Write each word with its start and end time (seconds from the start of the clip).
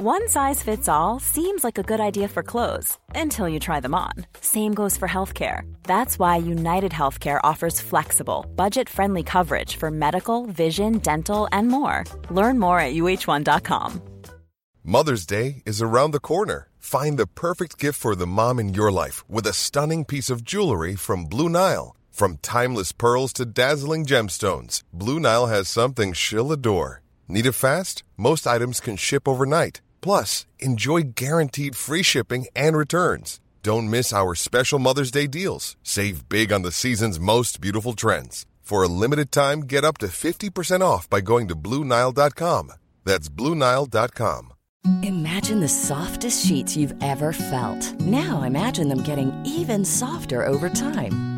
One 0.00 0.28
size 0.28 0.62
fits 0.62 0.88
all 0.88 1.18
seems 1.18 1.64
like 1.64 1.76
a 1.76 1.82
good 1.82 1.98
idea 1.98 2.28
for 2.28 2.44
clothes 2.44 2.96
until 3.16 3.48
you 3.48 3.58
try 3.58 3.80
them 3.80 3.96
on. 3.96 4.12
Same 4.40 4.72
goes 4.72 4.96
for 4.96 5.08
healthcare. 5.08 5.62
That's 5.82 6.20
why 6.20 6.36
United 6.36 6.92
Healthcare 6.92 7.40
offers 7.42 7.80
flexible, 7.80 8.46
budget 8.54 8.88
friendly 8.88 9.24
coverage 9.24 9.74
for 9.74 9.90
medical, 9.90 10.46
vision, 10.46 10.98
dental, 10.98 11.48
and 11.50 11.66
more. 11.66 12.04
Learn 12.30 12.60
more 12.60 12.78
at 12.78 12.94
uh1.com. 12.94 14.00
Mother's 14.84 15.26
Day 15.26 15.64
is 15.66 15.82
around 15.82 16.12
the 16.12 16.20
corner. 16.20 16.68
Find 16.78 17.18
the 17.18 17.26
perfect 17.26 17.76
gift 17.76 17.98
for 17.98 18.14
the 18.14 18.24
mom 18.24 18.60
in 18.60 18.74
your 18.74 18.92
life 18.92 19.28
with 19.28 19.48
a 19.48 19.52
stunning 19.52 20.04
piece 20.04 20.30
of 20.30 20.44
jewelry 20.44 20.94
from 20.94 21.24
Blue 21.24 21.48
Nile. 21.48 21.96
From 22.12 22.36
timeless 22.36 22.92
pearls 22.92 23.32
to 23.32 23.44
dazzling 23.44 24.06
gemstones, 24.06 24.84
Blue 24.92 25.18
Nile 25.18 25.46
has 25.46 25.68
something 25.68 26.12
she'll 26.12 26.52
adore. 26.52 27.02
Need 27.26 27.46
it 27.46 27.52
fast? 27.56 28.04
Most 28.16 28.46
items 28.46 28.78
can 28.78 28.96
ship 28.96 29.26
overnight. 29.26 29.80
Plus, 30.00 30.46
enjoy 30.58 31.12
guaranteed 31.14 31.76
free 31.76 32.02
shipping 32.02 32.46
and 32.56 32.76
returns. 32.76 33.40
Don't 33.62 33.90
miss 33.90 34.12
our 34.12 34.34
special 34.34 34.78
Mother's 34.78 35.10
Day 35.10 35.26
deals. 35.26 35.76
Save 35.82 36.28
big 36.28 36.52
on 36.52 36.62
the 36.62 36.72
season's 36.72 37.20
most 37.20 37.60
beautiful 37.60 37.92
trends. 37.92 38.46
For 38.62 38.82
a 38.82 38.88
limited 38.88 39.32
time, 39.32 39.60
get 39.60 39.84
up 39.84 39.98
to 39.98 40.06
50% 40.08 40.82
off 40.82 41.08
by 41.08 41.20
going 41.20 41.48
to 41.48 41.54
Blue 41.54 41.84
Nile.com. 41.84 42.72
That's 43.04 43.28
Blue 43.28 43.54
Nile.com. 43.54 44.52
Imagine 45.02 45.60
the 45.60 45.68
softest 45.68 46.46
sheets 46.46 46.76
you've 46.76 46.94
ever 47.02 47.32
felt. 47.32 48.00
Now 48.00 48.42
imagine 48.42 48.88
them 48.88 49.02
getting 49.02 49.32
even 49.44 49.84
softer 49.84 50.46
over 50.46 50.68
time. 50.68 51.37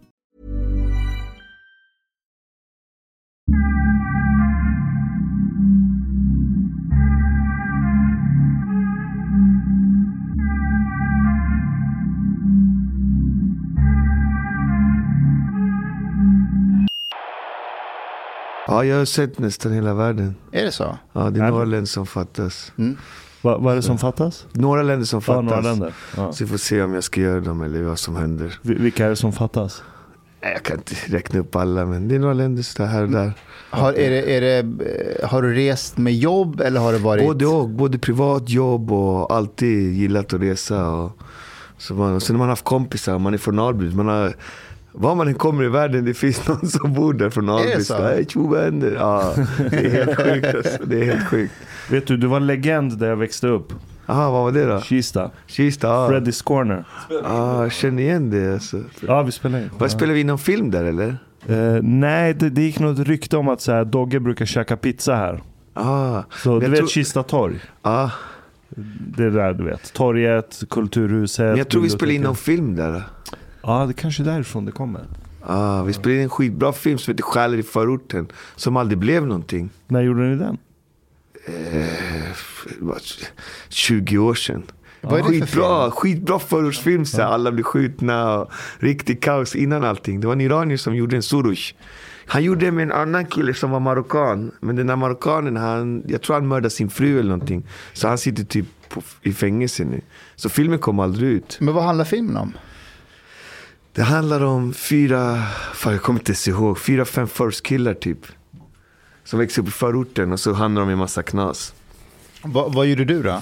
Ja, 18.71 18.85
jag 18.85 18.97
har 18.97 19.05
sett 19.05 19.39
nästan 19.39 19.71
hela 19.71 19.93
världen. 19.93 20.35
Är 20.51 20.63
det 20.65 20.71
så? 20.71 20.97
Ja, 21.13 21.29
det 21.29 21.39
är 21.39 21.49
några 21.49 21.65
länder 21.65 21.85
som 21.85 22.05
fattas. 22.05 22.71
Va, 23.41 23.57
vad 23.57 23.71
är 23.71 23.75
det 23.75 23.81
som 23.81 23.97
fattas? 23.97 24.45
Några 24.53 24.83
länder 24.83 25.05
som 25.05 25.17
Ja, 25.17 25.21
fattas. 25.21 25.43
några 25.43 25.61
länder. 25.61 25.93
Ja. 26.17 26.31
Så 26.33 26.43
vi 26.43 26.49
får 26.49 26.57
se 26.57 26.81
om 26.81 26.93
jag 26.93 27.03
ska 27.03 27.21
göra 27.21 27.39
dem 27.39 27.61
eller 27.61 27.81
vad 27.83 27.99
som 27.99 28.15
händer. 28.15 28.59
Vi- 28.61 28.73
Vilka 28.73 29.05
är 29.05 29.09
det 29.09 29.15
som 29.15 29.33
fattas? 29.33 29.83
Nej, 30.43 30.51
Jag 30.53 30.63
kan 30.63 30.77
inte 30.77 30.95
räkna 31.07 31.39
upp 31.39 31.55
alla, 31.55 31.85
men 31.85 32.07
det 32.07 32.15
är 32.15 32.19
några 32.19 32.33
länder 32.33 32.63
så 32.63 32.83
här 32.83 33.03
och 33.03 33.09
där. 33.09 33.33
Har, 33.69 33.93
är 33.93 34.09
det, 34.09 34.37
är 34.37 34.41
det, 34.41 34.57
eh, 35.21 35.29
har 35.29 35.41
du 35.41 35.53
rest 35.53 35.97
med 35.97 36.15
jobb 36.15 36.61
eller 36.61 36.79
har 36.79 36.91
det 36.93 36.99
varit... 36.99 37.25
Både 37.25 37.45
och. 37.45 37.69
Både 37.69 37.99
privat 37.99 38.49
jobb 38.49 38.91
och 38.91 39.33
alltid 39.35 39.93
gillat 39.93 40.33
att 40.33 40.41
resa. 40.41 40.87
Och, 40.89 41.17
så 41.77 41.93
man, 41.93 42.13
och 42.15 42.23
sen 42.23 42.35
har 42.35 42.39
man 42.39 42.49
haft 42.49 42.63
kompisar, 42.65 43.19
man 43.19 43.33
är 43.33 43.37
från 43.37 43.59
Alby. 43.59 43.91
Man 43.95 44.07
har, 44.07 44.33
var 44.91 45.15
man 45.15 45.27
än 45.27 45.33
kommer 45.33 45.63
i 45.63 45.67
världen, 45.67 46.05
det 46.05 46.13
finns 46.13 46.47
någon 46.47 46.67
som 46.67 46.93
bor 46.93 47.13
där 47.13 47.29
från 47.29 47.83
så? 47.83 48.01
Hej 48.03 48.25
tjo 48.29 48.47
vad 48.47 48.61
händer? 48.63 48.91
Ja, 48.99 49.33
det 49.71 49.77
är 49.85 49.89
helt 50.05 50.15
sjukt 50.21 50.55
alltså. 50.55 50.83
Det 50.85 50.99
är 51.01 51.05
helt 51.05 51.27
sjukt. 51.27 51.53
Vet 51.89 52.07
du, 52.07 52.17
du 52.17 52.27
var 52.27 52.37
en 52.37 52.47
legend 52.47 52.97
där 52.97 53.09
jag 53.09 53.15
växte 53.15 53.47
upp. 53.47 53.73
Jaha, 54.05 54.31
vad 54.31 54.43
var 54.43 54.51
det 54.51 54.65
då? 54.65 54.81
Kista. 54.81 55.31
Kista? 55.47 55.87
Ja, 55.87 56.09
Freddy's 56.09 56.43
Corner. 56.43 56.83
ah, 57.23 57.69
känner 57.69 58.03
igen 58.03 58.29
det 58.29 58.53
alltså. 58.53 58.83
Ja, 59.07 59.21
vi 59.23 59.31
spelar 59.31 59.59
in. 59.59 59.69
Vad 59.77 59.91
spelar 59.91 60.13
vi 60.13 60.23
någon 60.23 60.39
film 60.39 60.71
där 60.71 60.83
eller? 60.85 61.07
Eh, 61.47 61.81
nej, 61.83 62.33
det, 62.33 62.49
det 62.49 62.61
gick 62.61 62.79
något 62.79 62.99
rykte 62.99 63.37
om 63.37 63.47
att 63.49 63.61
så 63.61 63.71
här, 63.71 63.85
Dogge 63.85 64.19
brukar 64.19 64.45
käka 64.45 64.77
pizza 64.77 65.15
här. 65.15 65.41
Ah, 65.73 66.23
Så 66.43 66.59
du 66.59 66.67
vet 66.67 66.77
tror- 66.77 66.87
Kista 66.87 67.23
torg? 67.23 67.59
ah, 67.81 68.09
Det 69.17 69.23
är 69.23 69.29
där 69.29 69.53
du 69.53 69.63
vet. 69.63 69.93
Torget, 69.93 70.63
Kulturhuset. 70.69 71.45
men 71.45 71.57
jag 71.57 71.69
tror 71.69 71.81
vi 71.81 71.89
spelar 71.89 72.13
in 72.13 72.21
någon 72.21 72.35
film 72.35 72.75
där. 72.75 73.03
Ja, 73.63 73.85
det 73.85 73.93
kanske 73.93 74.23
är 74.23 74.25
därifrån 74.25 74.65
det 74.65 74.71
kommer. 74.71 75.05
Ah, 75.41 75.83
vi 75.83 75.93
spelade 75.93 76.17
in 76.17 76.23
en 76.23 76.29
skitbra 76.29 76.73
film 76.73 76.97
som 76.97 77.11
heter 77.11 77.23
Själar 77.23 77.57
i 77.57 77.63
förorten. 77.63 78.27
Som 78.55 78.77
aldrig 78.77 78.97
blev 78.97 79.25
någonting. 79.25 79.69
När 79.87 80.01
gjorde 80.01 80.21
ni 80.21 80.35
den? 80.35 80.57
Var 82.79 82.97
20 83.69 84.17
år 84.17 84.33
sedan. 84.33 84.63
Vad 85.01 85.13
är 85.13 85.17
det 85.17 85.23
för 85.23 85.31
skitbra, 85.31 85.81
film? 85.81 85.91
skitbra 85.91 86.39
förortsfilm. 86.39 87.05
Så 87.05 87.21
Alla 87.21 87.51
blir 87.51 87.63
skjutna 87.63 88.39
och 88.39 88.51
riktig 88.79 89.21
kaos 89.21 89.55
innan 89.55 89.83
allting. 89.83 90.19
Det 90.21 90.27
var 90.27 90.33
en 90.33 90.41
iranier 90.41 90.77
som 90.77 90.95
gjorde 90.95 91.15
en 91.15 91.23
Soros. 91.23 91.73
Han 92.25 92.43
gjorde 92.43 92.65
det 92.65 92.71
med 92.71 92.83
en 92.83 92.91
annan 92.91 93.25
kille 93.25 93.53
som 93.53 93.71
var 93.71 93.79
marockan. 93.79 94.51
Men 94.59 94.75
den 94.75 94.87
där 94.87 94.95
marockanen, 94.95 95.57
han, 95.57 96.03
jag 96.07 96.21
tror 96.21 96.33
han 96.33 96.47
mördade 96.47 96.69
sin 96.69 96.89
fru 96.89 97.19
eller 97.19 97.29
någonting. 97.29 97.63
Så 97.93 98.07
han 98.07 98.17
sitter 98.17 98.43
typ 98.43 98.65
på, 98.89 99.01
i 99.21 99.33
fängelse 99.33 99.83
nu. 99.83 100.01
Så 100.35 100.49
filmen 100.49 100.79
kom 100.79 100.99
aldrig 100.99 101.29
ut. 101.29 101.57
Men 101.61 101.73
vad 101.73 101.83
handlar 101.83 102.05
filmen 102.05 102.37
om? 102.37 102.53
Det 103.93 104.01
handlar 104.01 104.43
om 104.43 104.73
fyra, 104.73 105.43
fan 105.73 105.93
jag 105.93 106.01
kommer 106.01 106.19
inte 106.19 106.31
ens 106.31 106.47
ihåg, 106.47 106.79
fyra, 106.79 107.05
fem 107.05 107.27
förortskillar 107.27 107.93
typ. 107.93 108.19
Som 109.23 109.39
växer 109.39 109.61
upp 109.61 109.67
i 109.67 109.71
förorten 109.71 110.31
och 110.31 110.39
så 110.39 110.53
handlar 110.53 110.81
de 110.81 110.89
i 110.89 110.93
en 110.93 110.99
massa 110.99 111.23
knas. 111.23 111.73
Va, 112.43 112.67
vad 112.67 112.85
gjorde 112.85 113.05
du 113.05 113.23
då? 113.23 113.41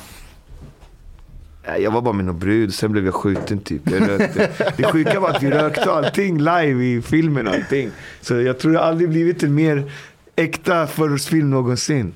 Jag 1.80 1.92
var 1.92 2.02
bara 2.02 2.14
med 2.14 2.26
någon 2.26 2.40
brud, 2.40 2.74
sen 2.74 2.92
blev 2.92 3.06
jag 3.06 3.14
skjuten 3.14 3.60
typ. 3.60 3.92
Jag 3.92 4.10
rökte. 4.10 4.50
Det 4.78 4.84
sjuka 4.84 5.20
var 5.20 5.30
att 5.30 5.44
vi 5.44 5.52
rökte 5.52 5.92
allting 5.92 6.38
live 6.38 6.84
i 6.84 7.02
filmen 7.02 7.48
och 7.48 7.54
allting. 7.54 7.92
Så 8.22 8.42
jag 8.42 8.60
tror 8.60 8.72
det 8.72 8.82
aldrig 8.82 9.10
blivit 9.10 9.44
en 9.44 9.56
mer 9.56 9.92
äkta 10.36 10.88
förortsfilm 10.88 11.50
någonsin. 11.50 12.14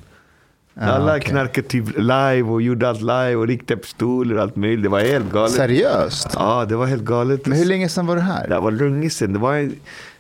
Alla 0.76 1.18
okej. 1.18 1.30
knarkade 1.30 1.68
typ 1.68 1.98
live 1.98 2.42
och 2.44 2.62
gjorde 2.62 2.90
allt 2.90 3.02
live 3.02 3.36
och 3.36 3.48
riktade 3.48 3.82
pistoler 3.82 4.36
och 4.36 4.42
allt 4.42 4.56
möjligt. 4.56 4.84
Det 4.84 4.90
var 4.90 5.00
helt 5.00 5.32
galet. 5.32 5.52
Seriöst? 5.52 6.28
Ja, 6.34 6.66
det 6.66 6.76
var 6.76 6.86
helt 6.86 7.04
galet. 7.04 7.46
Men 7.46 7.58
hur 7.58 7.66
länge 7.66 7.90
sedan 7.90 8.06
var 8.06 8.16
det 8.16 8.22
här? 8.22 8.48
Det 8.48 8.60
var 8.60 8.72
länge 8.72 9.10
sedan. 9.10 9.34
Det 9.34 9.40
var, 9.40 9.72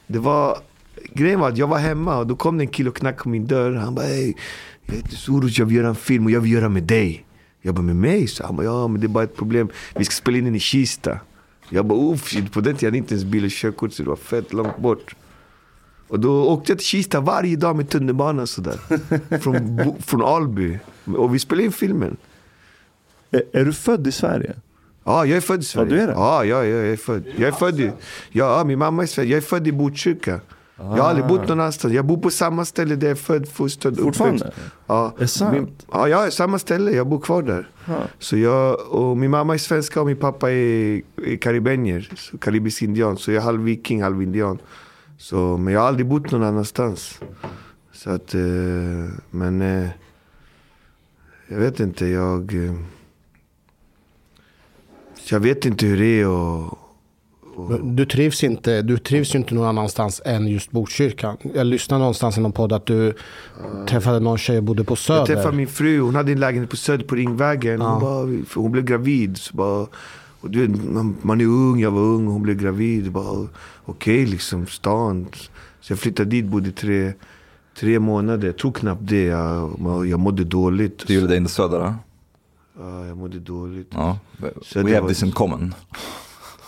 det 0.07 0.19
var, 0.19 0.57
grejen 1.13 1.39
var 1.39 1.49
att 1.49 1.57
jag 1.57 1.67
var 1.67 1.77
hemma 1.77 2.17
och 2.17 2.27
då 2.27 2.35
kom 2.35 2.57
det 2.57 2.63
en 2.63 2.67
kille 2.67 2.89
och 2.89 2.95
knackade 2.95 3.23
på 3.23 3.29
min 3.29 3.47
dörr. 3.47 3.73
Han 3.73 3.95
bara, 3.95 4.05
hej, 4.05 4.35
jag 4.85 4.95
heter 4.95 5.15
Soros, 5.15 5.57
jag 5.57 5.65
vill 5.65 5.75
göra 5.75 5.87
en 5.87 5.95
film 5.95 6.25
och 6.25 6.31
jag 6.31 6.41
vill 6.41 6.51
göra 6.51 6.69
med 6.69 6.83
dig. 6.83 7.25
Jag 7.61 7.75
bara, 7.75 7.81
med 7.81 7.95
mig? 7.95 8.27
Så 8.27 8.45
han 8.45 8.55
bara, 8.55 8.63
ja 8.63 8.87
men 8.87 9.01
det 9.01 9.07
är 9.07 9.09
bara 9.09 9.23
ett 9.23 9.35
problem. 9.35 9.69
Vi 9.95 10.05
ska 10.05 10.13
spela 10.13 10.37
in 10.37 10.45
den 10.45 10.55
i 10.55 10.59
Kista. 10.59 11.19
Jag 11.69 11.85
bara, 11.85 11.99
uff, 11.99 12.51
på 12.51 12.61
den 12.61 12.75
tiden 12.75 12.75
hade 12.75 12.85
jag 12.85 12.95
inte 12.95 13.13
ens 13.13 13.25
bil 13.25 13.45
och 13.45 13.51
körkort 13.51 13.93
så 13.93 14.03
det 14.03 14.09
var 14.09 14.15
fett 14.15 14.53
långt 14.53 14.77
bort. 14.77 15.15
Och 16.07 16.19
då 16.19 16.45
åkte 16.45 16.71
jag 16.71 16.79
till 16.79 16.87
Kista 16.87 17.19
varje 17.21 17.55
dag 17.55 17.75
med 17.75 17.89
tunnelbanan 17.89 18.47
sådär. 18.47 18.79
från, 19.39 19.93
från 20.01 20.21
Alby. 20.23 20.79
Och 21.17 21.35
vi 21.35 21.39
spelade 21.39 21.65
in 21.65 21.71
filmen. 21.71 22.17
Är, 23.31 23.43
är 23.53 23.65
du 23.65 23.73
född 23.73 24.07
i 24.07 24.11
Sverige? 24.11 24.53
Ja, 25.03 25.25
jag 25.25 25.37
är 25.37 25.41
född 25.41 25.61
i 25.61 25.63
Sverige. 25.63 25.89
du 25.89 25.99
är 26.01 26.07
det? 26.07 26.13
Ja, 26.13 26.45
ja, 26.45 26.65
jag 26.65 26.87
är 26.87 26.97
född. 26.97 27.23
Jag 27.35 27.47
är 27.47 27.51
född 27.51 27.79
i... 27.79 27.91
Ja, 28.31 28.63
min 28.63 28.79
mamma 28.79 29.03
är 29.03 29.07
svensk. 29.07 29.31
Jag 29.31 29.37
är 29.37 29.41
född 29.41 29.67
i 29.67 29.71
Botkyrka. 29.71 30.39
Jag 30.77 30.85
har 30.85 31.09
aldrig 31.09 31.27
bott 31.27 31.47
någon 31.47 31.59
annanstans. 31.59 31.93
Jag 31.93 32.05
bor 32.05 32.17
på 32.17 32.29
samma 32.29 32.65
ställe 32.65 32.95
där 32.95 33.07
jag 33.07 33.11
är 33.11 33.21
född, 33.21 33.47
fostrad, 33.49 33.99
Fortfarande? 33.99 34.37
uppväxt. 34.45 34.61
Ja. 34.87 35.13
Är 35.19 35.25
sant? 35.25 35.53
Min, 35.53 35.75
ja, 35.91 36.07
jag 36.07 36.25
är 36.25 36.29
samma 36.29 36.59
ställe. 36.59 36.91
Jag 36.91 37.07
bor 37.07 37.19
kvar 37.19 37.41
där. 37.41 37.69
Så 38.19 38.37
jag, 38.37 38.79
och 38.89 39.17
min 39.17 39.31
mamma 39.31 39.53
är 39.53 39.57
svenska 39.57 40.01
och 40.01 40.07
min 40.07 40.17
pappa 40.17 40.51
är, 40.51 41.01
är 41.25 41.37
karibenier. 41.37 42.09
Karibisk 42.39 42.81
indian. 42.81 43.17
Så 43.17 43.31
jag 43.31 43.41
är 43.41 43.45
halv 43.45 43.61
viking, 43.61 44.03
halv 44.03 44.21
indian. 44.21 44.59
Så, 45.23 45.57
men 45.57 45.73
jag 45.73 45.81
har 45.81 45.87
aldrig 45.87 46.07
bott 46.07 46.31
någon 46.31 46.43
annanstans. 46.43 47.19
Så 47.91 48.09
att, 48.09 48.33
eh, 48.33 48.41
men... 49.29 49.61
Eh, 49.61 49.89
jag 51.47 51.57
vet 51.57 51.79
inte, 51.79 52.05
jag... 52.05 52.53
Eh, 52.53 52.73
jag 55.29 55.39
vet 55.39 55.65
inte 55.65 55.85
hur 55.85 55.97
det 55.97 56.05
är 56.21 56.27
och... 56.27 56.77
Du 57.83 58.05
trivs, 58.05 58.43
inte, 58.43 58.81
du 58.81 58.97
trivs 58.97 59.35
ju 59.35 59.39
inte 59.39 59.55
någon 59.55 59.67
annanstans 59.67 60.21
än 60.25 60.47
just 60.47 60.71
Botkyrka. 60.71 61.37
Jag 61.53 61.67
lyssnade 61.67 61.99
någonstans 61.99 62.37
i 62.37 62.41
någon 62.41 62.51
podd 62.51 62.73
att 62.73 62.85
du 62.85 63.13
träffade 63.87 64.19
någon 64.19 64.37
tjej 64.37 64.57
och 64.57 64.63
bodde 64.63 64.83
på 64.83 64.91
Jag 64.91 64.97
Söder. 64.97 65.25
träffade 65.25 65.57
min 65.57 65.67
fru, 65.67 65.99
hon 65.99 66.15
hade 66.15 66.31
en 66.31 66.39
lägenhet 66.39 66.69
på 66.69 66.75
Söder 66.75 67.05
på 67.05 67.15
Ringvägen. 67.15 67.81
Hon, 67.81 68.01
bara, 68.01 68.43
hon 68.55 68.71
blev 68.71 68.85
gravid. 68.85 69.37
Så 69.37 69.55
bara, 69.57 69.87
och 70.43 70.49
du 70.51 70.67
vet, 70.67 70.83
man, 70.83 71.15
man 71.21 71.41
är 71.41 71.45
ung, 71.45 71.79
jag 71.79 71.91
var 71.91 72.01
ung, 72.01 72.27
hon 72.27 72.41
blev 72.43 72.57
gravid. 72.57 73.15
Okej, 73.85 74.25
liksom 74.25 74.67
stan. 74.67 75.27
Så 75.81 75.91
jag 75.93 75.99
flyttade 75.99 76.29
dit, 76.29 76.45
bodde 76.45 76.71
tre, 76.71 77.13
tre 77.79 77.99
månader. 77.99 78.47
Jag 78.47 78.57
tror 78.57 78.71
knappt 78.71 79.01
det. 79.07 79.23
Jag, 79.23 80.07
jag 80.07 80.19
mådde 80.19 80.43
dåligt. 80.43 81.07
Du 81.07 81.13
gjorde 81.13 81.27
det 81.27 81.37
in 81.37 81.45
i 81.45 81.49
Söder? 81.49 81.79
då? 81.79 81.95
Ja, 82.79 83.05
jag 83.05 83.17
mådde 83.17 83.39
dåligt. 83.39 83.87
Ja, 83.91 84.19
Så 84.61 84.79
we 84.79 84.85
det 84.85 84.89
have 84.91 85.01
var- 85.01 85.07
this 85.09 85.23
in 85.23 85.31
common. 85.31 85.73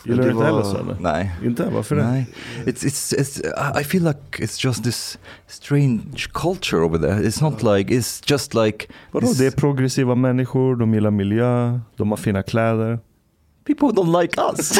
Gillar 0.06 0.18
det 0.24 0.30
du 0.30 0.30
inte 0.32 0.64
så 0.64 0.78
eller? 0.78 0.98
Nej. 1.00 1.36
Inte? 1.44 1.70
Varför 1.74 1.96
det? 1.96 2.04
Nej. 2.08 2.28
It's, 2.66 2.86
it's, 2.86 3.16
it's, 3.20 3.42
I- 3.46 3.82
I 3.82 3.84
feel 3.84 4.04
like 4.04 4.44
it's 4.46 4.66
just 4.66 4.84
this 4.84 5.18
strange 5.48 6.02
culture 6.34 6.82
over 6.82 6.98
there. 7.00 7.28
It's 7.30 7.44
not 7.44 7.64
like, 7.64 7.94
it's 7.96 8.32
just 8.32 8.54
like... 8.54 8.88
Vadå? 9.12 9.28
this- 9.28 9.38
Det 9.40 9.46
är 9.48 9.52
progressiva 9.52 10.16
människor, 10.16 10.76
de 10.76 10.94
gillar 10.94 11.12
miljö, 11.12 11.80
de 11.98 12.10
har 12.10 12.18
fina 12.18 12.44
kläder. 12.44 13.00
People 13.68 13.88
don't 13.88 14.22
like 14.22 14.42
us. 14.42 14.80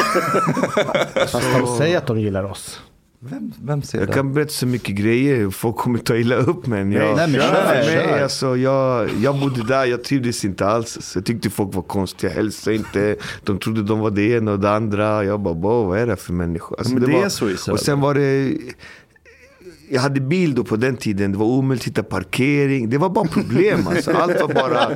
Fast 1.32 1.46
de 1.60 1.76
säger 1.78 1.98
att 1.98 2.06
de 2.06 2.20
gillar 2.20 2.44
oss. 2.44 2.80
vem, 3.20 3.52
vem 3.64 3.82
säger 3.82 4.02
Jag 4.02 4.08
det? 4.08 4.14
kan 4.14 4.34
berätta 4.34 4.50
så 4.50 4.66
mycket 4.66 4.94
grejer, 4.96 5.50
folk 5.50 5.76
kommer 5.76 5.98
ta 5.98 6.16
illa 6.16 6.36
upp 6.36 6.66
men 6.66 6.92
jag, 6.92 7.16
Nej, 7.16 7.28
men 7.28 7.40
kör, 7.40 7.66
för 7.66 7.74
mig, 7.74 8.06
kör. 8.08 8.22
alltså, 8.22 8.56
jag, 8.56 9.10
jag 9.22 9.40
bodde 9.40 9.62
där, 9.64 9.84
jag 9.84 10.04
trivdes 10.04 10.44
inte 10.44 10.66
alls. 10.66 10.98
Så 11.00 11.18
jag 11.18 11.26
tyckte 11.26 11.50
folk 11.50 11.74
var 11.74 11.82
konstiga, 11.82 12.32
hälsade 12.32 12.76
inte. 12.76 13.16
De 13.44 13.58
trodde 13.58 13.82
de 13.82 13.98
var 14.00 14.10
det 14.10 14.22
ena 14.22 14.52
och 14.52 14.60
det 14.60 14.70
andra. 14.70 15.24
Jag 15.24 15.40
bara, 15.40 15.54
"Wow, 15.54 15.86
vad 15.86 15.98
är 15.98 16.06
det 16.06 16.16
för 16.16 16.32
människor? 16.32 16.78
Alltså, 16.78 16.94
Men 16.94 17.02
det 17.02 17.12
var, 17.12 17.24
är 17.24 17.28
så 17.28 17.48
i. 17.50 17.56
Och 17.70 17.80
sen 17.80 18.00
var 18.00 18.14
det 18.14 18.52
jag 19.90 20.00
hade 20.00 20.20
bil 20.20 20.54
då 20.54 20.64
på 20.64 20.76
den 20.76 20.96
tiden, 20.96 21.32
det 21.32 21.38
var 21.38 21.46
omöjligt 21.46 21.82
att 21.82 21.88
hitta 21.88 22.02
parkering. 22.02 22.90
Det 22.90 22.98
var 22.98 23.08
bara 23.08 23.28
problem 23.28 23.86
alltså. 23.88 24.12
Allt 24.12 24.40
var 24.40 24.54
bara, 24.54 24.88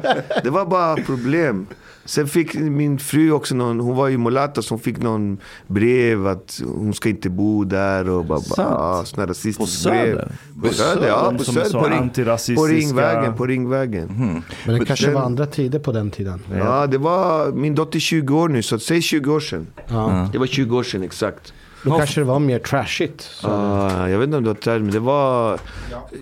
det 0.43 0.51
var 0.51 0.67
bara 0.67 0.97
problem. 0.97 1.67
Sen 2.05 2.27
fick 2.29 2.55
min 2.55 2.99
fru 2.99 3.33
också 3.33 3.55
någon, 3.55 3.81
hon 3.81 3.97
var 3.97 4.09
ju 4.09 4.19
mulata 4.19 4.63
så 4.63 4.75
hon 4.75 4.81
fick 4.81 4.99
någon 4.99 5.39
brev 5.67 6.27
att 6.27 6.61
hon 6.65 6.95
ska 6.95 7.09
inte 7.09 7.31
bo 7.31 7.65
där 7.65 8.09
och 8.09 8.25
bara, 8.25 8.41
såna 8.41 9.27
På 9.27 9.31
rasistiska 9.31 9.91
brev. 9.91 10.05
Söder? 10.15 10.33
På 10.63 10.69
Söder, 10.75 11.09
ja. 11.09 11.33
På 11.37 11.41
är 11.43 11.45
Söder. 11.45 11.71
På, 11.71 11.87
ring, 11.89 12.57
på. 12.57 12.67
Ringvägen. 12.67 13.35
På 13.37 13.47
Ringvägen. 13.47 14.43
Men 14.67 14.79
det 14.79 14.85
kanske 14.87 15.07
den- 15.07 15.15
var 15.15 15.23
andra 15.23 15.47
tider 15.47 15.79
på 15.79 15.93
den 15.93 16.11
tiden. 16.11 16.41
Ja, 16.59 16.87
det 16.87 16.99
var 16.99 17.53
min 17.53 17.75
dotter 17.75 17.99
20 17.99 18.37
år 18.39 18.49
nu, 18.49 18.63
så 18.63 18.79
säg 18.79 19.03
20 19.03 19.33
år 19.33 19.41
sedan. 19.41 19.67
Ja. 19.89 20.29
Det 20.33 20.39
var 20.39 20.47
20 20.47 20.77
år 20.79 20.83
sedan 20.83 21.03
exakt. 21.03 21.53
Då 21.83 21.99
kanske 21.99 22.21
det 22.21 22.25
var 22.25 22.39
mer 22.39 22.59
trashigt. 22.59 23.21
Så. 23.21 23.49
Ah, 23.49 24.09
jag 24.09 24.19
vet 24.19 24.27
inte 24.27 24.37
om 24.37 24.45
det 24.45 24.51
var 24.51 24.55
term, 24.55 24.83
men 24.83 24.93
det 24.93 25.01
var... 25.01 25.59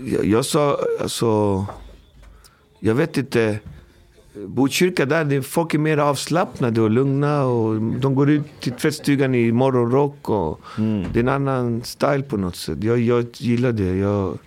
Jag, 0.04 0.24
jag 0.24 0.44
sa, 0.44 0.78
alltså... 1.00 1.66
Jag 2.80 2.94
vet 2.94 3.16
inte. 3.16 3.58
Botkyrka 4.46 5.06
där, 5.06 5.40
folk 5.40 5.74
är 5.74 5.78
mer 5.78 5.98
avslappnade 5.98 6.80
och 6.80 6.90
lugna. 6.90 7.44
Och 7.44 7.82
de 7.82 8.14
går 8.14 8.30
ut 8.30 8.60
till 8.60 8.72
tvättstugan 8.72 9.34
i 9.34 9.52
morgonrock. 9.52 10.28
Och 10.30 10.60
Det 11.12 11.18
är 11.18 11.20
en 11.20 11.28
annan 11.28 11.82
style 11.84 12.22
på 12.22 12.36
något 12.36 12.56
sätt. 12.56 12.84
Jag, 12.84 12.98
jag 12.98 13.26
gillar 13.32 13.72
det. 13.72 13.96
Jag, 13.96 14.38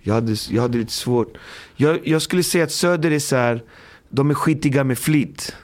jag, 0.00 0.14
hade, 0.14 0.36
jag 0.50 0.62
hade 0.62 0.78
lite 0.78 0.92
svårt. 0.92 1.36
Jag, 1.76 1.98
jag 2.04 2.22
skulle 2.22 2.42
säga 2.42 2.64
att 2.64 2.72
Söder 2.72 3.10
är 3.10 3.18
så 3.18 3.36
här, 3.36 3.62
de 4.08 4.30
är 4.30 4.34
skitiga 4.34 4.84
med 4.84 4.98
flit. 4.98 5.54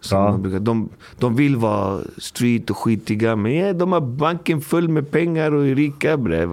Som 0.00 0.18
Ja. 0.18 0.32
brukar. 0.38 0.58
De, 0.60 0.88
de 1.18 1.36
vill 1.36 1.56
vara 1.56 2.00
street 2.18 2.70
och 2.70 2.76
skitiga, 2.76 3.36
men 3.36 3.54
ja, 3.56 3.72
de 3.72 3.92
har 3.92 4.00
banken 4.00 4.60
full 4.60 4.88
med 4.88 5.10
pengar 5.10 5.54
och 5.54 5.66
är 5.66 5.74
rika 5.74 6.16
bre. 6.16 6.46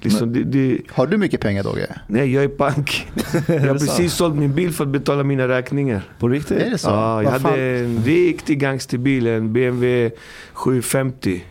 Liksom, 0.00 0.32
det, 0.32 0.42
det, 0.44 0.78
Har 0.90 1.06
du 1.06 1.16
mycket 1.16 1.40
pengar 1.40 1.62
Dogge? 1.62 1.86
nej, 2.06 2.32
jag 2.32 2.44
är 2.44 2.48
bank. 2.48 3.06
jag 3.48 3.60
har 3.60 3.72
precis 3.78 4.12
sålt 4.14 4.36
min 4.36 4.54
bil 4.54 4.72
för 4.72 4.84
att 4.84 4.90
betala 4.90 5.22
mina 5.24 5.48
räkningar. 5.48 6.02
På 6.18 6.28
riktigt? 6.28 6.58
Är 6.58 6.70
det 6.70 6.78
så? 6.78 6.88
Ja, 6.88 7.22
jag 7.22 7.30
Vad 7.30 7.40
fan? 7.40 7.50
hade 7.50 7.78
en 7.78 8.02
riktig 8.04 8.58
gangsterbil, 8.60 9.26
en 9.26 9.52
BMW 9.52 10.10
750. 10.52 11.44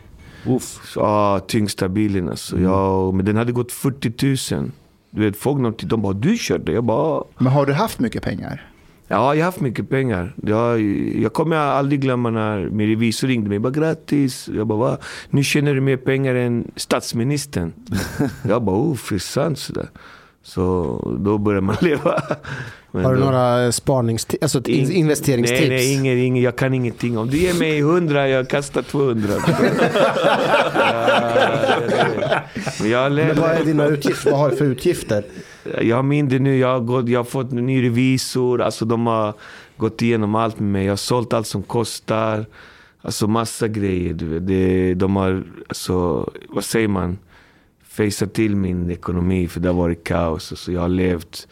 Uff. 0.46 0.80
Så, 0.84 1.00
Ja, 1.00 1.40
tyngsta 1.48 1.88
bilen 1.88 2.28
alltså. 2.28 2.60
Ja, 2.60 3.10
men 3.12 3.24
den 3.24 3.36
hade 3.36 3.52
gått 3.52 3.72
40 3.72 4.54
000. 4.54 4.70
Du 5.10 5.20
vet, 5.20 5.36
folk 5.36 5.80
de 5.82 6.02
bara 6.02 6.12
du 6.12 6.36
körde. 6.36 6.72
Jag 6.72 6.84
bara 6.84 7.24
Men 7.38 7.52
har 7.52 7.66
du 7.66 7.72
haft 7.72 7.98
mycket 7.98 8.22
pengar? 8.22 8.70
Ja, 9.08 9.34
jag 9.34 9.40
har 9.40 9.44
haft 9.44 9.60
mycket 9.60 9.88
pengar. 9.88 10.34
Jag, 10.42 10.80
jag 11.20 11.32
kommer 11.32 11.56
aldrig 11.56 12.00
glömma 12.00 12.30
när 12.30 12.68
min 12.68 12.88
revisor 12.88 13.28
ringde 13.28 13.48
mig. 13.48 13.58
Bara 13.58 13.72
grattis. 13.72 14.48
Jag 14.54 14.66
bara, 14.66 14.78
va? 14.78 14.98
Nu 15.30 15.44
tjänar 15.44 15.74
du 15.74 15.80
mer 15.80 15.96
pengar 15.96 16.34
än 16.34 16.70
statsministern. 16.76 17.72
jag 18.48 18.62
bara, 18.62 18.76
oh, 18.76 18.94
för 18.94 19.18
sant 19.18 19.58
sådär. 19.58 19.88
Så 20.46 21.16
då 21.20 21.38
börjar 21.38 21.60
man 21.60 21.76
leva. 21.80 22.22
Men 22.90 23.04
Har 23.04 23.14
du 23.14 23.18
då- 23.20 23.24
några 23.24 23.72
sparningstips, 23.72 24.42
alltså 24.42 24.58
ett 24.58 24.68
in- 24.68 24.84
In- 24.84 24.92
investeringstips? 24.92 25.60
Nej, 25.60 25.68
nej, 25.68 25.94
ingen, 25.94 26.18
ingen, 26.18 26.42
jag 26.42 26.56
kan 26.56 26.74
ingenting 26.74 27.18
om. 27.18 27.30
Du 27.30 27.36
ger 27.36 27.54
mig 27.54 27.78
100, 27.78 28.28
jag 28.28 28.48
kastar 28.48 28.82
200. 28.82 29.28
ja, 30.84 32.40
men 32.80 32.90
jag, 32.90 33.12
Men 33.12 33.36
vad 33.40 33.50
är 33.50 33.64
dina 33.64 33.86
utgifter? 33.86 34.30
Vad 34.30 34.40
har 34.40 34.50
du 34.50 34.56
för 34.56 34.64
utgifter? 34.64 35.24
jag 35.82 35.96
har 35.96 36.02
mindre 36.02 36.38
nu, 36.38 36.58
jag 36.58 36.68
har, 36.68 36.80
gått, 36.80 37.08
jag 37.08 37.18
har 37.18 37.24
fått 37.24 37.52
en 37.52 37.66
ny 37.66 37.82
revisor. 37.84 38.62
Alltså 38.62 38.84
de 38.84 39.06
har 39.06 39.34
gått 39.76 40.02
igenom 40.02 40.34
allt 40.34 40.60
med 40.60 40.68
mig. 40.72 40.84
Jag 40.84 40.92
har 40.92 40.96
sålt 40.96 41.32
allt 41.32 41.46
som 41.46 41.62
kostar. 41.62 42.46
Alltså 43.02 43.26
massa 43.26 43.68
grejer. 43.68 44.14
Du 44.14 44.26
vet. 44.26 44.46
Det, 44.46 44.94
de 44.94 45.16
har, 45.16 45.42
alltså, 45.68 46.30
vad 46.48 46.64
säger 46.64 46.88
man? 46.88 47.18
Faceat 47.96 48.34
till 48.34 48.56
min 48.56 48.90
ekonomi 48.90 49.48
för 49.48 49.60
det 49.60 49.68
har 49.68 49.74
varit 49.74 50.04
kaos. 50.04 50.52
Alltså, 50.52 50.72
jag 50.72 50.80
har 50.80 50.88
levt 50.88 51.48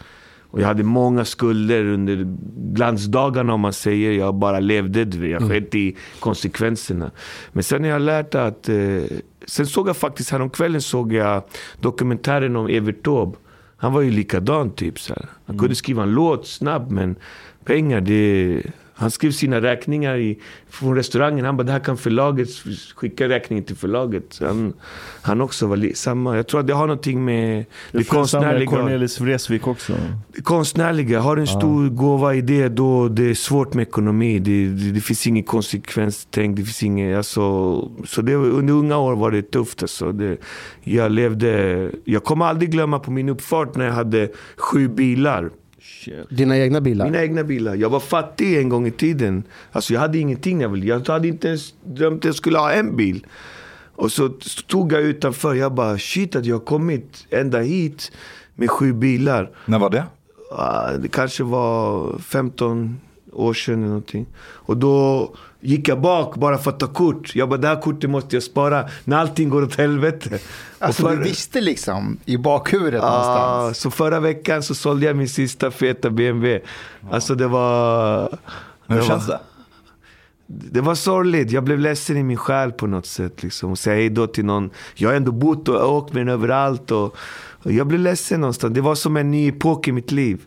och 0.52 0.60
jag 0.60 0.66
hade 0.66 0.82
många 0.82 1.24
skulder 1.24 1.84
under 1.84 2.36
glansdagarna 2.74 3.54
om 3.54 3.60
man 3.60 3.72
säger. 3.72 4.12
Jag 4.12 4.34
bara 4.34 4.60
levde, 4.60 5.04
du 5.04 5.28
jag 5.28 5.42
sket 5.50 5.74
i 5.74 5.96
konsekvenserna. 6.20 7.10
Men 7.52 7.64
sen 7.64 7.82
har 7.82 7.90
jag 7.90 8.02
lärt 8.02 8.34
att... 8.34 8.68
Eh, 8.68 9.02
sen 9.46 9.66
såg 9.66 9.88
jag 9.88 9.96
faktiskt, 9.96 10.30
häromkvällen 10.30 10.80
såg 10.80 11.12
jag 11.12 11.42
dokumentären 11.80 12.56
om 12.56 12.66
Evert 12.66 13.02
Taube. 13.04 13.38
Han 13.76 13.92
var 13.92 14.00
ju 14.00 14.10
likadan 14.10 14.70
typ. 14.70 15.00
Så 15.00 15.14
här. 15.14 15.26
Han 15.46 15.58
kunde 15.58 15.74
skriva 15.74 16.02
en 16.02 16.14
låt 16.14 16.46
snabbt 16.46 16.90
men 16.90 17.16
pengar 17.64 18.00
det... 18.00 18.62
Han 18.94 19.10
skrev 19.10 19.30
sina 19.30 19.60
räkningar 19.60 20.16
i, 20.16 20.38
från 20.68 20.96
restaurangen. 20.96 21.44
Han 21.44 21.56
bara, 21.56 21.62
det 21.62 21.72
här 21.72 21.80
kan 21.80 21.96
förlaget 21.96 22.48
skicka 22.94 23.28
räkningen 23.28 23.64
till 23.64 23.76
förlaget. 23.76 24.38
Han, 24.40 24.72
han 25.22 25.40
också 25.40 25.66
var 25.66 25.94
samma. 25.94 26.36
Jag 26.36 26.46
tror 26.46 26.60
att 26.60 26.66
det 26.66 26.72
har 26.72 26.86
någonting 26.86 27.24
med 27.24 27.64
det 27.92 27.98
Det 27.98 28.04
konstnärliga. 28.04 28.70
Cornelis 28.70 29.20
Vreeswijk 29.20 29.66
också. 29.66 29.92
Det 30.28 30.42
konstnärliga, 30.42 31.20
har 31.20 31.36
en 31.36 31.46
stor 31.46 31.88
gåva 31.88 32.34
i 32.34 32.40
det 32.40 32.68
då 32.68 33.08
det 33.08 33.30
är 33.30 33.34
svårt 33.34 33.74
med 33.74 33.82
ekonomi. 33.82 34.38
Det, 34.38 34.66
det, 34.66 34.92
det 34.92 35.00
finns 35.00 35.26
ingen 35.26 35.44
konsekvenstänk. 35.44 36.56
Det 36.56 36.62
finns 36.62 36.82
ingen, 36.82 37.16
alltså, 37.16 37.42
så 38.06 38.22
det, 38.22 38.34
under 38.34 38.74
unga 38.74 38.98
år 38.98 39.16
var 39.16 39.30
det 39.30 39.42
tufft. 39.42 39.82
Alltså. 39.82 40.12
Det, 40.12 40.36
jag, 40.80 41.12
levde, 41.12 41.90
jag 42.04 42.24
kommer 42.24 42.44
aldrig 42.46 42.70
glömma 42.70 42.98
på 42.98 43.10
min 43.10 43.28
uppfart 43.28 43.76
när 43.76 43.84
jag 43.84 43.92
hade 43.92 44.28
sju 44.56 44.88
bilar. 44.88 45.50
Dina 46.30 46.58
egna 46.58 46.80
bilar? 46.80 47.04
Mina 47.04 47.22
egna 47.22 47.44
bilar. 47.44 47.74
Jag 47.74 47.90
var 47.90 48.00
fattig 48.00 48.58
en 48.58 48.68
gång 48.68 48.86
i 48.86 48.90
tiden. 48.90 49.42
Alltså 49.72 49.92
jag 49.94 50.00
hade 50.00 50.18
ingenting 50.18 50.60
jag 50.60 50.68
ville. 50.68 50.86
Jag 50.86 51.08
hade 51.08 51.28
inte 51.28 51.48
ens 51.48 51.74
drömt 51.84 52.18
att 52.18 52.24
jag 52.24 52.34
skulle 52.34 52.58
ha 52.58 52.72
en 52.72 52.96
bil. 52.96 53.26
Och 53.94 54.12
så 54.12 54.30
stod 54.40 54.92
jag 54.92 55.02
utanför. 55.02 55.54
Jag 55.54 55.74
bara 55.74 55.98
shit 55.98 56.36
att 56.36 56.46
jag 56.46 56.54
har 56.56 56.64
kommit 56.64 57.26
ända 57.30 57.60
hit 57.60 58.12
med 58.54 58.70
sju 58.70 58.92
bilar. 58.92 59.50
När 59.66 59.78
var 59.78 59.90
det? 59.90 60.04
Ah, 60.56 60.90
Det 60.92 61.08
kanske 61.08 61.42
var 61.44 62.18
15 62.18 63.00
år 63.32 63.54
sedan 63.54 63.74
eller 63.78 63.86
någonting. 63.86 64.26
Och 64.42 64.76
då 64.76 65.30
gick 65.62 65.88
jag 65.88 66.00
bak 66.00 66.34
bara 66.36 66.58
för 66.58 66.70
att 66.70 66.80
ta 66.80 66.86
kort. 66.86 67.34
Jag 67.34 67.48
bara, 67.48 67.56
det 67.56 67.68
här 67.68 67.80
kortet 67.80 68.10
måste 68.10 68.36
jag 68.36 68.42
spara 68.42 68.84
när 69.04 69.16
allting 69.16 69.48
går 69.48 69.62
åt 69.62 69.74
helvete. 69.76 70.38
Alltså 70.78 71.04
och 71.04 71.10
du 71.10 71.16
för- 71.16 71.24
visste 71.24 71.60
liksom 71.60 72.18
i 72.24 72.36
bakhuvudet 72.36 73.02
Ah, 73.02 73.08
någonstans. 73.10 73.78
så 73.78 73.90
förra 73.90 74.20
veckan 74.20 74.62
så 74.62 74.74
sålde 74.74 75.06
jag 75.06 75.16
min 75.16 75.28
sista 75.28 75.70
feta 75.70 76.10
BMW. 76.10 76.60
Alltså 77.10 77.34
det 77.34 77.46
var... 77.48 78.38
Hur 78.86 78.96
det 78.96 79.02
känns 79.02 79.28
var, 79.28 79.34
det? 79.34 79.40
Det 80.46 80.80
var 80.80 80.94
sorgligt. 80.94 81.50
Jag 81.50 81.64
blev 81.64 81.78
ledsen 81.78 82.16
i 82.16 82.22
min 82.22 82.36
själ 82.36 82.72
på 82.72 82.86
något 82.86 83.06
sätt. 83.06 83.42
Liksom. 83.42 83.70
Och 83.70 83.78
säga 83.78 83.96
hej 83.96 84.10
då 84.10 84.26
till 84.26 84.44
någon. 84.44 84.70
Jag 84.94 85.08
har 85.08 85.16
ändå 85.16 85.32
bott 85.32 85.68
och 85.68 85.94
åkt 85.96 86.12
med 86.14 86.20
den 86.26 86.34
överallt. 86.34 86.90
Och, 86.90 87.16
och 87.62 87.72
jag 87.72 87.86
blev 87.86 88.00
ledsen 88.00 88.40
någonstans. 88.40 88.74
Det 88.74 88.80
var 88.80 88.94
som 88.94 89.16
en 89.16 89.30
ny 89.30 89.48
epok 89.48 89.88
i 89.88 89.92
mitt 89.92 90.12
liv. 90.12 90.40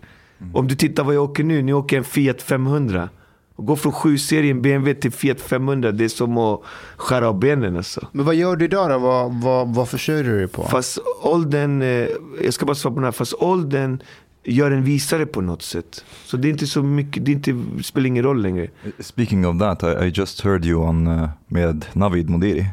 Om 0.54 0.68
du 0.68 0.76
tittar 0.76 1.04
vad 1.04 1.16
jag 1.16 1.24
åker 1.24 1.44
nu. 1.44 1.62
Nu 1.62 1.74
åker 1.74 1.96
jag 1.96 2.02
en 2.02 2.06
Fiat 2.12 2.42
500. 2.42 3.10
Och 3.56 3.66
gå 3.66 3.76
från 3.76 3.92
7-serien 3.92 4.62
BMW 4.62 5.02
till 5.02 5.12
Fiat 5.12 5.42
500. 5.42 5.92
Det 5.92 6.04
är 6.04 6.10
som 6.10 6.38
att 6.38 6.62
skära 6.98 7.30
av 7.30 7.40
benen 7.40 7.78
alltså. 7.78 8.08
Men 8.12 8.26
vad 8.26 8.36
gör 8.36 8.56
du 8.56 8.66
idag 8.66 8.90
då? 8.90 8.98
Vad, 8.98 9.42
vad, 9.42 9.76
vad 9.76 9.90
försörjer 9.90 10.24
du 10.24 10.38
dig 10.38 10.48
på? 10.48 10.64
Fast 10.64 11.00
åldern, 11.22 11.82
eh, 11.82 12.08
jag 12.44 12.54
ska 12.54 12.66
bara 12.66 12.76
svara 12.76 12.94
på 12.94 13.00
den 13.00 13.06
här, 13.06 13.12
fast 13.12 13.34
åldern 13.34 14.00
gör 14.46 14.72
en 14.72 14.84
visare 14.84 15.26
på 15.26 15.42
något 15.42 15.62
sätt. 15.62 16.06
Så 16.26 16.38
det 16.38 16.48
är 16.48 16.50
inte 16.50 16.68
så 16.68 16.84
mycket, 16.84 17.26
det, 17.26 17.32
inte, 17.32 17.64
spelar 17.84 18.08
ingen 18.08 18.24
roll 18.24 18.42
längre. 18.42 18.68
Speaking 19.00 19.48
of 19.48 19.60
that, 19.60 19.84
I, 19.84 20.06
I 20.06 20.12
just 20.16 20.42
heard 20.42 20.66
you 20.66 20.88
on 20.88 21.08
uh, 21.08 21.30
med 21.48 21.86
Navid 21.94 22.30
Modiri, 22.30 22.66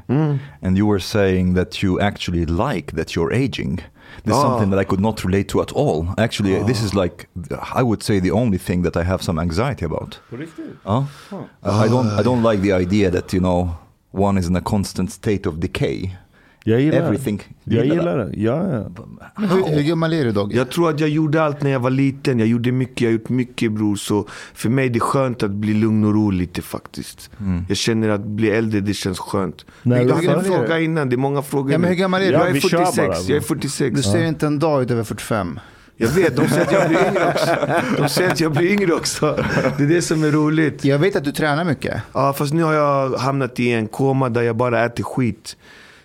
and 0.63 0.79
you 0.79 0.91
were 0.91 1.01
saying 1.01 1.55
that 1.55 1.85
you 1.85 2.01
actually 2.01 2.47
like 2.47 2.97
that 2.97 3.09
you're 3.09 3.45
aging. 3.45 3.83
This 4.25 4.35
is 4.37 4.43
Ah. 4.45 4.49
something 4.49 4.71
that 4.71 4.81
I 4.81 4.85
could 4.85 5.01
not 5.01 5.25
relate 5.25 5.45
to 5.49 5.61
at 5.61 5.73
all. 5.73 6.07
Actually, 6.19 6.65
this 6.65 6.83
is 6.83 6.95
like 6.95 7.27
I 7.79 7.83
would 7.83 8.03
say 8.03 8.21
the 8.21 8.31
only 8.33 8.59
thing 8.59 8.83
that 8.83 8.97
I 8.97 9.03
have 9.05 9.23
some 9.23 9.41
anxiety 9.43 9.85
about. 9.87 10.21
På 10.31 10.37
riktigt? 10.37 10.77
Uh, 10.85 11.05
I 11.85 11.89
don't 11.89 12.21
I 12.21 12.23
don't 12.23 12.43
like 12.51 12.63
the 12.63 12.73
idea 12.83 13.11
that 13.11 13.33
you 13.33 13.41
know 13.41 13.69
one 14.15 14.41
is 14.41 14.47
in 14.49 14.57
a 14.57 14.61
constant 14.61 15.11
state 15.11 15.49
of 15.49 15.55
decay, 15.61 16.11
Jag 16.65 16.81
gillar 16.81 16.99
everything. 16.99 17.43
det. 17.65 17.75
Jag 17.77 17.87
gillar 17.87 18.19
det. 18.19 18.31
Ja, 18.37 18.73
ja. 18.73 18.87
Hur, 19.37 19.75
hur 19.75 19.83
gammal 19.83 20.13
är 20.13 20.25
du 20.25 20.33
Dogge? 20.33 20.57
Jag 20.57 20.71
tror 20.71 20.91
att 20.91 21.01
jag 21.01 21.09
gjorde 21.09 21.43
allt 21.43 21.63
när 21.63 21.71
jag 21.71 21.81
var 21.81 21.91
liten. 21.91 22.39
Jag 22.39 22.49
gjorde 22.49 22.73
mycket, 22.73 23.01
jag 23.01 23.09
har 23.09 23.13
gjort 23.13 23.29
mycket 23.29 23.73
bror. 23.73 23.97
Så 23.97 24.29
för 24.55 24.69
mig 24.69 24.87
är 24.87 24.91
det 24.91 25.01
skönt 25.01 25.43
att 25.43 25.51
bli 25.51 25.75
lugn 25.75 26.05
och 26.05 26.15
ro 26.15 26.31
lite 26.31 26.63
faktiskt. 26.63 27.31
Jag 27.69 27.77
känner 27.77 28.09
att 28.09 28.25
bli 28.25 28.51
äldre, 28.51 28.81
det 28.81 28.95
känns 28.95 29.19
skönt. 29.19 29.65
Nej, 29.83 30.05
du 30.05 30.13
hade 30.13 30.27
en 30.33 30.39
är 30.39 30.43
fråga 30.43 30.81
innan, 30.81 31.09
det 31.09 31.15
är 31.15 31.19
många 31.19 31.43
frågor 31.43 31.73
Ja, 31.73 31.79
men 31.79 31.89
hur 31.89 31.97
gammal 31.97 32.23
är 32.23 32.27
du? 32.27 32.33
Jag 32.33 32.41
Ja, 32.43 32.47
är 32.49 32.53
vi 32.53 32.61
kör 32.61 32.79
46, 32.85 32.97
bara. 32.97 33.17
jag 33.29 33.37
är 33.37 33.41
46. 33.41 33.97
Du 33.97 34.03
ser 34.03 34.25
inte 34.25 34.47
en 34.47 34.59
dag 34.59 34.83
ut 34.83 34.91
över 34.91 35.05
45. 35.05 35.61
Jag 35.97 36.09
vet, 36.09 36.37
de 36.37 36.49
säger 36.49 36.63
att 36.67 36.73
jag 36.73 36.83
blir 36.89 36.99
yngre 37.09 37.25
också. 37.29 37.57
De 37.99 38.09
säger 38.09 38.31
att 38.31 38.41
jag 38.41 38.53
blir 38.53 38.73
yngre 38.73 38.93
också. 38.93 39.45
Det 39.79 39.85
är 39.85 39.89
det 39.89 40.03
som 40.03 40.25
är 40.25 40.31
roligt. 40.31 40.85
Jag 40.85 40.99
vet 40.99 41.17
att 41.17 41.25
du 41.25 41.33
tränar 41.33 41.65
mycket. 41.65 42.03
Ja, 42.13 42.33
fast 42.33 42.53
nu 42.55 42.63
har 42.63 42.73
jag 42.73 43.11
hamnat 43.11 43.61
i 43.61 43.71
en 43.71 43.87
koma 43.89 44.29
där 44.29 44.43
jag 44.43 44.57
bara 44.57 44.85
äter 44.85 45.05
skit. 45.05 45.57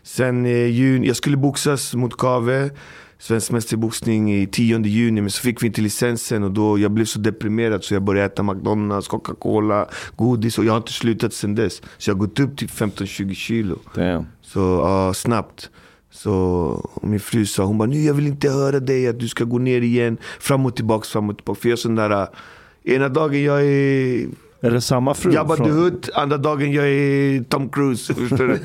Sen 0.07 0.45
eh, 0.45 0.67
juni, 0.67 1.07
jag 1.07 1.15
skulle 1.15 1.37
boxas 1.37 1.95
mot 1.95 2.17
Kave, 2.17 2.69
svensk 3.17 3.51
mästerboxning 3.51 4.33
i 4.33 4.47
10 4.47 4.79
juni, 4.79 5.21
men 5.21 5.31
så 5.31 5.41
fick 5.41 5.63
vi 5.63 5.67
inte 5.67 5.81
licensen 5.81 6.43
och 6.43 6.51
då 6.51 6.79
jag 6.79 6.91
blev 6.91 7.05
så 7.05 7.19
deprimerad 7.19 7.83
så 7.83 7.93
jag 7.93 8.03
började 8.03 8.25
äta 8.33 8.43
McDonalds, 8.43 9.07
Coca-Cola, 9.07 9.87
godis 10.15 10.57
och 10.57 10.65
jag 10.65 10.71
har 10.73 10.77
inte 10.77 10.91
slutat 10.91 11.33
sen 11.33 11.55
dess. 11.55 11.81
Så 11.97 12.09
jag 12.09 12.15
har 12.15 12.19
gått 12.19 12.39
upp 12.39 12.57
till 12.57 12.67
15-20 12.67 13.33
kilo. 13.33 13.79
Damn. 13.95 14.25
Så 14.41 14.59
ja, 14.59 15.13
snabbt. 15.13 15.69
Så 16.11 16.89
min 17.01 17.19
fru 17.19 17.45
sa, 17.45 17.63
hon 17.63 17.77
bara, 17.77 17.89
nu 17.89 17.99
jag 17.99 18.13
vill 18.13 18.27
inte 18.27 18.49
höra 18.49 18.79
dig 18.79 19.07
att 19.07 19.19
du 19.19 19.27
ska 19.27 19.43
gå 19.43 19.57
ner 19.57 19.81
igen. 19.81 20.17
Fram 20.39 20.65
och 20.65 20.75
tillbaks, 20.75 21.09
fram 21.09 21.29
och 21.29 21.37
tillbaks. 21.37 21.61
För 21.61 21.69
jag 21.69 21.73
är 21.73 21.77
sån 21.77 21.95
där, 21.95 22.21
äh, 22.21 22.27
ena 22.83 23.09
dagen 23.09 23.43
jag 23.43 23.65
är 23.65 24.27
Är 24.61 24.71
det 24.71 24.81
samma 24.81 25.13
fru? 25.13 25.33
Jabba 25.33 25.55
the 25.55 25.63
från- 25.63 25.71
Hutt, 25.71 26.09
andra 26.15 26.37
dagen 26.37 26.71
jag 26.71 26.87
är 26.89 27.43
Tom 27.43 27.69
Cruise. 27.69 28.13
Förstår 28.13 28.47
du? 28.47 28.59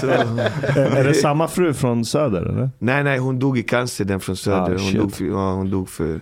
så, 0.00 0.06
Är 0.80 1.04
det 1.04 1.14
samma 1.14 1.48
fru 1.48 1.74
från 1.74 2.04
Söder 2.04 2.42
eller? 2.42 2.70
nej, 2.78 3.04
nej, 3.04 3.18
hon 3.18 3.38
dog 3.38 3.58
i 3.58 3.62
cancer, 3.62 4.04
den 4.04 4.20
från 4.20 4.36
Söder. 4.36 4.74
Ah, 4.74 4.78
hon, 4.78 4.94
dog 4.94 5.12
för, 5.12 5.24
ja, 5.24 5.52
hon 5.52 5.70
dog 5.70 5.88
för 5.88 6.20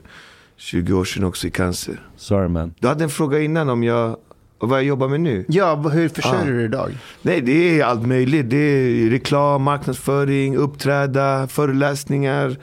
20 0.57 0.93
år 0.93 1.05
sedan 1.05 1.25
också 1.25 1.47
i 1.47 1.51
cancer. 1.51 2.01
Sorry 2.17 2.49
man. 2.49 2.75
Du 2.79 2.89
hade 2.89 3.05
en 3.05 3.11
fråga 3.11 3.41
innan 3.41 3.69
om 3.69 3.83
jag, 3.85 4.17
vad 4.59 4.79
jag 4.79 4.85
jobbar 4.85 5.09
med 5.09 5.21
nu. 5.21 5.45
Ja, 5.49 5.75
hur 5.77 6.09
försörjer 6.09 6.41
Ah. 6.43 6.45
du 6.45 6.57
dig 6.57 6.65
idag? 6.65 6.91
Nej, 7.23 7.41
det 7.41 7.81
är 7.81 7.85
allt 7.85 8.07
möjligt. 8.07 8.51
Det 8.51 8.57
är 8.57 9.11
reklam, 9.11 9.63
marknadsföring, 9.63 10.57
uppträda, 10.57 11.47
föreläsningar. 11.49 12.57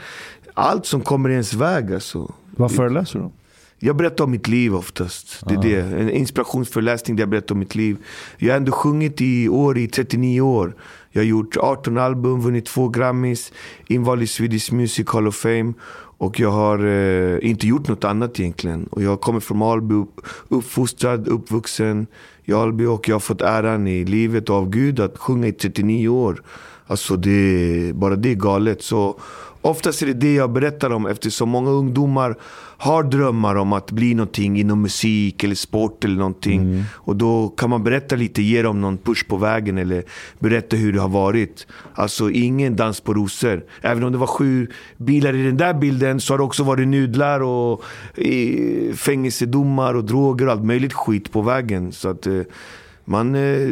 Allt 0.54 0.86
som 0.86 1.02
kommer 1.02 1.30
i 1.30 1.32
ens 1.34 1.54
väg 1.54 1.94
alltså. 1.94 2.32
Vad 2.56 2.72
föreläser 2.72 3.20
du 3.20 3.26
om? 3.26 3.32
Jag 3.84 3.96
berättar 3.96 4.24
om 4.24 4.32
mitt 4.32 4.48
liv 4.48 4.76
oftast. 4.76 5.44
Det 5.48 5.54
är 5.54 5.62
det. 5.62 5.82
En 6.02 6.10
inspirationsföreläsning 6.10 7.16
där 7.16 7.22
jag 7.22 7.30
berättar 7.30 7.56
om 7.56 7.60
mitt 7.60 7.76
liv. 7.76 7.98
Jag 8.38 8.54
har 8.54 8.58
ändå 8.58 8.72
sjungit 8.72 9.22
i 9.22 9.50
år 9.50 9.78
i 9.78 9.88
39 9.88 10.42
år. 10.42 10.76
Jag 11.12 11.22
har 11.22 11.26
gjort 11.26 11.58
18 11.58 11.98
album, 11.98 12.42
vunnit 12.42 12.66
två 12.66 12.90
Grammys, 12.90 13.54
invald 13.88 14.22
i 14.24 14.28
Swedish 14.28 14.74
Music 14.74 15.08
Hall 15.10 15.28
of 15.28 15.36
Fame. 15.36 15.74
Och 16.18 16.40
jag 16.40 16.52
har 16.52 16.86
eh, 16.86 17.50
inte 17.50 17.68
gjort 17.68 17.88
något 17.88 18.04
annat 18.04 18.40
egentligen. 18.40 18.84
Och 18.92 19.04
jag 19.04 19.22
kommer 19.22 19.40
från 19.40 19.62
Alby, 19.62 19.96
upp- 19.96 20.22
uppfostrad, 20.50 21.28
uppvuxen 21.28 22.08
i 22.46 22.54
Alby. 22.54 22.86
Och 22.86 23.10
jag 23.10 23.16
har 23.16 23.20
fått 23.20 23.42
äran 23.42 23.88
i 23.88 24.06
livet 24.06 24.50
av 24.50 24.70
Gud 24.70 25.00
att 25.00 25.18
sjunga 25.18 25.48
i 25.48 25.52
39 25.52 26.08
år. 26.08 26.44
Alltså 26.88 27.16
det, 27.16 27.92
bara 27.96 28.16
det 28.16 28.30
är 28.32 28.36
galet. 28.36 28.84
Så 28.84 29.20
oftast 29.62 30.02
är 30.02 30.06
det 30.06 30.14
det 30.14 30.34
jag 30.34 30.52
berättar 30.52 30.90
om 30.90 31.06
eftersom 31.06 31.50
många 31.50 31.70
ungdomar 31.70 32.36
har 32.78 33.04
drömmar 33.04 33.56
om 33.56 33.74
att 33.74 33.92
bli 33.92 34.14
någonting 34.14 34.60
inom 34.60 34.82
musik 34.82 35.44
eller 35.44 35.56
sport 35.56 36.06
eller 36.06 36.16
någonting. 36.16 36.84
Och 36.94 37.16
då 37.16 37.50
kan 37.50 37.70
man 37.70 37.84
berätta 37.84 38.16
lite, 38.16 38.42
ge 38.42 38.62
dem 38.62 38.82
någon 38.82 38.98
push 38.98 39.28
på 39.28 39.38
vägen 39.38 39.78
eller 39.78 40.04
berätta 40.40 40.76
hur 40.76 40.94
det 40.94 41.00
har 41.00 41.10
varit. 41.10 41.68
Alltså 41.94 42.30
ingen 42.30 42.76
dans 42.76 43.02
på 43.02 43.14
rosor. 43.14 43.64
Även 43.82 44.04
om 44.04 44.12
det 44.12 44.18
var 44.18 44.28
sju 44.28 44.68
bilar 44.98 45.36
i 45.36 45.44
den 45.44 45.58
där 45.58 45.74
bilden 45.74 46.22
så 46.22 46.34
har 46.34 46.38
det 46.38 46.44
också 46.44 46.64
varit 46.64 46.88
nudlar 46.88 47.42
och 47.42 47.84
fängelsedomar 48.96 49.94
och 49.94 50.04
droger 50.04 50.46
och 50.46 50.52
allt 50.52 50.66
möjligt 50.66 50.94
skit 50.94 51.32
på 51.32 51.42
vägen. 51.42 51.92
Så 51.92 52.10
att 52.10 52.28
eh, 52.28 52.42
man, 53.06 53.36
eh, 53.36 53.70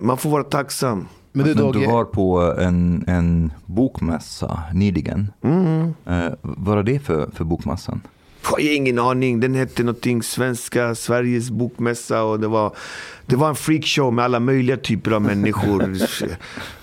man 0.00 0.16
får 0.16 0.30
vara 0.30 0.44
tacksam. 0.44 1.06
Men 1.32 1.46
du 1.46 1.54
Men 1.54 1.64
Dogge, 1.64 1.80
du 1.80 1.86
var 1.86 2.04
på 2.04 2.54
en, 2.58 3.04
en 3.06 3.52
bokmässa 3.66 4.62
nyligen. 4.74 5.32
Mm. 5.42 5.94
Eh, 6.06 6.32
vad 6.42 6.78
är 6.78 6.82
det 6.82 6.98
för, 6.98 7.30
för 7.34 7.44
bokmässan? 7.44 8.00
Jag 8.42 8.50
har 8.50 8.74
ingen 8.74 8.98
aning. 8.98 9.40
Den 9.40 9.54
hette 9.54 9.82
någonting 9.82 10.22
Svenska 10.22 10.94
Sveriges 10.94 11.50
bokmässa 11.50 12.22
och 12.22 12.40
det 12.40 12.48
var, 12.48 12.76
det 13.26 13.36
var 13.36 13.48
en 13.48 13.54
freakshow 13.54 14.14
med 14.14 14.24
alla 14.24 14.40
möjliga 14.40 14.76
typer 14.76 15.10
av 15.10 15.22
människor. 15.22 15.96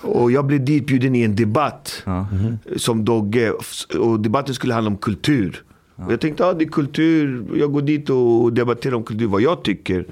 och 0.02 0.32
jag 0.32 0.46
blev 0.46 0.64
ditbjuden 0.64 1.14
i 1.14 1.22
en 1.22 1.36
debatt 1.36 2.04
som 2.76 3.04
Dogge 3.04 3.52
och 3.98 4.20
debatten 4.20 4.54
skulle 4.54 4.74
handla 4.74 4.90
om 4.90 4.96
kultur. 4.96 5.64
Och 6.06 6.12
jag 6.12 6.20
tänkte, 6.20 6.42
ja 6.42 6.52
det 6.52 6.64
är 6.64 6.68
kultur, 6.68 7.44
jag 7.54 7.72
går 7.72 7.82
dit 7.82 8.10
och 8.10 8.52
debatterar 8.52 8.94
om 8.94 9.02
kultur, 9.02 9.26
vad 9.26 9.40
jag 9.40 9.62
tycker. 9.64 10.06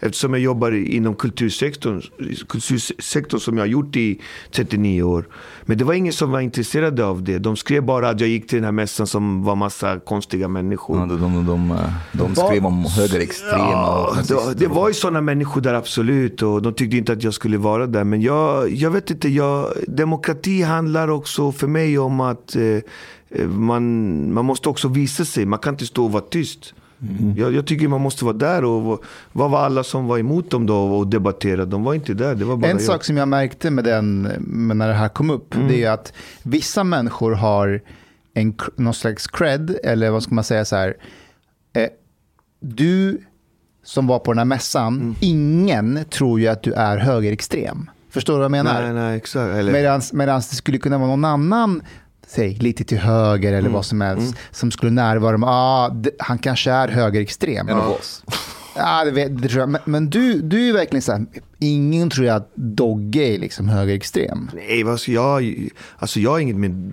Eftersom 0.00 0.32
jag 0.32 0.42
jobbar 0.42 0.72
inom 0.72 1.14
kultursektorn, 1.14 2.02
kultursektorn 2.48 3.40
som 3.40 3.56
jag 3.56 3.62
har 3.62 3.68
gjort 3.68 3.96
i 3.96 4.20
39 4.50 5.02
år. 5.02 5.28
Men 5.62 5.78
det 5.78 5.84
var 5.84 5.94
ingen 5.94 6.12
som 6.12 6.30
var 6.30 6.40
intresserad 6.40 7.00
av 7.00 7.22
det. 7.22 7.38
De 7.38 7.56
skrev 7.56 7.84
bara 7.84 8.08
att 8.08 8.20
jag 8.20 8.28
gick 8.28 8.48
till 8.48 8.56
den 8.56 8.64
här 8.64 8.72
mässan 8.72 9.06
som 9.06 9.44
var 9.44 9.56
massa 9.56 9.98
konstiga 9.98 10.48
människor. 10.48 10.98
Ja, 10.98 11.06
de, 11.06 11.20
de, 11.20 11.46
de, 11.46 11.76
de, 12.12 12.34
skrev 12.34 12.66
om 12.66 12.84
högerextrema 12.84 13.58
Ja, 13.58 14.16
och 14.20 14.26
det, 14.26 14.54
det 14.54 14.66
var 14.66 14.88
ju 14.88 14.94
sådana 14.94 15.20
människor 15.20 15.60
där 15.60 15.74
absolut 15.74 16.42
och 16.42 16.62
de 16.62 16.74
tyckte 16.74 16.96
inte 16.96 17.12
att 17.12 17.22
jag 17.22 17.34
skulle 17.34 17.58
vara 17.58 17.86
där. 17.86 18.04
Men 18.04 18.22
jag, 18.22 18.70
jag 18.70 18.90
vet 18.90 19.10
inte, 19.10 19.28
jag, 19.28 19.72
demokrati 19.88 20.62
handlar 20.62 21.08
också 21.08 21.52
för 21.52 21.66
mig 21.66 21.98
om 21.98 22.20
att 22.20 22.56
eh, 22.56 22.62
man, 23.48 24.32
man 24.32 24.44
måste 24.44 24.68
också 24.68 24.88
visa 24.88 25.24
sig. 25.24 25.46
Man 25.46 25.58
kan 25.58 25.74
inte 25.74 25.86
stå 25.86 26.04
och 26.04 26.12
vara 26.12 26.22
tyst. 26.30 26.74
Jag, 27.36 27.54
jag 27.54 27.66
tycker 27.66 27.88
man 27.88 28.00
måste 28.00 28.24
vara 28.24 28.36
där 28.36 28.64
och 28.64 28.82
vad- 29.32 29.50
var 29.50 29.60
alla 29.60 29.84
som 29.84 30.06
var 30.06 30.18
emot 30.18 30.50
dem 30.50 30.66
då 30.66 30.76
och 30.76 31.06
debatterade? 31.06 31.64
De 31.66 31.84
var 31.84 31.94
inte 31.94 32.14
där, 32.14 32.34
det 32.34 32.44
var 32.44 32.56
bara 32.56 32.70
en 32.70 32.76
jag. 32.76 32.86
sak 32.86 33.04
som 33.04 33.16
jag 33.16 33.28
märkte 33.28 33.70
med 33.70 33.84
den, 33.84 34.22
med 34.40 34.76
när 34.76 34.88
det 34.88 34.94
här 34.94 35.08
kom 35.08 35.30
upp, 35.30 35.54
Mm. 35.54 35.68
det 35.68 35.84
är 35.84 35.90
att 35.90 36.12
vissa 36.42 36.84
människor 36.84 37.32
har 37.32 37.80
en, 38.34 38.54
någon 38.76 38.94
slags 38.94 39.26
cred, 39.26 39.76
eller 39.84 40.10
vad 40.10 40.22
ska 40.22 40.34
man 40.34 40.44
säga 40.44 40.64
så 40.64 40.76
här, 40.76 40.94
eh, 41.76 41.88
du 42.60 43.18
som 43.84 44.06
var 44.06 44.18
på 44.18 44.32
den 44.32 44.38
här 44.38 44.44
mässan, 44.44 44.94
Mm. 45.00 45.14
ingen 45.20 46.04
tror 46.10 46.40
ju 46.40 46.48
att 46.48 46.62
du 46.62 46.72
är 46.72 46.96
högerextrem. 46.98 47.90
Förstår 48.10 48.32
du 48.32 48.36
vad 48.38 48.44
jag 48.44 48.50
menar? 48.50 48.82
Nej, 48.82 48.92
nej, 48.94 49.16
exakt. 49.16 49.54
Eller, 49.54 49.72
Medans, 49.72 50.12
medans 50.12 50.50
det 50.50 50.56
skulle 50.56 50.78
kunna 50.78 50.98
vara 50.98 51.08
någon 51.08 51.24
annan, 51.24 51.82
säg 52.34 52.54
lite 52.54 52.84
till 52.84 52.98
höger 52.98 53.48
eller 53.48 53.58
Mm. 53.58 53.72
vad 53.72 53.86
som 53.86 54.00
helst, 54.00 54.34
som 54.50 54.70
skulle 54.70 54.92
närvara 54.92 55.38
med, 55.38 55.48
ah, 55.48 55.94
han 56.18 56.38
kanske 56.38 56.70
är 56.70 56.88
högerextrem. 56.88 57.68
En 57.68 57.76
av 57.78 57.90
oss. 57.90 58.24
Ja, 58.76 59.04
det, 59.04 59.10
vet, 59.10 59.42
det 59.42 59.48
tror 59.48 59.60
jag. 59.60 59.68
Men, 59.68 59.80
men 59.84 60.10
du, 60.10 60.40
du 60.42 60.68
är 60.68 60.72
verkligen 60.72 61.02
så 61.02 61.12
här, 61.12 61.26
ingen 61.58 62.10
tror 62.10 62.26
jag 62.26 62.36
att 62.36 62.50
Dogge 62.54 63.22
är 63.34 63.38
liksom 63.38 63.68
högerextrem. 63.68 64.50
Nej, 64.54 64.98
ska 64.98 65.12
jag, 65.12 65.68
alltså 65.98 66.20
jag 66.20 66.30
har 66.30 66.38
inget 66.38 66.56
med... 66.56 66.92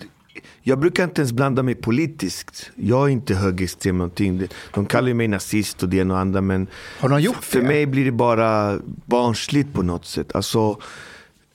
Jag 0.62 0.80
brukar 0.80 1.04
inte 1.04 1.22
ens 1.22 1.32
blanda 1.32 1.64
mig 1.64 1.76
politiskt. 1.76 2.72
Jag 2.76 3.06
är 3.06 3.10
inte 3.10 3.36
högerextrem 3.36 3.98
någonting. 3.98 4.48
De 4.74 4.86
kallar 4.86 5.14
mig 5.14 5.28
nazist 5.28 5.84
och 5.84 5.90
det 5.90 5.98
ena 5.98 6.14
och 6.14 6.20
andra 6.20 6.42
men 6.42 6.68
Har 7.00 7.10
de 7.10 7.22
gjort 7.22 7.44
för 7.44 7.60
det? 7.62 7.68
mig 7.68 7.86
blir 7.86 8.06
det 8.06 8.12
bara 8.12 8.80
barnsligt 9.06 9.74
på 9.74 9.82
något 9.82 10.06
sätt. 10.06 10.36
Alltså, 10.36 10.78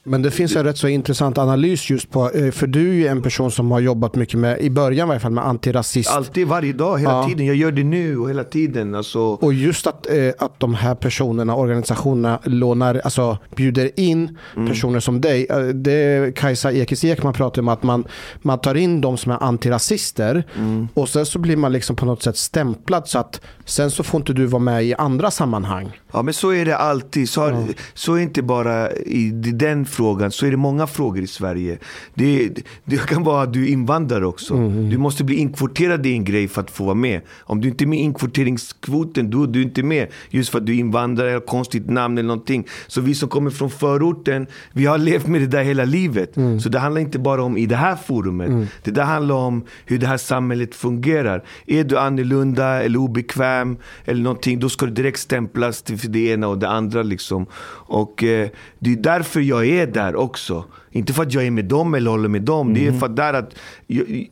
Men 0.07 0.23
det 0.23 0.31
finns 0.31 0.57
en 0.57 0.65
rätt 0.65 0.79
så 0.79 0.89
intressant 0.89 1.39
analys 1.39 1.91
just 1.91 2.11
på, 2.11 2.31
eh, 2.31 2.51
för 2.51 2.67
du 2.67 2.89
är 2.89 2.93
ju 2.95 3.07
en 3.07 3.23
person 3.23 3.51
som 3.51 3.71
har 3.71 3.81
jobbat 3.81 4.15
mycket 4.15 4.39
med, 4.39 4.61
i 4.61 4.71
början 4.71 5.07
i 5.07 5.09
varje 5.09 5.21
fall, 5.21 5.33
med 5.33 5.47
antirasist. 5.47 6.11
alltid, 6.11 6.47
varje 6.49 6.73
dag, 6.73 6.99
hela 6.99 7.13
Ja. 7.13 7.27
tiden. 7.29 7.47
Jag 7.47 7.57
gör 7.57 7.73
det 7.73 7.85
nu 7.85 8.19
och 8.19 8.31
hela 8.31 8.45
tiden. 8.45 8.95
Alltså, 8.95 9.21
Och 9.21 9.55
just 9.55 9.87
att, 9.87 10.07
eh, 10.11 10.29
att 10.39 10.61
de 10.61 10.75
här 10.75 10.95
personerna, 10.95 11.55
organisationerna, 11.57 12.39
lånar, 12.45 13.01
alltså 13.05 13.39
bjuder 13.57 13.91
in 14.01 14.39
Mm. 14.57 14.69
personer 14.69 15.01
som 15.01 15.21
dig. 15.21 15.47
Eh, 15.51 15.59
Det 15.59 16.35
Kajsa 16.37 16.73
Ekis 16.73 17.05
Ekman 17.05 17.33
pratar 17.33 17.63
om 17.63 17.69
att 17.69 17.83
man, 17.83 18.05
man 18.43 18.59
tar 18.61 18.75
in 18.75 19.01
de 19.01 19.17
som 19.17 19.33
är 19.33 19.43
antirasister 19.43 20.45
Mm. 20.57 20.89
och 20.95 21.09
sen 21.09 21.27
så 21.27 21.39
blir 21.39 21.57
man 21.57 21.73
liksom 21.73 21.97
på 21.97 22.07
något 22.07 22.23
sätt 22.23 22.37
stämplad 22.37 23.09
så 23.09 23.19
att 23.19 23.41
sen 23.65 23.91
så 23.91 24.03
får 24.03 24.21
inte 24.21 24.33
du 24.33 24.47
vara 24.47 24.63
med 24.63 24.85
i 24.85 24.95
andra 24.95 25.31
sammanhang. 25.31 26.01
Ja 26.13 26.23
men 26.23 26.35
så 26.35 26.53
är 26.53 26.65
det 26.65 26.77
alltid. 26.77 27.29
Så, 27.29 27.41
har, 27.41 27.65
så 27.95 28.15
är 28.15 28.19
inte 28.19 28.43
bara 28.43 28.93
i 28.93 29.31
den 29.55 29.87
frågan, 29.95 30.31
så 30.31 30.47
är 30.47 30.51
det 30.51 30.57
många 30.57 30.87
frågor 30.87 31.23
i 31.23 31.27
Sverige. 31.27 31.79
Det, 32.15 32.51
det 32.85 33.07
kan 33.07 33.23
vara 33.25 33.43
att 33.43 33.53
du 33.53 33.65
är 33.65 33.69
invandrare 33.69 34.27
också. 34.27 34.55
Du 34.91 34.99
måste 34.99 35.25
bli 35.25 35.37
inkvoterad 35.37 36.07
i 36.07 36.13
en 36.13 36.25
grej 36.25 36.49
för 36.49 36.61
att 36.61 36.71
få 36.71 36.85
vara 36.85 36.95
med. 36.95 37.21
Om 37.41 37.61
du 37.61 37.69
inte 37.69 37.85
är 37.85 37.87
med 37.87 37.99
i 37.99 38.03
inkvoteringskvoten, 38.03 39.31
då 39.31 39.43
är 39.43 39.47
du 39.47 39.63
inte 39.63 39.83
med. 39.83 40.09
Just 40.31 40.51
för 40.51 40.59
att 40.59 40.67
du 40.67 40.75
är 40.75 40.79
invandrare, 40.79 41.31
eller 41.31 41.41
konstigt 41.41 41.91
namn 41.91 42.19
eller 42.19 42.29
någonting. 42.29 42.67
Så 42.87 43.01
vi 43.01 43.15
som 43.15 43.29
kommer 43.29 43.51
från 43.51 43.71
förorten, 43.71 44.47
vi 44.73 44.87
har 44.87 44.99
levt 44.99 45.27
med 45.27 45.41
det 45.41 45.47
där 45.47 45.63
hela 45.63 45.85
livet. 45.85 46.35
Så 46.63 46.69
det 46.69 46.79
handlar 46.79 47.01
inte 47.01 47.19
bara 47.19 47.43
om 47.43 47.57
i 47.57 47.67
det 47.67 47.77
här 47.77 47.97
forumet. 47.97 48.69
Det 48.83 48.91
där 48.91 49.05
handlar 49.05 49.35
om 49.35 49.65
hur 49.87 49.99
det 49.99 50.07
här 50.07 50.17
samhället 50.17 50.75
fungerar. 50.75 51.45
Är 51.67 51.85
du 51.85 51.99
annorlunda 51.99 52.83
eller 52.83 52.99
obekväm 52.99 53.77
eller 54.05 54.23
någonting, 54.23 54.61
då 54.61 54.69
ska 54.69 54.87
du 54.87 54.93
direkt 54.93 55.19
stämplas 55.19 55.83
till 55.83 56.13
det 56.13 56.19
ena 56.19 56.49
och 56.49 56.59
det 56.59 56.69
andra. 56.69 57.03
Liksom. 57.03 57.47
Och 57.87 58.25
eh, 58.25 58.49
det 58.79 58.93
är 58.93 58.97
därför 58.97 59.41
jag 59.41 59.67
är 59.67 59.84
är 59.89 59.93
där 59.93 60.17
också. 60.17 60.65
Inte 60.91 61.13
för 61.13 61.23
att 61.23 61.35
jag 61.35 61.47
är 61.47 61.51
med 61.51 61.65
dem 61.65 61.95
eller 61.95 62.11
håller 62.11 62.29
med 62.29 62.43
dem. 62.43 62.75
Det 62.75 62.87
är 62.87 62.93
för 62.93 63.07
att 63.07 63.17
där 63.17 63.35
att 63.35 63.55
jag, 63.87 64.29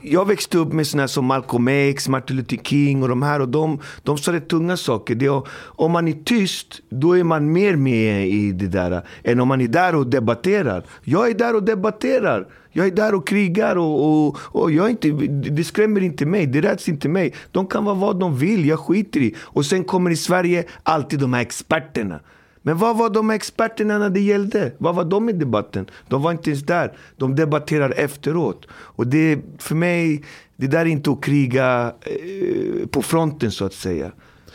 jag 0.00 0.28
växte 0.28 0.58
upp 0.58 0.72
med 0.72 0.86
såna 0.86 1.08
som 1.08 1.24
Malcolm 1.24 1.68
X, 1.68 2.08
Martin 2.08 2.36
Luther 2.36 2.56
King 2.56 3.02
och 3.02 3.08
de 3.08 3.22
här. 3.22 3.40
Och 3.40 3.48
de, 3.48 3.78
de 4.02 4.18
sa 4.18 4.32
rätt 4.32 4.48
tunga 4.48 4.76
saker. 4.76 5.14
Det 5.14 5.26
är, 5.26 5.42
om 5.76 5.92
man 5.92 6.08
är 6.08 6.16
tyst, 6.24 6.80
då 6.88 7.16
är 7.16 7.24
man 7.24 7.52
mer 7.52 7.76
med 7.76 8.28
i 8.28 8.52
det 8.52 8.66
där. 8.66 9.02
Än 9.24 9.40
om 9.40 9.48
man 9.48 9.60
är 9.60 9.68
där 9.68 9.94
och 9.94 10.06
debatterar. 10.06 10.84
Jag 11.04 11.30
är 11.30 11.34
där 11.34 11.54
och 11.54 11.62
debatterar. 11.62 12.46
Jag 12.72 12.86
är 12.86 12.90
där 12.90 13.14
och 13.14 13.26
krigar 13.26 13.76
och, 13.76 14.26
och, 14.26 14.38
och 14.42 14.70
jag 14.70 14.90
inte, 14.90 15.10
det 15.50 15.64
skrämmer 15.64 16.02
inte 16.02 16.26
mig. 16.26 16.46
Det 16.46 16.60
räds 16.60 16.88
inte 16.88 17.08
mig. 17.08 17.34
De 17.52 17.66
kan 17.66 17.84
vara 17.84 17.94
vad 17.94 18.20
de 18.20 18.38
vill. 18.38 18.66
Jag 18.66 18.78
skiter 18.78 19.20
i. 19.20 19.34
Och 19.40 19.66
sen 19.66 19.84
kommer 19.84 20.10
i 20.10 20.16
Sverige 20.16 20.64
alltid 20.82 21.20
de 21.20 21.32
här 21.32 21.40
experterna. 21.40 22.20
Men 22.62 22.78
vad 22.78 22.98
var 22.98 23.10
de 23.10 23.30
experterna 23.30 23.98
när 23.98 24.10
det 24.10 24.20
gällde? 24.20 24.72
Vad 24.78 24.94
var 24.94 25.04
de 25.04 25.28
i 25.28 25.32
debatten? 25.32 25.86
De 26.08 26.22
var 26.22 26.32
inte 26.32 26.50
ens 26.50 26.62
där. 26.62 26.92
De 27.16 27.34
debatterar 27.34 27.90
efteråt. 27.96 28.66
Och 28.70 29.06
det, 29.06 29.38
för 29.58 29.74
mig, 29.74 30.24
det 30.56 30.66
där 30.66 30.80
är 30.80 30.86
inte 30.86 31.10
att 31.10 31.22
kriga 31.22 31.92
eh, 32.00 32.86
på 32.86 33.02
fronten 33.02 33.50
så 33.50 33.64
att 33.64 33.72
säga. 33.72 34.10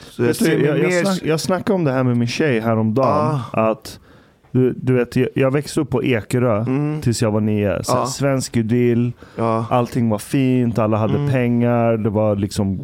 Så 0.10 0.24
jag 0.24 0.36
du, 0.40 0.66
jag, 0.66 0.80
mer... 0.80 1.04
snack, 1.04 1.22
jag 1.24 1.40
snackade 1.40 1.74
om 1.74 1.84
det 1.84 1.92
här 1.92 2.04
med 2.04 2.18
min 2.18 2.28
tjej 2.28 2.60
häromdagen. 2.60 3.40
Att 3.54 4.00
du, 4.52 4.74
du 4.78 4.94
vet, 4.94 5.16
jag, 5.16 5.30
jag 5.34 5.52
växte 5.52 5.82
upp 5.82 5.90
på 5.90 6.04
Ekerö 6.04 6.66
tills 7.02 7.22
jag 7.22 7.32
var 7.32 7.42
nio. 7.42 7.84
Så 7.84 7.92
Mm. 7.92 8.02
Ja. 8.02 8.08
Svensk 8.08 8.58
idyll. 8.58 9.12
Mm. 9.38 9.64
allting 9.70 10.10
var 10.10 10.18
fint, 10.18 10.80
alla 10.80 10.98
hade 10.98 11.32
pengar, 11.32 11.98
det 11.98 12.10
var 12.10 12.36
liksom 12.36 12.82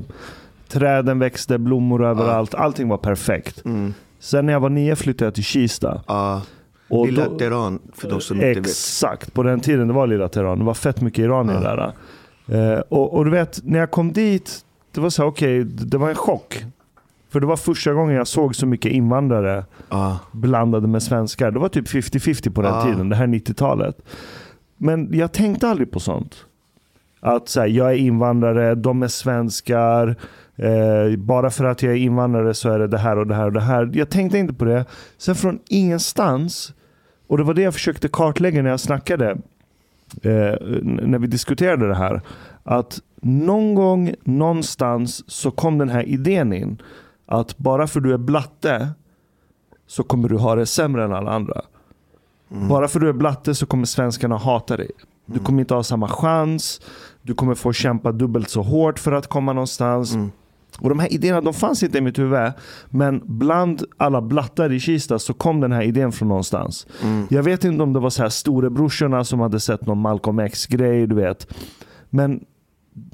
träden 0.68 1.20
växte, 1.20 1.58
blommor 1.58 2.06
överallt, 2.06 2.54
allting 2.54 2.88
var 2.88 2.98
perfekt. 2.98 3.66
Mm. 3.66 3.94
Sen 4.20 4.46
när 4.46 4.54
jag 4.54 4.60
var 4.60 4.70
nio 4.70 4.96
flyttade 4.96 5.26
jag 5.26 5.34
till 5.36 5.44
Kista. 5.44 6.02
Ja. 6.08 6.42
Och 6.90 7.06
Lilla 7.06 7.30
då- 7.30 7.38
Teheran, 7.38 7.80
för 7.94 8.10
de 8.10 8.22
som 8.22 8.38
inte 8.38 8.48
vet. 8.48 8.58
Exakt, 8.58 9.34
på 9.34 9.44
den 9.44 9.60
tiden 9.60 9.88
det 9.88 9.94
var 9.94 10.08
lilla 10.08 10.30
Teheran. 10.30 10.60
Det 10.60 10.66
var 10.66 10.74
fett 10.74 11.02
mycket 11.02 11.20
iranier 11.20 11.62
där. 11.62 11.94
Eh, 12.76 12.80
och, 12.80 13.14
och 13.14 13.26
du 13.26 13.32
vet, 13.32 13.60
när 13.64 13.80
jag 13.80 13.92
kom 13.92 14.12
dit, 14.14 14.60
det 14.92 15.02
var 15.02 15.10
så 15.10 15.22
här, 15.22 15.30
okej, 15.30 15.64
det 15.64 15.98
var 15.98 16.10
en 16.10 16.16
chock. 16.16 16.66
För 17.30 17.40
det 17.40 17.46
var 17.46 17.58
första 17.58 17.94
gången 17.94 18.16
jag 18.16 18.28
såg 18.28 18.56
så 18.56 18.66
mycket 18.66 18.92
invandrare 18.92 19.66
Ja. 19.90 20.20
blandade 20.32 20.88
med 20.88 21.04
svenskar. 21.04 21.52
Det 21.52 21.60
var 21.60 21.70
typ 21.70 21.88
50-50 21.88 22.50
på 22.50 22.62
den 22.62 22.74
Ja. 22.74 22.84
tiden, 22.84 23.10
det 23.10 23.16
här 23.16 23.28
90-talet. 23.28 23.98
Men 24.78 25.10
jag 25.14 25.32
tänkte 25.32 25.68
aldrig 25.70 25.92
på 25.92 26.00
sånt. 26.00 26.46
Att 27.20 27.50
så 27.50 27.60
här, 27.60 27.68
jag 27.68 27.92
är 27.92 27.96
invandrare, 27.96 28.76
de 28.76 29.04
är 29.04 29.08
svenskar. 29.08 30.16
Eh, 30.60 31.18
bara 31.18 31.50
för 31.50 31.66
att 31.66 31.84
jag 31.84 31.92
är 31.94 31.98
invandrare 31.98 32.54
så 32.54 32.70
är 32.70 32.80
det 32.80 32.88
det 32.88 32.98
här 32.98 33.18
och 33.18 33.28
det 33.28 33.36
här 33.36 33.46
och 33.46 33.54
det 33.54 33.62
här. 33.62 33.92
Jag 33.94 34.10
tänkte 34.10 34.38
inte 34.38 34.54
på 34.54 34.66
det. 34.66 34.86
Sen 35.18 35.36
från 35.36 35.60
ingenstans, 35.68 36.74
och 37.28 37.38
det 37.38 37.44
var 37.44 37.54
det 37.54 37.62
jag 37.62 37.74
försökte 37.74 38.08
kartlägga 38.08 38.62
när 38.62 38.70
jag 38.70 38.80
snackade, 38.80 39.30
eh, 40.22 40.56
när 40.84 41.20
vi 41.20 41.28
diskuterade 41.28 41.88
det 41.88 41.96
här. 41.96 42.22
Att 42.64 43.00
någon 43.22 43.76
gång, 43.76 44.14
någonstans 44.24 45.32
så 45.32 45.52
kom 45.52 45.78
den 45.78 45.90
här 45.90 46.04
idén 46.04 46.54
in. 46.54 46.82
Att 47.26 47.58
bara 47.58 47.88
för 47.88 48.00
du 48.00 48.14
är 48.14 48.18
blatte 48.18 48.90
så 49.88 50.04
kommer 50.04 50.30
du 50.30 50.38
ha 50.38 50.56
det 50.56 50.66
sämre 50.66 51.04
än 51.04 51.14
alla 51.14 51.32
andra. 51.32 51.62
Bara 52.70 52.88
för 52.88 53.00
du 53.00 53.10
är 53.10 53.14
blatte 53.14 53.56
så 53.56 53.66
kommer 53.66 53.86
svenskarna 53.86 54.38
hata 54.38 54.78
dig. 54.78 54.92
Du 55.26 55.40
kommer 55.40 55.60
inte 55.60 55.74
ha 55.74 55.84
samma 55.84 56.08
chans. 56.08 56.82
Du 57.22 57.34
kommer 57.34 57.56
få 57.56 57.74
kämpa 57.74 58.12
dubbelt 58.12 58.50
så 58.50 58.62
hårt 58.62 59.00
för 59.00 59.12
att 59.12 59.28
komma 59.28 59.54
någonstans. 59.54 60.16
Och 60.82 60.90
de 60.90 61.00
här 61.00 61.14
idéerna 61.14 61.42
de 61.42 61.54
fanns 61.54 61.84
inte 61.84 61.98
i 61.98 62.02
mitt 62.02 62.20
huvud. 62.20 62.52
Men 62.90 63.22
bland 63.26 63.84
alla 63.98 64.22
blattar 64.22 64.72
i 64.72 64.80
Kista 64.80 65.20
så 65.20 65.34
kom 65.34 65.62
den 65.62 65.72
här 65.72 65.82
idén 65.82 66.12
från 66.12 66.28
någonstans. 66.28 66.88
Jag 67.30 67.44
vet 67.44 67.64
inte 67.64 67.84
om 67.84 67.94
det 67.94 68.00
var 68.00 68.10
så 68.10 68.22
här 68.22 68.30
storebrorsorna 68.30 69.24
som 69.24 69.40
hade 69.40 69.60
sett 69.60 69.86
någon 69.86 70.02
Malcolm 70.02 70.40
X-grej, 70.40 71.08
du 71.08 71.16
vet. 71.16 71.48
Men 72.10 72.40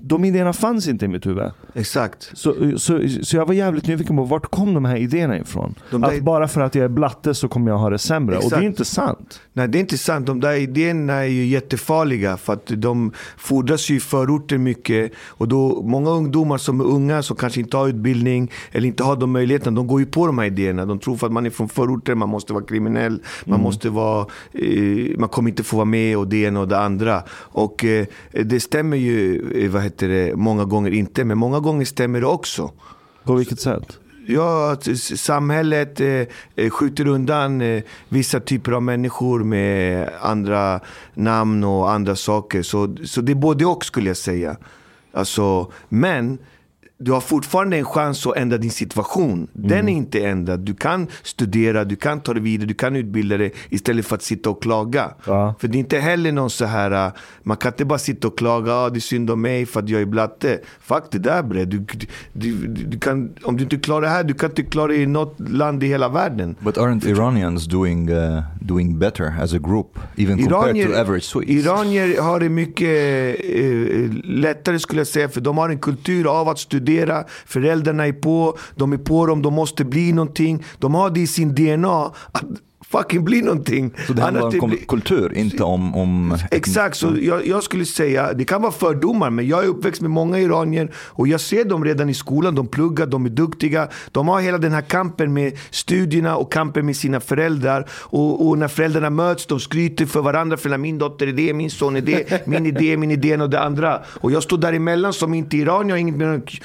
de 0.08 0.26
idéerna 0.26 0.54
fanns 0.54 0.88
inte 0.88 1.06
i 1.06 1.08
mitt 1.08 1.26
huvud. 1.26 1.52
Exakt. 1.74 2.32
Så, 2.34 2.56
så, 2.78 3.00
så 3.22 3.38
jag 3.38 3.46
var 3.46 3.54
jävligt 3.54 3.88
nyfiken 3.88 4.16
på 4.18 4.24
vart 4.24 4.46
kom 4.46 4.74
de 4.74 4.86
här 4.86 4.96
idéerna 4.98 5.38
ifrån? 5.40 5.76
De 5.92 6.02
där- 6.02 6.08
Att 6.18 6.22
bara 6.22 6.48
för 6.48 6.62
att 6.62 6.76
jag 6.76 6.86
är 6.86 6.90
blatte 6.90 7.34
så 7.34 7.48
kommer 7.48 7.72
jag 7.72 7.78
ha 7.78 7.90
det 7.90 7.98
sämre. 7.98 8.36
Och 8.36 8.42
det 8.42 8.46
är 8.46 8.48
Exakt. 8.48 8.64
inte 8.64 8.86
sant. 8.86 9.42
Nej, 9.54 9.68
det 9.68 9.78
är 9.78 9.80
inte 9.80 9.98
sant. 9.98 10.28
De 10.28 10.40
där 10.40 10.54
idéerna 10.54 11.14
är 11.14 11.24
ju 11.26 11.46
jättefarliga 11.46 12.38
för 12.38 12.54
att 12.54 12.68
de 12.68 13.12
fordras 13.38 13.90
ju 13.90 13.96
i 13.96 14.00
förorter 14.00 14.58
mycket. 14.58 15.12
Och 15.28 15.48
då, 15.48 15.82
många 15.86 16.10
ungdomar 16.10 16.58
som 16.58 16.80
är 16.82 16.86
unga, 16.86 17.24
som 17.24 17.38
kanske 17.38 17.60
inte 17.60 17.78
har 17.78 17.88
utbildning 17.88 18.52
eller 18.72 18.88
inte 18.88 19.04
har 19.04 19.16
de 19.16 19.32
möjligheterna, 19.32 19.76
de 19.76 19.88
går 19.88 20.00
ju 20.00 20.06
på 20.06 20.28
de 20.28 20.38
här 20.38 20.46
idéerna. 20.46 20.86
De 20.86 21.00
tror 21.00 21.16
för 21.18 21.28
att 21.28 21.34
man 21.34 21.46
är 21.46 21.50
från 21.50 21.70
förorter, 21.70 22.16
man 22.16 22.30
måste 22.30 22.54
vara 22.54 22.64
kriminell, 22.64 23.22
man 23.46 23.60
måste 23.62 23.90
vara, 23.90 24.26
eh, 24.54 25.18
man 25.20 25.30
kommer 25.30 25.50
inte 25.50 25.64
få 25.64 25.76
vara 25.78 25.86
med 25.86 26.18
och 26.18 26.28
det 26.28 26.38
ena 26.38 26.60
och 26.60 26.68
det 26.68 26.80
andra. 26.80 27.24
Och 27.32 27.86
eh, 27.86 28.06
det 28.32 28.60
stämmer 28.60 28.98
ju, 28.98 29.42
eh, 29.64 29.72
vad 29.72 29.84
heter 29.84 29.95
det, 29.98 30.36
många 30.36 30.66
gånger 30.66 30.92
inte, 30.92 31.26
men 31.26 31.38
många 31.38 31.60
gånger 31.60 31.86
stämmer 31.86 32.22
det 32.22 32.28
också. 32.28 32.72
På 33.24 33.36
vilket 33.36 33.60
sätt? 33.60 34.00
Ja, 34.28 34.78
samhället 35.16 36.00
eh, 36.00 36.22
eh, 36.56 36.70
skjuter 36.70 37.08
undan 37.08 37.62
eh, 37.62 37.84
vissa 38.10 38.40
typer 38.40 38.72
av 38.72 38.84
människor 38.84 39.44
med 39.44 40.10
andra 40.22 40.80
namn 41.14 41.64
och 41.64 41.92
andra 41.92 42.16
saker. 42.16 42.62
Så, 42.64 42.96
så 43.06 43.22
det 43.22 43.32
är 43.32 43.36
både 43.36 43.66
och 43.66 43.86
skulle 43.86 44.10
jag 44.10 44.18
säga. 44.18 44.58
Alltså, 45.14 45.72
men 45.90 46.38
du 46.98 47.12
har 47.12 47.22
fortfarande 47.22 47.78
en 47.78 47.86
chans 47.86 48.28
att 48.28 48.38
ändra 48.38 48.58
din 48.58 48.72
situation. 48.72 49.48
Den 49.54 49.90
är 49.90 49.94
inte 49.94 50.26
ändrad. 50.26 50.60
Du 50.60 50.74
kan 50.74 51.08
studera, 51.24 51.84
du 51.84 51.96
kan 51.96 52.22
ta 52.22 52.34
dig 52.34 52.42
vidare, 52.42 52.68
du 52.68 52.74
kan 52.74 52.96
utbilda 52.96 53.38
dig 53.38 53.54
istället 53.70 54.06
för 54.06 54.16
att 54.16 54.22
sitta 54.22 54.50
och 54.50 54.62
klaga. 54.64 55.12
Ja. 55.26 55.56
För 55.60 55.68
det 55.68 55.78
är 55.78 55.80
inte 55.80 56.00
heller 56.00 56.32
någon 56.32 56.50
så 56.50 56.66
här, 56.66 57.08
äh, 57.08 57.14
man 57.44 57.58
kan 57.58 57.72
inte 57.72 57.86
bara 57.86 58.00
sitta 58.00 58.28
och 58.28 58.38
klaga, 58.38 58.74
ah, 58.74 58.90
det 58.90 58.98
är 58.98 59.02
synd 59.02 59.30
om 59.30 59.42
mig 59.42 59.66
för 59.66 59.80
att 59.80 59.90
jag 59.90 60.02
är 60.02 60.06
blatte. 60.06 60.60
Fuck 60.80 61.04
det 61.12 61.20
där 61.20 61.44
bre. 61.44 61.66
Du, 61.66 61.86
du, 62.34 62.68
du, 62.68 63.00
kan, 63.00 63.36
om 63.44 63.58
du 63.58 63.64
inte 63.64 63.78
klarar 63.78 64.02
det 64.02 64.10
här, 64.10 64.24
du 64.24 64.34
kan 64.34 64.50
inte 64.50 64.64
klara 64.64 64.88
det 64.88 64.96
i 64.96 65.06
något 65.06 65.36
land 65.40 65.84
i 65.84 65.88
hela 65.88 66.10
världen. 66.10 66.56
But 66.60 66.78
aren't 66.78 67.08
Iranians 67.08 67.66
doing 67.66 68.10
uh, 68.10 68.44
doing 68.62 69.00
better 69.00 69.34
as 69.42 69.54
a 69.54 69.60
group, 69.60 70.00
even 70.18 70.38
compared 70.38 70.88
to 70.88 71.00
average 71.02 71.24
Swedes? 71.24 71.50
Iranier 71.50 72.22
har 72.22 72.40
det 72.40 72.50
mycket 72.50 73.36
eh, 73.44 74.24
lättare 74.24 74.80
skulle 74.80 75.00
jag 75.00 75.08
säga, 75.08 75.30
för 75.30 75.42
de 75.42 75.58
har 75.58 75.70
en 75.70 75.80
kultur 75.80 76.40
av 76.40 76.50
att 76.50 76.60
studera. 76.60 76.85
Föräldrarna 77.46 78.08
är 78.08 78.14
på, 78.14 78.58
de 78.76 78.94
är 78.94 78.98
på 78.98 79.26
dem, 79.26 79.42
de 79.42 79.54
måste 79.54 79.86
bli 79.86 80.12
någonting. 80.12 80.64
De 80.80 80.96
har 80.96 81.10
det 81.10 81.20
i 81.20 81.28
sin 81.28 81.56
DNA 81.56 82.12
att 82.32 82.46
fucking 82.90 83.24
bli 83.26 83.42
någonting. 83.42 83.92
så 84.08 84.14
det 84.14 84.22
handlar 84.22 84.42
Annars 84.42 84.54
om 84.54 84.60
kom- 84.60 84.70
blir- 84.70 84.86
kultur, 84.88 85.34
inte 85.38 85.64
om... 85.64 85.96
om 85.96 86.38
Exakt, 86.52 86.98
så 86.98 87.08
jag, 87.22 87.48
jag 87.48 87.64
skulle 87.64 87.86
säga, 87.86 88.34
det 88.34 88.46
kan 88.46 88.62
vara 88.62 88.72
fördomar, 88.72 89.30
men 89.30 89.48
jag 89.48 89.64
är 89.64 89.68
uppväxt 89.68 90.02
med 90.02 90.12
många 90.12 90.40
iranier 90.40 90.92
och 90.96 91.28
jag 91.28 91.42
ser 91.42 91.66
dem 91.66 91.86
redan 91.86 92.10
i 92.10 92.14
skolan, 92.14 92.56
de 92.56 92.68
pluggar, 92.68 93.06
de 93.06 93.26
är 93.26 93.30
duktiga. 93.30 93.88
De 94.12 94.28
har 94.28 94.42
hela 94.42 94.58
den 94.58 94.72
här 94.72 94.82
kampen 94.82 95.34
med 95.34 95.54
studierna 95.70 96.38
och 96.38 96.52
kampen 96.52 96.86
med 96.86 96.96
sina 96.96 97.20
föräldrar. 97.20 97.86
Och, 97.92 98.48
och 98.48 98.58
när 98.58 98.68
föräldrarna 98.68 99.10
möts, 99.10 99.46
de 99.46 99.60
skryter 99.60 100.06
för 100.06 100.22
varandra, 100.22 100.58
för 100.58 100.78
min 100.78 100.98
dotter 100.98 101.28
är 101.28 101.34
det, 101.34 101.54
min 101.54 101.70
son 101.70 101.96
är 101.96 102.02
det, 102.02 102.48
min 102.48 102.66
idé, 102.66 102.98
min 102.98 103.12
idé 103.12 103.38
och 103.38 103.50
det 103.50 103.60
andra. 103.60 104.02
Och 104.08 104.32
jag 104.32 104.44
står 104.44 104.58
däremellan 104.58 105.14
som 105.14 105.34
inte 105.34 105.58
iranier, 105.58 105.96
inget 105.96 106.16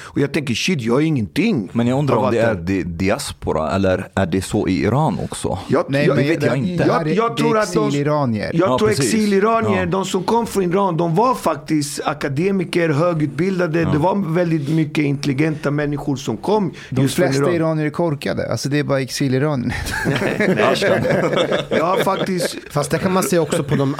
och 0.01 0.19
jag 0.21 0.33
tänker 0.33 0.55
shit, 0.55 0.81
jag 0.81 1.01
är 1.03 1.07
ingenting. 1.07 1.69
Men 1.73 1.87
jag 1.87 1.99
undrar 1.99 2.17
om 2.17 2.31
det 2.33 2.39
är 2.41 2.55
di- 2.55 2.83
diaspora 2.83 3.71
eller 3.71 4.09
är 4.15 4.27
det 4.27 4.43
så 4.43 4.69
i 4.69 4.83
Iran 4.83 5.19
också? 5.25 5.59
Jag, 5.69 5.85
Nej, 5.89 6.10
jag, 6.11 6.17
men 6.17 6.29
vet 6.29 6.43
jag 6.43 6.57
inte. 6.57 6.85
Det 6.85 6.89
Jag- 6.91 7.09
jag 7.09 7.31
det 7.37 7.43
tror 7.43 7.59
att 7.59 7.73
de- 7.75 7.87
exiliranier. 7.89 8.51
Jag 8.55 8.69
Ja, 8.71 8.79
tror 8.79 8.91
exiliranier, 8.91 9.81
Ja. 9.81 9.87
de 9.87 10.05
som 10.05 10.23
kom 10.23 10.47
från 10.47 10.63
Iran, 10.65 10.97
de 10.97 11.15
var 11.15 11.35
faktiskt 11.35 12.01
akademiker, 12.05 12.89
högutbildade. 12.89 13.85
Det 13.85 13.99
var 13.99 14.35
väldigt 14.35 14.69
mycket 14.69 15.05
intelligenta 15.05 15.71
människor 15.71 16.17
som 16.17 16.37
kom 16.37 16.73
De 16.91 17.03
just 17.03 17.15
från 17.15 17.27
flesta 17.27 17.43
Iran. 17.45 17.55
iranier 17.55 17.87
är 17.87 17.91
korkade. 17.91 18.51
Alltså 18.51 18.69
det 18.69 18.79
är 18.79 18.85
bara 18.85 19.01
exiliranier. 19.01 19.75
Jag 21.71 21.85
har 21.85 21.97
faktiskt... 22.05 22.57
Fast 22.71 22.91
det 22.91 22.99
kan 22.99 23.13
man 23.13 23.23
se 23.23 23.39
också 23.39 23.63
på 23.63 23.75
de, 23.75 23.95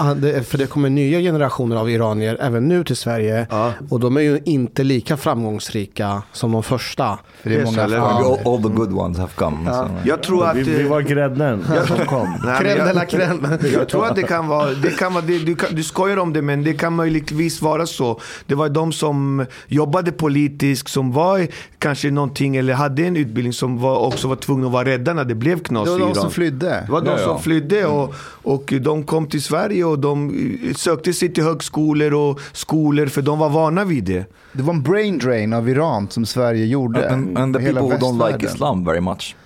för 0.45 0.59
det 0.59 0.67
kommer 0.67 0.91
nya 0.91 1.19
generationer 1.21 1.77
av 1.77 1.91
iranier 1.91 2.37
även 2.41 2.69
nu 2.69 2.85
till 2.85 2.97
Sverige. 2.97 3.47
Ja. 3.51 3.73
Och 3.91 4.01
de 4.01 4.17
är 4.17 4.21
ju 4.21 4.41
inte 4.45 4.83
lika 4.83 5.17
framgångsrika 5.17 6.23
som 6.33 6.53
de 6.53 6.63
första. 6.63 7.19
För 7.43 7.51
det 7.51 7.57
är 7.57 7.61
Yes, 7.61 7.67
många. 7.77 8.01
All, 8.03 8.39
all 8.47 8.63
the 8.63 8.69
good 8.69 8.93
ones 8.93 9.19
have 9.19 9.31
come. 9.35 9.71
så- 9.73 9.89
Jag 10.05 10.23
tror 10.23 10.47
att... 10.47 10.57
Vi, 10.57 10.63
vi 10.63 10.83
eh, 10.83 10.89
var 10.91 11.01
grädden 11.01 11.65
som 12.07 12.17
kom. 12.19 12.35
Crème 12.59 12.63
de 12.63 12.69
jag- 12.87 12.95
la 12.95 13.05
crème. 13.05 13.73
Jag 13.75 13.89
tror 13.89 14.07
att 14.07 14.17
det 14.17 14.23
kan 14.23 14.49
vara, 14.49 14.71
det 14.71 14.91
kan 14.99 15.15
vara 15.15 15.25
det, 15.25 15.39
du, 15.39 15.55
kan, 15.57 15.75
du 15.75 15.83
skojar 15.83 16.17
om 16.17 16.33
det 16.33 16.43
men 16.43 16.65
det 16.65 16.73
kan 16.73 16.95
möjligtvis 16.97 17.63
vara 17.63 17.87
så. 17.87 18.21
Det 18.47 18.55
var 18.55 18.69
de 18.69 18.93
som 18.93 19.47
jobbade 19.69 20.13
politiskt, 20.13 20.89
som 20.89 21.13
var 21.13 21.47
kanske 21.79 22.11
någonting 22.11 22.57
eller 22.57 22.75
hade 22.75 23.03
en 23.05 23.17
utbildning 23.17 23.53
som 23.53 23.79
var, 23.81 23.97
också 23.99 24.29
var 24.29 24.37
tvungna 24.37 24.67
att 24.67 24.73
vara 24.73 24.85
rädda 24.85 25.15
när 25.15 25.25
det 25.25 25.35
blev 25.35 25.59
knas 25.63 25.85
Det 25.85 25.91
var 25.91 25.99
i 25.99 26.01
de 26.01 26.05
Iran. 26.11 26.15
som 26.23 26.31
flydde. 26.31 26.67
Det 26.87 26.93
var 26.93 27.01
de 27.01 27.07
Ja, 27.11 27.17
ja. 27.19 27.25
som 27.27 27.43
flydde 27.43 27.87
och, 27.87 28.15
och 28.43 28.75
de 28.81 29.03
kom 29.03 29.27
till 29.27 29.43
Sverige 29.43 29.85
och 29.85 29.99
de 29.99 30.33
sökte 30.77 31.13
sig 31.13 31.33
till 31.35 31.45
högskolor 31.45 32.15
och 32.15 32.41
skolor 32.53 33.07
för 33.07 33.23
de 33.23 33.39
var 33.39 33.49
vana 33.49 33.85
vid 33.85 34.05
det. 34.05 34.25
Det 34.53 34.63
var 34.63 34.75
en 34.75 34.83
brain 34.83 35.19
drain 35.19 35.53
av 35.53 35.69
Iran 35.69 36.09
som 36.11 36.27
Sverige 36.27 36.67
gjorde. 36.67 37.11
And, 37.11 37.39
and 37.39 37.57
the 37.57 37.63
people 37.63 37.81
who 37.83 37.91
don't 37.93 38.33
like. 38.33 38.47
Islam 38.47 38.85
very 38.85 39.01
much. 39.01 39.37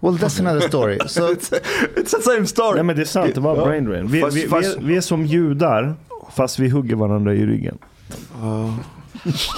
Well, 0.00 0.18
that's 0.18 0.40
another 0.40 0.68
story. 0.68 0.98
So, 1.08 1.32
It's 1.32 2.10
the 2.10 2.22
same 2.22 2.46
story. 2.46 2.74
Nej 2.74 2.82
men 2.84 2.96
det 2.96 3.02
är 3.02 3.06
sant, 3.06 3.34
det 3.34 3.40
var 3.40 3.66
brain 3.66 3.84
drain. 3.84 4.06
Vi, 4.06 4.20
Fast- 4.20 4.36
vi, 4.36 4.42
vi, 4.42 4.48
fast- 4.48 4.76
är, 4.76 4.82
vi 4.82 4.96
är 4.96 5.00
som 5.00 5.26
judar, 5.26 5.94
fast 6.36 6.58
vi 6.58 6.68
hugger 6.68 6.96
varandra 6.96 7.34
i 7.34 7.46
ryggen. 7.46 7.78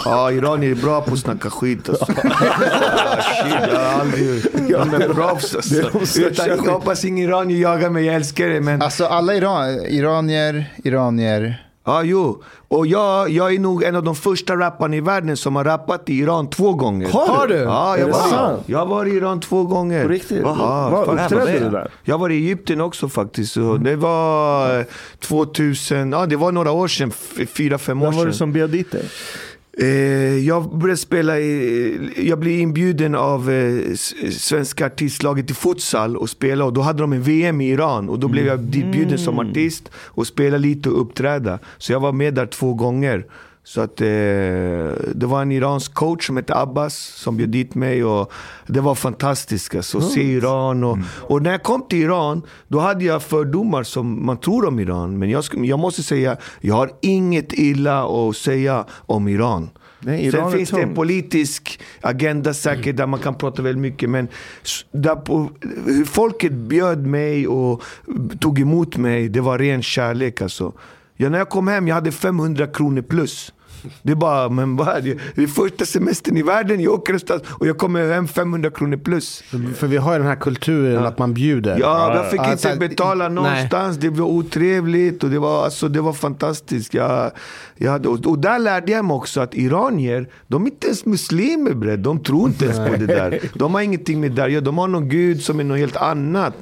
Ja, 0.05 0.33
iranier 0.33 0.70
är 0.70 0.74
bra 0.74 1.00
på 1.00 1.12
att 1.12 1.18
snacka 1.18 1.50
skit 1.50 1.88
alltså. 1.88 2.05
shit, 2.05 2.16
jag 3.72 3.78
har 3.78 4.00
aldrig... 4.00 4.42
De 4.68 4.94
är 4.94 5.14
proffs 5.14 5.55
alltså. 5.55 5.74
Jag 6.46 6.57
hoppas 6.72 7.05
ingen 7.05 7.28
iranier 7.28 7.59
jagar 7.62 7.90
mig, 7.90 8.05
jag 8.05 8.14
älskar 8.14 8.48
det. 8.48 8.61
Men 8.61 8.83
alltså 8.83 9.05
alla 9.07 9.35
Iran, 9.35 9.68
iranier, 9.87 10.64
iranier. 10.85 11.66
Ja, 11.85 12.03
jo. 12.03 12.42
Och 12.68 12.87
jag, 12.87 13.31
jag 13.31 13.55
är 13.55 13.59
nog 13.59 13.83
en 13.83 13.97
av 13.97 14.03
de 14.03 14.14
första 14.14 14.57
rapparna 14.57 14.97
i 14.97 15.01
världen 15.01 15.37
som 15.37 15.57
har 15.57 15.64
rappat 15.64 16.09
i 16.09 16.14
Iran 16.14 16.51
två 16.51 16.73
gånger. 16.75 17.09
Har 17.09 17.47
du? 17.47 17.55
Ja, 17.55 17.99
jag, 17.99 18.07
var, 18.09 18.29
sant? 18.29 18.62
jag 18.66 18.87
varit 18.87 19.12
i 19.12 19.16
Iran 19.16 19.40
två 19.40 19.64
gånger. 19.64 20.03
På 20.03 20.09
riktigt? 20.09 20.42
Vad 20.42 21.07
faktiskt. 21.07 21.33
uppträdde 21.33 21.64
du 21.64 21.71
där? 21.71 21.90
Jag 22.05 22.18
var 22.18 22.31
i 22.31 22.37
Egypten 22.37 22.81
också 22.81 23.09
faktiskt. 23.09 23.53
Så 23.53 23.77
det 23.77 23.97
var 23.97 24.79
eh, 24.79 24.85
2000, 25.21 26.12
ja 26.12 26.27
det 26.27 26.37
var 26.37 26.53
några 26.53 26.71
år 26.71 26.88
sedan, 26.88 27.11
fyra, 27.55 27.79
fem 27.79 28.03
år 28.03 28.07
Vem 28.07 28.16
var 28.16 28.27
det 28.27 28.33
sedan. 28.33 28.38
som 28.38 28.53
bjöd 28.53 28.71
dit 28.71 28.92
dig? 28.92 29.05
Eh, 29.79 30.39
jag 30.39 30.79
började 30.79 30.97
spela 30.97 31.39
i, 31.39 32.27
jag 32.29 32.39
blev 32.39 32.61
inbjuden 32.61 33.15
av 33.15 33.51
eh, 33.51 33.95
svenska 34.31 34.87
artistlaget 34.87 35.51
i 35.51 35.55
futsal 35.55 36.17
och 36.17 36.31
spela 36.31 36.65
och 36.65 36.73
då 36.73 36.81
hade 36.81 37.03
de 37.03 37.13
en 37.13 37.23
VM 37.23 37.61
i 37.61 37.71
Iran 37.71 38.09
och 38.09 38.19
då 38.19 38.29
blev 38.29 38.47
jag 38.47 38.61
ditbjuden 38.61 39.19
som 39.19 39.39
artist 39.39 39.91
och 39.95 40.27
spela 40.27 40.57
lite 40.57 40.91
och 40.91 41.01
uppträda. 41.01 41.59
Så 41.79 41.93
jag 41.93 42.01
var 42.01 42.13
med 42.13 42.35
där 42.35 42.47
två 42.47 42.75
gånger. 42.75 43.27
Så 43.64 43.81
att 43.81 44.01
eh, 44.01 44.07
det 45.14 45.27
var 45.27 45.42
en 45.42 45.53
iransk 45.53 45.94
coach 45.94 46.27
som 46.27 46.37
hette 46.37 46.57
Abbas 46.57 46.94
som 46.94 47.37
bjöd 47.37 47.48
dit 47.48 47.75
mig 47.75 48.05
och 48.05 48.33
det 48.66 48.81
var 48.81 48.94
fantastiskt 48.94 49.75
alltså, 49.75 49.98
att 49.98 50.11
se 50.11 50.22
Iran. 50.22 50.85
Och, 50.85 50.98
och 51.07 51.42
när 51.42 51.51
jag 51.51 51.62
kom 51.62 51.83
till 51.88 52.03
Iran, 52.03 52.42
då 52.68 52.79
hade 52.79 53.05
jag 53.05 53.22
fördomar 53.22 53.83
som 53.83 54.27
man 54.27 54.37
tror 54.37 54.66
om 54.66 54.81
Iran. 54.81 55.18
Men 55.18 55.31
jag, 55.31 55.44
jag 55.53 55.79
måste 55.79 56.03
säga, 56.03 56.37
jag 56.61 56.75
har 56.75 56.90
inget 57.01 57.53
illa 57.53 58.05
att 58.05 58.37
säga 58.37 58.85
om 58.90 59.29
Iran. 59.29 59.70
Nej, 60.05 60.27
Iran 60.27 60.51
Sen 60.51 60.59
finns 60.59 60.70
det 60.70 60.83
en 60.83 60.94
politisk 60.94 61.81
agenda 62.01 62.55
säkert 62.55 62.96
där 62.96 63.07
man 63.07 63.20
kan 63.20 63.35
prata 63.35 63.62
väldigt 63.62 63.83
mycket. 63.83 64.11
Men 64.11 64.29
där 64.92 65.16
på, 65.16 65.51
folket 66.07 66.53
bjöd 66.53 67.07
mig 67.07 67.46
och 67.46 67.83
tog 68.40 68.61
emot 68.61 68.96
mig, 68.96 69.29
det 69.29 69.40
var 69.40 69.59
ren 69.59 69.83
kärlek 69.83 70.42
alltså. 70.42 70.72
Ja, 71.23 71.29
när 71.29 71.39
jag 71.39 71.49
kom 71.49 71.69
hem, 71.69 71.89
jag 71.89 71.95
hade 71.95 72.13
500 72.13 72.67
kronor 72.67 73.03
plus. 73.03 73.53
Det 74.03 74.12
är 74.12 74.16
bara, 74.16 74.49
men 74.49 74.77
vad 74.77 74.88
är 74.88 75.01
det? 75.01 75.18
Det 75.35 75.42
är 75.42 75.47
första 75.47 75.85
semestern 75.85 76.37
i 76.37 76.42
världen, 76.42 76.81
jag 76.81 76.92
åker 76.92 77.12
någonstans 77.12 77.42
och 77.59 77.66
jag 77.66 77.79
kommer 77.79 78.12
hem 78.12 78.29
500 78.29 78.71
kronor 78.71 78.97
plus. 78.97 79.42
För 79.77 79.87
vi 79.87 79.97
har 79.97 80.12
ju 80.12 80.18
den 80.18 80.27
här 80.29 80.37
kulturen 80.37 81.05
att 81.05 81.18
man 81.18 81.35
bjuder. 81.35 81.77
Ja, 81.81 82.14
jag 82.14 82.31
fick 82.31 82.40
Alltså, 82.40 82.68
inte 82.68 82.88
betala 82.88 83.29
nej. 83.29 83.35
någonstans. 83.35 83.97
Det 83.97 84.09
var 84.11 84.27
otrevligt 84.27 85.25
och 85.25 85.31
det 85.31 85.38
var, 85.38 85.64
alltså, 85.64 85.88
det 85.88 86.01
var 86.01 86.12
fantastiskt. 86.12 86.95
Jag, 86.95 87.31
jag, 87.77 88.07
och, 88.07 88.27
och 88.27 88.38
där 88.38 88.59
lärde 88.59 88.92
jag 88.92 89.05
mig 89.05 89.14
också 89.14 89.40
att 89.40 89.55
iranier, 89.55 90.27
de 90.47 90.62
är 90.62 90.66
inte 90.66 90.87
ens 90.87 91.05
muslimer 91.07 91.75
bre. 91.75 91.97
De 91.97 92.18
tror 92.23 92.49
inte 92.49 92.64
ens 92.64 92.79
på 92.90 92.97
det 92.97 93.07
där. 93.07 93.38
De 93.55 93.75
har 93.75 93.81
ingenting 93.81 94.21
med 94.21 94.31
det 94.31 94.42
där 94.42 94.49
göra. 94.49 94.61
De 94.64 94.79
har 94.79 94.88
någon 94.88 95.09
gud 95.09 95.42
som 95.42 95.61
är 95.61 95.64
något 95.64 95.79
helt 95.79 95.97
annat. 95.97 96.55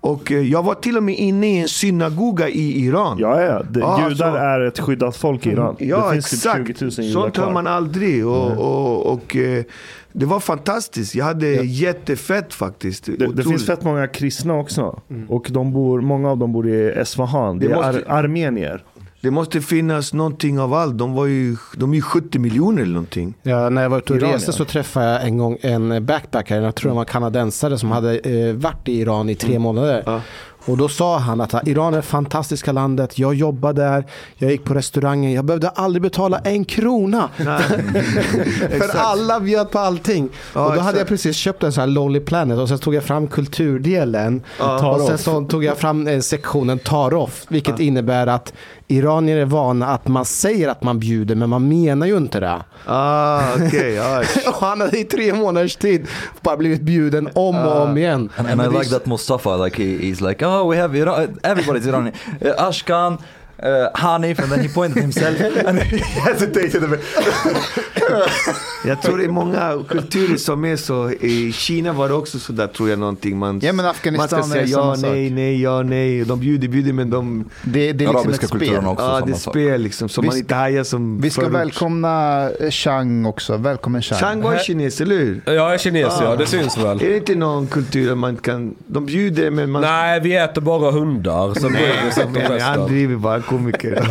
Och 0.00 0.32
eh, 0.32 0.38
jag 0.50 0.62
var 0.62 0.74
till 0.74 0.96
och 0.96 1.02
med 1.02 1.14
inne 1.18 1.54
i 1.54 1.58
en 1.58 1.68
synagoga 1.68 2.48
i 2.48 2.84
Iran. 2.86 3.16
Ja, 3.20 3.42
ja. 3.42 3.62
Det, 3.70 3.80
Ja, 3.80 3.98
judar 3.98 4.08
alltså- 4.10 4.24
är 4.24 4.60
ett 4.60 4.78
skyddat 4.80 5.16
folk 5.16 5.46
i 5.46 5.50
Iran. 5.50 5.76
Ja, 5.78 6.06
det 6.06 6.12
finns 6.12 6.26
exakt. 6.60 6.78
typ 6.78 6.92
20 6.92 7.02
000 7.02 7.08
judar 7.08 7.20
Sånt 7.20 7.36
hör 7.36 7.52
man 7.52 7.66
aldrig. 7.66 8.26
Och, 8.26 8.50
och, 8.52 9.12
och, 9.12 9.36
eh, 9.36 9.64
det 10.12 10.26
var 10.26 10.40
fantastiskt. 10.40 11.14
Jag 11.14 11.24
hade 11.24 11.48
jättefett 11.64 12.54
faktiskt. 12.54 13.04
Det, 13.18 13.26
det 13.32 13.42
finns 13.42 13.66
fett 13.66 13.84
många 13.84 14.06
kristna 14.06 14.54
också. 14.54 15.00
Och 15.28 15.46
de 15.50 15.72
bor, 15.72 16.00
många 16.00 16.30
av 16.30 16.38
dem 16.38 16.52
bor 16.52 16.68
i 16.68 16.90
Esfahan. 16.90 17.58
Det, 17.58 17.66
Det 17.66 17.72
är 17.72 17.76
måste- 17.76 18.10
ar 18.12 18.18
armenier. 18.18 18.84
Det 19.20 19.30
måste 19.30 19.60
finnas 19.60 20.12
någonting 20.12 20.60
av 20.60 20.74
allt. 20.74 20.98
De 20.98 21.12
var 21.14 21.26
ju, 21.26 21.56
de 21.76 21.90
är 21.92 21.94
ju 21.96 22.02
70 22.02 22.38
miljoner 22.38 22.82
eller 22.82 22.92
någonting. 22.92 23.34
Ja, 23.42 23.70
när 23.70 23.82
jag 23.82 23.90
var 23.90 23.98
ute 23.98 24.12
och 24.12 24.20
reste 24.20 24.48
ja. 24.48 24.52
så 24.52 24.64
träffade 24.64 25.06
jag 25.06 25.24
en 25.24 25.38
gång 25.38 25.58
en 25.60 26.06
backpacker, 26.06 26.60
jag 26.60 26.74
tror 26.74 26.90
han 26.90 26.96
var 26.96 27.04
kanadensare 27.04 27.78
som 27.78 27.90
hade 27.90 28.18
eh, 28.18 28.54
varit 28.54 28.88
i 28.88 29.00
Iran 29.00 29.28
i 29.28 29.34
tre 29.34 29.58
månader. 29.58 30.02
Ja. 30.06 30.20
Och 30.68 30.76
då 30.76 30.88
sa 30.88 31.18
han 31.18 31.40
att 31.40 31.68
Iran 31.68 31.92
är 31.92 31.96
det 31.96 32.02
fantastiska 32.02 32.72
landet, 32.72 33.18
jag 33.18 33.34
jobbade 33.34 33.82
där, 33.82 34.04
jag 34.36 34.50
gick 34.50 34.64
på 34.64 34.74
restaurangen, 34.74 35.32
jag 35.32 35.44
behövde 35.44 35.68
aldrig 35.68 36.02
betala 36.02 36.38
en 36.38 36.64
krona. 36.64 37.28
För 38.70 38.98
alla 38.98 39.40
bjöd 39.40 39.70
på 39.70 39.78
allting. 39.78 40.28
Ja, 40.54 40.66
och 40.66 40.74
då 40.74 40.80
hade 40.80 40.80
exakt. 40.80 40.98
jag 40.98 41.08
precis 41.08 41.36
köpt 41.36 41.62
en 41.62 41.72
sån 41.72 41.80
här 41.80 41.88
Lonely 41.88 42.20
Planet 42.20 42.58
och 42.58 42.68
sen 42.68 42.78
tog 42.78 42.94
jag 42.94 43.04
fram 43.04 43.26
kulturdelen. 43.26 44.42
Ja. 44.58 44.94
och 44.94 45.00
sen 45.00 45.18
så 45.18 45.44
tog 45.44 45.64
jag 45.64 45.78
fram 45.78 46.06
eh, 46.06 46.20
sektionen 46.20 46.78
Tar 46.78 47.14
off, 47.14 47.44
vilket 47.48 47.80
innebär 47.80 48.26
att 48.26 48.52
iranier 48.88 49.36
är 49.36 49.44
vana 49.44 49.86
att 49.86 50.08
man 50.08 50.24
säger 50.24 50.68
att 50.68 50.82
man 50.82 50.98
bjuder 50.98 51.34
men 51.34 51.50
man 51.50 51.68
menar 51.68 52.06
ju 52.06 52.16
inte 52.16 52.40
det. 52.40 52.62
Ah, 52.86 53.54
okej. 53.54 53.94
ja. 53.94 54.22
Och 54.48 54.54
han 54.60 54.80
hade 54.80 54.98
i 54.98 55.04
tre 55.04 55.34
månaders 55.34 55.76
tid 55.76 56.06
bara 56.40 56.56
blivit 56.56 56.80
bjuden 56.82 57.28
om 57.34 57.56
och 57.56 57.82
om 57.82 57.98
igen. 57.98 58.30
And, 58.36 58.48
and 58.48 58.62
I 58.62 58.78
like 58.78 58.90
that 58.90 59.06
Mustafa, 59.06 59.56
like 59.56 59.82
he, 59.82 59.98
he's 59.98 60.28
like, 60.28 60.46
oh, 60.46 60.70
we 60.70 60.80
have 60.80 60.98
Iran, 60.98 61.38
everybody's 61.42 61.88
Iranian. 61.88 62.14
Ashkan, 62.58 63.18
uh, 63.62 63.88
Hanif, 63.94 64.40
and 64.40 64.50
then 64.52 64.60
he 64.60 64.68
pointed 64.68 65.02
himself 65.02 65.40
and 65.66 65.78
he 65.78 65.98
hesitated 65.98 66.84
a 66.84 66.86
bit. 66.88 67.00
Jag 68.84 69.02
tror 69.02 69.18
det 69.18 69.24
är 69.24 69.28
många 69.28 69.84
kulturer 69.88 70.36
som 70.36 70.64
är 70.64 70.76
så. 70.76 71.10
I 71.10 71.52
Kina 71.52 71.92
var 71.92 72.08
det 72.08 72.14
också 72.14 72.38
så 72.38 72.52
där 72.52 72.66
tror 72.66 72.90
jag 72.90 72.98
någonting. 72.98 73.38
Man, 73.38 73.60
Ja, 73.62 73.72
men 73.72 73.86
Afghanistan 73.86 74.38
man 74.40 74.48
ska 74.48 74.52
säga 74.54 74.62
är 74.64 74.68
ja, 74.68 74.76
samma 74.76 74.96
sak. 74.96 75.10
nej, 75.10 75.30
nej, 75.30 75.62
ja, 75.62 75.82
nej. 75.82 76.24
De 76.24 76.40
bjuder, 76.40 76.68
bjuder 76.68 76.92
men 76.92 77.10
de... 77.10 77.44
Det, 77.62 77.92
det 77.92 78.04
är 78.04 78.08
liksom 78.12 78.30
ett 78.30 78.36
spel. 78.36 78.48
kulturen 78.48 78.86
också, 78.86 79.04
Ja, 79.04 79.20
det 79.26 79.32
är 79.32 79.36
spel 79.36 79.80
liksom. 79.80 80.08
Så 80.08 80.20
Vi 80.20 80.26
man 80.26 80.32
ska- 80.32 80.38
inte 80.40 80.54
hajar 80.54 80.84
som 80.84 81.20
Vi 81.20 81.30
ska 81.30 81.40
förut. 81.42 81.54
välkomna 81.54 82.42
eh, 82.60 82.70
Chang 82.70 83.26
också. 83.26 83.56
Välkommen 83.56 84.02
Chang. 84.02 84.18
Chang 84.18 84.42
var 84.42 84.58
kines, 84.58 85.00
eller 85.00 85.16
hur? 85.16 85.42
Jag 85.46 85.74
är 85.74 85.78
kines 85.78 86.14
ja, 86.20 86.36
det 86.36 86.46
syns 86.46 86.78
väl. 86.78 87.02
Är 87.02 87.08
det 87.08 87.16
inte 87.16 87.34
någon 87.34 87.66
kultur 87.66 88.08
där 88.08 88.14
man 88.14 88.36
kan... 88.36 88.74
De 88.86 89.06
bjuder 89.06 89.50
men 89.50 89.70
man... 89.70 89.82
Nej, 89.82 90.20
vi 90.20 90.36
äter 90.36 90.60
bara 90.62 90.90
hundar. 90.90 91.54
Sen 91.54 91.72
bryr 91.72 91.82
vi 92.04 92.10
oss 92.10 92.18
inte 92.18 92.40
om 92.46 92.46
Nej, 92.52 92.60
han 92.60 92.86
driver 92.88 93.16
bara 93.16 93.40
komiker. 93.48 94.04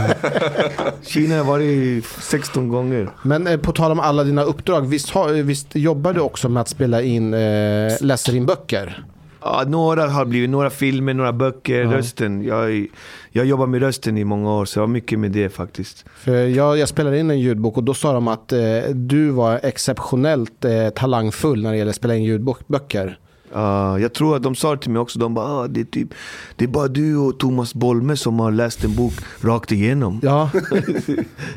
Kina 1.02 1.38
har 1.38 1.43
varit 1.43 2.06
16 2.06 2.69
gånger. 2.69 3.10
Men 3.23 3.47
eh, 3.47 3.58
på 3.58 3.71
tal 3.71 3.91
om 3.91 4.00
alla 4.00 4.23
dina 4.23 4.43
uppdrag, 4.43 4.82
visst, 4.82 5.10
har, 5.10 5.34
visst 5.34 5.76
jobbar 5.76 6.13
du 6.13 6.19
också 6.19 6.50
med 6.50 6.62
att 6.62 6.69
spela 6.69 7.02
in, 7.02 7.34
eh, 7.34 7.91
läser 8.02 8.36
in 8.36 8.45
böcker? 8.45 9.04
Ja, 9.41 9.63
några 9.67 10.08
har 10.08 10.26
blivit, 10.26 10.50
några 10.50 10.69
filmer, 10.69 11.13
några 11.13 11.34
böcker, 11.34 11.86
rösten. 11.86 12.43
Jag, 12.43 12.88
jag 13.32 13.45
jobbar 13.45 13.67
med 13.67 13.82
rösten 13.82 14.17
i 14.17 14.23
många 14.23 14.54
år, 14.54 14.65
så 14.65 14.80
jag 14.80 14.84
har 14.84 14.88
mycket 14.88 15.19
med 15.19 15.32
det 15.32 15.50
faktiskt. 15.50 16.06
För 16.15 16.47
jag, 16.47 16.78
jag 16.78 16.89
spelade 16.89 17.19
in 17.19 17.32
en 17.32 17.39
ljudbok 17.39 17.78
och 17.78 17.84
då 17.84 17.93
sa 17.93 18.13
de 18.13 18.28
att 18.28 18.52
eh, 18.52 18.60
du 18.93 19.30
var 19.30 19.60
exceptionellt 19.63 20.65
eh, 20.65 20.89
talangfull 20.89 21.63
när 21.63 21.71
det 21.71 21.78
gäller 21.78 21.89
att 21.89 21.95
spela 21.95 22.15
in 22.15 22.23
ljudböcker. 22.23 23.19
Ja, 23.54 24.00
jag 24.00 24.14
tror 24.14 24.36
att 24.36 24.44
de 24.44 24.56
sa 24.56 24.76
det 24.76 24.82
till 24.82 24.92
mig 24.92 25.00
också, 25.00 25.20
de 25.20 25.34
bara 25.34 25.46
ah, 25.46 25.68
det, 25.68 25.80
är 25.80 25.86
typ, 25.86 26.14
det 26.56 26.66
är 26.66 26.70
bara 26.70 26.88
du 26.88 27.18
och 27.18 27.40
Thomas 27.40 27.74
Bolme 27.74 28.18
som 28.18 28.40
har 28.40 28.52
läst 28.52 28.84
en 28.84 28.96
bok 28.96 29.14
rakt 29.42 29.72
igenom. 29.72 30.20
Ja, 30.24 30.50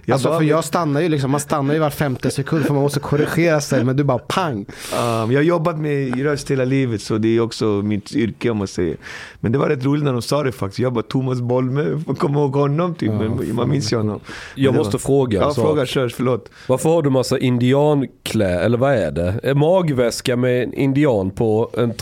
Jag 0.05 0.15
alltså 0.15 0.29
bara, 0.29 0.39
för 0.39 0.45
jag 0.45 0.65
stannar 0.65 1.01
ju 1.01 1.09
liksom, 1.09 1.31
man 1.31 1.41
stannar 1.41 1.75
ju 1.75 1.81
var 1.81 1.91
femte 1.91 2.31
sekund 2.31 2.65
för 2.65 2.75
man 2.75 2.83
måste 2.83 3.01
korrigera 3.01 3.61
sig 3.61 3.85
men 3.85 3.97
du 3.97 4.05
bara 4.05 4.19
pang. 4.19 4.67
Ja, 4.93 5.27
men 5.27 5.31
jag 5.31 5.39
har 5.39 5.45
jobbat 5.45 5.79
med 5.79 6.23
röst 6.23 6.51
hela 6.51 6.65
livet 6.65 7.03
så 7.03 7.19
det 7.19 7.37
är 7.37 7.41
också 7.41 7.65
mitt 7.65 8.15
yrke 8.15 8.51
om 8.51 8.57
man 8.57 8.67
säger. 8.67 8.97
Men 9.41 9.53
det 9.53 9.59
var 9.59 9.69
rätt 9.69 9.85
roligt 9.85 10.05
när 10.05 10.13
de 10.13 10.23
sa 10.23 10.43
det 10.43 10.53
faktiskt. 10.53 10.79
Jag 10.79 10.93
bara 10.93 11.03
Thomas 11.03 11.41
Bolme, 11.41 12.03
kommer 12.19 12.41
ihåg 12.41 12.57
honom 12.57 12.95
typ. 12.95 13.13
men 13.13 13.55
man 13.55 13.71
minns 13.71 13.93
ju 13.93 13.97
honom. 13.97 14.21
Jag 14.55 14.75
måste 14.75 14.93
var... 14.93 14.99
fråga. 14.99 15.41
Ja, 15.41 15.55
så. 15.55 15.63
fråga 15.63 15.87
kör, 15.87 16.09
förlåt. 16.09 16.49
Varför 16.67 16.91
har 16.91 17.03
du 17.03 17.11
massa 17.11 17.39
indianklä, 17.39 18.61
eller 18.61 18.79
vad 18.79 18.95
är 18.95 19.11
det? 19.11 19.41
En 19.43 19.59
magväska 19.59 20.37
med 20.37 20.63
en 20.63 20.75
indian 20.75 21.31
på 21.31 21.71
en... 21.81 21.95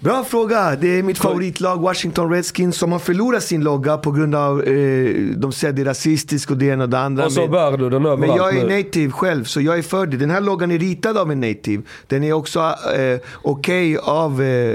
Bra 0.00 0.24
fråga. 0.24 0.76
Det 0.80 0.98
är 0.98 1.02
mitt 1.02 1.18
favoritlag 1.18 1.80
Washington 1.80 2.30
Redskins 2.32 2.76
som 2.76 2.92
har 2.92 2.98
förlorat 2.98 3.42
sin 3.42 3.64
logga 3.64 3.96
på 3.98 4.10
grund 4.12 4.34
av 4.34 4.62
eh, 4.62 5.14
de 5.36 5.52
säger 5.52 5.74
det 5.74 5.82
är 5.82 5.84
rasistiskt 5.84 6.50
och 6.50 6.56
det 6.56 6.66
ena 6.66 6.84
och 6.84 6.90
det 6.90 6.98
andra. 6.98 7.24
Och 7.26 7.32
så 7.32 7.40
Men- 7.40 7.50
bär 7.50 7.76
du 7.76 7.90
den 7.90 8.06
överallt 8.06 8.20
Men 8.20 8.36
jag 8.36 8.56
är 8.56 8.66
nu. 8.66 8.76
native 8.76 9.12
själv, 9.12 9.44
så 9.44 9.60
jag 9.60 9.78
är 9.78 9.82
för 9.82 10.06
det. 10.06 10.16
Den 10.16 10.30
här 10.30 10.40
loggan 10.40 10.70
är 10.70 10.78
ritad 10.78 11.16
av 11.18 11.32
en 11.32 11.40
native. 11.40 11.82
Den 12.06 12.24
är 12.24 12.32
också 12.32 12.60
eh, 12.60 13.20
okej 13.42 13.98
av 13.98 14.42
eh, 14.42 14.74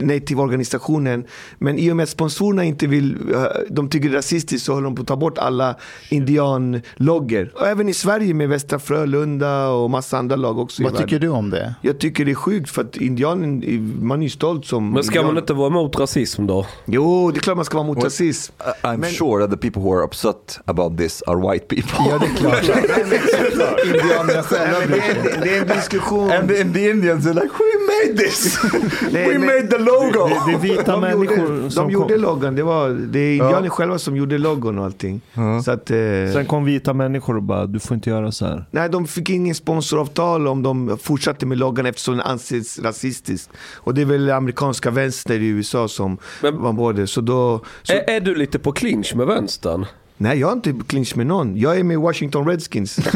native-organisationen. 0.00 1.24
Men 1.58 1.78
i 1.78 1.92
och 1.92 1.96
med 1.96 2.02
att 2.04 2.08
sponsorerna 2.10 2.64
inte 2.64 2.86
vill, 2.86 3.16
eh, 3.34 3.44
de 3.70 3.88
tycker 3.88 4.08
det 4.08 4.14
är 4.14 4.16
rasistiskt 4.16 4.66
så 4.66 4.72
håller 4.72 4.84
de 4.84 4.94
på 4.94 5.02
att 5.02 5.08
ta 5.08 5.16
bort 5.16 5.38
alla 5.38 5.76
indianloggor. 6.08 7.50
Och 7.54 7.66
även 7.66 7.88
i 7.88 7.94
Sverige 7.94 8.34
med 8.34 8.48
Västra 8.48 8.78
Frölunda 8.78 9.68
och 9.68 9.90
massa 9.90 10.18
andra 10.18 10.36
lag 10.36 10.58
också 10.58 10.82
Vad 10.82 10.96
tycker 10.96 11.18
du 11.18 11.28
om 11.28 11.50
det? 11.50 11.74
Jag 11.80 11.98
tycker 11.98 12.24
det 12.24 12.30
är 12.30 12.34
sjukt 12.34 12.70
för 12.70 12.82
att 12.82 12.96
indianen, 12.96 13.62
man 14.00 14.18
är 14.18 14.22
ju 14.24 14.30
stolt 14.30 14.66
som 14.66 14.90
Men 14.90 15.04
ska 15.04 15.22
man 15.22 15.38
inte 15.38 15.52
vara 15.54 15.66
emot 15.66 15.98
rasism 16.00 16.46
då? 16.46 16.66
Jo, 16.84 17.30
det 17.30 17.38
är 17.38 17.40
klart 17.40 17.56
man 17.56 17.64
ska 17.64 17.76
vara 17.76 17.86
mot 17.86 18.04
rasism. 18.04 18.52
I- 18.60 18.86
I'm 18.86 18.96
Men- 18.96 19.10
sure 19.10 19.42
that 19.46 19.50
the 19.50 19.56
people 19.70 19.82
who 19.82 19.92
are 19.96 20.04
upset 20.04 20.58
about 20.64 20.98
this 20.98 21.22
are 21.26 21.52
white 21.52 21.66
people. 21.66 21.96
Ja, 22.10 22.18
det 22.18 22.26
är 22.26 22.36
klart. 22.36 22.62
Indianerna 23.86 24.42
själva 24.42 24.78
det, 24.86 24.98
är, 24.98 25.40
det 25.42 25.56
är 25.56 25.62
en 25.62 25.68
diskussion. 25.68 26.30
and, 26.32 26.48
the, 26.48 26.60
and 26.62 26.74
the 26.74 26.90
Indians 26.90 27.26
are 27.26 27.34
like, 27.34 27.46
we 27.46 28.08
made 28.08 28.18
this! 28.24 28.58
Nej, 29.12 29.28
We 29.28 29.38
men- 29.38 29.46
made 29.46 29.66
the 29.66 29.78
logo! 29.78 30.28
Det, 30.28 30.42
det 30.46 30.52
är 30.52 30.58
vita 30.58 30.92
De 30.92 31.00
människor 31.00 31.38
gjorde, 31.38 31.70
som 31.70 31.86
de 31.86 31.92
gjorde 31.92 32.14
kom, 32.14 32.22
loggan, 32.22 32.54
det, 32.54 32.62
var, 32.62 32.88
det 32.88 33.18
är 33.18 33.32
indianer 33.32 33.68
själva 33.68 33.98
som 33.98 34.16
gjorde 34.16 34.38
loggon 34.38 34.78
och 34.78 34.84
allting. 34.84 35.20
Så 35.64 35.70
att, 35.70 35.90
eh, 35.90 35.96
Sen 36.32 36.46
kom 36.46 36.64
vita 36.64 36.94
människor 36.94 37.36
och 37.36 37.42
bara, 37.42 37.66
du 37.66 37.80
får 37.80 37.94
inte 37.94 38.10
göra 38.10 38.32
så 38.32 38.46
här. 38.46 38.64
nej, 38.70 38.88
de 38.88 39.06
fick 39.06 39.30
ingen 39.30 39.54
sponsoravtal 39.54 40.46
om 40.48 40.62
de 40.62 40.98
fortsatte 41.02 41.46
med 41.46 41.58
loggan 41.58 41.86
eftersom 41.86 42.16
den 42.16 42.26
anses 42.26 42.78
rasistisk. 42.78 43.50
Och 43.84 43.94
det 43.94 44.00
är 44.00 44.04
väl 44.06 44.30
amerikanska 44.30 44.90
vänster 44.90 45.34
i 45.40 45.46
USA 45.46 45.88
som 45.88 46.18
Men- 46.42 46.62
var 46.62 46.72
både. 46.72 47.06
Så 47.06 47.20
då, 47.20 47.60
så, 47.82 47.92
Är, 47.92 48.10
är 48.10 48.20
du 48.20 48.34
lite 48.34 48.58
på 48.58 48.72
clinch 48.72 49.14
med 49.14 49.26
vänstern? 49.26 49.86
nej, 50.16 50.38
jag 50.38 50.46
har 50.46 50.52
inte 50.52 50.74
clinch 50.86 51.16
med 51.16 51.26
någon. 51.26 51.56
Jag 51.56 51.78
är 51.78 51.84
med 51.84 51.98
Washington 51.98 52.48
Redskins. 52.48 52.96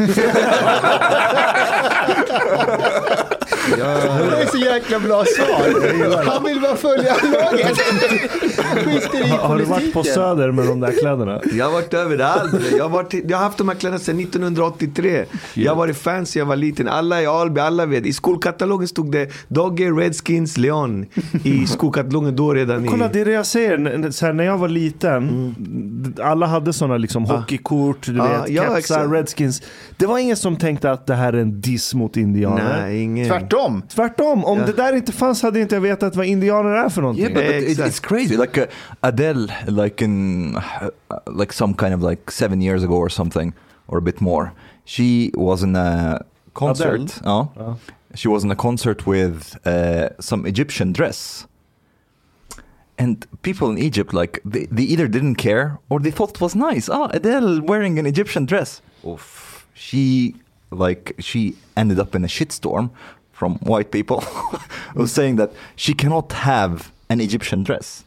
Det 3.75 4.41
är 4.41 4.45
så 4.51 4.57
jäkla 4.57 4.99
bra 4.99 5.23
svar. 5.25 6.23
Han 6.25 6.43
vill 6.43 6.61
bara 6.61 6.75
följa 6.75 7.15
laget. 7.23 7.77
Skiter 8.85 9.25
i 9.27 9.29
Har, 9.29 9.57
du 9.57 9.63
varit 9.63 9.93
på. 9.93 10.03
Söder 10.03 10.51
med 10.51 10.67
de 10.67 10.79
där 10.79 10.91
kläderna? 10.99 11.41
Jag 11.53 11.65
har 11.65 11.71
varit 11.71 11.93
överallt. 11.93 12.51
Jag 12.77 12.83
har, 12.83 12.89
varit, 12.89 13.13
jag 13.29 13.37
har 13.37 13.43
haft 13.43 13.57
de 13.57 13.67
här 13.69 13.75
kläderna 13.75 13.99
sedan 13.99 14.19
1983. 14.19 15.25
Jag 15.53 15.71
har 15.71 15.75
varit 15.77 15.97
fan 15.97 16.25
sedan 16.25 16.39
jag 16.39 16.45
var 16.45 16.55
liten. 16.55 16.87
Alla 16.87 17.21
i 17.21 17.25
Alby, 17.25 17.59
alla 17.61 17.85
vet. 17.85 18.05
I 18.05 18.13
skolkatalogen 18.13 18.87
stod 18.87 19.11
det 19.11 19.29
Dogge, 19.47 19.91
Redskins, 19.91 20.57
Leon. 20.57 21.05
I 21.43 21.67
skolkatalogen 21.67 22.35
då 22.35 22.53
redan. 22.53 22.85
I, 22.85 22.87
Kolla, 22.87 23.07
det 23.07 23.21
är 23.21 23.25
det 23.25 23.31
jag 23.31 23.45
säger. 23.45 24.11
Så 24.11 24.25
här, 24.25 24.33
när 24.33 24.43
jag 24.43 24.57
var 24.57 24.67
liten, 24.69 25.55
alla 26.23 26.45
hade 26.45 26.73
sådana 26.73 26.97
liksom 26.97 27.25
hockeykort, 27.25 28.05
du 28.05 28.21
Ah, 28.21 28.41
vet, 28.41 28.49
ja, 28.49 28.75
kepsar. 28.75 29.07
Redskins. 29.07 29.61
Det 29.97 30.05
var 30.05 30.19
ingen 30.19 30.37
som 30.37 30.55
tänkte 30.57 30.91
att 30.91 31.05
det 31.07 31.15
här 31.15 31.33
är 31.33 31.37
en 31.37 31.61
diss 31.61 31.93
mot 31.93 32.17
indianer. 32.17 32.77
Nej, 32.81 33.01
ingen. 33.01 33.27
Tvärtom. 33.27 33.56
Tvärtom, 33.89 34.45
om 34.45 34.59
Ja. 34.59 34.65
det 34.65 34.71
där 34.71 34.95
inte 34.95 35.11
fanns 35.11 35.41
hade 35.43 35.59
inte 35.59 35.75
jag 35.75 35.81
vetat 35.81 36.15
vad 36.15 36.25
indianer 36.25 36.69
är 36.69 36.89
för 36.89 37.01
någonting. 37.01 37.23
Yeah, 37.23 37.33
but, 37.33 37.43
but 37.45 37.63
it, 37.71 37.77
it's 37.79 38.01
crazy. 38.07 38.37
Like 38.37 38.61
uh, 38.61 38.67
Adele, 39.01 39.47
like 39.67 40.05
in 40.05 40.55
uh, 40.55 40.61
like 41.39 41.53
some 41.53 41.73
kind 41.73 41.93
of 41.93 42.09
like 42.09 42.31
seven 42.31 42.61
years 42.61 42.83
ago 42.83 42.95
or 42.95 43.09
something, 43.09 43.53
or 43.87 43.97
a 43.97 44.01
bit 44.01 44.19
more. 44.21 44.51
She 44.85 45.31
was 45.33 45.63
in 45.63 45.75
a 45.75 46.19
concert. 46.53 47.01
Adele? 47.21 47.25
Oh, 47.25 47.49
Ja. 47.59 47.75
she 48.15 48.29
was 48.29 48.43
in 48.43 48.51
a 48.51 48.55
concert 48.55 49.05
with 49.07 49.55
uh, 49.65 50.09
some 50.19 50.45
Egyptian 50.49 50.93
dress. 50.93 51.47
And 52.99 53.25
people 53.43 53.69
in 53.69 53.77
Egypt, 53.77 54.11
like 54.13 54.41
they, 54.43 54.65
they 54.71 54.83
either 54.83 55.07
didn't 55.07 55.35
care 55.35 55.77
or 55.89 55.99
they 55.99 56.11
thought 56.11 56.31
it 56.31 56.41
was 56.41 56.55
nice. 56.55 56.89
Ah, 56.89 57.09
Adele 57.13 57.61
wearing 57.61 57.99
an 57.99 58.05
Egyptian 58.07 58.45
dress. 58.45 58.81
Oof. 59.05 59.67
She 59.73 60.35
like 60.71 61.13
she 61.19 61.55
ended 61.75 61.99
up 61.99 62.15
in 62.15 62.23
a 62.23 62.27
shitstorm 62.27 62.89
from 63.39 63.57
white 63.61 63.91
people 63.91 64.17
who 64.95 65.07
saying 65.07 65.37
that 65.37 65.51
she 65.75 65.93
cannot 65.93 66.31
have 66.33 66.83
an 67.09 67.21
Egyptian 67.21 67.63
dress. 67.63 68.03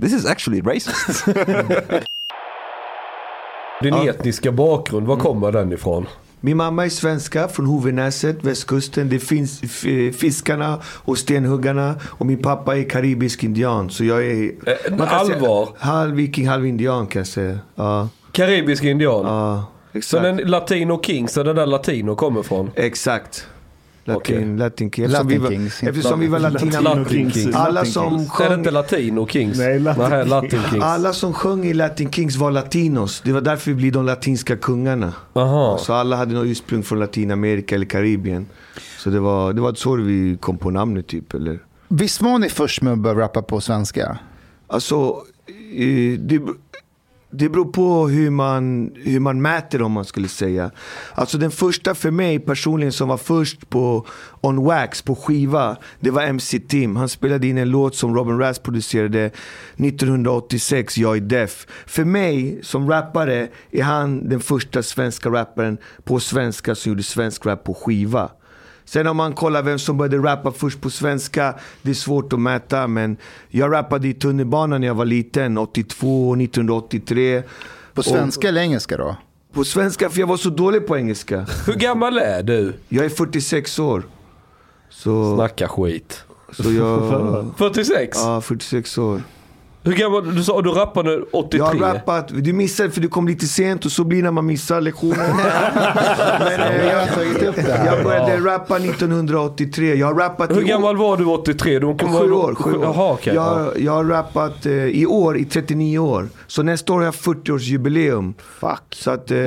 This 0.00 0.12
is 0.12 0.26
actually 0.26 0.60
racist. 0.60 1.24
Din 3.82 3.94
etniska 3.94 4.52
bakgrund, 4.52 5.06
var 5.06 5.16
kommer 5.16 5.52
den 5.52 5.72
ifrån? 5.72 6.06
Min 6.40 6.56
mamma 6.56 6.84
är 6.84 6.88
svenska 6.88 7.48
från 7.48 7.66
Hovenäset, 7.66 8.44
västkusten. 8.44 9.08
Det 9.08 9.18
finns 9.18 9.62
f- 9.62 10.14
fiskarna 10.16 10.80
och 10.86 11.18
stenhuggarna. 11.18 11.94
Och 12.02 12.26
min 12.26 12.42
pappa 12.42 12.76
är 12.76 12.88
karibisk 12.90 13.44
indian. 13.44 13.90
Så 13.90 14.04
jag 14.04 14.24
är... 14.26 14.44
Eh, 14.66 14.96
kan 14.96 14.98
säga 14.98 15.10
allvar? 15.10 15.68
halv 15.78 16.14
viking, 16.14 16.48
halv 16.48 16.66
indian 16.66 17.06
kan 17.06 17.20
jag 17.20 17.26
säga. 17.26 17.58
Ja, 17.74 18.08
Karibisk 18.32 18.84
indian? 18.84 19.26
ja 19.26 19.64
Så 19.92 19.98
exakt. 19.98 20.22
den 20.22 20.36
Latino 20.36 21.02
Kings, 21.02 21.36
är 21.36 21.44
det 21.44 21.52
där 21.52 21.66
Latino 21.66 22.14
kommer 22.14 22.42
från? 22.42 22.70
Exakt. 22.74 23.46
Latin. 24.04 24.56
Latin 24.56 24.90
King. 24.90 25.04
Eftersom, 25.04 25.28
vi 25.28 25.34
Latin 25.34 25.42
var, 25.42 25.50
Kings. 25.50 25.82
eftersom 25.82 26.20
vi 26.20 26.26
var 26.26 26.38
Latino 26.38 26.80
latina... 26.80 27.08
Kings. 27.08 27.54
Alla 27.54 27.70
Latin 27.70 27.92
som 27.92 28.10
Kings. 28.10 28.40
Är 28.40 28.42
det 28.42 28.48
sjöng... 28.48 28.58
inte 28.58 28.70
Latino 28.70 29.26
Kings? 29.26 29.58
Nej, 29.58 29.80
Latin 29.80 30.02
Nej, 30.10 30.20
Kings. 30.20 30.30
Latin 30.30 30.60
Kings. 30.70 30.84
Alla 30.84 31.12
som 31.12 31.32
sjöng 31.32 31.64
i 31.64 31.74
Latin 31.74 32.10
Kings 32.12 32.36
var 32.36 32.50
latinos. 32.50 33.22
Det 33.24 33.32
var 33.32 33.40
därför 33.40 33.70
vi 33.70 33.74
blev 33.74 33.92
de 33.92 34.04
latinska 34.04 34.56
kungarna. 34.56 35.12
Aha. 35.32 35.78
Så 35.78 35.92
alla 35.92 36.16
hade 36.16 36.34
något 36.34 36.46
ursprung 36.46 36.82
från 36.82 36.98
Latinamerika 36.98 37.74
eller 37.74 37.86
Karibien. 37.86 38.46
Så 38.98 39.10
det 39.10 39.20
var, 39.20 39.52
det 39.52 39.60
var 39.60 39.74
så 39.74 39.96
vi 39.96 40.36
kom 40.40 40.58
på 40.58 40.70
namnet 40.70 41.06
typ. 41.06 41.34
Eller? 41.34 41.58
Visst 41.88 42.22
var 42.22 42.38
ni 42.38 42.48
först 42.48 42.82
med 42.82 42.92
att 42.92 42.98
börja 42.98 43.20
rappa 43.20 43.42
på 43.42 43.60
svenska? 43.60 44.18
Alltså, 44.66 45.16
eh, 45.76 46.18
det, 46.18 46.40
det 47.38 47.48
beror 47.48 47.64
på 47.72 48.08
hur 48.08 48.30
man, 48.30 48.92
hur 48.94 49.20
man 49.20 49.42
mäter 49.42 49.82
om 49.82 49.92
man 49.92 50.04
skulle 50.04 50.28
säga. 50.28 50.70
Alltså 51.14 51.38
den 51.38 51.50
första 51.50 51.94
för 51.94 52.10
mig 52.10 52.38
personligen 52.38 52.92
som 52.92 53.08
var 53.08 53.16
först 53.16 53.70
på 53.70 54.06
On 54.40 54.64
Wax 54.64 55.02
på 55.02 55.14
skiva, 55.14 55.76
det 56.00 56.10
var 56.10 56.22
MC 56.22 56.60
Tim. 56.60 56.96
Han 56.96 57.08
spelade 57.08 57.46
in 57.46 57.58
en 57.58 57.70
låt 57.70 57.96
som 57.96 58.14
Robin 58.16 58.38
Rass 58.38 58.58
producerade 58.58 59.30
1986, 59.76 60.98
Jag 60.98 61.16
är 61.16 61.20
deaf. 61.20 61.66
För 61.86 62.04
mig 62.04 62.58
som 62.62 62.90
rappare 62.90 63.48
är 63.70 63.82
han 63.82 64.28
den 64.28 64.40
första 64.40 64.82
svenska 64.82 65.28
rapparen 65.28 65.78
på 66.04 66.20
svenska 66.20 66.74
som 66.74 66.90
gjorde 66.90 67.02
svensk 67.02 67.46
rap 67.46 67.64
på 67.64 67.74
skiva. 67.74 68.30
Sen 68.84 69.06
om 69.06 69.16
man 69.16 69.32
kollar 69.32 69.62
vem 69.62 69.78
som 69.78 69.96
började 69.96 70.18
rappa 70.18 70.52
först 70.52 70.80
på 70.80 70.90
svenska, 70.90 71.54
det 71.82 71.90
är 71.90 71.94
svårt 71.94 72.32
att 72.32 72.40
mäta. 72.40 72.86
Men 72.86 73.16
jag 73.48 73.72
rappade 73.72 74.08
i 74.08 74.14
tunnelbanan 74.14 74.80
när 74.80 74.88
jag 74.88 74.94
var 74.94 75.04
liten, 75.04 75.58
82, 75.58 76.34
1983. 76.36 77.42
På 77.94 78.02
svenska 78.02 78.48
eller 78.48 78.60
engelska 78.60 78.96
då? 78.96 79.16
På 79.52 79.64
svenska, 79.64 80.10
för 80.10 80.20
jag 80.20 80.26
var 80.26 80.36
så 80.36 80.50
dålig 80.50 80.86
på 80.86 80.96
engelska. 80.96 81.46
Hur 81.66 81.74
gammal 81.74 82.18
är 82.18 82.42
du? 82.42 82.74
Jag 82.88 83.04
är 83.04 83.08
46 83.08 83.78
år. 83.78 84.02
Så, 84.90 85.36
Snacka 85.36 85.68
skit. 85.68 86.24
så 86.52 86.72
jag... 86.72 87.54
46? 87.58 88.18
Ja, 88.20 88.40
46 88.40 88.98
år. 88.98 89.22
Hur 89.86 89.92
gammal? 89.92 90.34
Du 90.36 90.44
sa 90.44 90.62
du 90.62 90.70
rappade 90.70 91.22
83? 91.32 91.58
Jag 91.58 91.64
har 91.66 91.74
rappat, 91.94 92.28
du 92.28 92.52
missade 92.52 92.90
för 92.90 93.00
du 93.00 93.08
kom 93.08 93.28
lite 93.28 93.46
sent 93.46 93.84
och 93.84 93.92
så 93.92 94.04
blir 94.04 94.18
det 94.18 94.24
när 94.24 94.30
man 94.30 94.46
missar 94.46 94.80
lektionen. 94.80 95.16
Men, 96.38 96.60
eh, 96.60 96.86
Jag 96.86 97.86
jag 97.86 98.04
började 98.04 98.36
rappa 98.36 98.76
1983. 98.76 99.94
Jag 99.94 100.06
har 100.06 100.14
rappat 100.14 100.56
Hur 100.56 100.62
gammal 100.62 100.96
var 100.96 101.16
du 101.16 101.24
83? 101.24 101.78
Du 101.78 101.96
kan 101.96 102.08
Sju 102.12 102.14
vara- 102.28 102.34
år. 102.34 102.54
Sju 102.54 102.70
år. 102.74 102.82
Jaha, 102.84 103.12
okej. 103.12 103.34
ja. 103.34 103.60
jag, 103.60 103.80
jag 103.80 103.92
har 103.92 104.04
rappat 104.04 104.66
eh, 104.66 104.72
i 104.72 105.06
år 105.06 105.36
i 105.36 105.44
39 105.44 105.98
år. 105.98 106.28
Så 106.46 106.62
nästa 106.62 106.92
år 106.92 106.98
har 106.98 107.04
jag 107.04 107.14
40-årsjubileum. 107.14 108.34
Fuck. 108.60 108.82
Så 108.94 109.10
att, 109.10 109.30
eh, 109.30 109.38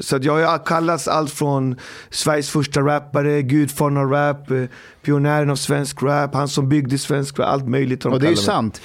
så 0.00 0.16
att 0.16 0.24
jag 0.24 0.46
har 0.46 0.58
kallats 0.66 1.08
allt 1.08 1.30
från 1.30 1.76
Sveriges 2.10 2.50
första 2.50 2.80
rappare, 2.80 3.42
gudfadern 3.42 3.96
av 3.96 4.10
rap, 4.10 4.50
eh, 4.50 4.62
pionjären 5.04 5.50
av 5.50 5.56
svensk 5.56 6.02
rap, 6.02 6.34
han 6.34 6.48
som 6.48 6.68
byggde 6.68 6.98
svensk 6.98 7.38
rap, 7.38 7.48
allt 7.48 7.68
möjligt. 7.68 8.00
de 8.00 8.12
Och 8.12 8.20
det 8.20 8.26
är 8.26 8.30
ju 8.30 8.36
sant. 8.36 8.80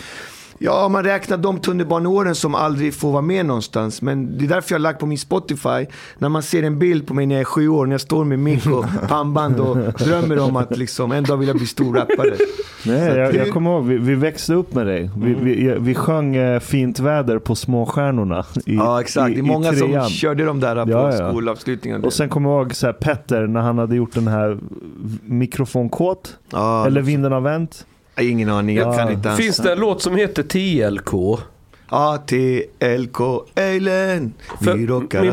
Ja, 0.59 0.89
man 0.89 1.03
räknar 1.03 1.37
de 1.37 1.59
tunnelbaneåren 1.59 2.35
som 2.35 2.55
aldrig 2.55 2.93
får 2.93 3.11
vara 3.11 3.21
med 3.21 3.45
någonstans. 3.45 4.01
Men 4.01 4.37
det 4.37 4.45
är 4.45 4.49
därför 4.49 4.71
jag 4.71 4.79
har 4.79 4.83
lagt 4.83 4.99
på 4.99 5.05
min 5.05 5.17
Spotify. 5.17 5.85
När 6.17 6.29
man 6.29 6.43
ser 6.43 6.63
en 6.63 6.79
bild 6.79 7.07
på 7.07 7.13
mig 7.13 7.25
när 7.25 7.35
jag 7.35 7.39
är 7.41 7.45
sju 7.45 7.67
år, 7.69 7.85
när 7.85 7.93
jag 7.93 8.01
står 8.01 8.25
med 8.25 8.39
mick 8.39 8.65
och 8.65 8.85
pannband 9.09 9.59
och 9.59 9.77
drömmer 9.77 10.39
om 10.39 10.55
att 10.55 10.77
liksom, 10.77 11.11
en 11.11 11.23
dag 11.23 11.37
vill 11.37 11.47
jag 11.47 11.57
bli 11.57 11.67
stor 11.67 11.93
rappare. 11.95 12.33
Nej, 12.85 13.17
jag, 13.17 13.35
jag 13.35 13.51
kommer 13.53 13.71
ihåg, 13.71 13.85
vi, 13.85 13.97
vi 13.97 14.15
växte 14.15 14.53
upp 14.53 14.73
med 14.73 14.87
dig. 14.87 15.09
Vi, 15.17 15.33
vi, 15.33 15.75
vi 15.79 15.95
sjöng 15.95 16.35
eh, 16.35 16.59
Fint 16.59 16.99
väder 16.99 17.39
på 17.39 17.55
Småstjärnorna 17.55 18.45
i, 18.65 18.75
Ja, 18.75 19.01
exakt. 19.01 19.33
Det 19.33 19.39
är 19.39 19.43
många 19.43 19.73
som 19.73 20.09
körde 20.09 20.45
de 20.45 20.59
där 20.59 20.85
på 20.85 20.91
Ja, 20.91 21.15
ja. 21.17 21.29
skolavslutningen. 21.31 22.03
Och 22.03 22.13
sen 22.13 22.29
kommer 22.29 22.49
jag 22.49 22.61
ihåg 22.61 22.75
så 22.75 22.85
här, 22.85 22.93
Petter 22.93 23.47
när 23.47 23.61
han 23.61 23.77
hade 23.77 23.95
gjort 23.95 24.13
den 24.13 24.27
här 24.27 24.57
mikrofonkåt. 25.25 26.37
ja, 26.51 26.85
Eller 26.87 27.01
Vinden 27.01 27.31
har 27.31 27.41
vänt. 27.41 27.85
Ingen 28.19 28.49
aning, 28.49 28.75
jag 28.75 28.87
Ja. 28.87 28.97
kan 28.97 29.11
inte 29.11 29.27
ens. 29.27 29.41
Finns 29.41 29.57
det 29.57 29.71
en 29.71 29.79
låt 29.79 30.01
som 30.01 30.15
heter 30.15 30.43
TLK? 30.43 31.39
A-T-L-K, 31.89 33.43
Eilen. 33.55 34.33
Min 34.59 34.87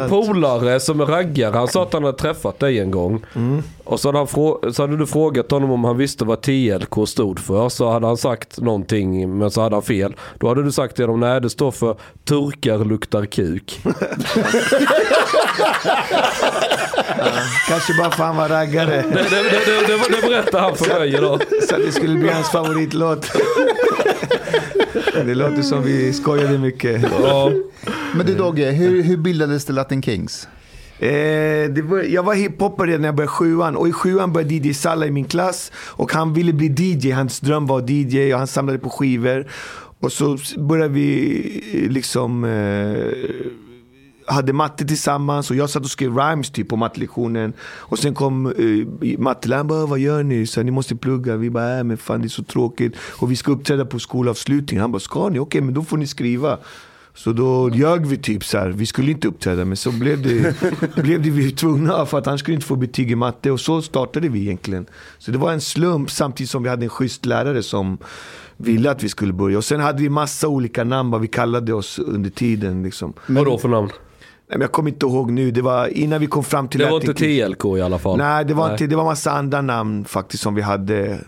polare 0.09 0.81
som 0.81 1.01
är 1.01 1.07
raggare, 1.07 1.57
han 1.57 1.69
sa 1.69 1.83
att 1.83 1.93
han 1.93 2.05
hade 2.05 2.19
träffat 2.19 2.59
dig 2.59 2.81
en 2.81 2.91
gång. 2.91 3.25
Mm. 3.35 3.63
Och 3.85 4.01
så 4.01 4.09
hade, 4.09 4.19
han 4.19 4.27
så 4.73 4.83
hade 4.83 4.97
du 4.97 5.07
frågat 5.07 5.51
honom 5.51 5.71
om 5.71 5.85
han 5.85 5.97
visste 5.97 6.25
vad 6.25 6.41
TLK 6.43 7.09
stod 7.09 7.39
för. 7.41 7.69
Så 7.69 7.91
hade 7.91 8.07
han 8.07 8.17
sagt 8.17 8.61
någonting, 8.61 9.39
men 9.39 9.51
så 9.51 9.61
hade 9.61 9.77
han 9.77 9.83
fel. 9.83 10.15
Då 10.39 10.49
hade 10.49 10.63
du 10.63 10.73
sagt 10.73 10.97
till 10.97 11.05
honom, 11.05 11.21
nej 11.21 11.41
det 11.41 11.51
står 11.51 11.71
för 11.71 11.97
turkar 12.25 12.85
luktar 12.85 13.27
kuk. 13.27 13.81
Kanske 17.69 17.95
bara 17.99 18.11
för 18.11 18.25
han 18.25 18.37
var 18.37 18.49
raggare. 18.49 18.91
det, 19.03 19.03
det, 19.03 19.23
det, 19.31 19.61
det, 19.67 19.87
det, 19.87 20.17
det 20.17 20.29
berättade 20.29 20.63
han 20.63 20.77
för 20.77 20.99
mig 20.99 21.15
idag. 21.15 21.43
Så 21.69 21.77
att 21.77 21.83
det 21.87 21.93
skulle 21.93 22.19
bli 22.19 22.29
hans 22.29 22.51
favoritlåt. 22.51 23.33
Det 25.15 25.35
låter 25.35 25.63
som 25.63 25.83
vi 25.83 26.13
skojade 26.13 26.59
mycket. 26.59 27.03
Ja. 27.23 27.53
Men 28.15 28.27
du 28.27 28.35
Dogge, 28.35 28.71
hur, 28.71 29.03
hur 29.03 29.17
bildades 29.17 29.65
The 29.65 29.73
Latin 29.73 30.03
Kings? 30.03 30.49
Eh, 30.99 31.71
det 31.71 31.83
var, 31.83 32.03
jag 32.03 32.23
var 32.23 32.35
hiphoppare 32.35 32.87
redan 32.87 33.01
när 33.01 33.09
jag 33.09 33.15
började 33.15 33.33
sjuan 33.33 33.77
och 33.77 33.89
i 33.89 33.93
sjuan 33.93 34.33
började 34.33 34.55
DJ 34.55 34.75
Salla 34.75 35.07
i 35.07 35.11
min 35.11 35.25
klass 35.25 35.73
och 35.77 36.13
han 36.13 36.35
ville 36.35 36.53
bli 36.53 36.67
DJ, 36.67 37.11
hans 37.11 37.41
dröm 37.41 37.67
var 37.67 37.91
DJ 37.91 38.33
och 38.33 38.39
han 38.39 38.47
samlade 38.47 38.79
på 38.79 38.91
skivor. 38.91 39.47
Och 40.01 40.13
så 40.13 40.39
började 40.59 40.95
vi 40.95 41.83
eh, 41.85 41.91
liksom, 41.91 42.45
eh, 42.45 43.07
hade 44.27 44.53
matte 44.53 44.85
tillsammans 44.85 45.51
och 45.51 45.57
jag 45.57 45.71
satt 45.71 45.85
och 45.85 45.91
skrev 45.91 46.17
rhymes 46.17 46.51
typ 46.51 46.69
på 46.69 46.77
mattelektionen. 46.77 47.53
Och 47.63 47.99
sen 47.99 48.15
kom 48.15 48.47
eh, 48.47 49.19
matteläraren 49.19 49.67
bara, 49.67 49.87
vad 49.87 49.99
gör 49.99 50.23
ni? 50.23 50.47
Så 50.47 50.63
ni 50.63 50.71
måste 50.71 50.97
plugga. 50.97 51.37
Vi 51.37 51.51
bara, 51.51 51.79
äh, 51.79 51.85
men 51.85 51.97
fan 51.97 52.21
det 52.21 52.27
är 52.27 52.29
så 52.29 52.45
tråkigt. 52.45 52.97
Och 53.19 53.31
vi 53.31 53.37
ska 53.37 53.53
uppträda 53.53 53.85
på 53.85 53.99
skolavslutningen. 53.99 54.81
Han 54.81 54.93
bara, 54.93 55.01
ska 55.01 55.29
ni? 55.29 55.39
Okej, 55.39 55.61
men 55.61 55.75
då 55.75 55.83
får 55.83 55.97
ni 55.97 56.07
skriva. 56.07 56.59
Så 57.17 57.33
då 57.33 57.71
ljög 57.71 58.07
vi 58.07 58.17
typ 58.17 58.45
så 58.45 58.59
här. 58.59 58.69
vi 58.69 58.87
skulle 58.87 59.11
inte 59.11 59.29
uppträda 59.29 59.65
men 59.65 59.77
så 59.77 59.93
blev 59.93 60.23
det, 60.23 60.55
blev 61.03 61.23
det 61.23 61.31
vi 61.31 61.53
tvungna 61.53 62.07
för 62.07 62.19
att 62.19 62.27
han 62.27 62.39
skulle 62.39 62.55
inte 62.55 62.67
få 62.67 62.77
betyg 62.77 63.11
i 63.11 63.15
matte 63.15 63.51
och 63.51 63.61
så 63.61 63.83
startade 63.83 64.29
vi 64.29 64.41
egentligen. 64.41 64.87
Så 65.19 65.31
det 65.31 65.39
var 65.39 65.53
en 65.53 65.61
slump 65.61 66.11
samtidigt 66.11 66.51
som 66.51 66.63
vi 66.63 66.69
hade 66.69 66.85
en 66.85 66.91
schysst 66.91 67.27
lärare 67.27 67.63
som 67.63 67.99
ville 68.57 68.91
att 68.91 69.03
vi 69.03 69.09
skulle 69.09 69.33
börja. 69.33 69.59
Och 69.59 69.65
sen 69.65 69.81
hade 69.81 70.03
vi 70.03 70.09
massa 70.09 70.49
olika 70.49 70.85
namn 70.85 71.11
vad 71.11 71.21
vi 71.21 71.29
kallade 71.29 71.73
oss 71.73 71.99
under 71.99 72.31
tiden. 72.31 72.83
Liksom. 72.83 73.13
Vadå 73.27 73.59
för 73.59 73.69
namn? 73.69 73.91
Nej, 74.49 74.59
men 74.59 74.61
jag 74.61 74.73
kommer 74.73 74.91
inte 74.91 75.07
ihåg 75.07 75.31
nu, 75.31 75.51
det 75.51 75.63
var 75.63 75.87
innan 75.87 76.21
vi 76.21 76.27
kom 76.27 76.45
fram 76.45 76.69
till 76.69 76.81
Det 76.81 76.91
var 76.91 77.01
inte. 77.01 77.15
TLK 77.15 77.65
i 77.65 77.81
alla 77.81 77.99
fall. 77.99 78.19
Nej, 78.19 78.45
det 78.45 78.55
var, 78.55 78.65
Nej. 78.65 78.73
Inte, 78.73 78.87
det 78.87 78.97
var 78.97 79.05
massa 79.05 79.31
andra 79.31 79.61
namn 79.63 80.05
faktiskt 80.05 80.43
som 80.43 80.55
vi 80.55 80.63
hade. 80.63 81.19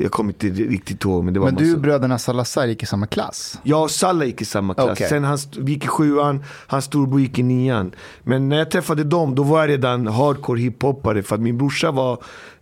Jag 0.00 0.10
kommer 0.12 0.30
inte 0.32 0.46
riktigt 0.46 1.04
ihåg. 1.04 1.24
Men, 1.24 1.34
det 1.34 1.40
var 1.40 1.46
Men 1.46 1.54
massa. 1.54 1.64
du 1.64 1.74
och 1.74 1.80
bröderna 1.80 2.18
Salazar 2.18 2.66
gick 2.66 2.82
i 2.82 2.86
samma 2.86 3.06
klass? 3.06 3.58
Jag 3.62 3.82
och 3.82 3.90
Salla 3.90 4.24
gick 4.24 4.40
i 4.40 4.44
samma 4.44 4.74
klass. 4.74 4.90
Okej. 4.92 5.08
Sen 5.08 5.24
han, 5.24 5.38
vi 5.58 5.72
gick 5.72 5.84
i 5.84 5.88
sjuan, 5.88 6.44
hans 6.66 6.84
storbror 6.84 7.20
gick 7.20 7.38
i 7.38 7.42
nian. 7.42 7.92
Men 8.22 8.48
när 8.48 8.58
jag 8.58 8.70
träffade 8.70 9.04
dem, 9.04 9.34
då 9.34 9.42
var 9.42 9.60
jag 9.60 9.68
redan 9.68 10.06
hardcore 10.06 10.60
hiphoppare. 10.60 11.22
För 11.22 11.34
att 11.34 11.40
min 11.40 11.58
brorsa 11.58 11.90
var 11.90 12.18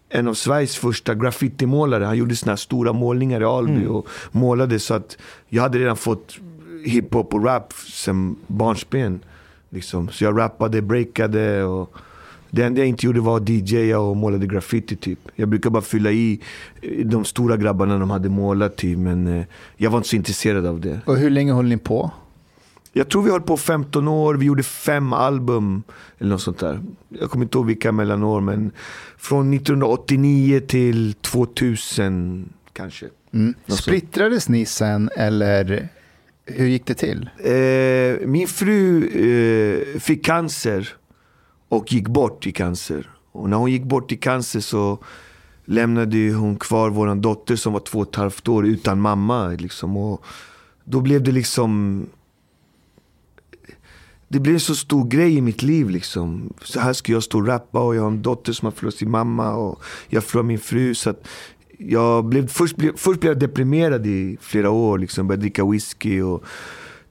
en 0.08 0.28
av 0.28 0.34
Sveriges 0.34 0.76
första 0.76 1.14
graffitimålare. 1.14 2.04
Han 2.04 2.16
gjorde 2.16 2.36
såna 2.36 2.52
här 2.52 2.56
stora 2.56 2.92
målningar 2.92 3.40
i 3.40 3.44
Alby 3.44 3.86
och 3.86 4.06
målade. 4.30 4.78
Så 4.78 4.94
att 4.94 5.16
jag 5.48 5.62
hade 5.62 5.78
redan 5.78 5.96
fått 5.96 6.36
hiphop 6.84 7.34
och 7.34 7.44
rap 7.44 7.72
sen 7.72 8.36
barnsben. 8.46 9.20
Liksom. 9.72 10.08
Så 10.08 10.24
jag 10.24 10.38
rappade, 10.38 10.82
breakade 10.82 11.64
och 11.64 11.94
det 12.50 12.62
enda 12.62 12.80
jag 12.80 12.88
inte 12.88 13.06
gjorde 13.06 13.20
var 13.20 13.36
att 13.36 13.48
DJa 13.48 13.98
och 13.98 14.16
målade 14.16 14.46
graffiti 14.46 14.96
typ. 14.96 15.18
Jag 15.34 15.48
brukar 15.48 15.70
bara 15.70 15.82
fylla 15.82 16.10
i 16.10 16.40
eh, 16.82 17.06
de 17.06 17.24
stora 17.24 17.56
grabbarna 17.56 17.98
de 17.98 18.10
hade 18.10 18.28
målat 18.28 18.76
typ. 18.76 18.98
Men 18.98 19.26
eh, 19.26 19.44
jag 19.76 19.90
var 19.90 19.98
inte 19.98 20.08
så 20.08 20.16
intresserad 20.16 20.66
av 20.66 20.80
det. 20.80 21.00
Och 21.04 21.16
hur 21.16 21.30
länge 21.30 21.52
höll 21.52 21.68
ni 21.68 21.76
på? 21.76 22.10
Jag 22.92 23.08
tror 23.08 23.22
vi 23.22 23.30
höll 23.30 23.40
på 23.40 23.56
15 23.56 24.08
år, 24.08 24.34
vi 24.34 24.46
gjorde 24.46 24.62
fem 24.62 25.12
album 25.12 25.82
eller 26.18 26.30
något 26.30 26.42
sånt 26.42 26.58
där. 26.58 26.80
Jag 27.08 27.30
kommer 27.30 27.44
inte 27.44 27.58
ihåg 27.58 27.66
vilka 27.66 27.92
mellanår 27.92 28.40
men 28.40 28.70
från 29.18 29.54
1989 29.54 30.60
till 30.60 31.14
2000 31.14 32.52
kanske. 32.72 33.06
Mm. 33.32 33.54
Splittrades 33.66 34.48
ni 34.48 34.66
sen 34.66 35.10
eller 35.16 35.88
hur 36.44 36.66
gick 36.66 36.86
det 36.86 36.94
till? 36.94 37.30
Eh, 37.38 38.26
min 38.28 38.48
fru 38.48 39.06
eh, 39.06 40.00
fick 40.00 40.24
cancer 40.24 40.88
och 41.68 41.92
gick 41.92 42.08
bort 42.08 42.46
i 42.46 42.52
cancer. 42.52 43.10
Och 43.32 43.50
när 43.50 43.56
hon 43.56 43.70
gick 43.70 43.84
bort 43.84 44.12
i 44.12 44.16
cancer 44.16 44.60
så 44.60 44.98
lämnade 45.64 46.32
hon 46.32 46.56
kvar 46.56 46.90
vår 46.90 47.14
dotter 47.14 47.56
som 47.56 47.72
var 47.72 47.80
två 47.80 47.98
och 47.98 48.08
ett 48.08 48.16
halvt 48.16 48.48
år 48.48 48.66
utan 48.66 49.00
mamma. 49.00 49.48
Liksom. 49.48 49.96
Och 49.96 50.24
då 50.84 51.00
blev 51.00 51.22
det 51.22 51.32
liksom 51.32 52.06
det 54.32 54.40
blev 54.40 54.54
en 54.54 54.60
så 54.60 54.74
stor 54.74 55.08
grej 55.08 55.36
i 55.36 55.40
mitt 55.40 55.62
liv. 55.62 55.90
Liksom. 55.90 56.52
Så 56.62 56.80
här 56.80 56.92
ska 56.92 57.12
jag 57.12 57.22
stå 57.22 57.38
och 57.38 57.46
rappa 57.46 57.80
och 57.80 57.96
jag 57.96 58.02
har 58.02 58.08
en 58.08 58.22
dotter 58.22 58.52
som 58.52 58.66
har 58.66 58.72
förlorat 58.72 58.94
sin 58.94 59.10
mamma 59.10 59.54
och 59.54 59.82
jag 60.08 60.24
förlorar 60.24 60.46
min 60.46 60.58
fru. 60.58 60.94
Så 60.94 61.10
att 61.10 61.28
jag 61.88 62.24
blev, 62.24 62.48
först, 62.48 62.76
blev, 62.76 62.96
först 62.96 63.20
blev 63.20 63.30
jag 63.30 63.38
deprimerad 63.40 64.06
i 64.06 64.36
flera 64.40 64.70
år. 64.70 64.98
Liksom. 64.98 65.26
Började 65.26 65.40
dricka 65.40 65.64
whisky 65.64 66.20
och 66.22 66.44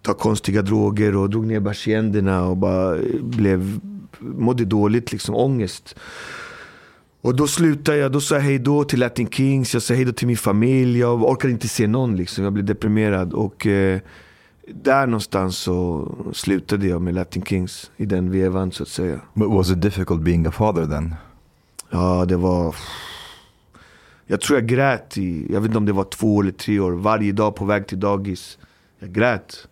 ta 0.01 0.13
konstiga 0.13 0.61
droger 0.61 1.15
och 1.15 1.29
drog 1.29 1.47
ner 1.47 1.61
persiennerna 1.61 2.45
och 2.45 2.57
bara 2.57 2.97
blev, 3.21 3.79
mådde 4.19 4.65
dåligt, 4.65 5.11
liksom, 5.11 5.35
ångest. 5.35 5.95
Och 7.21 7.35
då 7.35 7.47
slutade 7.47 7.97
jag, 7.97 8.11
då 8.11 8.21
sa 8.21 8.35
jag 8.35 8.41
hej 8.41 8.59
då 8.59 8.83
till 8.83 8.99
Latin 8.99 9.29
Kings, 9.29 9.73
jag 9.73 9.83
sa 9.83 9.93
hej 9.93 10.05
då 10.05 10.11
till 10.11 10.27
min 10.27 10.37
familj. 10.37 10.99
Jag 10.99 11.23
orkade 11.23 11.53
inte 11.53 11.67
se 11.67 11.87
någon 11.87 12.15
liksom, 12.15 12.43
jag 12.43 12.53
blev 12.53 12.65
deprimerad. 12.65 13.33
Och 13.33 13.67
eh, 13.67 13.99
där 14.83 15.07
någonstans 15.07 15.57
så 15.57 16.07
slutade 16.33 16.87
jag 16.87 17.01
med 17.01 17.13
Latin 17.13 17.43
Kings 17.43 17.91
i 17.97 18.05
den 18.05 18.31
vevan 18.31 18.71
så 18.71 18.83
att 18.83 18.89
säga. 18.89 19.19
But 19.33 19.49
was 19.49 19.71
it 19.71 19.81
difficult 19.81 20.21
being 20.21 20.45
a 20.45 20.51
father 20.51 20.85
then? 20.85 21.15
Ja, 21.89 22.25
det 22.25 22.37
var... 22.37 22.75
Jag 24.31 24.41
tror 24.41 24.59
jag 24.59 24.67
grät 24.67 25.17
i, 25.17 25.53
jag 25.53 25.61
vet 25.61 25.67
inte 25.67 25.77
om 25.77 25.85
det 25.85 25.93
var 25.93 26.03
två 26.03 26.41
eller 26.41 26.51
tre 26.51 26.79
år, 26.79 26.91
varje 26.91 27.31
dag 27.31 27.55
på 27.55 27.65
väg 27.65 27.87
till 27.87 27.99
dagis. 27.99 28.57
Jag 28.99 29.11
grät. 29.11 29.67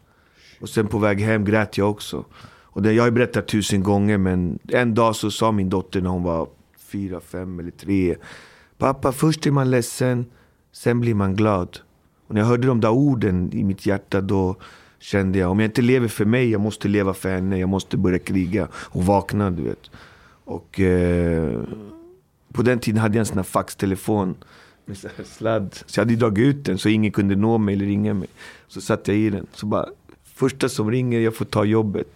Och 0.62 0.70
sen 0.70 0.88
på 0.88 0.98
väg 0.98 1.22
hem 1.22 1.46
grät 1.46 1.78
jag 1.78 1.90
också. 1.90 2.26
Och 2.64 2.82
det, 2.82 2.94
jag 2.94 3.04
har 3.04 3.12
berättat 3.12 3.48
tusen 3.48 3.84
gånger 3.84 4.18
men 4.18 4.60
en 4.68 4.94
dag 4.94 5.16
så 5.16 5.32
sa 5.32 5.52
min 5.52 5.70
dotter 5.70 6.02
när 6.02 6.10
hon 6.10 6.24
var 6.24 6.48
fyra, 6.78 7.20
fem 7.20 7.60
eller 7.60 7.72
tre. 7.72 8.16
Pappa, 8.78 9.12
först 9.12 9.46
är 9.46 9.52
man 9.52 9.72
ledsen, 9.72 10.26
sen 10.72 11.00
blir 11.00 11.14
man 11.14 11.36
glad. 11.36 11.78
Och 12.28 12.34
när 12.34 12.42
jag 12.42 12.48
hörde 12.48 12.68
de 12.68 12.82
där 12.82 12.92
orden 12.92 13.54
i 13.54 13.64
mitt 13.64 13.86
hjärta 13.86 14.22
då 14.22 14.56
kände 15.00 15.40
jag, 15.40 15.52
om 15.52 15.60
jag 15.60 15.68
inte 15.68 15.82
lever 15.82 16.08
för 16.08 16.26
mig, 16.26 16.50
jag 16.50 16.62
måste 16.62 16.88
leva 16.88 17.14
för 17.14 17.30
henne. 17.30 17.60
Jag 17.60 17.70
måste 17.70 17.98
börja 17.98 18.20
kriga 18.20 18.68
och 18.74 19.06
vakna, 19.06 19.52
du 19.52 19.64
vet. 19.64 19.92
Och 20.46 20.80
eh, 20.80 21.60
på 22.54 22.62
den 22.62 22.80
tiden 22.80 23.02
hade 23.02 23.16
jag 23.16 23.20
en 23.20 23.26
sån 23.26 23.38
här 23.38 23.44
faxtelefon 23.44 24.36
med 24.86 24.98
så 24.98 25.08
här 25.18 25.26
sladd. 25.26 25.76
Så 25.86 26.00
jag 26.00 26.06
hade 26.06 26.16
dragit 26.16 26.46
ut 26.46 26.66
den 26.66 26.78
så 26.78 26.90
ingen 26.90 27.12
kunde 27.12 27.36
nå 27.36 27.58
mig 27.58 27.76
eller 27.76 27.86
ringa 27.86 28.14
mig. 28.14 28.28
Så 28.68 28.82
satte 28.82 29.12
jag 29.12 29.20
i 29.20 29.30
den. 29.30 29.48
Så 29.54 29.66
bara, 29.66 29.86
första 30.36 30.70
som 30.70 30.92
ringer, 30.92 31.20
jag 31.20 31.36
får 31.36 31.46
ta 31.46 31.64
jobbet. 31.66 32.08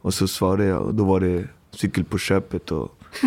Och 0.00 0.14
så 0.14 0.28
svarade 0.28 0.64
jag 0.64 0.82
och 0.82 0.94
då 0.94 1.04
var 1.04 1.20
det 1.20 1.44
cykel 1.70 2.04
på 2.04 2.18
köpet. 2.18 2.70
Och, 2.70 2.92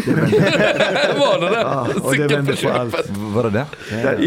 var 1.20 1.40
det 1.42 1.50
där? 1.50 1.62
ja, 1.62 1.88
och 2.04 2.16
det 2.16 2.28
vände 2.28 2.56
på 2.56 2.70
allt. 2.70 3.10
Vad 3.10 3.46
är 3.46 3.50
det? 3.50 3.66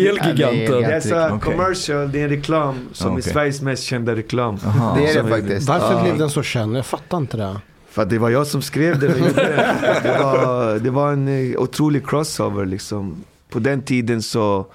Elgiganten. 0.09 0.83
Det 0.83 0.95
är 0.95 1.01
så 1.01 1.39
commercial, 1.39 2.13
det 2.13 2.21
är 2.21 2.25
en 2.25 2.31
reklam 2.31 2.89
som 2.93 3.13
Okej. 3.13 3.25
är 3.29 3.33
Sveriges 3.33 3.63
mest 3.63 3.83
kända 3.83 4.17
reklam. 4.17 4.59
Aha. 4.65 4.95
Det 4.97 5.07
är 5.11 5.23
det 5.23 5.29
faktiskt. 5.29 5.69
Varför 5.69 6.03
blev 6.03 6.19
den 6.19 6.31
så 6.31 6.43
känd? 6.43 6.77
Jag 6.77 6.87
fattar 6.87 7.19
inte 7.19 7.37
det. 7.37 7.61
För 7.93 8.03
att 8.03 8.11
det 8.11 8.19
var 8.19 8.31
jag 8.31 8.47
som 8.47 8.63
skrev 8.63 8.99
det. 8.99 9.13
och 9.13 9.19
gjorde 9.19 9.33
det. 9.33 10.01
Det 10.03 10.19
var, 10.23 10.79
det 10.79 10.91
var 10.91 11.13
en 11.13 11.29
eh, 11.29 11.61
otrolig 11.61 12.07
crossover 12.07 12.67
liksom. 12.67 13.25
På 13.51 13.59
den 13.59 13.83
tiden 13.83 14.23
så 14.23 14.67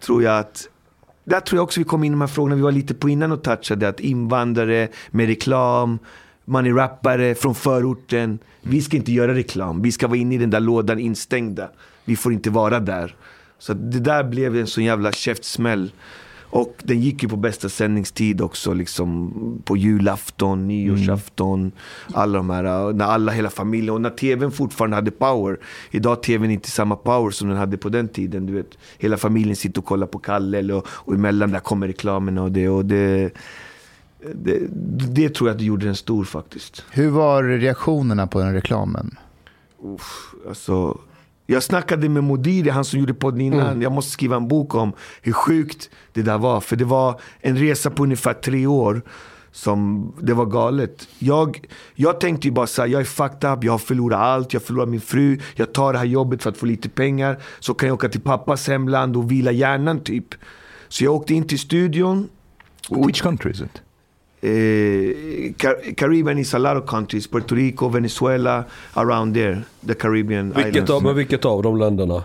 tror 0.00 0.22
jag 0.22 0.38
att 0.38 0.68
där 1.24 1.40
tror 1.40 1.58
jag 1.58 1.64
också 1.64 1.80
vi 1.80 1.84
kom 1.84 2.04
in 2.04 2.12
i 2.12 2.14
de 2.14 2.20
här 2.20 2.28
frågorna 2.28 2.56
vi 2.56 2.62
var 2.62 2.72
lite 2.72 2.94
på 2.94 3.08
innan 3.08 3.32
och 3.32 3.42
touchade. 3.42 3.88
Att 3.88 4.00
invandrare 4.00 4.88
med 5.10 5.26
reklam, 5.26 5.98
man 6.44 6.66
är 6.66 6.72
rappare 6.72 7.34
från 7.34 7.54
förorten. 7.54 8.38
Vi 8.62 8.82
ska 8.82 8.96
inte 8.96 9.12
göra 9.12 9.34
reklam. 9.34 9.82
Vi 9.82 9.92
ska 9.92 10.06
vara 10.08 10.18
inne 10.18 10.34
i 10.34 10.38
den 10.38 10.50
där 10.50 10.60
lådan 10.60 10.98
instängda. 10.98 11.68
Vi 12.04 12.16
får 12.16 12.32
inte 12.32 12.50
vara 12.50 12.80
där. 12.80 13.16
Så 13.58 13.74
det 13.74 14.00
där 14.00 14.24
blev 14.24 14.56
en 14.56 14.66
sån 14.66 14.84
jävla 14.84 15.12
käftsmäll. 15.12 15.92
Och 16.54 16.74
den 16.82 17.00
gick 17.00 17.22
ju 17.22 17.28
på 17.28 17.36
bästa 17.36 17.68
sändningstid 17.68 18.40
också, 18.40 18.74
liksom 18.74 19.32
på 19.64 19.76
julafton, 19.76 20.68
nyårsafton, 20.68 21.72
alla 22.12 22.38
de 22.38 22.50
här, 22.50 22.92
när 22.92 23.04
alla, 23.04 23.32
hela 23.32 23.50
familjen, 23.50 23.94
och 23.94 24.00
när 24.00 24.10
tvn 24.10 24.50
fortfarande 24.50 24.96
hade 24.96 25.10
power. 25.10 25.58
Idag 25.90 26.10
har 26.10 26.16
tvn 26.16 26.50
inte 26.50 26.70
samma 26.70 26.96
power 26.96 27.30
som 27.30 27.48
den 27.48 27.56
hade 27.56 27.76
på 27.76 27.88
den 27.88 28.08
tiden, 28.08 28.46
du 28.46 28.52
vet. 28.52 28.78
Hela 28.98 29.16
familjen 29.16 29.56
sitter 29.56 29.80
och 29.80 29.84
kollar 29.84 30.06
på 30.06 30.18
Kalle, 30.18 30.74
och, 30.74 30.86
och 30.88 31.14
emellan 31.14 31.50
där 31.50 31.60
kommer 31.60 31.86
reklamerna 31.86 32.42
och 32.42 32.52
det. 32.52 32.68
Och 32.68 32.84
det, 32.84 33.30
det, 34.34 34.58
det 35.14 35.28
tror 35.28 35.48
jag 35.48 35.54
att 35.54 35.58
det 35.58 35.64
gjorde 35.64 35.86
den 35.86 35.96
stor 35.96 36.24
faktiskt. 36.24 36.84
Hur 36.90 37.10
var 37.10 37.42
reaktionerna 37.44 38.26
på 38.26 38.38
den 38.38 38.52
reklamen? 38.52 39.16
Uff, 39.82 40.34
alltså, 40.48 40.98
jag 41.46 41.62
snackade 41.62 42.08
med 42.08 42.24
Modiri, 42.24 42.70
han 42.70 42.84
som 42.84 43.00
gjorde 43.00 43.14
podden 43.14 43.40
innan. 43.40 43.82
Jag 43.82 43.92
måste 43.92 44.10
skriva 44.10 44.36
en 44.36 44.48
bok 44.48 44.74
om 44.74 44.92
hur 45.22 45.32
sjukt 45.32 45.90
det 46.12 46.22
där 46.22 46.38
var. 46.38 46.60
För 46.60 46.76
det 46.76 46.84
var 46.84 47.20
en 47.40 47.56
resa 47.56 47.90
på 47.90 48.02
ungefär 48.02 48.32
tre 48.32 48.66
år. 48.66 49.02
Som, 49.52 50.12
det 50.22 50.34
var 50.34 50.46
galet. 50.46 51.08
Jag, 51.18 51.68
jag 51.94 52.20
tänkte 52.20 52.48
ju 52.48 52.52
bara 52.52 52.66
såhär, 52.66 52.88
jag 52.88 53.00
är 53.00 53.04
fucked 53.04 53.50
up, 53.50 53.64
jag 53.64 53.72
har 53.72 53.78
förlorat 53.78 54.20
allt, 54.20 54.52
jag 54.52 54.62
förlorar 54.62 54.86
min 54.86 55.00
fru, 55.00 55.38
jag 55.54 55.72
tar 55.72 55.92
det 55.92 55.98
här 55.98 56.06
jobbet 56.06 56.42
för 56.42 56.50
att 56.50 56.56
få 56.56 56.66
lite 56.66 56.88
pengar. 56.88 57.38
Så 57.60 57.74
kan 57.74 57.86
jag 57.86 57.94
åka 57.94 58.08
till 58.08 58.20
pappas 58.20 58.68
hemland 58.68 59.16
och 59.16 59.30
vila 59.30 59.52
hjärnan 59.52 60.00
typ. 60.00 60.34
Så 60.88 61.04
jag 61.04 61.14
åkte 61.14 61.34
in 61.34 61.48
till 61.48 61.58
studion. 61.58 62.28
Which 62.90 63.22
country 63.22 63.50
is 63.50 63.60
it? 63.60 63.83
Eh, 64.44 65.52
Car- 65.56 65.94
Caribbean 65.94 66.38
is 66.38 66.54
a 66.54 66.58
lot 66.58 66.76
of 66.82 66.90
countries. 66.90 67.26
Puerto 67.26 67.54
Rico, 67.54 67.88
Venezuela, 67.88 68.64
around 68.94 69.34
there. 69.34 69.58
The 69.86 69.94
Caribbean 69.94 70.52
Vilket 70.52 70.66
islands. 70.72 70.90
av, 70.90 71.02
men 71.02 71.16
vilket 71.16 71.44
av 71.44 71.62
de 71.62 71.76
länderna? 71.78 72.24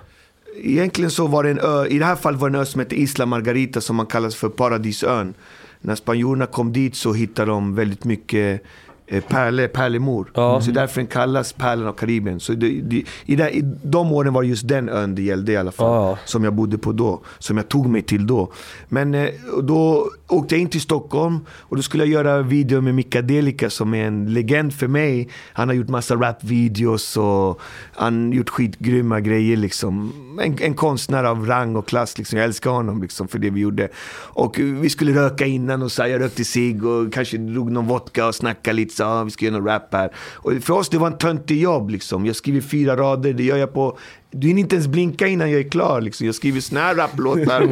Egentligen 0.64 1.12
så 1.12 1.28
var 1.28 1.44
det 1.44 1.50
en 1.50 1.60
ö, 1.60 1.86
i 1.86 2.00
det 2.00 2.06
här 2.06 2.16
fallet 2.16 2.40
var 2.40 2.50
det 2.50 2.58
en 2.58 2.62
ö 2.62 2.66
som 2.66 2.80
hette 2.80 3.02
Isla 3.02 3.26
Margarita 3.26 3.82
som 3.82 3.96
man 3.96 4.06
kallas 4.06 4.36
för 4.36 4.50
Paradisön. 4.50 5.34
När 5.82 5.96
spanjorerna 5.96 6.46
kom 6.46 6.74
dit 6.74 6.96
så 6.96 7.14
hittade 7.14 7.52
de 7.52 7.76
väldigt 7.76 8.04
mycket 8.04 8.62
eh, 9.08 9.24
pärle, 9.24 9.68
pärlemor. 9.68 10.32
Ja. 10.34 10.62
Så 10.62 10.72
därför 10.72 10.96
den 11.02 11.08
kallas 11.08 11.54
pärlan 11.54 11.88
av 11.88 11.94
Karibien. 11.94 12.40
Så 12.40 12.54
det, 12.54 12.82
det, 12.82 13.04
i, 13.26 13.36
det, 13.36 13.52
I 13.56 13.62
de 13.84 14.12
åren 14.12 14.34
var 14.34 14.42
det 14.42 14.48
just 14.48 14.68
den 14.68 14.90
ön 14.90 15.16
det 15.16 15.22
gällde 15.22 15.52
i 15.52 15.58
alla 15.58 15.72
fall. 15.72 15.88
Ja. 16.08 16.18
Som 16.26 16.44
jag 16.44 16.54
bodde 16.54 16.78
på 16.78 16.92
då. 16.92 17.22
Som 17.40 17.58
jag 17.58 17.68
tog 17.70 17.86
mig 17.90 18.02
till 18.02 18.28
då. 18.28 18.52
Men 18.90 19.14
eh, 19.16 19.30
då 19.64 20.10
åkte 20.30 20.56
jag 20.56 20.62
in 20.62 20.70
till 20.70 20.82
Stockholm 20.82 21.40
och 21.50 21.76
då 21.76 21.82
skulle 21.82 22.04
jag 22.04 22.14
göra 22.14 22.42
video 22.42 22.82
med 22.82 22.96
Mika 22.96 23.22
Delika 23.22 23.70
som 23.70 23.94
är 23.94 24.06
en 24.06 24.34
legend 24.34 24.74
för 24.74 24.88
mig. 24.88 25.30
Han 25.54 25.68
har 25.68 25.76
gjort 25.76 25.90
massa 25.90 26.16
rapvideos 26.16 27.18
och 27.18 27.62
han 27.94 28.28
har 28.28 28.34
gjort 28.34 28.50
skitgrymma 28.50 29.20
grejer 29.20 29.58
liksom. 29.58 30.14
En, 30.44 30.58
en 30.62 30.74
konstnär 30.74 31.24
av 31.24 31.46
rang 31.46 31.76
och 31.76 31.88
klass 31.88 32.18
liksom. 32.18 32.38
Jag 32.38 32.46
älskar 32.46 32.72
honom 32.72 33.02
liksom 33.02 33.28
för 33.28 33.40
det 33.40 33.50
vi 33.50 33.60
gjorde. 33.60 33.90
Och 34.34 34.60
vi 34.60 34.90
skulle 34.90 35.14
röka 35.14 35.46
innan 35.46 35.82
och 35.82 35.92
så 35.92 36.02
här, 36.02 36.10
jag 36.10 36.22
rökte 36.22 36.46
cigg 36.46 36.86
och 36.86 37.14
kanske 37.14 37.38
drog 37.38 37.72
någon 37.72 37.88
vodka 37.88 38.28
och 38.28 38.36
snackade 38.36 38.76
lite 38.76 38.96
så 38.96 39.04
ah, 39.04 39.24
vi 39.24 39.32
ska 39.32 39.46
göra 39.46 39.58
någon 39.58 39.68
rap 39.68 39.94
här. 39.94 40.12
Och 40.36 40.54
för 40.62 40.74
oss 40.74 40.90
det 40.90 40.98
var 40.98 41.08
en 41.08 41.18
töntig 41.18 41.62
jobb 41.62 41.90
liksom. 41.90 42.26
Jag 42.26 42.36
skriver 42.36 42.62
fyra 42.62 42.98
rader, 42.98 43.34
det 43.34 43.44
gör 43.44 43.58
jag 43.58 43.74
på 43.74 43.98
du 44.32 44.48
hinner 44.48 44.60
inte 44.62 44.76
ens 44.76 44.88
blinka 44.88 45.28
innan 45.28 45.52
jag 45.52 45.60
är 45.60 45.70
klar. 45.70 46.02
Liksom. 46.02 46.26
Jag 46.26 46.36
skriver 46.36 46.62
såna 46.62 46.82
här 46.82 46.96
raplåtar 46.96 47.68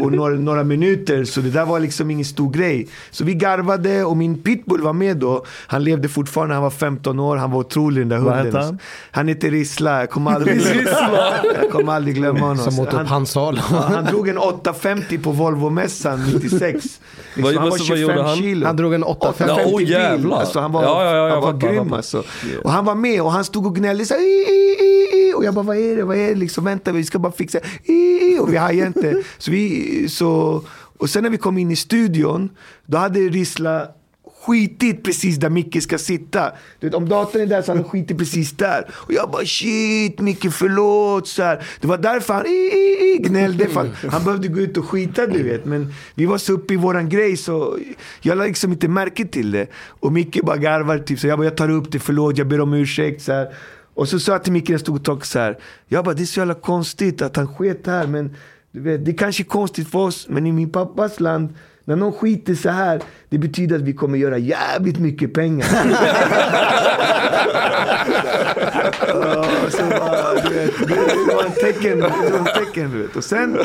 på 0.00 0.10
några, 0.10 0.34
några 0.34 0.64
minuter. 0.64 1.24
Så 1.24 1.40
det 1.40 1.50
där 1.50 1.64
var 1.66 1.80
liksom 1.80 2.10
ingen 2.10 2.24
stor 2.24 2.52
grej. 2.52 2.88
Så 3.10 3.24
vi 3.24 3.34
garvade 3.34 4.04
och 4.04 4.16
min 4.16 4.38
pitbull 4.42 4.80
var 4.80 4.92
med 4.92 5.16
då. 5.16 5.44
Han 5.66 5.84
levde 5.84 6.08
fortfarande, 6.08 6.54
han 6.54 6.62
var 6.62 6.70
15 6.70 7.18
år. 7.20 7.36
Han 7.36 7.50
var 7.50 7.58
otrolig 7.60 8.02
den 8.02 8.08
där 8.08 8.18
Vad 8.18 8.34
hunden. 8.34 8.46
hette 8.46 8.58
han? 8.66 8.78
Han 9.10 9.28
heter 9.28 9.50
Rissla. 9.50 10.00
Jag 10.00 10.10
kommer 10.10 10.30
aldrig, 10.30 10.62
jag 11.62 11.70
kommer 11.70 11.92
aldrig 11.92 12.14
glömma 12.16 12.40
honom. 12.40 12.58
Som 12.58 12.78
åt 12.78 12.88
upp 12.88 13.06
han, 13.06 13.26
han 13.94 14.04
drog 14.04 14.28
en 14.28 14.38
850 14.38 15.18
på 15.18 15.32
Volvo-mässan 15.32 16.18
96. 16.34 17.00
Vad- 17.36 17.44
Liksom, 17.44 17.58
han 17.58 17.70
vad- 17.70 17.78
var 17.80 17.88
vad 17.88 17.98
gjorde 17.98 18.00
25 18.14 18.24
han? 18.26 18.36
kilo. 18.36 18.66
Han 18.66 18.76
drog 18.76 18.94
en 18.94 19.04
850. 19.04 19.54
Ja, 19.62 19.64
850 19.74 19.94
åh, 20.12 20.18
bil. 20.22 20.32
Alltså, 20.32 20.60
han 20.60 20.72
var, 20.72 20.82
Ja, 20.82 21.04
ja, 21.04 21.16
ja, 21.16 21.32
han 21.34 21.40
var 21.42 21.52
fattar, 21.52 21.68
grym 21.72 21.92
alltså. 21.92 22.22
Och 22.64 22.70
han 22.70 22.84
var 22.84 22.94
med 22.94 23.22
och 23.22 23.32
han 23.32 23.44
stod 23.44 23.66
och 23.66 23.76
gnällde 23.76 24.04
så 24.04 24.14
här, 24.14 24.20
"I, 24.20 24.24
i, 24.24 24.84
i, 24.84 25.28
i." 25.28 25.34
Och 25.36 25.44
jag 25.44 25.54
bara, 25.54 25.64
vad 25.64 25.76
är 25.76 25.93
är 25.94 25.98
det? 25.98 26.04
Vad 26.04 26.16
är 26.16 26.28
det? 26.28 26.34
Liksom, 26.34 26.64
vänta, 26.64 26.92
vi 26.92 27.04
ska 27.04 27.18
bara 27.18 27.32
fixa. 27.32 27.58
Och 28.40 28.52
vi 28.52 28.56
hajar 28.56 28.86
inte. 28.86 29.22
Så 29.38 29.50
vi, 29.50 30.08
så, 30.08 30.62
och 30.98 31.10
sen 31.10 31.22
när 31.22 31.30
vi 31.30 31.38
kom 31.38 31.58
in 31.58 31.70
i 31.70 31.76
studion, 31.76 32.50
då 32.86 32.98
hade 32.98 33.20
Rissla 33.20 33.88
skitit 34.46 35.02
precis 35.02 35.36
där 35.36 35.50
Micke 35.50 35.82
ska 35.82 35.98
sitta. 35.98 36.52
Du 36.80 36.86
vet, 36.86 36.94
om 36.94 37.08
datorn 37.08 37.42
är 37.42 37.46
där 37.46 37.62
så 37.62 37.70
hade 37.72 37.82
han 37.82 37.90
skitit 37.90 38.18
precis 38.18 38.52
där. 38.52 38.90
Och 38.94 39.12
jag 39.12 39.30
bara 39.30 39.44
shit 39.44 40.20
Micke 40.20 40.52
förlåt. 40.52 41.28
Så 41.28 41.42
här. 41.42 41.66
Det 41.80 41.86
var 41.86 41.98
därför 41.98 42.34
han 42.34 42.46
i, 42.46 42.50
i, 42.50 43.14
i, 43.14 43.28
gnällde. 43.28 43.68
För 43.68 44.08
han 44.08 44.24
behövde 44.24 44.48
gå 44.48 44.60
ut 44.60 44.76
och 44.76 44.84
skita 44.84 45.26
du 45.26 45.42
vet. 45.42 45.64
Men 45.64 45.92
vi 46.14 46.26
var 46.26 46.38
så 46.38 46.52
uppe 46.52 46.74
i 46.74 46.76
våran 46.76 47.08
grej 47.08 47.36
så 47.36 47.78
jag 48.22 48.38
lade 48.38 48.48
liksom 48.48 48.72
inte 48.72 48.88
märke 48.88 49.24
till 49.24 49.50
det. 49.50 49.66
Och 49.86 50.12
Micke 50.12 50.44
bara 50.44 50.56
garvar 50.56 50.98
typ 50.98 51.20
så 51.20 51.26
jag 51.26 51.38
bara 51.38 51.44
jag 51.44 51.56
tar 51.56 51.70
upp 51.70 51.92
det, 51.92 51.98
förlåt, 51.98 52.38
jag 52.38 52.48
ber 52.48 52.60
om 52.60 52.74
ursäkt. 52.74 53.22
Så 53.22 53.32
här. 53.32 53.48
Och 53.94 54.08
så 54.08 54.20
sa 54.20 54.32
jag 54.32 54.44
till 54.44 54.52
Micke 54.52 54.70
och 54.70 55.04
talkade 55.04 55.26
så 55.26 55.38
här. 55.38 55.58
Jag 55.86 56.04
bara 56.04 56.14
det 56.14 56.22
är 56.22 56.26
så 56.26 56.40
jävla 56.40 56.54
konstigt 56.54 57.22
att 57.22 57.36
han 57.36 57.54
sket 57.54 57.86
här. 57.86 58.06
Men 58.06 58.36
du 58.72 58.80
vet, 58.80 59.04
det 59.04 59.10
är 59.10 59.16
kanske 59.16 59.42
är 59.42 59.44
konstigt 59.44 59.90
för 59.90 59.98
oss. 59.98 60.26
Men 60.28 60.46
i 60.46 60.52
min 60.52 60.70
pappas 60.70 61.20
land 61.20 61.54
när 61.84 61.96
någon 61.96 62.12
skiter 62.12 62.54
så 62.54 62.70
här, 62.70 63.02
det 63.28 63.38
betyder 63.38 63.76
att 63.76 63.82
vi 63.82 63.92
kommer 63.92 64.18
göra 64.18 64.38
jävligt 64.38 64.98
mycket 64.98 65.34
pengar. 65.34 65.66
Ja, 69.08 69.44
så 69.70 69.82
bara, 69.82 70.48
du 70.48 70.54
vet, 70.54 70.88
det, 70.88 71.34
var 71.34 71.44
en 71.44 71.52
tecken. 71.52 71.98
Det 71.98 72.30
var 72.30 72.38
en 72.38 72.64
tecken 72.64 72.90
du 72.90 73.02
vet. 73.02 73.16
Och 73.16 73.24
sen 73.24 73.58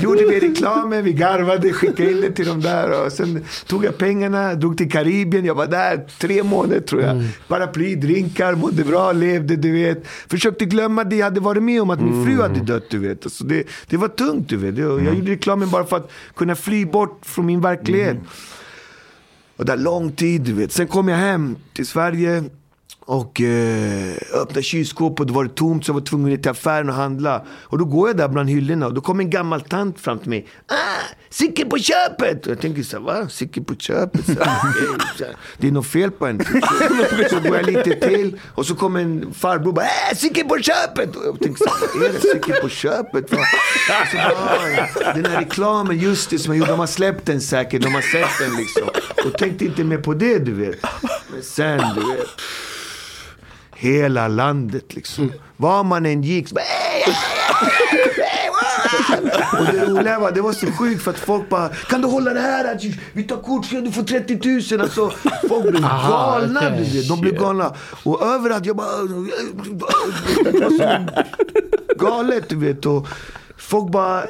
gjorde 0.00 0.24
vi 0.24 0.40
reklamen, 0.40 1.04
vi 1.04 1.12
garvade, 1.12 1.72
skickade 1.72 2.10
in 2.10 2.20
det 2.20 2.32
till 2.32 2.46
de 2.46 2.60
där. 2.60 3.06
Och 3.06 3.12
sen 3.12 3.44
tog 3.66 3.84
jag 3.84 3.98
pengarna, 3.98 4.54
drog 4.54 4.78
till 4.78 4.90
Karibien. 4.90 5.44
Jag 5.44 5.54
var 5.54 5.66
där 5.66 6.06
tre 6.18 6.42
månader 6.42 6.80
tror 6.80 7.02
jag. 7.02 7.24
Paraply, 7.48 7.94
drinkar, 7.94 8.54
mådde 8.54 8.84
bra, 8.84 9.12
levde, 9.12 9.56
du 9.56 9.72
vet. 9.72 10.06
Försökte 10.06 10.64
glömma 10.64 11.04
det 11.04 11.16
jag 11.16 11.24
hade 11.24 11.40
varit 11.40 11.62
med 11.62 11.82
om, 11.82 11.90
att 11.90 12.00
min 12.00 12.24
fru 12.24 12.42
hade 12.42 12.60
dött, 12.60 12.90
du 12.90 12.98
vet. 12.98 13.24
Alltså 13.24 13.44
det, 13.44 13.64
det 13.86 13.96
var 13.96 14.08
tungt, 14.08 14.48
du 14.48 14.56
vet. 14.56 14.78
Jag 14.78 15.14
gjorde 15.16 15.32
reklamen 15.32 15.70
bara 15.70 15.84
för 15.84 15.96
att 15.96 16.10
kunna 16.36 16.54
fly 16.54 16.86
bort 16.86 17.20
från 17.22 17.46
min 17.46 17.60
verklighet. 17.60 18.16
Och 19.56 19.66
det 19.66 19.72
är 19.72 19.76
lång 19.76 20.12
tid, 20.12 20.40
du 20.40 20.52
vet. 20.52 20.72
Sen 20.72 20.86
kom 20.86 21.08
jag 21.08 21.16
hem 21.16 21.56
till 21.72 21.86
Sverige 21.86 22.44
och 23.10 23.40
eh, 23.40 24.14
öppnade 24.34 24.62
kylskåpet 24.62 25.20
och 25.20 25.26
då 25.26 25.34
var 25.34 25.44
det 25.44 25.50
tomt 25.54 25.84
så 25.86 25.90
jag 25.90 25.94
var 25.94 26.00
tvungen 26.00 26.34
att 26.34 26.42
till 26.42 26.50
affären 26.50 26.88
och 26.88 26.94
handla. 26.94 27.44
Och 27.62 27.78
då 27.78 27.84
går 27.84 28.08
jag 28.08 28.16
där 28.16 28.28
bland 28.28 28.48
hyllorna 28.50 28.86
och 28.86 28.94
då 28.94 29.00
kommer 29.00 29.24
en 29.24 29.30
gammal 29.30 29.60
tant 29.60 30.00
fram 30.00 30.18
till 30.18 30.30
mig. 30.30 30.46
Ah, 30.66 30.74
Sicken 31.30 31.68
på 31.68 31.78
köpet! 31.78 32.46
Och 32.46 32.52
jag 32.52 32.60
tänker 32.60 32.82
så 32.82 32.96
här, 32.96 33.04
va? 33.04 33.28
Sicken 33.28 33.64
på 33.64 33.74
köpet? 33.74 34.26
Så 34.26 34.32
okay. 34.32 35.34
Det 35.58 35.68
är 35.68 35.72
något 35.72 35.86
fel 35.86 36.10
på 36.10 36.26
henne. 36.26 36.44
Så, 36.44 37.28
så 37.30 37.40
går 37.48 37.56
jag 37.56 37.66
lite 37.66 38.08
till 38.08 38.40
och 38.54 38.66
så 38.66 38.74
kommer 38.74 39.00
en 39.00 39.34
farbror 39.34 39.68
och 39.68 39.74
bara, 39.74 39.84
äh, 39.84 40.16
Sicken 40.16 40.48
på 40.48 40.58
köpet! 40.58 41.16
Och 41.16 41.22
jag 41.26 41.38
tänker 41.40 41.64
så 41.64 41.70
här, 41.70 41.88
vad 42.00 42.08
är 42.08 42.12
det? 42.12 42.20
Sicken 42.20 42.54
på 42.62 42.68
köpet? 42.68 43.32
Va? 43.32 43.38
Så 44.10 44.16
bara, 44.16 45.08
"Ah, 45.08 45.12
den 45.14 45.24
här 45.26 45.38
reklamen, 45.40 45.98
just 45.98 46.30
det, 46.30 46.38
som 46.38 46.52
jag 46.54 46.58
gjorde, 46.58 46.70
de 46.72 46.78
har 46.80 46.86
släppt 46.86 47.26
den 47.26 47.40
säkert, 47.40 47.82
de 47.82 47.94
har 47.94 48.02
sett 48.02 48.38
den 48.40 48.56
liksom. 48.56 48.88
Och 49.26 49.38
tänkte 49.38 49.64
inte 49.64 49.84
mer 49.84 49.98
på 49.98 50.14
det, 50.14 50.38
du 50.38 50.52
vet. 50.52 50.82
Men 51.32 51.42
sen, 51.42 51.82
du 51.94 52.00
vet. 52.00 52.26
Hela 53.80 54.28
landet 54.28 54.94
liksom. 54.94 55.32
Var 55.56 55.84
man 55.84 56.06
än 56.06 56.22
gick 56.22 56.48
så 56.48 56.54
bara. 56.54 56.64
Och 59.58 59.66
det 59.72 59.86
roliga 59.86 60.18
var, 60.18 60.32
det 60.32 60.40
var 60.40 60.52
så 60.52 60.66
sjukt 60.66 61.02
för 61.02 61.10
att 61.10 61.18
folk 61.18 61.48
bara 61.48 61.68
Kan 61.68 62.02
du 62.02 62.08
hålla 62.08 62.34
det 62.34 62.40
här? 62.40 62.78
Vi 63.12 63.22
tar 63.22 63.36
kort 63.36 63.70
du 63.70 63.92
får 63.92 64.02
30 64.02 64.74
000. 64.76 64.80
Alltså, 64.80 65.10
folk 65.48 65.70
blev 65.70 65.82
galna. 65.82 66.60
okej. 66.60 66.90
du 66.92 66.98
vet. 66.98 67.08
De 67.08 67.20
blev 67.20 67.34
galna. 67.34 67.74
Och 68.04 68.22
överallt, 68.22 68.66
jag 68.66 68.76
bara... 68.76 69.02
Det 70.44 70.60
var 70.60 70.70
så 70.70 71.06
galet 71.98 72.48
du 72.48 72.56
vet. 72.56 72.86
Och 72.86 73.08
folk 73.56 73.92
bara... 73.92 74.24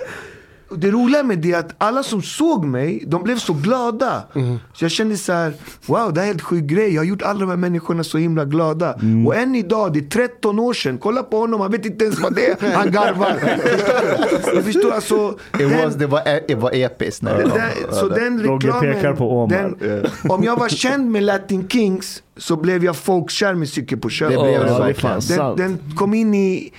Det 0.77 0.91
roliga 0.91 1.23
med 1.23 1.39
det 1.39 1.53
är 1.53 1.59
att 1.59 1.75
alla 1.79 2.03
som 2.03 2.23
såg 2.23 2.64
mig, 2.64 3.05
de 3.07 3.23
blev 3.23 3.37
så 3.37 3.53
glada. 3.53 4.23
Så 4.75 4.85
jag 4.85 4.91
kände 4.91 5.16
så 5.16 5.33
här, 5.33 5.53
wow 5.87 6.12
det 6.14 6.21
här 6.21 6.27
är 6.27 6.33
helt 6.33 6.43
sjuk 6.43 6.64
grej. 6.64 6.95
Jag 6.95 7.01
har 7.01 7.07
gjort 7.07 7.23
alla 7.23 7.41
de 7.41 7.49
här 7.49 7.57
människorna 7.57 8.05
så 8.05 8.18
himla 8.18 8.45
glada. 8.45 8.95
Och 9.27 9.37
än 9.37 9.55
idag, 9.55 9.93
det 9.93 9.99
är 9.99 10.09
13 10.29 10.59
år 10.59 10.73
sedan. 10.73 10.99
Kolla 10.99 11.23
på 11.23 11.39
honom, 11.39 11.61
han 11.61 11.71
vet 11.71 11.87
inte 11.87 12.05
ens 12.05 12.21
vad 12.21 12.35
det 12.35 12.47
är. 12.47 12.73
Han 12.75 12.93
garvar. 12.93 13.35
Förstår 14.43 14.55
du? 14.57 14.62
Förstår 14.62 14.91
alltså. 14.93 15.39
Den- 15.59 15.71
was, 15.85 15.95
det, 15.95 16.07
var, 16.07 16.21
e- 16.29 16.45
det 16.49 16.55
var 16.55 16.71
episkt 16.75 17.23
när 17.23 17.39
det 17.39 17.43
den 18.14 18.39
så 18.39 18.55
reklamen, 18.55 18.95
pekar 18.95 19.12
på 19.12 19.43
Omar. 19.43 19.75
den, 19.79 20.07
om 20.31 20.45
jag 20.45 20.57
var 20.57 20.68
känd 20.68 21.11
med 21.11 21.23
Latin 21.23 21.68
Kings 21.68 22.23
så 22.37 22.57
blev 22.57 22.85
jag 22.85 22.97
folkkär 22.97 23.55
med 23.55 23.68
Cykel 23.68 23.99
på 23.99 24.09
köpet. 24.09 24.39
Den, 25.57 25.57
den 25.57 25.79
kom 25.97 26.14
in 26.14 26.35
i, 26.35 26.73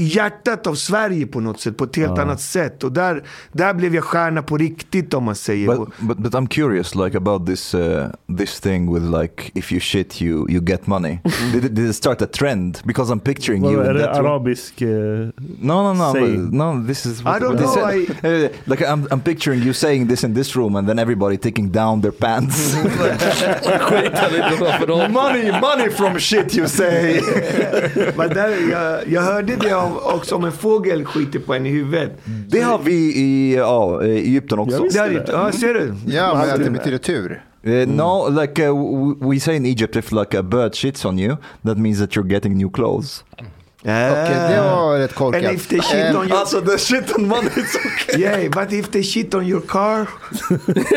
i 0.00 0.04
hjärtat 0.04 0.66
av 0.66 0.74
Sverige 0.74 1.26
på 1.26 1.40
något 1.40 1.60
sätt, 1.60 1.76
på 1.76 1.84
ett 1.84 1.96
helt 1.96 2.18
annat 2.18 2.40
sätt. 2.40 2.84
Och 2.84 2.92
där, 2.92 3.22
där 3.52 3.74
blev 3.74 3.94
jag 3.94 4.04
stjärna 4.04 4.42
på 4.42 4.56
riktigt 4.56 5.14
om 5.14 5.24
man 5.24 5.34
säger. 5.34 5.66
But, 5.66 5.88
but 5.98 6.18
but 6.18 6.32
I'm 6.34 6.48
curious, 6.48 6.94
like 6.94 7.16
about 7.16 7.46
this 7.46 7.74
uh, 7.74 8.06
this 8.38 8.60
thing 8.60 8.94
with 8.94 9.04
like 9.20 9.50
if 9.54 9.72
you 9.72 9.80
shit 9.80 10.22
you 10.22 10.50
you 10.50 10.64
get 10.64 10.86
money. 10.86 11.18
did, 11.52 11.64
it, 11.64 11.74
did 11.74 11.90
it 11.90 11.96
start 11.96 12.22
a 12.22 12.26
trend? 12.26 12.78
Because 12.84 13.12
I'm 13.14 13.20
picturing 13.20 13.64
you 13.64 13.76
Vad 13.76 13.86
är 13.86 13.90
in 13.90 13.96
det 13.96 14.10
arabisk? 14.10 14.82
eh, 14.82 14.88
No, 14.88 15.82
no, 15.82 15.92
no, 15.94 16.12
saying? 16.12 16.56
no. 16.56 16.86
This 16.86 17.06
is 17.06 17.20
I 17.20 17.24
don't 17.24 17.56
know, 17.56 17.90
is- 17.90 18.10
uh, 18.24 18.48
like 18.70 18.84
I'm 18.84 19.06
I'm 19.10 19.20
picturing 19.20 19.62
you 19.62 19.72
saying 19.72 20.08
this 20.08 20.24
in 20.24 20.34
this 20.34 20.56
room 20.56 20.76
and 20.76 20.88
then 20.88 20.98
everybody 20.98 21.36
taking 21.36 21.72
down 21.72 22.00
their 22.00 22.12
pants. 22.12 22.76
Money, 25.10 25.50
money 25.60 25.90
from 25.90 26.18
shit 26.18 26.54
you 26.56 26.68
say. 26.68 27.20
Men 28.16 28.28
där, 28.28 28.70
jag, 28.70 29.08
jag 29.08 29.22
hörde 29.22 29.56
det 29.56 29.68
om, 29.90 29.98
också 30.16 30.34
om 30.34 30.44
en 30.44 30.52
fågel 30.52 31.04
skiter 31.04 31.38
på 31.38 31.54
en 31.54 31.66
i 31.66 31.70
huvudet. 31.70 32.10
det 32.48 32.60
har 32.60 32.78
vi 32.78 32.92
i 33.16 33.54
ja, 33.56 34.04
i 34.04 34.18
Egypten 34.18 34.58
också. 34.58 34.82
Det 34.82 34.98
är, 34.98 35.24
ja, 35.28 35.52
ser 35.52 35.74
du? 35.74 35.94
Ja, 36.06 36.34
men 36.34 36.50
att 36.50 36.64
det 36.64 36.70
betyder 36.70 36.98
tur. 36.98 37.44
Uh, 37.66 37.86
no, 37.86 38.40
like 38.40 38.68
uh, 38.68 38.72
we 39.30 39.38
say 39.38 39.56
in 39.56 39.66
Egypt, 39.66 39.96
if 39.96 40.12
like 40.12 40.38
a 40.38 40.42
bird 40.42 40.74
shits 40.74 41.04
on 41.04 41.18
you, 41.18 41.36
that 41.62 41.76
means 41.76 41.98
that 41.98 42.16
you're 42.16 42.30
getting 42.30 42.56
new 42.56 42.70
clothes. 42.70 43.24
Okej, 43.82 44.50
det 44.50 44.60
var 44.60 44.98
rätt 44.98 45.14
korkat. 45.14 45.44
And 45.44 45.54
if 45.56 45.68
they 45.68 45.80
shit 45.80 45.94
Eh, 46.14 46.20
on 46.20 46.28
your 46.28 46.38
Also, 46.40 46.60
the 46.60 46.78
shit 46.78 47.16
on 47.18 47.28
money 47.28 47.46
is 47.56 47.76
okay. 47.76 48.20
Yeah, 48.20 48.50
but 48.50 48.72
if 48.72 48.90
they 48.90 49.02
shit 49.02 49.34
on 49.34 49.46
your 49.46 49.60
car, 49.60 50.06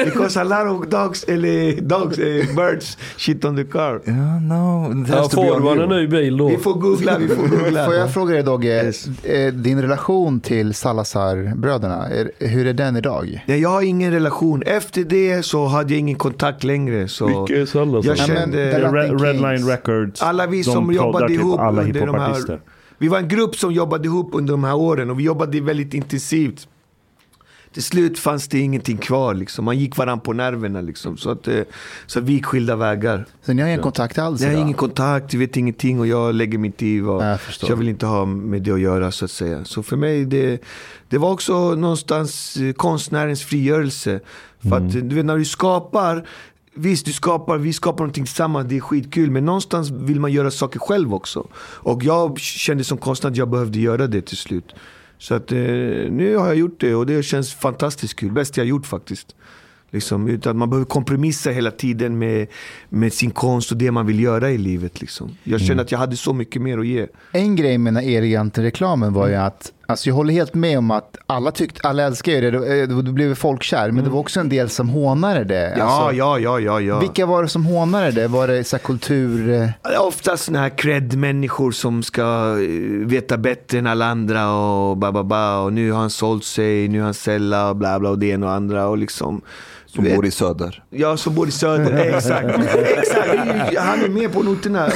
because 0.06 0.40
a 0.40 0.44
lot 0.44 0.68
of 0.68 0.88
dogs, 0.90 1.24
eller 1.24 1.82
dogs, 1.82 2.18
eh, 2.20 2.56
birds 2.56 2.98
shit 3.18 3.46
on 3.46 3.56
the 3.56 3.64
car. 3.64 4.02
Yeah, 4.08 4.42
no, 4.42 4.94
Ja, 5.10 5.30
får 5.30 5.60
man 5.60 5.82
en 5.82 5.90
ny 5.90 6.08
bil 6.08 6.38
då? 6.38 6.50
Vi 6.50 6.58
får 6.58 6.74
googla, 6.74 7.18
vi 7.18 7.28
får 7.28 7.48
googla. 7.48 7.86
Får 7.86 7.96
jag 7.96 8.14
fråga 8.14 8.34
dig 8.34 8.44
Dogge, 8.44 8.84
Yes. 8.86 9.08
eh, 9.24 9.54
din 9.54 9.82
relation 9.82 10.40
till 10.40 10.74
Salazar-bröderna, 10.74 12.06
hur 12.40 12.68
är 12.68 12.74
den 12.74 12.96
idag? 12.98 13.44
Nej, 13.48 13.60
jag 13.62 13.70
har 13.70 13.82
ingen 13.82 14.12
relation. 14.12 14.64
Efter 14.66 15.04
det 15.04 15.44
så 15.46 15.66
hade 15.66 15.94
jag 15.94 16.00
ingen 16.00 16.18
kontakt 16.18 16.64
längre. 16.64 17.08
Så 17.08 17.26
Vilka 17.48 17.62
är 17.62 17.66
Salazar? 17.66 18.10
jag 18.10 18.18
Ja, 18.18 18.26
men 18.28 18.38
kände... 18.38 18.80
Redline. 19.24 19.68
Records. 19.70 20.22
Alla 20.22 20.48
vi 20.48 20.64
som 20.64 20.94
jobbade 20.94 21.28
typ 21.28 21.40
ihop 21.40 21.60
alla 21.60 21.82
under 21.82 22.06
de 22.06 22.16
här... 22.20 22.60
Vi 23.04 23.10
var 23.10 23.20
en 23.20 23.28
grupp 23.28 23.56
som 23.56 23.74
jobbade 23.74 24.06
ihop 24.08 24.30
under 24.34 24.54
de 24.54 24.64
här 24.64 24.76
åren 24.76 25.10
och 25.10 25.20
vi 25.20 25.24
jobbade 25.24 25.62
väldigt 25.62 25.94
intensivt. 25.94 26.68
till 27.74 27.84
slut 27.84 28.20
fanns 28.20 28.48
det 28.48 28.60
ingenting 28.60 28.98
kvar. 28.98 29.34
Liksom. 29.34 29.66
Man 29.66 29.80
gick 29.80 29.98
varandra 29.98 30.24
på 30.24 30.34
nerverna. 30.34 30.82
Liksom. 30.82 31.18
Så, 31.18 31.30
att, 31.30 31.48
eh, 31.48 31.62
så 32.06 32.20
att 32.20 32.26
vi 32.26 32.34
gick 32.34 32.46
skilda 32.46 32.76
vägar. 32.76 33.26
Så 33.42 33.54
ni 33.54 33.62
har 33.62 33.70
ingen 33.70 33.82
kontakt 33.82 34.18
alls 34.18 34.42
Jag 34.42 34.50
har 34.50 34.58
ingen 34.62 34.74
kontakt, 34.74 35.34
vi 35.34 35.38
vet 35.38 35.58
ingenting 35.58 36.00
och 36.00 36.08
jag 36.08 36.36
lägger 36.36 36.58
mitt 36.58 36.82
i 36.82 37.00
vad, 37.00 37.32
Jag 37.32 37.40
så 37.40 37.66
jag 37.70 37.76
vill 37.76 37.90
inte 37.90 38.06
ha 38.06 38.26
med 38.26 38.62
det 38.62 38.72
att 38.72 38.80
göra 38.80 39.12
så 39.12 39.26
att 39.26 39.32
säga. 39.32 39.66
Så 39.66 39.84
för 39.84 39.98
mig, 39.98 40.26
det, 40.26 40.64
det 41.10 41.18
var 41.18 41.32
också 41.32 41.76
någonstans 41.76 42.58
eh, 42.58 42.74
konstnärens 42.74 43.44
frigörelse. 43.44 44.20
För 44.70 44.78
att 44.78 44.92
du 44.92 45.16
vet 45.16 45.26
när 45.26 45.38
du 45.38 45.46
skapar, 45.46 46.28
visst 46.74 47.06
du 47.06 47.14
skapar, 47.14 47.58
vi 47.58 47.74
skapar 47.74 48.00
någonting 48.00 48.26
tillsammans, 48.26 48.70
det 48.70 48.78
är 48.78 48.80
skitkul. 48.80 49.32
Men 49.32 49.46
någonstans 49.46 49.92
vill 49.92 50.20
man 50.20 50.32
göra 50.32 50.52
saker 50.52 50.80
själv 50.80 51.14
också. 51.14 51.48
Och 51.58 52.04
jag 52.04 52.40
kände 52.40 52.84
som 52.84 52.98
konstnär 52.98 53.32
att 53.32 53.38
jag 53.38 53.50
behövde 53.50 53.80
göra 53.80 54.08
det 54.08 54.22
till 54.22 54.38
slut. 54.38 54.76
Så 55.18 55.36
att 55.36 55.52
eh, 55.52 55.58
nu 55.58 56.36
har 56.38 56.48
jag 56.48 56.56
gjort 56.56 56.80
det 56.80 56.96
och 56.96 57.06
det 57.06 57.24
känns 57.24 57.54
fantastiskt 57.54 58.16
kul. 58.16 58.32
Bäst 58.32 58.58
jag 58.58 58.66
gjort 58.66 58.86
faktiskt. 58.86 59.36
Liksom, 59.94 60.28
utan 60.28 60.58
man 60.58 60.70
behöver 60.70 60.86
kompromissa 60.86 61.50
hela 61.50 61.72
tiden 61.72 62.18
med, 62.18 62.48
med 62.90 63.14
sin 63.14 63.32
konst 63.32 63.72
och 63.72 63.78
det 63.78 63.92
man 63.92 64.06
vill 64.06 64.20
göra 64.20 64.52
i 64.52 64.58
livet. 64.58 65.02
Liksom. 65.02 65.38
Jag 65.44 65.62
känner 65.62 65.84
att 65.84 65.92
jag 65.92 66.00
hade 66.00 66.18
så 66.18 66.34
mycket 66.34 66.62
mer 66.62 66.78
att 66.78 66.88
ge. 66.88 67.08
En 67.32 67.56
grej 67.56 67.78
med 67.78 67.94
den 67.94 68.04
här 68.04 68.18
Eleganten-reklamen 68.18 69.14
var 69.14 69.28
ju 69.28 69.36
att, 69.36 69.72
alltså 69.86 70.10
jag 70.10 70.16
håller 70.16 70.34
helt 70.34 70.54
med 70.54 70.78
om 70.78 70.92
att 70.92 71.18
alla 71.28 71.52
tyckte, 71.52 71.88
alla 71.88 72.04
älskar 72.04 72.32
ju 72.32 72.42
det, 72.42 72.52
det, 72.52 72.86
det, 72.86 73.02
det 73.02 73.12
blev 73.12 73.36
folkkär, 73.36 73.92
men 73.92 74.04
det 74.04 74.10
var 74.10 74.20
också 74.20 74.40
en 74.40 74.50
del 74.50 74.70
som 74.70 74.90
hånade 74.90 75.44
det. 75.44 75.74
Ja, 75.78 75.84
Alltså, 75.84 76.18
ja, 76.18 76.40
ja, 76.40 76.60
ja. 76.60 76.80
ja. 76.82 77.00
Vilka 77.00 77.26
var 77.26 77.42
det 77.44 77.50
som 77.50 77.66
hånade 77.66 78.12
det? 78.12 78.28
Var 78.28 78.48
det 78.48 78.64
så 78.64 78.76
här 78.78 78.84
kultur... 78.84 79.50
eh, 79.52 80.02
Oftast 80.02 80.44
såna 80.44 80.60
här 80.60 80.70
cred-människor 80.70 81.72
som 81.72 82.04
ska 82.04 82.22
eh, 82.22 83.08
veta 83.08 83.38
bättre 83.38 83.78
än 83.80 83.88
alla 83.88 84.06
andra 84.06 84.52
och 84.56 84.98
ba, 84.98 85.12
ba, 85.12 85.24
ba, 85.24 85.58
och 85.58 85.74
nu 85.74 85.92
har 85.92 86.00
han 86.00 86.10
sålt 86.10 86.44
sig, 86.46 86.88
nu 86.88 86.98
har 87.00 87.06
han 87.06 87.14
sällat 87.14 87.70
och 87.70 87.76
bla 87.76 88.00
bla 88.00 88.10
och 88.10 88.20
det 88.20 88.28
ena 88.28 88.46
och 88.46 88.52
andra 88.52 88.88
och 88.88 88.98
liksom. 88.98 89.42
Som 89.96 90.04
bor 90.16 90.26
i 90.26 90.32
söder. 90.32 90.84
Ja, 90.90 91.18
som 91.18 91.36
bor 91.36 91.48
i 91.48 91.52
söder. 91.52 91.98
Exakt. 92.18 92.48
Exakt. 92.98 93.78
Han 93.78 94.04
är 94.04 94.10
med 94.10 94.34
på 94.34 94.44
noterna. 94.44 94.90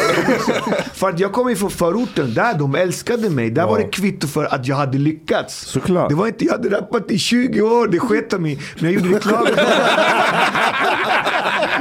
För 0.94 1.10
att 1.10 1.20
jag 1.20 1.32
kommer 1.34 1.56
från 1.56 1.72
förorten, 1.72 2.34
där 2.34 2.54
de 2.54 2.76
älskade 2.76 3.30
mig. 3.30 3.50
Där 3.50 3.66
var 3.68 3.78
det 3.78 3.84
kvitto 3.84 4.28
för 4.28 4.46
att 4.46 4.68
jag 4.68 4.76
hade 4.76 4.98
lyckats. 4.98 5.66
Såklart. 5.66 6.10
Det 6.10 6.16
var 6.16 6.28
inte, 6.28 6.46
jag 6.46 6.52
hade 6.52 6.70
rappat 6.70 7.12
i 7.12 7.18
20 7.20 7.62
år, 7.62 7.88
det 7.88 8.00
sket 8.00 8.28
jag 8.32 8.42
mig. 8.42 8.60
Men 8.80 8.94
jag 8.94 9.04
gjorde 9.04 9.16
reklam. 9.18 9.48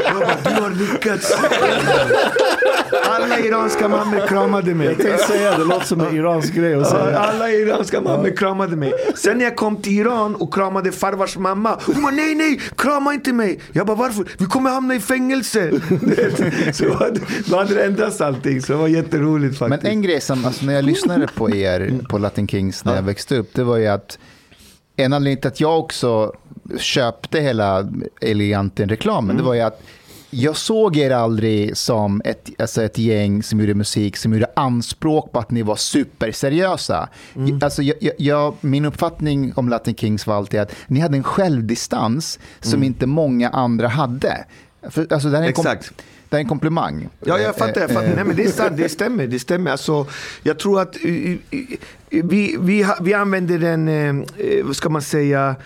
Jag 0.04 0.14
bara, 0.14 0.36
du 0.56 0.62
har 0.62 0.70
lyckats. 0.70 1.36
Alla 3.36 3.46
iranska 3.46 3.88
mammor 3.88 4.26
kramade 4.26 4.74
mig. 4.74 4.86
Jag 4.86 4.98
tänkte 4.98 5.26
säga, 5.26 5.58
det 5.58 5.64
låter 5.64 5.86
som 5.86 6.00
en 6.00 6.16
iransk 6.16 6.54
grej 6.54 6.74
att 6.74 6.90
säga. 6.90 7.18
Alla 7.18 7.50
iranska 7.50 8.00
mammor 8.00 8.36
kramade 8.36 8.76
mig. 8.76 8.92
Sen 9.14 9.38
när 9.38 9.44
jag 9.44 9.56
kom 9.56 9.76
till 9.76 9.92
Iran 9.92 10.34
och 10.34 10.54
kramade 10.54 10.92
farvars 10.92 11.36
mamma. 11.36 11.78
Hon 11.86 12.02
bara 12.02 12.12
nej 12.12 12.34
nej, 12.34 12.60
krama 12.76 13.14
inte 13.14 13.32
mig. 13.32 13.60
Jag 13.72 13.86
bara 13.86 13.96
varför? 13.96 14.26
Vi 14.38 14.46
kommer 14.46 14.70
hamna 14.70 14.94
i 14.94 15.00
fängelse. 15.00 15.70
så 16.72 16.84
då 17.46 17.56
hade 17.56 17.74
det 17.74 17.84
ändrats 17.84 18.20
allting. 18.20 18.62
Så 18.62 18.72
det 18.72 18.78
var 18.78 18.88
jätteroligt 18.88 19.60
Men 19.60 19.70
faktiskt. 19.70 19.92
en 19.92 20.02
grej 20.02 20.20
som, 20.20 20.44
alltså 20.44 20.66
när 20.66 20.74
jag 20.74 20.84
lyssnade 20.84 21.26
på 21.34 21.50
er 21.50 22.00
på 22.08 22.18
Latin 22.18 22.48
Kings 22.48 22.84
när 22.84 22.94
jag 22.94 23.02
växte 23.02 23.36
upp, 23.36 23.54
det 23.54 23.64
var 23.64 23.76
ju 23.76 23.86
att 23.86 24.18
en 24.96 25.12
anledning 25.12 25.40
till 25.40 25.48
att 25.48 25.60
jag 25.60 25.78
också 25.78 26.32
köpte 26.78 27.40
hela 27.40 27.88
Eleganten-reklamen, 28.20 29.36
det 29.36 29.42
var 29.42 29.54
ju 29.54 29.60
att 29.60 29.82
jag 30.30 30.56
såg 30.56 30.96
er 30.96 31.10
aldrig 31.10 31.76
som 31.76 32.22
ett, 32.24 32.50
alltså 32.58 32.82
ett 32.82 32.98
gäng 32.98 33.42
som 33.42 33.60
gjorde 33.60 33.74
musik 33.74 34.16
som 34.16 34.32
gjorde 34.32 34.50
anspråk 34.56 35.32
på 35.32 35.38
att 35.38 35.50
ni 35.50 35.62
var 35.62 35.76
superseriösa. 35.76 37.08
Alltså 37.62 37.82
jag, 37.82 38.12
jag, 38.18 38.54
min 38.60 38.84
uppfattning 38.84 39.52
om 39.56 39.68
Latin 39.68 39.94
Kings 39.94 40.26
var 40.26 40.36
alltid 40.36 40.60
att 40.60 40.72
ni 40.86 41.00
hade 41.00 41.16
en 41.16 41.24
självdistans 41.24 42.38
som 42.60 42.82
inte 42.82 43.06
många 43.06 43.48
andra 43.48 43.88
hade. 43.88 44.44
För, 44.90 45.12
alltså 45.12 45.28
det, 45.28 45.38
Exakt. 45.38 45.92
det 46.28 46.36
är 46.36 46.40
en 46.40 46.48
komplimang. 46.48 47.08
Ja, 47.24 47.38
jag 47.38 47.56
fattar. 47.56 47.80
Jag 47.80 47.90
fattar. 47.90 48.08
Eh, 48.08 48.14
Nej, 48.14 48.24
men 48.24 48.36
det 48.36 48.44
är 48.44 48.50
sant, 48.50 48.76
det 48.76 48.88
stämmer. 48.88 49.26
Det 49.26 49.38
stämmer. 49.38 49.70
Alltså, 49.70 50.06
jag 50.42 50.58
tror 50.58 50.80
att 50.80 50.96
eh, 51.04 51.30
eh, 51.32 51.36
vi, 52.08 52.56
vi, 52.60 52.86
vi 53.00 53.14
använder 53.14 53.58
den, 53.58 53.88
eh, 53.88 54.08
eh, 54.46 54.64
vad 54.64 54.76
ska 54.76 54.88
man 54.88 55.02
säga, 55.02 55.56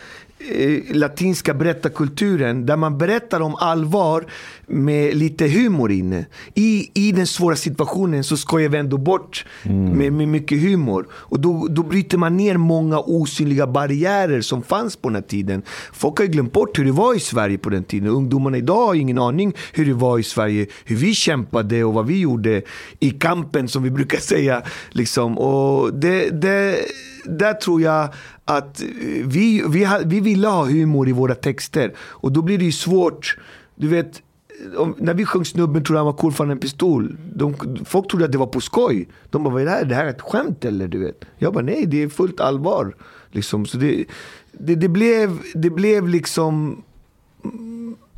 eh, 0.49 0.97
latinska 0.97 1.55
berättarkulturen 1.55 2.67
där 2.67 2.77
man 2.77 2.99
berättar 2.99 3.41
om 3.41 3.55
allvar 3.55 4.27
med 4.71 5.17
lite 5.17 5.49
humor 5.49 5.93
inne. 5.93 6.27
I, 6.55 6.91
i 6.95 7.13
den 7.13 7.27
svåra 7.27 7.57
situationen 7.57 8.25
så 8.25 8.37
skojar 8.37 8.69
vi 8.69 8.79
ändå 8.79 8.99
bort 8.99 9.45
med, 9.63 10.13
med 10.13 10.29
mycket 10.29 10.61
humor. 10.61 11.07
Och 11.13 11.41
då, 11.41 11.67
då 11.71 11.83
bryter 11.83 12.19
man 12.19 12.37
ner 12.37 12.57
många 12.57 12.99
osynliga 12.99 13.67
barriärer 13.67 14.41
som 14.41 14.63
fanns 14.63 14.97
på 14.97 15.09
den 15.09 15.15
här 15.15 15.23
tiden. 15.23 15.63
Folk 15.93 16.19
har 16.19 16.25
ju 16.25 16.31
glömt 16.31 16.53
bort 16.53 16.79
hur 16.79 16.85
det 16.85 16.93
var 16.93 17.17
i 17.17 17.21
Sverige 17.21 17.59
på 17.59 17.71
den 17.71 17.85
tiden. 17.85 18.09
Ungdomarna 18.09 18.57
idag 18.57 18.87
har 18.87 18.95
ingen 18.95 19.19
aning 19.19 19.55
hur 19.73 19.87
det 19.87 19.95
var 19.95 20.19
i 20.19 20.23
Sverige. 20.23 20.67
Hur 20.85 20.97
vi 20.97 21.15
kämpade 21.15 21.85
och 21.85 21.95
vad 21.95 22.07
vi 22.07 22.21
gjorde 22.21 22.63
i 23.01 23.11
kampen 23.11 23.69
som 23.69 23.83
vi 23.83 23.91
brukar 23.91 24.19
säga. 24.19 24.63
Liksom. 24.91 25.39
Och 25.39 25.95
det, 25.95 26.31
det, 26.31 26.77
där 27.25 27.55
tror 27.55 27.83
jag 27.83 28.09
att 28.45 28.83
vi, 29.25 29.63
vi, 29.69 29.89
vi 30.05 30.21
ville 30.21 30.49
ha 30.49 30.65
humor 30.65 31.09
i 31.09 31.13
våra 31.13 31.35
texter. 31.35 31.93
Och 31.99 32.33
då 32.33 32.43
blir 32.43 32.59
det 32.59 32.65
ju 32.65 32.73
svårt. 32.73 33.37
Du 33.75 33.89
vet, 33.89 34.23
om, 34.77 34.95
när 34.99 35.15
vi 35.15 35.25
sjöng 35.25 35.45
Snubben 35.45 35.85
trodde 35.85 35.99
han 35.99 36.07
var 36.07 36.13
cool 36.13 36.33
för 36.33 36.45
han 36.45 36.51
en 36.51 36.59
pistol. 36.59 37.17
De, 37.35 37.55
folk 37.85 38.11
trodde 38.11 38.25
att 38.25 38.33
det 38.33 38.39
var 38.39 38.47
på 38.47 38.61
skoj. 38.61 39.09
De 39.31 39.45
bara, 39.45 39.55
vad 39.55 39.63
är 39.63 39.67
det 39.67 39.71
här? 39.71 39.85
Det 39.85 39.95
här 39.95 40.05
är 40.05 40.11
ett 40.11 40.21
skämt 40.21 40.65
eller? 40.65 40.89
Du 40.89 40.99
vet. 40.99 41.25
Jag 41.39 41.53
bara, 41.53 41.65
nej 41.65 41.87
det 41.87 42.03
är 42.03 42.09
fullt 42.09 42.41
allvar. 42.41 42.95
Liksom. 43.31 43.67
Så 43.67 43.79
det, 43.79 44.05
det, 44.53 44.75
det, 44.75 44.89
blev, 44.89 45.39
det 45.55 45.71
blev 45.71 46.09
liksom 46.09 46.83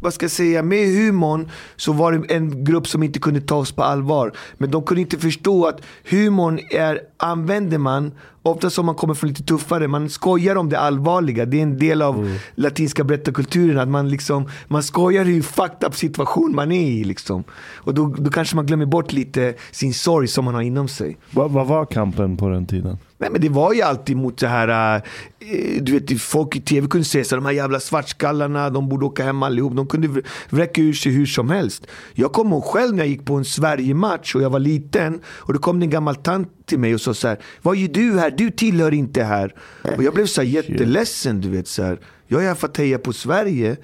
vad 0.02 0.14
ska 0.14 0.24
jag 0.24 0.30
säga, 0.30 0.62
med 0.62 0.86
humorn 0.86 1.50
så 1.76 1.92
var 1.92 2.12
det 2.12 2.34
en 2.34 2.64
grupp 2.64 2.88
som 2.88 3.02
inte 3.02 3.18
kunde 3.18 3.40
ta 3.40 3.56
oss 3.56 3.72
på 3.72 3.82
allvar. 3.82 4.32
Men 4.58 4.70
de 4.70 4.82
kunde 4.82 5.00
inte 5.00 5.18
förstå 5.18 5.66
att 5.66 5.80
humorn 6.10 6.60
är, 6.70 7.00
använder 7.16 7.78
man, 7.78 8.12
ofta 8.42 8.70
som 8.70 8.86
man 8.86 8.94
kommer 8.94 9.14
från 9.14 9.28
lite 9.28 9.42
tuffare, 9.42 9.88
man 9.88 10.10
skojar 10.10 10.56
om 10.56 10.68
det 10.68 10.78
allvarliga. 10.78 11.46
Det 11.46 11.58
är 11.58 11.62
en 11.62 11.78
del 11.78 12.02
av 12.02 12.38
latinska 12.54 13.04
berättarkulturen, 13.04 13.78
att 13.78 13.88
man 13.88 14.08
liksom, 14.08 14.48
man 14.68 14.82
skojar 14.82 15.24
hur 15.24 15.42
fucked 15.42 15.88
up 15.88 15.94
situation 15.94 16.54
man 16.54 16.72
är 16.72 16.90
i 16.90 17.04
liksom. 17.04 17.44
Och 17.76 17.94
då, 17.94 18.06
då 18.18 18.30
kanske 18.30 18.56
man 18.56 18.66
glömmer 18.66 18.86
bort 18.86 19.12
lite 19.12 19.54
sin 19.70 19.94
sorg 19.94 20.28
som 20.28 20.44
man 20.44 20.54
har 20.54 20.62
inom 20.62 20.88
sig. 20.88 21.16
Vad, 21.30 21.50
vad 21.50 21.66
var 21.66 21.86
kampen 21.86 22.36
på 22.36 22.48
den 22.48 22.66
tiden? 22.66 22.98
Nej 23.18 23.30
men 23.30 23.40
det 23.40 23.48
var 23.48 23.72
ju 23.72 23.82
alltid 23.82 24.16
mot 24.16 24.38
det 24.38 24.48
här, 24.48 24.96
eh, 25.38 25.82
du 25.82 25.92
vet 25.92 26.20
folk 26.20 26.56
i 26.56 26.60
tv 26.60 26.86
kunde 26.88 27.04
säga 27.04 27.24
så 27.24 27.36
de 27.36 27.44
här 27.46 27.52
jävla 27.52 27.80
svartskallarna, 27.80 28.70
de 28.70 28.88
borde 28.88 29.06
åka 29.06 29.24
hem 29.24 29.42
allihop. 29.42 29.76
De 29.76 29.86
kunde 29.86 30.08
vr- 30.08 30.26
vräka 30.50 30.80
ur 30.80 30.92
sig 30.92 31.12
hur 31.12 31.26
som 31.26 31.50
helst. 31.50 31.86
Jag 32.14 32.32
kommer 32.32 32.50
ihåg 32.56 32.64
själv 32.64 32.94
när 32.94 33.02
jag 33.02 33.08
gick 33.08 33.24
på 33.24 33.34
en 33.34 33.44
Sverige-match 33.44 34.34
och 34.34 34.42
jag 34.42 34.50
var 34.50 34.58
liten 34.58 35.20
och 35.26 35.52
då 35.52 35.58
kom 35.58 35.80
det 35.80 35.86
en 35.86 35.90
gammal 35.90 36.16
tant 36.16 36.48
till 36.64 36.78
mig 36.78 36.94
och 36.94 37.00
sa 37.00 37.14
så 37.14 37.28
här, 37.28 37.38
vad 37.62 37.76
gör 37.76 37.88
du 37.88 38.18
här? 38.18 38.30
Du 38.30 38.50
tillhör 38.50 38.94
inte 38.94 39.22
här. 39.22 39.54
Och 39.96 40.02
jag 40.02 40.14
blev 40.14 40.26
så 40.26 40.40
här 40.40 40.48
jätteledsen, 40.48 41.40
du 41.40 41.48
vet 41.48 41.68
så 41.68 41.82
här. 41.82 41.98
Jag 42.26 42.42
är 42.42 42.48
här 42.48 42.54
för 42.54 42.68
att 42.68 42.76
heja 42.76 42.98
på 42.98 43.12
Sverige. 43.12 43.76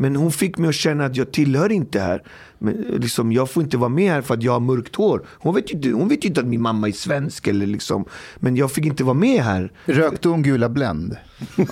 Men 0.00 0.16
hon 0.16 0.32
fick 0.32 0.58
mig 0.58 0.68
att 0.68 0.74
känna 0.74 1.04
att 1.04 1.16
jag 1.16 1.32
tillhör 1.32 1.72
inte 1.72 2.00
här. 2.00 2.22
Men 2.58 2.72
liksom, 2.74 3.32
jag 3.32 3.50
får 3.50 3.62
inte 3.62 3.76
vara 3.76 3.88
med 3.88 4.12
här 4.12 4.22
för 4.22 4.34
att 4.34 4.42
jag 4.42 4.52
har 4.52 4.60
mörkt 4.60 4.96
hår. 4.96 5.26
Hon 5.28 5.54
vet 5.54 5.70
ju 5.70 5.74
inte, 5.76 5.88
hon 5.90 6.08
vet 6.08 6.24
ju 6.24 6.28
inte 6.28 6.40
att 6.40 6.46
min 6.46 6.62
mamma 6.62 6.88
är 6.88 6.92
svensk. 6.92 7.46
Eller 7.46 7.66
liksom. 7.66 8.04
Men 8.36 8.56
jag 8.56 8.72
fick 8.72 8.86
inte 8.86 9.04
vara 9.04 9.14
med 9.14 9.42
här. 9.42 9.72
Rökte 9.84 10.28
hon 10.28 10.42
gula 10.42 10.68
Blend? 10.68 11.16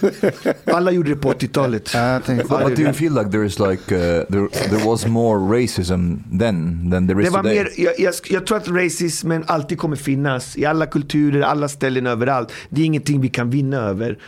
Alla 0.64 0.90
gjorde 0.90 1.10
det 1.10 1.16
på 1.16 1.32
80-talet. 1.32 1.90
Ja, 1.94 2.08
jag 2.12 2.24
tänkte- 2.24 2.48
But, 2.48 2.76
do 2.76 2.82
you 2.82 2.92
feel 2.92 3.14
like 3.14 3.30
there 3.30 3.46
is 3.46 3.58
like 3.58 3.94
uh, 3.94 4.24
there, 4.24 4.48
there 4.70 4.84
was 4.84 5.06
more 5.06 5.62
racism 5.62 6.14
then 6.38 6.90
than 6.90 7.08
there 7.08 7.20
is 7.22 7.26
Det 7.28 7.30
var 7.32 7.42
today? 7.42 7.56
mer, 7.56 7.68
jag, 7.76 7.94
jag, 7.98 8.14
jag 8.30 8.46
tror 8.46 8.56
att 8.58 8.68
racismen 8.68 9.44
alltid 9.46 9.78
kommer 9.78 9.96
finnas. 9.96 10.56
I 10.58 10.64
alla 10.64 10.86
kulturer, 10.86 11.40
alla 11.40 11.68
ställen, 11.68 12.06
överallt. 12.06 12.52
Det 12.68 12.80
är 12.80 12.84
ingenting 12.84 13.20
vi 13.20 13.28
kan 13.28 13.50
vinna 13.50 13.76
över. 13.76 14.18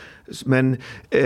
Men 0.44 0.76
eh, 1.10 1.20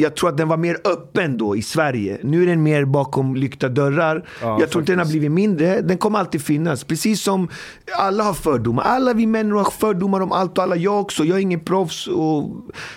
jag 0.00 0.16
tror 0.16 0.28
att 0.28 0.36
den 0.36 0.48
var 0.48 0.56
mer 0.56 0.76
öppen 0.84 1.38
då 1.38 1.56
i 1.56 1.62
Sverige. 1.62 2.18
Nu 2.22 2.42
är 2.42 2.46
den 2.46 2.62
mer 2.62 2.84
bakom 2.84 3.36
lyckta 3.36 3.68
dörrar. 3.68 4.28
Ja, 4.42 4.60
jag 4.60 4.70
tror 4.70 4.82
inte 4.82 4.92
den 4.92 4.98
har 4.98 5.06
blivit 5.06 5.30
mindre. 5.30 5.80
Den 5.80 5.98
kommer 5.98 6.18
alltid 6.18 6.42
finnas. 6.42 6.84
Precis 6.84 7.22
som 7.22 7.48
alla 7.98 8.24
har 8.24 8.34
fördomar. 8.34 8.82
Alla 8.82 9.12
vi 9.12 9.26
människor 9.26 9.58
har 9.58 9.70
fördomar 9.70 10.20
om 10.20 10.32
allt 10.32 10.58
och 10.58 10.64
alla. 10.64 10.76
Jag 10.76 11.00
också. 11.00 11.24
Jag 11.24 11.38
är 11.38 11.42
ingen 11.42 11.60
proffs. 11.60 12.06
Och 12.06 12.50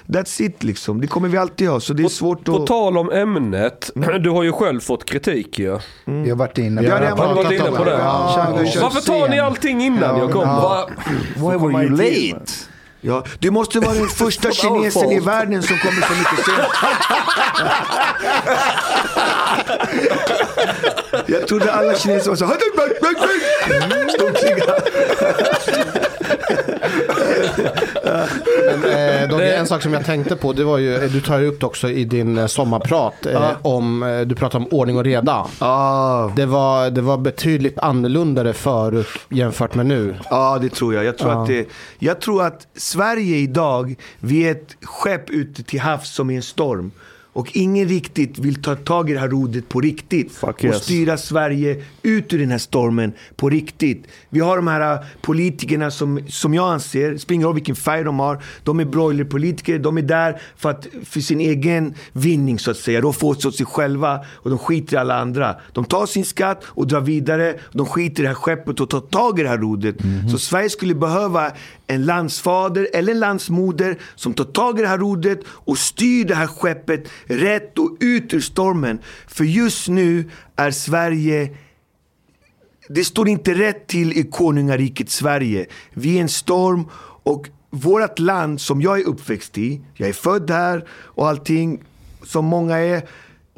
that's 0.07 0.41
it 0.41 0.63
liksom. 0.63 1.01
Det 1.01 1.07
kommer 1.07 1.27
vi 1.27 1.37
alltid 1.37 1.69
ha. 1.69 1.79
Så 1.79 1.93
det 1.93 2.03
är 2.03 2.07
svårt 2.09 2.43
På 2.43 2.55
att... 2.55 2.67
tal 2.67 2.97
om 2.97 3.11
ämnet, 3.11 3.91
du 4.23 4.29
har 4.29 4.43
ju 4.43 4.51
själv 4.51 4.79
fått 4.79 5.05
kritik 5.05 5.59
ju. 5.59 5.65
Jag 5.65 5.79
har 6.13 6.35
varit 6.35 6.57
inne 6.57 6.81
Ja, 6.81 6.97
på 7.15 7.27
du 7.27 7.33
varit 7.33 7.51
inne 7.51 7.71
på 7.77 7.83
det. 7.83 7.91
Ja, 7.91 8.53
Varför 8.81 9.01
tar 9.01 9.29
ni 9.29 9.39
allting 9.39 9.81
innan 9.81 10.19
jag 10.19 10.31
kommer? 10.31 10.45
Ja. 10.45 10.89
Va? 11.37 11.49
Why 11.51 11.57
were 11.57 11.83
you 11.83 11.89
late? 11.89 12.70
Ja, 13.01 13.23
du 13.39 13.51
måste 13.51 13.79
vara 13.79 13.93
den 13.93 14.09
första 14.09 14.51
kinesen 14.61 15.11
i 15.11 15.19
världen 15.19 15.63
som 15.63 15.77
kommer 15.77 16.01
så 16.01 16.13
mycket 16.13 16.45
sent. 16.45 16.67
Jag 21.25 21.47
trodde 21.47 21.71
alla 21.71 21.95
kineser 21.95 22.29
var 22.29 22.35
så 22.35 22.45
ståndliga. 27.43 29.21
Eh, 29.21 29.29
Dogge, 29.29 29.53
en 29.55 29.67
sak 29.67 29.81
som 29.81 29.93
jag 29.93 30.05
tänkte 30.05 30.35
på, 30.35 30.53
det 30.53 30.63
var 30.63 30.77
ju, 30.77 30.95
eh, 30.95 31.11
du 31.11 31.21
tar 31.21 31.39
ju 31.39 31.47
upp 31.47 31.59
det 31.59 31.65
också 31.65 31.89
i 31.89 32.03
din 32.05 32.37
eh, 32.37 32.45
sommarprat, 32.47 33.25
eh, 33.25 33.31
Ja. 33.33 33.51
om, 33.61 34.03
eh, 34.03 34.21
du 34.21 34.35
pratar 34.35 34.59
om 34.59 34.67
ordning 34.71 34.97
och 34.97 35.03
reda. 35.03 35.45
Ah, 35.59 36.27
Det 36.35 36.45
var, 36.45 36.89
det 36.89 37.01
var 37.01 37.17
betydligt 37.17 37.79
annorlunda 37.79 38.53
förut 38.53 39.07
jämfört 39.29 39.75
med 39.75 39.85
nu. 39.85 40.15
Ja, 40.29 40.57
det 40.61 40.69
tror 40.69 40.93
jag. 40.93 41.03
Jag 41.05 41.17
tror, 41.17 41.31
Ja. 41.31 41.41
att 41.41 41.47
det, 41.47 41.69
jag 41.99 42.21
tror 42.21 42.43
att 42.43 42.67
Sverige 42.75 43.37
idag, 43.37 43.95
vi 44.19 44.47
är 44.47 44.51
ett 44.51 44.75
skepp 44.83 45.29
ute 45.29 45.63
till 45.63 45.79
havs 45.79 46.09
som 46.15 46.29
är 46.29 46.35
en 46.35 46.41
storm. 46.41 46.91
Och 47.33 47.51
ingen 47.53 47.87
riktigt 47.87 48.39
vill 48.39 48.61
ta 48.61 48.75
tag 48.75 49.09
i 49.09 49.13
det 49.13 49.19
här 49.19 49.29
rodret 49.29 49.69
på 49.69 49.81
riktigt. 49.81 50.31
Fuck 50.31 50.55
och 50.55 50.63
yes. 50.63 50.83
styra 50.83 51.17
Sverige 51.17 51.83
ut 52.03 52.33
ur 52.33 52.39
den 52.39 52.51
här 52.51 52.57
stormen 52.57 53.13
på 53.35 53.49
riktigt. 53.49 54.07
Vi 54.29 54.39
har 54.39 54.55
de 54.55 54.67
här 54.67 54.93
äh, 54.93 54.99
politikerna 55.21 55.91
som, 55.91 56.19
som 56.29 56.53
jag 56.53 56.73
anser, 56.73 57.17
spelar 57.17 57.35
ingen 57.35 57.45
roll 57.45 57.55
vilken 57.55 57.75
färg 57.75 58.03
de 58.03 58.19
har, 58.19 58.43
de 58.63 58.79
är 58.79 58.85
broilerpolitiker, 58.85 59.79
de 59.79 59.97
är 59.97 60.01
där 60.01 60.41
för, 60.57 60.69
att, 60.69 60.87
för 61.05 61.19
sin 61.19 61.41
egen 61.41 61.93
vinning 62.11 62.59
så 62.59 62.71
att 62.71 62.77
säga. 62.77 63.01
De 63.01 63.13
får 63.13 63.29
åt 63.29 63.55
sig 63.55 63.65
själva 63.65 64.19
och 64.33 64.49
de 64.49 64.59
skiter 64.59 64.95
i 64.95 64.99
alla 64.99 65.19
andra. 65.19 65.55
De 65.73 65.85
tar 65.85 66.05
sin 66.05 66.25
skatt 66.25 66.63
och 66.65 66.87
drar 66.87 67.01
vidare, 67.01 67.55
de 67.71 67.85
skiter 67.85 68.19
i 68.19 68.23
det 68.23 68.27
här 68.27 68.35
skeppet 68.35 68.79
och 68.79 68.89
tar 68.89 68.99
tag 68.99 69.39
i 69.39 69.43
det 69.43 69.49
här 69.49 69.57
rodret. 69.57 69.95
Så 70.31 70.37
Sverige 70.37 70.69
skulle 70.69 70.95
behöva 70.95 71.51
en 71.91 72.05
landsfader 72.05 72.87
eller 72.93 73.13
en 73.13 73.19
landsmoder 73.19 73.97
som 74.15 74.33
tar 74.33 74.43
tag 74.43 74.79
i 74.79 74.81
det 74.81 74.87
här 74.87 74.97
rodret 74.97 75.39
och 75.47 75.77
styr 75.77 76.25
det 76.25 76.35
här 76.35 76.47
skeppet 76.47 77.09
rätt 77.25 77.79
och 77.79 77.97
ut 77.99 78.33
ur 78.33 78.39
stormen. 78.39 78.99
För 79.27 79.43
just 79.43 79.87
nu 79.87 80.29
är 80.55 80.71
Sverige 80.71 81.57
det 82.89 83.03
står 83.03 83.29
inte 83.29 83.53
rätt 83.53 83.87
till 83.87 84.17
i 84.17 84.23
konungariket 84.23 85.09
Sverige. 85.09 85.65
Vi 85.93 86.17
är 86.17 86.21
en 86.21 86.29
storm 86.29 86.87
och 87.23 87.49
vårt 87.69 88.19
land 88.19 88.61
som 88.61 88.81
jag 88.81 88.99
är 88.99 89.05
uppväxt 89.05 89.57
i, 89.57 89.81
jag 89.93 90.09
är 90.09 90.13
född 90.13 90.51
här 90.51 90.87
och 90.91 91.27
allting 91.27 91.83
som 92.23 92.45
många 92.45 92.77
är. 92.77 93.03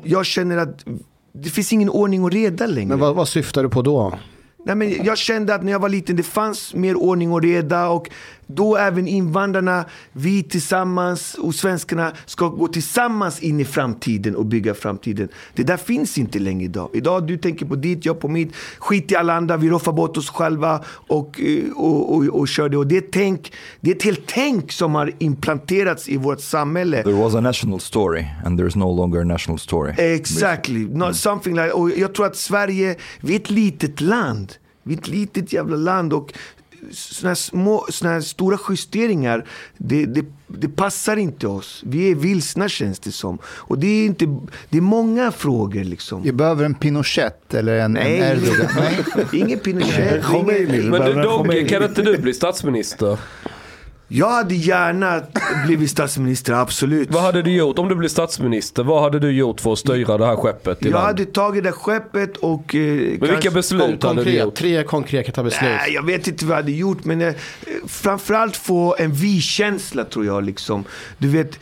Jag 0.03 0.25
känner 0.25 0.57
att 0.57 0.86
det 1.34 1.49
finns 1.49 1.73
ingen 1.73 1.89
ordning 1.89 2.23
och 2.23 2.31
reda 2.31 2.67
längre. 2.67 2.88
Men 2.88 2.99
vad, 2.99 3.15
vad 3.15 3.27
syftar 3.27 3.63
du 3.63 3.69
på 3.69 3.81
då? 3.81 4.19
Nej, 4.64 4.76
men 4.76 5.03
jag 5.03 5.18
kände 5.18 5.55
att 5.55 5.64
när 5.64 5.72
jag 5.72 5.80
var 5.80 5.89
liten 5.89 6.16
det 6.16 6.24
fanns 6.24 6.74
mer 6.74 6.95
ordning 6.95 7.32
och 7.32 7.41
reda 7.41 7.88
och 7.88 8.09
då 8.48 8.78
även 8.78 9.08
invandrarna, 9.08 9.86
vi 10.12 10.44
tillsammans 10.44 11.34
och 11.34 11.56
svenskarna 11.56 12.12
ska 12.26 12.48
gå 12.48 12.68
tillsammans 12.68 13.39
in 13.39 13.60
i 13.60 13.66
framtiden 13.66 14.36
och 14.36 14.46
bygga 14.46 14.74
framtiden. 14.74 15.30
Det 15.54 15.64
där 15.64 15.78
finns 15.78 16.18
inte 16.18 16.39
längre 16.39 16.64
idag. 16.64 16.89
Idag 16.94 17.28
du 17.28 17.38
tänker 17.38 17.66
på 17.66 17.76
ditt, 17.76 18.06
jag 18.06 18.20
på 18.20 18.28
mitt. 18.28 18.56
Skit 18.80 19.12
i 19.12 19.16
alla 19.16 19.34
andra, 19.34 19.58
vi 19.58 19.70
roffar 19.70 19.91
bort 19.91 20.18
oss 20.18 20.30
själva 20.30 20.84
och, 20.88 21.41
eh, 21.41 21.72
och, 21.76 22.16
och, 22.16 22.24
och 22.24 22.48
kör 22.48 22.70
det. 22.70 22.78
Och 22.78 22.88
det 22.88 23.12
tänk, 23.12 23.54
det 23.82 23.91
är 23.91 23.96
ett 23.96 24.04
helt 24.04 24.28
tänk 24.28 24.72
som 24.72 24.96
har 24.96 25.12
implanterats 25.20 26.10
i 26.10 26.18
vårt 26.18 26.41
samhälle. 26.41 27.04
There 27.04 27.24
was 27.24 27.36
a 27.36 27.41
national 27.41 27.80
story 27.80 28.26
and 28.46 28.60
there's 28.60 28.78
no 28.78 28.96
longer 28.96 29.22
a 29.22 29.24
national 29.24 29.60
story. 29.60 29.94
Exactly. 29.98 30.80
Not 30.80 31.16
something 31.16 31.56
like, 31.56 31.72
och 31.72 31.89
jag 31.89 32.14
tror 32.14 32.26
att 32.26 32.36
Sverige, 32.36 32.96
vi 33.22 33.36
är 33.36 33.39
ett 33.39 33.50
litet 33.50 34.02
land. 34.02 34.54
Vi 34.84 34.94
är 34.94 34.98
ett 34.98 35.08
litet 35.08 35.54
jävla 35.54 35.76
land. 35.76 36.14
Och 36.14 36.34
såna 36.91 37.29
här, 37.29 37.36
små, 37.36 37.86
såna 37.89 38.11
här 38.13 38.21
stora 38.21 38.57
justeringar, 38.69 39.45
det, 39.77 40.05
det, 40.05 40.25
det 40.47 40.69
passar 40.69 41.17
inte 41.17 41.47
oss. 41.47 41.84
Vi 41.86 42.11
är 42.11 42.15
vilsna 42.15 42.69
känns 42.69 42.99
det 42.99 43.11
som. 43.11 43.38
Och 43.45 43.79
det 43.79 43.88
är, 43.88 44.05
inte, 44.05 44.25
det 44.69 44.77
är 44.77 44.81
många 44.81 45.31
frågor 45.31 45.84
liksom. 45.84 46.23
Vi 46.23 46.31
behöver 46.31 46.65
en 46.65 46.75
Pinochet 46.75 47.53
eller 47.53 47.79
en, 47.79 47.91
Nej, 47.91 48.19
en 48.19 48.38
Erdogan. 48.38 48.67
Nej. 48.75 49.41
ingen 49.41 49.59
Pinochet. 49.59 50.25
ingen, 50.34 50.89
Men 50.89 51.01
du 51.15 51.21
Dogge, 51.21 51.67
kan 51.67 51.84
inte 51.84 52.01
du 52.01 52.17
bli 52.17 52.34
statsminister? 52.34 53.17
Jag 54.16 54.30
hade 54.30 54.55
gärna 54.55 55.22
blivit 55.66 55.89
statsminister, 55.89 56.53
absolut. 56.53 57.11
Vad 57.11 57.24
hade 57.24 57.41
du 57.41 57.51
gjort 57.51 57.80
om 57.80 57.88
du 57.89 57.95
blev 57.95 58.09
statsminister? 58.09 58.84
Vad 58.84 59.01
hade 59.01 59.20
du 59.20 59.32
gjort 59.32 59.61
för 59.61 59.74
att 59.74 59.80
styra 59.80 60.18
det 60.18 60.26
här 60.26 60.36
skeppet 60.36 60.78
Jag 60.82 60.91
land? 60.91 61.05
hade 61.05 61.26
tagit 61.26 61.64
det 61.64 61.72
skeppet 61.72 62.38
och... 62.38 62.76
Eh, 62.76 62.82
Men 63.20 63.30
vilka 63.30 63.51
beslut 63.51 64.03
hade 64.03 64.24
du 64.24 64.32
gjort? 64.32 64.55
tre 64.55 64.84
konkreta 64.84 65.43
beslut. 65.43 65.72
Nej, 65.80 65.93
jag 65.93 66.05
vet 66.05 66.28
inte 66.28 66.45
vad 66.45 66.51
jag 66.57 66.61
hade 66.61 66.72
gjort, 66.72 67.03
men 67.05 67.22
eh, 67.22 67.34
framförallt 67.88 68.55
få 68.57 68.95
en 68.99 69.11
vi-känsla 69.14 70.05
tror 70.05 70.26
jag. 70.26 70.43
Liksom. 70.43 70.84
Du 71.18 71.28
vet, 71.28 71.59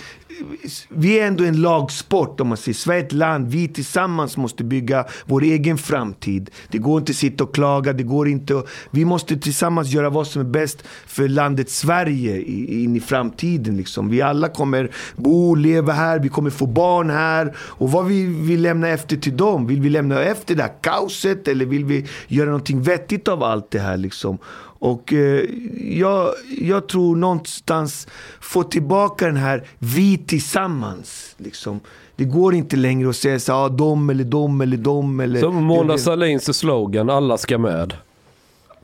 vi 0.89 1.19
är 1.19 1.27
ändå 1.27 1.43
en 1.43 1.61
lagsport 1.61 2.39
om 2.41 2.47
man 2.47 2.57
säger. 2.57 2.75
Sverige 2.75 3.01
är 3.01 3.05
ett 3.05 3.11
land, 3.11 3.51
vi 3.51 3.67
tillsammans 3.67 4.37
måste 4.37 4.63
bygga 4.63 5.05
vår 5.25 5.43
egen 5.43 5.77
framtid. 5.77 6.49
Det 6.71 6.77
går 6.77 6.99
inte 6.99 7.09
att 7.09 7.15
sitta 7.15 7.43
och 7.43 7.55
klaga, 7.55 7.93
det 7.93 8.03
går 8.03 8.27
inte 8.27 8.57
att, 8.57 8.67
Vi 8.91 9.05
måste 9.05 9.37
tillsammans 9.37 9.87
göra 9.89 10.09
vad 10.09 10.27
som 10.27 10.41
är 10.41 10.45
bäst 10.45 10.83
för 11.05 11.27
landet 11.27 11.69
Sverige 11.69 12.41
in 12.83 12.95
i 12.95 12.99
framtiden. 12.99 13.77
Liksom. 13.77 14.09
Vi 14.09 14.21
alla 14.21 14.49
kommer 14.49 14.91
bo 15.15 15.49
och 15.49 15.57
leva 15.57 15.93
här, 15.93 16.19
vi 16.19 16.29
kommer 16.29 16.49
få 16.49 16.65
barn 16.65 17.09
här. 17.09 17.55
Och 17.57 17.91
vad 17.91 18.05
vi 18.05 18.25
vill 18.25 18.61
lämna 18.61 18.87
efter 18.87 19.17
till 19.17 19.37
dem? 19.37 19.67
Vill 19.67 19.81
vi 19.81 19.89
lämna 19.89 20.23
efter 20.23 20.55
det 20.55 20.61
här 20.61 20.73
kaoset 20.81 21.47
eller 21.47 21.65
vill 21.65 21.85
vi 21.85 22.07
göra 22.27 22.45
någonting 22.45 22.81
vettigt 22.81 23.27
av 23.27 23.43
allt 23.43 23.71
det 23.71 23.79
här? 23.79 23.97
Liksom? 23.97 24.37
Och 24.81 25.13
eh, 25.13 25.43
jag, 25.81 26.33
jag 26.61 26.87
tror 26.87 27.15
någonstans 27.15 28.07
få 28.39 28.63
tillbaka 28.63 29.25
den 29.25 29.37
här 29.37 29.63
vi 29.79 30.17
tillsammans. 30.17 31.35
Liksom. 31.37 31.79
Det 32.15 32.25
går 32.25 32.53
inte 32.55 32.75
längre 32.75 33.09
att 33.09 33.15
säga 33.15 33.39
så 33.39 33.53
ah, 33.53 33.69
de 33.69 34.09
eller 34.09 34.23
de 34.23 34.61
eller 34.61 34.77
de 34.77 35.19
eller... 35.19 35.39
Som 35.39 35.63
Mona 35.63 35.97
Sahlins 35.97 36.57
slogan, 36.57 37.09
alla 37.09 37.37
ska 37.37 37.57
med. 37.57 37.93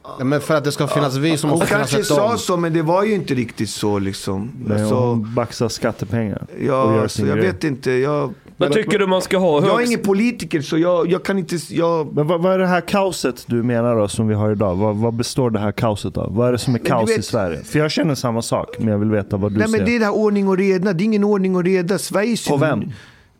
Ja, 0.03 0.23
Men 0.23 0.41
för 0.41 0.55
att 0.55 0.63
det 0.63 0.71
ska 0.71 0.87
finnas 0.87 1.15
vi 1.15 1.37
så 1.37 1.47
Hon 1.47 1.59
måste 1.59 1.65
det 1.65 1.69
finnas 1.69 1.91
kanske 1.91 2.13
sa 2.13 2.27
dem. 2.29 2.37
så, 2.37 2.57
men 2.57 2.73
det 2.73 2.81
var 2.81 3.03
ju 3.03 3.13
inte 3.13 3.33
riktigt 3.33 3.69
så 3.69 3.99
liksom. 3.99 4.51
Nej, 4.65 4.79
Alltså, 4.81 4.95
hon 4.95 5.33
baxar 5.33 5.69
skattepengar. 5.69 6.45
ja, 6.59 6.65
gör 6.65 7.01
alltså, 7.01 7.25
jag 7.25 7.37
grej. 7.37 7.47
vet 7.47 7.63
inte. 7.63 7.91
Jag, 7.91 8.33
Vad 8.57 8.71
tycker 8.71 8.99
du 8.99 9.07
man 9.07 9.21
ska 9.21 9.37
ha 9.37 9.55
jag 9.61 9.65
är 9.67 9.77
högst? 9.77 9.87
ingen 9.91 10.03
politiker 10.05 10.61
så 10.61 10.77
jag, 10.77 11.11
jag 11.11 11.23
kan 11.23 11.37
inte... 11.37 11.57
Jag, 11.69 12.15
Men 12.15 12.27
vad, 12.27 12.41
vad 12.41 12.53
är 12.53 12.59
det 12.59 12.67
här 12.67 12.81
kaoset 12.81 13.43
du 13.47 13.63
menar 13.63 13.95
då 13.95 14.07
som 14.07 14.27
vi 14.27 14.33
har 14.35 14.51
idag? 14.51 14.75
Vad, 14.75 14.95
vad 14.95 15.13
består 15.13 15.49
det 15.49 15.59
här 15.59 15.71
kaoset 15.71 16.17
av? 16.17 16.35
Vad 16.35 16.47
är 16.47 16.51
det 16.51 16.57
som 16.57 16.75
är 16.75 16.79
Men 16.79 16.87
kaos 16.87 17.09
i 17.11 17.15
vet- 17.15 17.25
Sverige? 17.25 17.63
För 17.63 17.79
jag 17.79 17.91
känner 17.91 18.15
samma 18.15 18.41
sak, 18.41 18.75
men 18.79 18.87
jag 18.87 18.97
vill 18.99 19.11
veta 19.11 19.37
vad 19.37 19.51
du 19.51 19.57
nej 19.59 19.67
ser. 19.67 19.77
men 19.77 19.85
det 19.85 19.95
är 19.95 19.99
det 19.99 20.05
här 20.05 20.15
ordning 20.15 20.47
och 20.47 20.57
reda. 20.57 20.93
Det 20.93 21.03
är 21.03 21.05
ingen 21.05 21.23
ordning 21.23 21.55
och 21.55 21.63
reda. 21.63 21.97
Sverige 21.97 22.31
är 22.31 22.49
På 22.49 22.57
vem? 22.57 22.83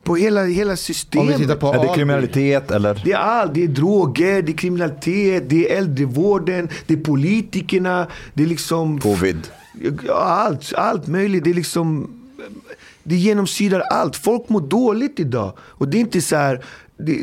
På 0.04 0.16
hela, 0.16 0.44
hela 0.44 0.72
Om 0.72 0.78
systemet. 0.78 1.36
vi 1.36 1.38
tittar 1.38 1.56
på 1.56 1.74
Är 1.74 1.80
det 1.88 1.94
kriminalitet 1.96 2.72
eller? 2.72 3.02
Det 3.06 3.12
är 3.12 3.18
allt. 3.18 3.54
Det 3.54 3.64
är 3.64 3.68
droger, 3.68 4.42
det 4.42 4.52
är 4.52 4.58
kriminalitet, 4.58 5.50
det 5.50 5.72
är 5.72 5.78
äldrevården, 5.78 6.70
det 6.88 6.94
är 6.94 6.98
politikerna, 6.98 8.08
det 8.34 8.44
är 8.44 8.48
liksom... 8.48 9.00
Covid. 9.00 9.48
Allt, 10.16 10.74
allt 10.78 11.08
möjligt. 11.08 11.44
Det 11.44 11.50
är 11.50 11.54
liksom... 11.54 12.14
Det 13.04 13.16
genomsyrar 13.16 13.80
allt. 13.80 14.16
Folk 14.16 14.50
mår 14.50 14.62
dåligt 14.62 15.20
idag. 15.20 15.54
Och 15.60 15.88
det 15.88 15.98
är 15.98 16.02
inte 16.02 16.22
så 16.22 16.36
här... 16.36 16.66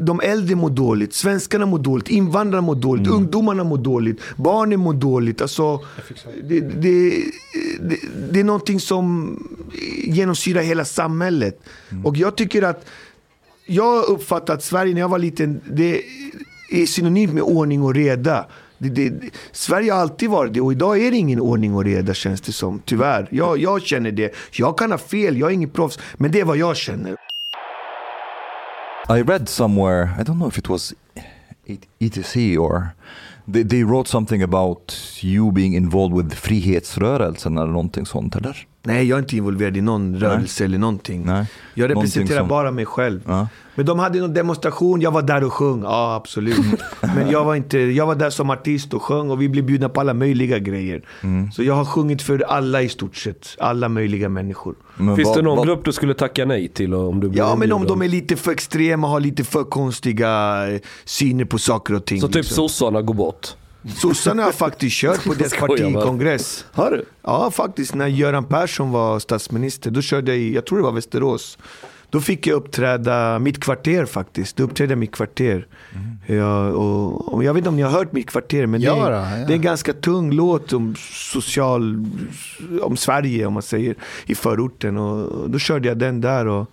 De 0.02 0.20
äldre 0.20 0.54
mår 0.54 0.70
dåligt, 0.70 1.14
svenskarna 1.14 1.66
mår 1.66 1.78
dåligt, 1.78 2.08
invandrarna 2.08 2.60
mår 2.60 2.74
dåligt, 2.74 3.08
ungdomarna 3.08 3.64
mår 3.64 3.78
dåligt, 3.78 4.20
barnen 4.36 4.80
mår 4.80 4.92
dåligt. 4.94 5.42
Alltså, 5.42 5.80
det, 6.42 6.60
det, 6.60 7.10
det, 7.80 7.96
det 8.30 8.40
är 8.40 8.44
någonting 8.44 8.80
som 8.80 9.36
genomsyrar 10.04 10.62
hela 10.62 10.84
samhället. 10.84 11.60
Och 12.04 12.16
jag 12.16 12.36
tycker 12.36 12.62
att 12.62 12.86
jag 13.66 14.04
uppfattar 14.04 14.54
att 14.54 14.62
Sverige 14.62 14.94
när 14.94 15.00
jag 15.00 15.08
var 15.08 15.18
liten, 15.18 15.60
det 15.72 16.02
är 16.70 16.86
synonymt 16.86 17.32
med 17.32 17.42
ordning 17.42 17.82
och 17.82 17.94
reda. 17.94 18.46
Det, 18.78 18.88
det, 18.88 19.30
Sverige 19.52 19.92
har 19.92 20.00
alltid 20.00 20.30
varit 20.30 20.54
det 20.54 20.60
och 20.60 20.72
idag 20.72 21.00
är 21.00 21.10
det 21.10 21.16
ingen 21.16 21.40
ordning 21.40 21.74
och 21.74 21.84
reda 21.84 22.14
känns 22.14 22.40
det 22.40 22.52
som. 22.52 22.82
Tyvärr. 22.84 23.28
Jag, 23.30 23.58
jag 23.58 23.82
känner 23.82 24.12
det. 24.12 24.34
Jag 24.52 24.78
kan 24.78 24.90
ha 24.90 24.98
fel, 24.98 25.38
jag 25.38 25.50
är 25.50 25.54
ingen 25.54 25.70
proffs. 25.70 25.98
Men 26.14 26.32
det 26.32 26.40
är 26.40 26.44
vad 26.44 26.56
jag 26.56 26.76
känner. 26.76 27.16
I 29.08 29.22
read 29.22 29.48
somewhere, 29.48 30.10
I 30.18 30.22
don't 30.22 30.38
know 30.38 30.48
if 30.48 30.58
it 30.58 30.68
was 30.68 30.94
ETC 31.98 32.58
or 32.58 32.94
they, 33.52 33.64
they 33.64 33.84
wrote 33.84 34.08
something 34.08 34.42
about 34.42 34.94
you 35.22 35.52
being 35.52 35.74
involved 35.74 36.24
with 36.24 36.36
frihetsrörelsen 36.36 37.58
eller 37.58 37.72
någonting 37.72 38.06
sånt 38.06 38.36
eller? 38.36 38.66
Nej, 38.86 39.08
jag 39.08 39.16
är 39.16 39.20
inte 39.20 39.36
involverad 39.36 39.76
i 39.76 39.80
någon 39.80 40.16
rörelse 40.16 40.64
eller 40.64 40.78
någonting. 40.78 41.22
Nej. 41.26 41.46
Jag 41.74 41.90
representerar 41.90 42.24
Någonting 42.24 42.38
som- 42.38 42.48
bara 42.48 42.70
mig 42.70 42.86
själv. 42.86 43.20
Ja. 43.26 43.48
Men 43.74 43.86
de 43.86 43.98
hade 43.98 44.20
någon 44.20 44.34
demonstration, 44.34 45.00
jag 45.00 45.10
var 45.10 45.22
där 45.22 45.44
och 45.44 45.52
sjöng. 45.52 45.82
Ja, 45.82 46.14
absolut. 46.14 46.58
Men 47.00 47.30
jag 47.30 47.44
var, 47.44 47.54
inte, 47.54 47.78
jag 47.78 48.06
var 48.06 48.14
där 48.14 48.30
som 48.30 48.50
artist 48.50 48.94
och 48.94 49.02
sjöng 49.02 49.30
och 49.30 49.42
vi 49.42 49.48
blev 49.48 49.64
bjudna 49.64 49.88
på 49.88 50.00
alla 50.00 50.14
möjliga 50.14 50.58
grejer. 50.58 51.02
Mm. 51.22 51.52
Så 51.52 51.62
jag 51.62 51.74
har 51.74 51.84
sjungit 51.84 52.22
för 52.22 52.38
alla 52.48 52.82
i 52.82 52.88
stort 52.88 53.16
sett. 53.16 53.56
Alla 53.58 53.88
möjliga 53.88 54.28
människor. 54.28 54.74
Men 54.96 55.16
Finns 55.16 55.28
vad- 55.28 55.38
det 55.38 55.42
någon 55.42 55.56
vad- 55.56 55.66
grupp 55.66 55.84
du 55.84 55.92
skulle 55.92 56.14
tacka 56.14 56.44
nej 56.44 56.68
till 56.68 56.94
om 56.94 57.20
du 57.20 57.30
Ja, 57.34 57.56
men 57.56 57.72
om 57.72 57.84
de 57.86 58.02
är 58.02 58.08
lite 58.08 58.36
för 58.36 58.52
extrema, 58.52 59.08
har 59.08 59.20
lite 59.20 59.44
för 59.44 59.64
konstiga 59.64 60.28
eh, 60.70 60.80
syner 61.04 61.44
på 61.44 61.58
saker 61.58 61.94
och 61.94 62.04
ting. 62.04 62.20
Så 62.20 62.26
typ 62.26 62.36
liksom. 62.36 62.54
sossarna 62.54 63.02
går 63.02 63.14
bort? 63.14 63.48
Sossarna 63.96 64.42
har 64.42 64.52
faktiskt 64.52 64.96
kört 64.96 65.24
på 65.24 65.34
deras 65.38 65.54
partikongress. 65.56 66.64
Har 66.72 66.90
du? 66.90 67.04
Ja, 67.22 67.50
faktiskt. 67.50 67.94
När 67.94 68.06
Göran 68.06 68.44
Persson 68.44 68.90
var 68.90 69.18
statsminister, 69.18 69.90
då 69.90 70.00
körde 70.02 70.30
jag 70.32 70.38
i, 70.40 70.54
jag 70.54 70.66
tror 70.66 70.78
det 70.78 70.84
var 70.84 70.92
Västerås. 70.92 71.58
Då 72.10 72.20
fick 72.20 72.46
jag 72.46 72.54
uppträda 72.56 73.38
mitt 73.38 73.60
kvarter 73.60 74.04
faktiskt. 74.04 74.56
Då 74.56 74.62
uppträdde 74.64 74.92
jag 74.92 74.98
mitt 74.98 75.12
kvarter. 75.12 75.66
Ja, 76.26 76.68
och, 76.68 77.34
och 77.34 77.44
jag 77.44 77.54
vet 77.54 77.58
inte 77.58 77.68
om 77.68 77.76
ni 77.76 77.82
har 77.82 77.90
hört 77.90 78.12
mitt 78.12 78.30
kvarter, 78.30 78.66
men 78.66 78.80
Ja 78.80 78.94
det, 78.94 79.00
är, 79.00 79.10
då, 79.10 79.16
ja. 79.16 79.46
det 79.46 79.52
är 79.52 79.56
en 79.56 79.62
ganska 79.62 79.92
tung 79.92 80.30
låt 80.32 80.72
om 80.72 80.94
social, 81.32 82.06
om 82.82 82.96
Sverige 82.96 83.46
om 83.46 83.52
man 83.52 83.62
säger, 83.62 83.94
i 84.26 84.34
förorten. 84.34 84.96
Och 84.98 85.50
då 85.50 85.58
körde 85.58 85.88
jag 85.88 85.98
den 85.98 86.20
där. 86.20 86.46
Och, 86.46 86.70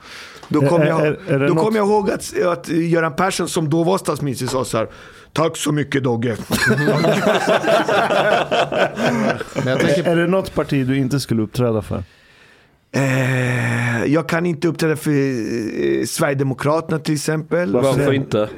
då 0.50 0.68
kom, 0.68 0.82
Är- 0.82 0.86
jag, 0.86 1.02
är- 1.08 1.40
då 1.48 1.54
något- 1.54 1.64
kom 1.66 1.76
jag 1.76 1.88
ihåg 1.88 2.12
att, 2.12 2.42
att 2.46 2.70
Göran 2.70 3.16
Persson 3.16 3.48
som 3.50 3.70
då 3.70 3.84
var 3.84 3.98
statsminister 3.98 4.48
sa 4.48 4.66
så 4.66 4.78
här 4.78 4.88
Tack 5.34 5.58
så 5.58 5.72
mycket 5.72 6.04
Dogge. 6.04 6.38
Men 9.56 9.68
jag 9.68 9.80
tänker, 9.80 10.04
Är 10.04 10.16
det 10.16 10.28
något 10.28 10.56
parti 10.56 10.88
du 10.88 10.98
inte 10.98 11.20
skulle 11.20 11.42
uppträda 11.42 11.82
för? 11.82 12.04
Eh, 12.96 14.06
jag 14.06 14.30
kan 14.30 14.46
inte 14.46 14.68
uppträda 14.68 14.96
för 14.96 15.12
eh, 15.12 16.06
Sverigedemokraterna 16.06 17.00
till 17.00 17.14
exempel. 17.14 17.74
Varför 17.74 18.04
För- 18.06 18.14
inte? 18.14 18.50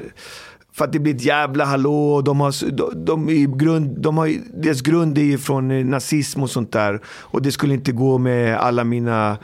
För 0.75 0.85
att 0.85 0.91
det 0.93 0.99
blir 0.99 1.15
ett 1.15 1.21
jävla 1.25 1.65
hallå. 1.65 2.13
och 2.13 2.23
De 2.23 2.39
har, 2.39 2.71
de, 2.71 3.05
de, 3.05 3.29
är 3.29 3.33
ju 3.33 3.57
grund, 3.57 3.99
de 4.01 4.17
har, 4.17 4.31
deras 4.53 4.81
grund 4.81 5.17
är 5.17 5.21
ju 5.21 5.37
från 5.37 5.71
eh, 5.71 5.85
nazism 5.85 6.43
och 6.43 6.49
sånt 6.49 6.71
där. 6.71 7.01
Och 7.07 7.41
det 7.41 7.51
skulle 7.51 7.73
inte 7.73 7.91
gå 7.91 8.17
med 8.17 8.57
alla 8.57 8.83
mina 8.83 9.37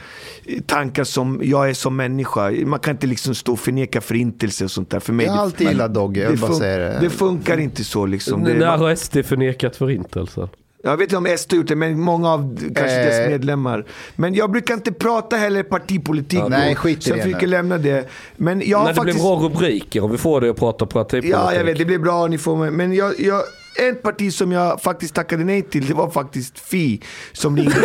eh, 0.46 0.62
tankar 0.66 1.04
som 1.04 1.40
jag 1.44 1.70
är 1.70 1.74
som 1.74 1.96
människa. 1.96 2.52
Man 2.66 2.80
kan 2.80 2.92
inte 2.92 3.08
liksom 3.08 3.36
stå 3.36 3.52
och 3.54 3.60
förneka 3.60 4.02
förintelse 4.02 4.64
och 4.64 4.72
sånt 4.72 4.90
där. 4.90 5.00
För 5.00 5.14
mig, 5.14 5.26
Jag 5.26 5.32
har 5.34 5.38
det- 5.38 5.44
alltid 5.44 5.68
gillat 5.68 5.94
Dogge, 5.94 6.36
bara 6.42 6.52
fun- 6.52 6.60
det. 6.60 6.98
det 7.02 7.10
funkar 7.10 7.58
inte 7.58 7.84
så 7.84 8.06
liksom. 8.06 8.44
Det, 8.44 8.54
När 8.54 8.78
har 8.78 8.96
SD 8.96 9.18
förnekat 9.26 9.76
förintelsen? 9.76 10.48
Jag 10.84 10.98
vet 10.98 11.04
inte 11.04 11.18
om 11.18 11.38
SD 11.38 11.52
har 11.54 11.58
gjort 11.58 11.68
det, 11.68 11.76
men 11.76 12.00
många 12.00 12.30
av 12.34 12.58
kanske 12.76 13.00
Eh. 13.00 13.06
deras 13.06 13.30
medlemmar. 13.30 13.86
Men 14.16 14.34
jag 14.34 14.52
brukar 14.52 14.74
inte 14.74 14.92
prata 14.92 15.36
heller 15.36 15.64
partipolitik. 15.64 16.40
då, 16.40 16.48
nej, 16.48 16.76
skit 16.76 16.98
i 16.98 17.02
så 17.02 17.10
jag 17.10 17.18
det 17.18 17.24
försöker 17.24 17.48
lämna 17.48 17.78
det. 17.78 18.10
Men 18.38 18.62
jag 18.66 18.82
När 18.82 18.88
det 18.90 18.96
faktiskt... 18.96 19.18
blir 19.18 19.24
bra 19.24 19.36
rubriker 19.50 20.04
och 20.04 20.14
vi 20.14 20.18
får 20.18 20.42
det 20.42 20.50
att 20.50 20.58
prata 20.58 20.86
partipolitik. 20.86 21.32
Ja, 21.34 21.54
jag 21.54 21.64
vet. 21.64 21.78
Det 21.78 21.86
blir 21.86 22.00
bra. 22.00 22.28
Ni 22.28 22.38
får 22.38 22.56
mig. 22.56 22.72
Men 22.72 22.94
jag, 22.94 23.20
jag, 23.20 23.42
ett 23.90 24.02
parti 24.02 24.34
som 24.34 24.52
jag 24.52 24.82
faktiskt 24.82 25.16
tackade 25.16 25.44
nej 25.44 25.62
till, 25.62 25.86
det 25.88 25.94
var 25.94 26.10
faktiskt 26.10 26.60
Fi. 26.60 27.02
Som 27.34 27.58
ringde. 27.58 27.76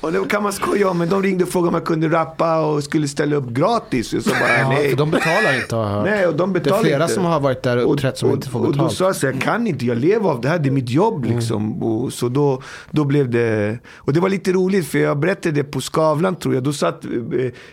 och 0.00 0.12
det 0.12 0.28
kan 0.28 0.42
man 0.42 0.52
skoja 0.52 0.90
om, 0.90 0.98
men 0.98 1.08
de 1.08 1.22
ringde 1.22 1.44
och 1.44 1.50
frågade 1.50 1.68
om 1.68 1.74
jag 1.74 1.84
kunde 1.84 2.08
rappa 2.08 2.60
och 2.66 2.84
skulle 2.84 3.08
ställa 3.08 3.36
upp 3.36 3.48
gratis. 3.48 4.12
Och 4.12 4.22
så 4.22 4.30
bara, 4.30 4.58
ja, 4.58 4.68
nej. 4.68 4.90
för 4.90 4.96
de 4.96 5.10
betalar 5.10 5.56
inte 5.62 5.76
har 5.76 5.82
jag 5.82 5.90
hört. 5.90 6.04
Nej, 6.06 6.26
och 6.26 6.36
de 6.36 6.52
Det 6.52 6.66
är 6.66 6.82
flera 6.82 7.02
inte. 7.02 7.14
som 7.14 7.24
har 7.24 7.40
varit 7.40 7.62
där 7.62 7.84
och 7.86 7.92
uppträtt 7.92 8.18
som 8.18 8.28
och, 8.28 8.34
inte 8.34 8.48
får 8.48 8.58
Och 8.60 8.66
då 8.66 8.72
betalt. 8.72 8.92
sa 8.92 9.04
jag 9.04 9.16
så 9.16 9.26
jag 9.26 9.40
kan 9.40 9.66
inte, 9.66 9.86
jag 9.86 9.98
lever 9.98 10.30
av 10.30 10.40
det 10.40 10.48
här, 10.48 10.58
det 10.58 10.68
är 10.68 10.70
mitt 10.70 10.90
jobb 10.90 11.24
Mm. 11.24 11.36
liksom. 11.36 11.82
Och, 11.82 12.12
så 12.12 12.28
då, 12.28 12.62
då 12.90 13.04
blev 13.04 13.30
det, 13.30 13.78
och 13.96 14.12
det 14.12 14.20
var 14.20 14.28
lite 14.28 14.52
roligt 14.52 14.86
för 14.88 14.98
jag 14.98 15.18
berättade 15.18 15.54
det 15.54 15.64
på 15.64 15.80
Skavlan 15.80 16.36
tror 16.36 16.54
jag. 16.54 16.62
Då 16.62 16.72
satt 16.72 17.04
eh, 17.04 17.10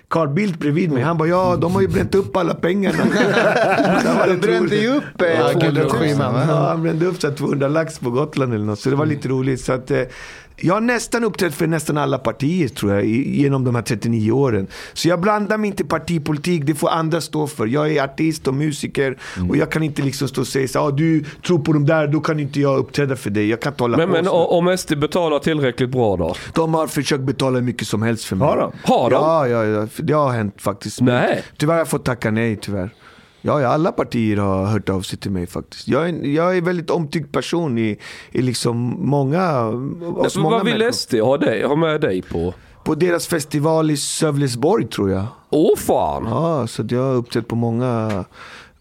Carl 0.07 0.27
Bildt 0.29 0.59
bredvid 0.59 0.91
mig. 0.91 1.03
Han 1.03 1.17
bara, 1.17 1.27
ja 1.27 1.55
de 1.55 1.73
har 1.75 1.81
ju 1.81 1.87
bränt 1.87 2.15
upp 2.15 2.37
alla 2.37 2.53
pengarna. 2.53 2.97
De 4.27 4.37
brände 4.37 4.75
ju 4.75 4.95
upp 4.95 5.21
eh, 5.21 5.27
Ja, 5.27 5.49
200 5.51 5.59
Gudrun 5.69 5.87
000. 5.87 5.89
Schyman. 5.91 6.33
va? 6.33 6.43
Ja, 6.47 6.67
han 6.69 6.83
brände 6.83 7.05
upp 7.05 7.21
så 7.21 7.27
här 7.29 7.35
200 7.35 7.67
lax 7.67 7.99
på 7.99 8.09
Gotland 8.09 8.53
eller 8.53 8.65
något. 8.65 8.79
Så 8.79 8.89
det 8.89 8.95
var 8.95 9.05
lite 9.05 9.27
roligt. 9.29 9.61
Så 9.61 9.73
att, 9.73 9.91
eh, 9.91 10.01
jag 10.57 10.73
har 10.73 10.81
nästan 10.81 11.23
uppträtt 11.23 11.53
för 11.53 11.67
nästan 11.67 11.97
alla 11.97 12.17
partier 12.17 12.67
tror 12.67 12.93
jag, 12.93 13.05
genom 13.05 13.63
de 13.63 13.75
här 13.75 13.81
39 13.81 14.31
åren. 14.31 14.67
Så 14.93 15.07
jag 15.07 15.21
blandar 15.21 15.57
mig 15.57 15.67
inte 15.69 15.83
i 15.83 15.85
partipolitik, 15.85 16.63
det 16.65 16.75
får 16.75 16.89
andra 16.89 17.21
stå 17.21 17.47
för. 17.47 17.67
Jag 17.67 17.91
är 17.91 18.03
artist 18.03 18.47
och 18.47 18.53
musiker 18.53 19.17
och 19.49 19.57
jag 19.57 19.71
kan 19.71 19.83
inte 19.83 20.01
liksom 20.01 20.27
stå 20.27 20.41
och 20.41 20.47
säga 20.47 20.67
så 20.67 20.79
ah, 20.79 20.91
du 20.91 21.23
tror 21.45 21.59
på 21.59 21.73
de 21.73 21.85
där, 21.85 22.07
då 22.07 22.19
kan 22.19 22.39
inte 22.39 22.59
jag 22.61 22.77
uppträda 22.77 23.15
för 23.15 23.29
dig. 23.29 23.49
Jag 23.49 23.61
kan 23.61 23.73
inte 23.73 23.83
hålla 23.83 23.97
Men, 23.97 24.07
på 24.07 24.13
men 24.13 24.25
så. 24.25 24.31
o- 24.31 24.45
om 24.57 24.77
SD 24.77 24.97
betalar 24.97 25.39
tillräckligt 25.39 25.89
bra 25.89 26.17
då? 26.17 26.35
De 26.53 26.73
har 26.73 26.87
försökt 26.87 27.23
betala 27.23 27.55
hur 27.59 27.65
mycket 27.65 27.87
som 27.87 28.01
helst 28.01 28.25
för 28.25 28.35
mig. 28.35 28.47
Har 28.47 28.57
de? 28.57 28.71
Har 28.83 29.09
de? 29.09 29.15
Ja, 29.15 29.47
ja, 29.47 29.65
ja, 29.65 29.87
det 29.97 30.13
har 30.13 30.31
hänt 30.31 30.55
faktiskt. 30.61 31.01
Nej. 31.01 31.43
Tyvärr 31.57 31.73
har 31.73 31.79
jag 31.79 31.87
fått 31.87 32.05
tacka 32.05 32.31
nej, 32.31 32.57
tyvärr. 32.61 32.89
Ja, 33.45 33.61
ja, 33.61 33.67
alla 33.67 33.91
partier 33.91 34.37
har 34.37 34.65
hört 34.65 34.89
av 34.89 35.01
sig 35.01 35.19
till 35.19 35.31
mig 35.31 35.47
faktiskt. 35.47 35.87
Jag 35.87 36.03
är, 36.03 36.09
en- 36.09 36.33
jag 36.33 36.53
är 36.53 36.57
en 36.57 36.65
väldigt 36.65 36.89
omtyckt 36.89 37.31
person 37.31 37.77
i, 37.77 37.97
i 38.31 38.41
liksom 38.41 38.95
många, 38.99 39.63
Men 39.71 39.99
många 40.37 40.55
vad 40.57 40.65
vill. 40.65 40.93
SD 40.93 41.13
ha, 41.15 41.37
dig, 41.37 41.63
ha 41.63 41.75
med 41.75 42.01
dig 42.01 42.21
på? 42.21 42.53
På 42.83 42.95
deras 42.95 43.27
festival 43.27 43.91
i 43.91 43.97
Sövlesborg 43.97 44.87
tror 44.87 45.09
jag. 45.11 45.25
Åh 45.49 45.77
fan! 45.77 46.23
Ja, 46.29 46.67
så 46.67 46.83
jag 46.89 47.01
har 47.03 47.13
uppträtt 47.13 47.47
på 47.47 47.55
många, 47.55 48.25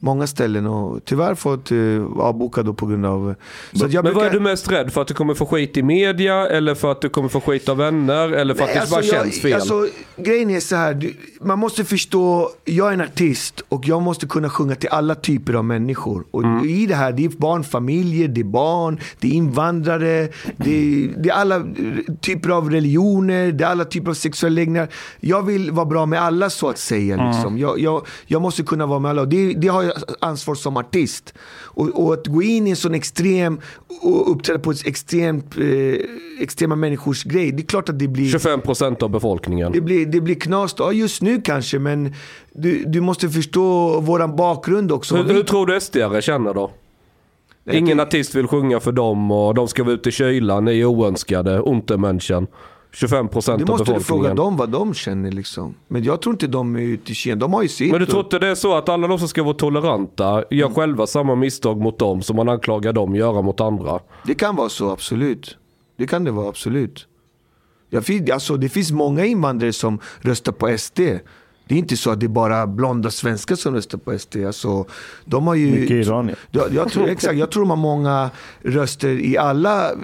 många 0.04 0.26
ställen 0.26 0.66
och 0.66 1.04
tyvärr 1.04 1.34
fått 1.34 1.72
uh, 1.72 2.06
avboka 2.18 2.62
då 2.62 2.74
på 2.74 2.86
grund 2.86 3.06
av... 3.06 3.34
Jag 3.72 3.80
Men 3.94 4.02
vad 4.04 4.06
är 4.06 4.12
brukar- 4.14 4.30
du 4.30 4.40
mest 4.40 4.70
rädd 4.70 4.92
för? 4.92 5.02
Att 5.02 5.08
du 5.08 5.14
kommer 5.14 5.34
få 5.34 5.46
skit 5.46 5.76
i 5.76 5.82
media? 5.82 6.48
Eller 6.48 6.74
för 6.74 6.92
att 6.92 7.00
du 7.00 7.08
kommer 7.08 7.28
få 7.28 7.40
skit 7.40 7.68
av 7.68 7.76
vänner? 7.76 8.28
Eller 8.28 8.54
för 8.54 8.64
att 8.64 8.68
det 8.74 8.90
bara 8.90 8.96
alltså, 8.96 9.14
jag- 9.14 9.24
känns 9.24 9.40
fel? 9.40 9.54
Alltså, 9.54 9.86
grejen 10.16 10.50
är 10.50 10.60
så 10.60 10.76
här, 10.76 10.94
du, 10.94 11.14
man 11.40 11.58
måste 11.58 11.84
förstå, 11.84 12.50
jag 12.64 12.88
är 12.88 12.92
en 12.92 13.00
artist 13.00 13.62
och 13.68 13.88
jag 13.88 14.02
måste 14.02 14.26
kunna 14.26 14.50
sjunga 14.50 14.74
till 14.74 14.88
alla 14.88 15.14
typer 15.14 15.54
av 15.54 15.64
människor. 15.64 16.24
Och 16.30 16.42
Mm. 16.44 16.64
i 16.68 16.86
det 16.86 16.94
här, 16.94 17.12
det 17.12 17.24
är 17.24 17.28
barnfamiljer, 17.28 18.28
det 18.28 18.40
är 18.40 18.44
barn, 18.44 19.00
det 19.20 19.28
är 19.28 19.32
invandrare, 19.32 20.28
det 20.56 20.70
är, 21.04 21.10
det 21.22 21.28
är 21.28 21.34
alla 21.34 21.56
eh, 21.56 21.62
typer 22.20 22.50
av 22.50 22.70
religioner, 22.70 23.52
det 23.52 23.64
är 23.64 23.68
alla 23.68 23.84
typer 23.84 24.10
av 24.10 24.14
sexuella 24.14 24.54
läggningar. 24.54 24.88
Jag 25.20 25.42
vill 25.42 25.70
vara 25.70 25.86
bra 25.86 26.06
med 26.06 26.22
alla 26.22 26.50
så 26.50 26.68
att 26.68 26.78
säga. 26.78 27.14
Mm. 27.14 27.26
Liksom. 27.30 27.58
Jag, 27.58 27.78
jag, 27.80 28.06
jag 28.26 28.42
måste 28.42 28.62
kunna 28.62 28.86
vara 28.86 28.98
med 28.98 29.10
alla 29.10 29.24
det, 29.24 29.52
det 29.52 29.68
har 29.68 29.82
jag 29.82 29.91
ansvar 30.20 30.54
som 30.54 30.76
artist. 30.76 31.34
Och, 31.64 31.88
och 31.88 32.14
att 32.14 32.26
gå 32.26 32.42
in 32.42 32.66
i 32.66 32.70
en 32.70 32.76
sån 32.76 32.94
extrem 32.94 33.60
och 34.02 34.30
uppträda 34.30 34.58
på 34.58 34.70
ett 34.70 34.86
extremt, 34.86 35.58
eh, 35.58 35.94
extrema 36.40 36.76
människors 36.76 37.24
grej, 37.24 37.52
det 37.52 37.62
är 37.62 37.66
klart 37.66 37.88
att 37.88 37.98
det 37.98 38.08
blir... 38.08 38.38
25% 38.38 39.02
av 39.02 39.10
befolkningen. 39.10 39.72
Det 39.72 39.80
blir, 39.80 40.06
det 40.06 40.20
blir 40.20 40.34
knas. 40.34 40.74
Ja, 40.78 40.92
just 40.92 41.22
nu 41.22 41.40
kanske, 41.40 41.78
men 41.78 42.14
du, 42.52 42.84
du 42.84 43.00
måste 43.00 43.28
förstå 43.28 44.00
våran 44.00 44.36
bakgrund 44.36 44.92
också. 44.92 45.16
Hur, 45.16 45.34
hur 45.34 45.42
tror 45.42 45.66
du 45.66 45.80
SD 45.80 45.96
känner 46.20 46.54
då? 46.54 46.70
Ingen 47.70 48.00
artist 48.00 48.34
vill 48.34 48.46
sjunga 48.46 48.80
för 48.80 48.92
dem 48.92 49.30
och 49.30 49.54
de 49.54 49.68
ska 49.68 49.84
vara 49.84 49.94
ute 49.94 50.08
i 50.08 50.12
kylan, 50.12 50.64
ni 50.64 50.80
är 50.80 50.84
oönskade, 50.84 51.58
Untermenschen. 51.58 52.46
25% 52.94 53.56
du 53.56 53.62
av 53.64 53.68
måste 53.68 53.84
du 53.84 53.84
fråga 53.84 53.98
befolkningen. 53.98 54.36
dem 54.36 54.56
vad 54.56 54.68
de 54.70 54.94
känner 54.94 55.32
liksom. 55.32 55.74
Men 55.88 56.04
jag 56.04 56.22
tror 56.22 56.34
inte 56.34 56.46
de 56.46 56.76
är 56.76 56.80
ute 56.80 57.12
i 57.12 57.14
Kina. 57.14 57.36
De 57.36 57.52
har 57.52 57.62
ju 57.62 57.68
sitt. 57.68 57.90
Men 57.90 58.00
du 58.00 58.06
tror 58.06 58.22
inte 58.24 58.38
det 58.38 58.48
är 58.48 58.54
så 58.54 58.74
att 58.74 58.88
alla 58.88 59.06
de 59.08 59.18
som 59.18 59.28
ska 59.28 59.42
vara 59.42 59.54
toleranta 59.54 60.44
gör 60.50 60.66
Mm. 60.66 60.74
själva 60.74 61.06
samma 61.06 61.34
misstag 61.34 61.80
mot 61.80 61.98
dem 61.98 62.22
som 62.22 62.36
man 62.36 62.48
anklagar 62.48 62.92
dem 62.92 63.14
göra 63.14 63.42
mot 63.42 63.60
andra? 63.60 64.00
Det 64.26 64.34
kan 64.34 64.56
vara 64.56 64.68
så, 64.68 64.90
absolut. 64.90 65.56
Det 65.98 66.06
kan 66.06 66.24
det 66.24 66.30
vara, 66.30 66.48
absolut. 66.48 67.06
Jag, 67.90 68.30
alltså, 68.30 68.56
det 68.56 68.68
finns 68.68 68.92
många 68.92 69.24
invandrare 69.24 69.72
som 69.72 70.00
röstar 70.20 70.52
på 70.52 70.78
SD. 70.78 71.00
Det 71.66 71.74
är 71.74 71.78
inte 71.78 71.96
så 71.96 72.10
att 72.10 72.20
det 72.20 72.26
är 72.26 72.28
bara 72.28 72.66
blonda 72.66 73.10
svenskar 73.10 73.56
som 73.56 73.74
röstar 73.74 73.98
på 73.98 74.18
SD. 74.18 74.36
Alltså, 74.46 74.84
de 75.24 75.46
har 75.46 75.54
ju, 75.54 75.70
Mycket 75.70 76.06
iranier. 76.06 76.36
Jag, 76.50 76.74
jag, 76.74 76.90
tror, 76.92 77.08
exakt, 77.08 77.34
jag 77.36 77.50
tror 77.50 77.62
de 77.62 77.70
har 77.70 77.76
många 77.76 78.30
röster 78.62 79.08
i 79.08 79.38
alla 79.38 79.90
eh, 79.90 79.96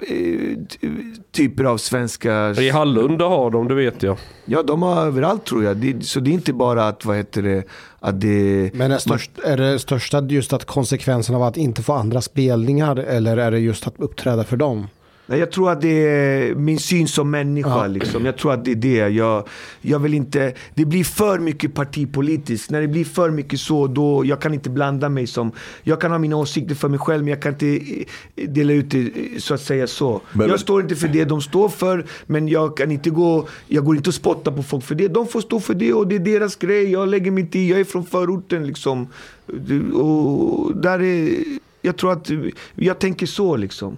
ty- 0.69 0.89
typer 1.31 1.63
av 1.63 1.77
svenskar. 1.77 2.61
I 2.61 2.69
Hallunda 2.69 3.25
har 3.25 3.51
de, 3.51 3.67
det 3.67 3.75
vet 3.75 4.03
jag. 4.03 4.17
Ja, 4.45 4.63
de 4.63 4.81
har 4.81 5.05
överallt 5.05 5.45
tror 5.45 5.63
jag. 5.63 5.77
Det, 5.77 6.05
så 6.05 6.19
det 6.19 6.29
är 6.29 6.33
inte 6.33 6.53
bara 6.53 6.87
att, 6.87 7.05
vad 7.05 7.17
heter 7.17 7.41
det, 7.41 7.63
att 7.99 8.21
det... 8.21 8.71
Men 8.73 8.91
är, 8.91 8.97
störst, 8.97 9.31
är 9.43 9.57
det 9.57 9.79
största 9.79 10.21
just 10.21 10.53
att 10.53 10.65
konsekvensen 10.65 11.35
av 11.35 11.43
att 11.43 11.57
inte 11.57 11.83
få 11.83 11.93
andra 11.93 12.21
spelningar 12.21 12.95
eller 12.95 13.37
är 13.37 13.51
det 13.51 13.59
just 13.59 13.87
att 13.87 13.93
uppträda 13.97 14.43
för 14.43 14.57
dem? 14.57 14.87
Jag 15.37 15.51
tror 15.51 15.71
att 15.71 15.81
det 15.81 16.07
är 16.07 16.55
min 16.55 16.79
syn 16.79 17.07
som 17.07 17.31
människa. 17.31 17.69
Ja. 17.69 17.87
Liksom. 17.87 18.25
Jag 18.25 18.37
tror 18.37 18.53
att 18.53 18.65
det 18.65 18.71
är 18.71 18.75
det. 18.75 19.09
Jag, 19.09 19.47
jag 19.81 19.99
vill 19.99 20.13
inte, 20.13 20.53
det 20.73 20.85
blir 20.85 21.03
för 21.03 21.39
mycket 21.39 21.73
partipolitiskt. 21.73 22.71
När 22.71 22.81
det 22.81 22.87
blir 22.87 23.05
för 23.05 23.29
mycket 23.29 23.59
så, 23.59 23.87
då 23.87 24.25
jag 24.25 24.41
kan 24.41 24.53
inte 24.53 24.69
blanda 24.69 25.09
mig 25.09 25.27
som... 25.27 25.51
Jag 25.83 26.01
kan 26.01 26.11
ha 26.11 26.17
mina 26.17 26.35
åsikter 26.35 26.75
för 26.75 26.89
mig 26.89 26.99
själv, 26.99 27.23
men 27.23 27.29
jag 27.29 27.41
kan 27.41 27.53
inte 27.53 27.67
eh, 28.35 28.49
dela 28.49 28.73
ut 28.73 28.91
det 28.91 28.99
eh, 28.99 29.37
så 29.37 29.53
att 29.53 29.61
säga 29.61 29.87
så. 29.87 30.21
Men- 30.33 30.49
jag 30.49 30.59
står 30.59 30.81
inte 30.81 30.95
för 30.95 31.07
det 31.07 31.25
de 31.25 31.41
står 31.41 31.69
för, 31.69 32.05
men 32.25 32.47
jag 32.47 32.77
kan 32.77 32.91
inte 32.91 33.09
gå... 33.09 33.47
Jag 33.67 33.85
går 33.85 33.95
inte 33.95 34.09
och 34.09 34.13
spottar 34.13 34.51
på 34.51 34.63
folk 34.63 34.83
för 34.83 34.95
det. 34.95 35.07
De 35.07 35.27
får 35.27 35.41
stå 35.41 35.59
för 35.59 35.73
det 35.73 35.93
och 35.93 36.07
det 36.07 36.15
är 36.15 36.19
deras 36.19 36.55
grej. 36.55 36.91
Jag 36.91 37.07
lägger 37.09 37.31
mig 37.31 37.43
inte 37.43 37.59
i. 37.59 37.69
Jag 37.69 37.79
är 37.79 37.83
från 37.83 38.05
förorten 38.05 38.67
liksom. 38.67 39.07
Och 39.93 40.75
där 40.75 41.01
är... 41.01 41.29
Jag 41.81 41.97
tror 41.97 42.11
att... 42.11 42.29
Jag 42.75 42.99
tänker 42.99 43.25
så 43.25 43.57
liksom. 43.57 43.97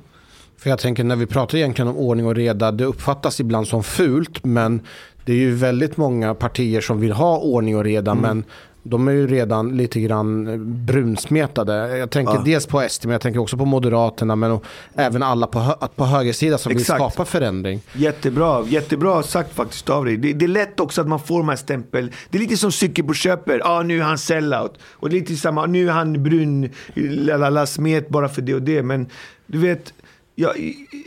För 0.61 0.69
jag 0.69 0.79
tänker 0.79 1.03
när 1.03 1.15
vi 1.15 1.25
pratar 1.25 1.57
egentligen 1.57 1.87
om 1.89 1.97
ordning 1.97 2.25
och 2.25 2.35
reda, 2.35 2.71
det 2.71 2.85
uppfattas 2.85 3.39
ibland 3.39 3.67
som 3.67 3.83
fult, 3.83 4.43
men 4.45 4.81
det 5.25 5.31
är 5.31 5.37
ju 5.37 5.51
väldigt 5.55 5.97
många 5.97 6.33
partier 6.35 6.81
som 6.81 6.99
vill 6.99 7.11
ha 7.11 7.37
ordning 7.37 7.77
och 7.77 7.83
reda, 7.83 8.11
Mm. 8.11 8.21
men 8.21 8.43
de 8.83 9.07
är 9.07 9.11
ju 9.11 9.27
redan 9.27 9.77
lite 9.77 9.99
grann 10.01 10.45
brunsmetade. 10.85 11.97
Jag 11.97 12.09
tänker 12.09 12.33
Ja. 12.33 12.41
dels 12.45 12.65
på 12.65 12.81
SD, 12.89 13.05
men 13.05 13.11
jag 13.11 13.21
tänker 13.21 13.39
också 13.39 13.57
på 13.57 13.65
Moderaterna, 13.65 14.35
men 14.35 14.59
även 14.95 15.23
alla 15.23 15.47
på, 15.47 15.59
hö- 15.59 15.87
på 15.95 16.05
högersidan 16.05 16.59
som 16.59 16.71
Exakt. 16.71 16.89
vill 17.01 17.09
skapa 17.09 17.25
förändring. 17.25 17.81
Jättebra, 17.93 18.65
jättebra 18.67 19.23
sagt 19.23 19.53
faktiskt 19.55 19.89
av 19.89 20.05
dig. 20.05 20.17
Det, 20.17 20.33
det 20.33 20.45
är 20.45 20.49
lätt 20.49 20.79
också 20.79 21.01
att 21.01 21.07
man 21.07 21.19
får 21.19 21.37
de 21.39 21.49
här 21.49 21.55
stämpel. 21.55 22.11
Det 22.29 22.37
är 22.37 22.41
lite 22.41 22.57
som 22.57 22.71
cykel 22.71 23.05
på 23.05 23.13
köper. 23.13 23.59
Ja, 23.59 23.69
ah, 23.69 23.83
nu 23.83 23.99
är 23.99 24.03
han 24.03 24.17
sellout. 24.17 24.73
Och 24.91 25.09
det 25.09 25.15
är 25.15 25.19
lite 25.19 25.35
samma, 25.35 25.65
nu 25.65 25.87
är 25.87 25.91
han 25.91 26.23
brun, 26.23 26.69
lalala, 26.95 27.65
smet 27.65 28.09
bara 28.09 28.29
för 28.29 28.41
det 28.41 28.53
och 28.53 28.61
det. 28.61 28.83
Men 28.83 29.05
du 29.47 29.57
vet, 29.57 29.93
ja, 30.41 30.53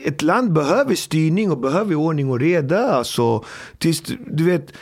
ett 0.04 0.22
land 0.22 0.52
behöver 0.52 0.94
styrning 0.94 1.50
och 1.50 1.58
behöver 1.58 1.94
ordning 1.94 2.30
och 2.30 2.40
reda. 2.40 2.92
Alltså, 2.92 3.44
tills, 3.78 4.02
du 4.26 4.44
vet, 4.44 4.72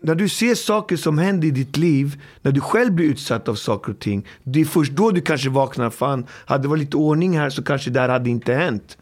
när 0.00 0.14
du 0.14 0.28
ser 0.28 0.54
saker 0.54 0.96
som 0.96 1.18
händer 1.18 1.48
i 1.48 1.50
ditt 1.50 1.76
liv, 1.76 2.22
när 2.42 2.52
du 2.52 2.60
själv 2.60 2.92
blir 2.92 3.06
utsatt 3.06 3.48
av 3.48 3.54
saker 3.54 3.92
och 3.92 3.98
ting. 3.98 4.26
Det 4.42 4.60
är 4.60 4.64
först 4.64 4.92
då 4.92 5.10
du 5.10 5.20
kanske 5.20 5.50
vaknar, 5.50 5.90
fan, 5.90 6.26
hade 6.46 6.62
det 6.62 6.68
varit 6.68 6.80
lite 6.80 6.96
ordning 6.96 7.38
här 7.38 7.50
så 7.50 7.62
kanske 7.62 7.90
det 7.90 8.00
här 8.00 8.08
hade 8.08 8.30
inte 8.30 8.54
hänt. 8.54 8.98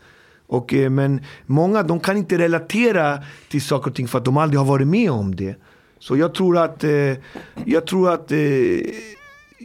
Och, 0.47 0.75
eh, 0.75 0.91
men 0.91 1.21
många 1.47 1.83
de 1.83 2.01
kan 2.01 2.17
inte 2.17 2.39
relatera 2.39 3.19
till 3.49 3.63
saker 3.63 3.91
och 3.91 3.97
ting 3.97 4.09
för 4.09 4.19
att 4.19 4.25
de 4.25 4.37
aldrig 4.37 4.59
har 4.59 4.67
varit 4.67 4.87
med 4.89 5.11
om 5.11 5.37
det. 5.37 5.57
Så 5.99 6.17
jag 6.17 6.35
tror 6.35 6.59
att, 6.59 6.85
eh, 6.85 7.15
jag 7.65 7.87
tror 7.87 8.13
att, 8.13 8.33
eh, 8.33 8.39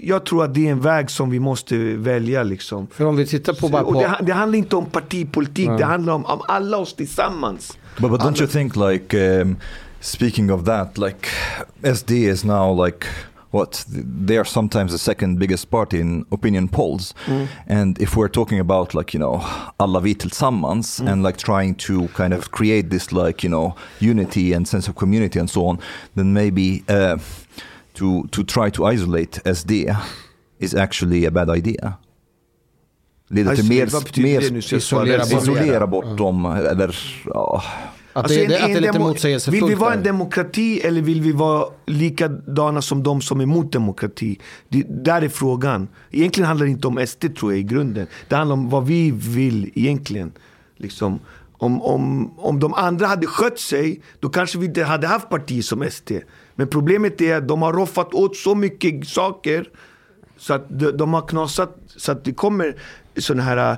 jag 0.02 0.26
tror 0.26 0.44
att 0.44 0.54
det 0.54 0.68
är 0.68 0.72
en 0.72 0.82
väg 0.82 1.12
som 1.12 1.30
vi 1.30 1.40
måste 1.40 1.78
välja. 1.96 2.44
Liksom. 2.44 2.88
För 2.88 3.06
om 3.06 3.16
vi 3.16 3.26
tittar 3.26 3.54
på 3.54 3.70
bara 3.70 3.84
på... 3.84 4.02
det, 4.02 4.18
det 4.22 4.34
handlar 4.34 4.58
inte 4.60 4.76
om 4.76 4.86
partipolitik, 4.86 5.70
det 5.78 5.86
handlar 5.86 6.14
om, 6.14 6.26
om 6.26 6.42
alla 6.48 6.78
oss 6.78 6.94
tillsammans. 6.94 7.78
But, 7.98 8.12
but 8.12 8.22
don't 8.22 8.40
you 8.40 8.48
think 8.48 8.76
like 8.76 9.42
um, 9.42 9.58
speaking 10.00 10.52
of 10.52 10.66
that, 10.66 10.98
like 10.98 11.28
SD 11.96 12.12
is 12.12 12.44
now 12.44 12.86
like 12.86 13.06
what 13.52 13.86
they 14.28 14.38
are 14.38 14.46
sometimes 14.46 14.92
the 14.92 14.98
second 14.98 15.40
biggest 15.40 15.70
party 15.70 16.00
in 16.00 16.26
opinion 16.32 16.68
polls, 16.68 17.14
and 17.68 18.00
if 18.00 18.16
we're 18.16 18.30
talking 18.30 18.60
about 18.60 18.94
like 18.94 19.18
you 19.18 19.20
know 19.20 19.42
alla 19.78 20.00
vi 20.00 20.14
tillsammans 20.14 21.00
and 21.00 21.24
like 21.24 21.38
trying 21.38 21.76
to 21.76 22.08
kind 22.08 22.34
of 22.34 22.52
create 22.52 22.90
this 22.90 23.12
like 23.12 23.44
you 23.44 23.50
know 23.50 23.74
unity 24.00 24.54
and 24.54 24.68
sense 24.68 24.88
of 24.90 24.96
community 24.96 25.40
and 25.40 25.50
so 25.50 25.66
on, 25.66 25.80
then 26.16 26.34
maybe 26.34 26.84
uh, 26.88 27.18
to 28.00 28.28
to 28.32 28.44
try 28.44 28.72
to 28.72 28.92
isolate 28.94 29.56
SD 29.56 29.72
is 30.60 30.76
actually 30.76 31.26
a 31.28 31.32
bad 31.32 31.58
idea. 31.58 31.94
Leder 33.30 33.56
till 33.56 33.70
mer, 33.70 34.22
mer 34.22 34.58
Isolera 34.74 35.24
isolera 35.24 35.88
bort 35.88 36.18
dem 36.18 36.46
eller 36.46 36.96
ja. 37.26 37.64
Att 38.14 38.24
Alltså 38.24 38.40
det, 38.40 38.46
en- 38.46 38.50
det, 38.50 38.60
att 38.60 38.68
det 38.68 38.78
är 38.78 38.82
lite 38.82 39.00
motsägelsefullt. 39.00 39.64
Vill 39.64 39.70
vi 39.70 39.76
vara 39.76 39.94
en 39.94 40.04
demokrati 40.04 40.80
eller 40.80 41.02
vill 41.02 41.22
vi 41.22 41.32
vara 41.32 41.66
likadana 41.86 42.82
som 42.82 43.04
de 43.04 43.22
som 43.22 43.40
är 43.40 43.44
emot 43.44 43.72
demokrati? 43.72 44.40
Det, 44.70 44.84
där 44.90 45.22
är 45.22 45.30
frågan. 45.30 45.88
Egentligen 46.12 46.48
handlar 46.48 46.66
det 46.66 46.72
inte 46.72 46.88
om 46.88 47.08
SD 47.08 47.26
tror 47.38 47.52
jag 47.52 47.60
i 47.60 47.64
grunden. 47.64 48.08
Det 48.28 48.36
handlar 48.36 48.54
om 48.54 48.70
vad 48.70 48.86
vi 48.86 49.12
vill 49.12 49.72
egentligen. 49.76 50.32
Liksom, 50.78 51.20
om, 51.58 51.82
om, 51.82 52.34
om 52.40 52.60
de 52.60 52.74
andra 52.74 53.08
hade 53.08 53.28
skött 53.28 53.60
sig, 53.60 54.02
då 54.20 54.30
kanske 54.30 54.58
vi 54.58 54.66
inte 54.66 54.84
hade 54.84 55.08
haft 55.08 55.30
partier 55.30 55.62
som 55.62 55.90
SD. 55.92 56.12
Men 56.60 56.68
problemet 56.68 57.22
är 57.22 57.36
att 57.36 57.48
de 57.48 57.62
har 57.62 57.74
roffat 57.74 58.14
åt 58.14 58.36
så 58.36 58.56
mycket 58.56 59.08
saker 59.08 59.70
så 60.38 60.54
att 60.54 60.66
de, 60.70 60.92
de 60.92 61.14
har 61.14 61.28
knasat 61.28 61.78
så 61.88 62.12
att 62.12 62.24
det 62.24 62.34
kommer 62.34 62.76
sådana 63.18 63.44
här, 63.44 63.78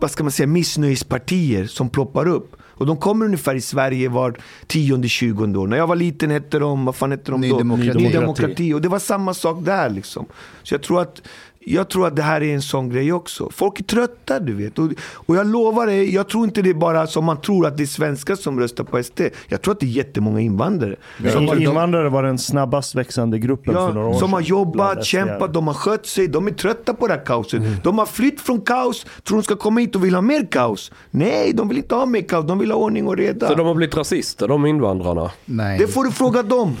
vad 0.00 0.10
ska 0.10 0.24
man 0.24 0.32
säga, 0.32 0.46
missnöjespartier 0.46 1.66
som 1.66 1.88
ploppar 1.90 2.28
upp. 2.28 2.56
Och 2.62 2.86
de 2.86 2.96
kommer 2.96 3.24
ungefär 3.24 3.54
i 3.54 3.60
Sverige 3.60 4.08
var 4.08 4.38
tionde, 4.66 5.08
tjugonde 5.08 5.58
år. 5.58 5.66
När 5.66 5.76
jag 5.76 5.86
var 5.86 5.96
liten 5.96 6.30
hette 6.30 6.58
de, 6.58 6.84
vad 6.84 6.96
fan 6.96 7.10
hette 7.10 7.30
de 7.30 7.40
Ny 7.40 7.48
då? 7.48 7.58
Demokrati. 7.58 7.98
Ny 7.98 8.12
Demokrati. 8.12 8.72
Och 8.72 8.80
det 8.80 8.88
var 8.88 8.98
samma 8.98 9.34
sak 9.34 9.64
där 9.64 9.90
liksom. 9.90 10.26
Så 10.62 10.74
jag 10.74 10.82
tror 10.82 11.02
att 11.02 11.22
jag 11.66 11.88
tror 11.88 12.06
att 12.06 12.16
det 12.16 12.22
här 12.22 12.40
är 12.42 12.54
en 12.54 12.62
sån 12.62 12.88
grej 12.90 13.12
också. 13.12 13.48
Folk 13.52 13.80
är 13.80 13.84
trötta 13.84 14.40
du 14.40 14.52
vet. 14.52 14.78
Och, 14.78 14.88
och 15.12 15.36
jag 15.36 15.46
lovar 15.46 15.86
dig, 15.86 16.14
jag 16.14 16.28
tror 16.28 16.44
inte 16.44 16.62
det 16.62 16.70
är 16.70 16.74
bara 16.74 17.06
som 17.06 17.24
man 17.24 17.40
tror 17.40 17.66
att 17.66 17.76
det 17.76 17.82
är 17.82 17.86
svenskar 17.86 18.34
som 18.34 18.60
röstar 18.60 18.84
på 18.84 19.02
SD. 19.02 19.20
Jag 19.48 19.62
tror 19.62 19.74
att 19.74 19.80
det 19.80 19.86
är 19.86 19.90
jättemånga 19.90 20.40
invandrare. 20.40 20.96
Som 21.32 21.48
har- 21.48 21.54
de- 21.56 21.62
Invandrare 21.62 22.08
var 22.08 22.22
den 22.22 22.38
snabbast 22.38 22.94
växande 22.94 23.38
gruppen 23.38 23.74
för 23.74 23.92
några 23.92 24.06
år 24.08 24.12
Ja, 24.14 24.18
som 24.20 24.32
har 24.32 24.40
jobbat, 24.40 25.04
kämpat, 25.04 25.54
de 25.54 25.66
har 25.66 25.74
skött 25.74 26.06
sig, 26.06 26.28
de 26.28 26.46
är 26.46 26.50
trötta 26.50 26.94
på 26.94 27.06
det 27.06 27.14
här 27.14 27.24
kaoset. 27.24 27.60
Mm. 27.60 27.72
De 27.82 27.98
har 27.98 28.06
flytt 28.06 28.40
från 28.40 28.60
kaos, 28.60 29.06
tror 29.24 29.36
de 29.38 29.42
ska 29.42 29.56
komma 29.56 29.80
hit 29.80 29.96
och 29.96 30.04
vill 30.04 30.14
ha 30.14 30.22
mer 30.22 30.46
kaos. 30.50 30.92
Nej, 31.10 31.52
de 31.52 31.68
vill 31.68 31.76
inte 31.78 31.94
ha 31.94 32.06
mer 32.06 32.20
kaos, 32.22 32.46
de 32.46 32.58
vill 32.58 32.70
ha 32.70 32.78
ordning 32.78 33.06
och 33.06 33.16
reda. 33.16 33.48
Så 33.48 33.54
de 33.54 33.66
har 33.66 33.74
blivit 33.74 33.96
rasister, 33.96 34.48
de 34.48 34.66
invandrarna. 34.66 35.30
Nej. 35.44 35.78
Det 35.78 35.86
får 35.88 36.04
du 36.04 36.10
fråga 36.10 36.42
dem. 36.42 36.76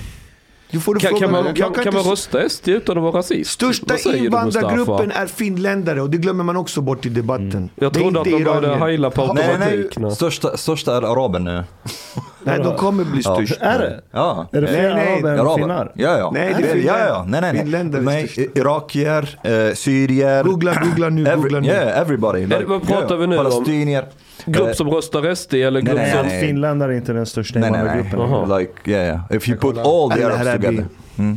Du 0.72 0.80
får 0.80 0.94
du 0.94 1.00
Kan, 1.00 1.08
fråga 1.10 1.22
kan, 1.22 1.32
man, 1.32 1.44
kan, 1.44 1.54
Jag 1.56 1.74
kan 1.84 1.94
man 1.94 2.02
rösta 2.02 2.48
SD 2.48 2.68
utan 2.68 2.96
att 2.96 3.02
vara 3.02 3.12
rasist? 3.18 3.50
Största 3.50 4.16
invandrargruppen 4.16 5.10
är 5.12 5.26
finländare 5.26 6.00
och 6.02 6.10
det 6.10 6.16
glömmer 6.18 6.44
man 6.44 6.56
också 6.56 6.80
bort 6.80 7.06
i 7.06 7.08
debatten. 7.08 7.70
Jag 7.74 7.92
Det 7.92 7.98
är 7.98 8.00
trodde 8.00 8.18
att 8.20 8.24
de 8.24 8.44
började 8.44 8.76
heila 8.76 9.10
på 9.10 9.22
automatik. 9.22 9.98
nej. 9.98 10.10
Största, 10.14 10.56
största 10.56 10.96
är 10.96 11.02
araben 11.02 11.44
nu. 11.44 11.64
Nej, 12.44 12.58
de 12.58 12.76
kommer 12.76 13.04
bli 13.04 13.20
Ja. 13.24 13.34
störst. 13.34 13.60
Är 13.62 13.78
det? 13.78 14.00
Ja. 14.10 14.48
Är 14.52 14.60
det 14.60 14.66
fler 14.66 14.94
Nej, 14.94 15.20
nej, 15.22 15.38
araber 15.38 15.50
än 15.52 15.58
finnar? 15.58 15.92
Ja, 15.94 16.18
ja. 16.18 16.30
Nej, 16.34 16.54
det 16.58 16.70
är 16.70 16.76
ja, 16.76 16.98
ja, 16.98 17.06
ja. 17.06 17.24
Nej, 17.28 17.40
nej, 17.40 17.52
nej. 17.52 17.62
Finländare 17.62 18.02
nej 18.02 18.50
irakier, 18.54 19.38
eh, 19.42 19.74
syrier. 19.74 20.44
Googla, 20.44 20.74
googla 20.84 21.08
nu, 21.08 21.26
Every, 21.26 21.36
googla 21.42 21.60
nu. 21.60 21.68
Yeah, 21.68 22.00
everybody. 22.00 22.44
det- 22.46 22.64
vad 22.64 22.86
pratar 22.88 23.16
vi 23.16 23.26
nu 23.26 23.38
om? 23.38 23.44
Palestinier. 23.44 24.04
Grupp 24.46 24.68
Eh, 24.68 24.72
som 24.74 24.90
röstar 24.90 25.34
SD 25.34 25.54
eller 25.54 25.80
grupp 25.80 25.96
nej, 25.96 26.12
som... 26.12 26.26
nej. 26.26 26.40
Finländare 26.40 26.92
är 26.92 26.96
inte 26.96 27.12
den 27.12 27.26
största 27.26 27.58
Nej, 27.58 27.70
nej, 27.70 27.80
invandrargruppen. 27.80 28.18
nej. 28.18 28.28
Jaha. 28.30 28.58
Like, 28.58 28.72
yeah, 28.90 29.04
yeah. 29.06 29.20
If 29.36 29.48
you 29.48 29.58
put 29.58 29.78
all 29.78 30.10
the 30.10 30.24
Arabs 30.24 30.38
together. 30.62 30.86
vi. 31.16 31.36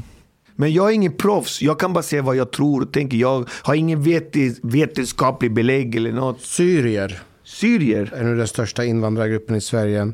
Men 0.56 0.74
jag 0.74 0.90
är 0.90 0.94
ingen 0.94 1.12
proffs, 1.12 1.62
jag 1.62 1.80
kan 1.80 1.94
bara 1.94 2.04
säga 2.04 2.22
vad 2.22 2.36
jag 2.36 2.52
tror 2.52 2.82
och 2.82 2.94
tänker. 2.94 3.18
Jag 3.18 3.50
har 3.64 3.76
ingen 3.76 4.04
vetis- 4.04 4.60
vetenskaplig 4.64 5.54
belägg 5.54 5.96
eller 5.96 6.12
något. 6.12 6.42
Syrier 6.42 7.20
Syrier? 7.44 8.14
är 8.16 8.24
nu 8.24 8.38
den 8.38 8.48
största 8.48 8.86
invandrargruppen 8.86 9.56
i 9.56 9.62
Sverige. 9.62 10.12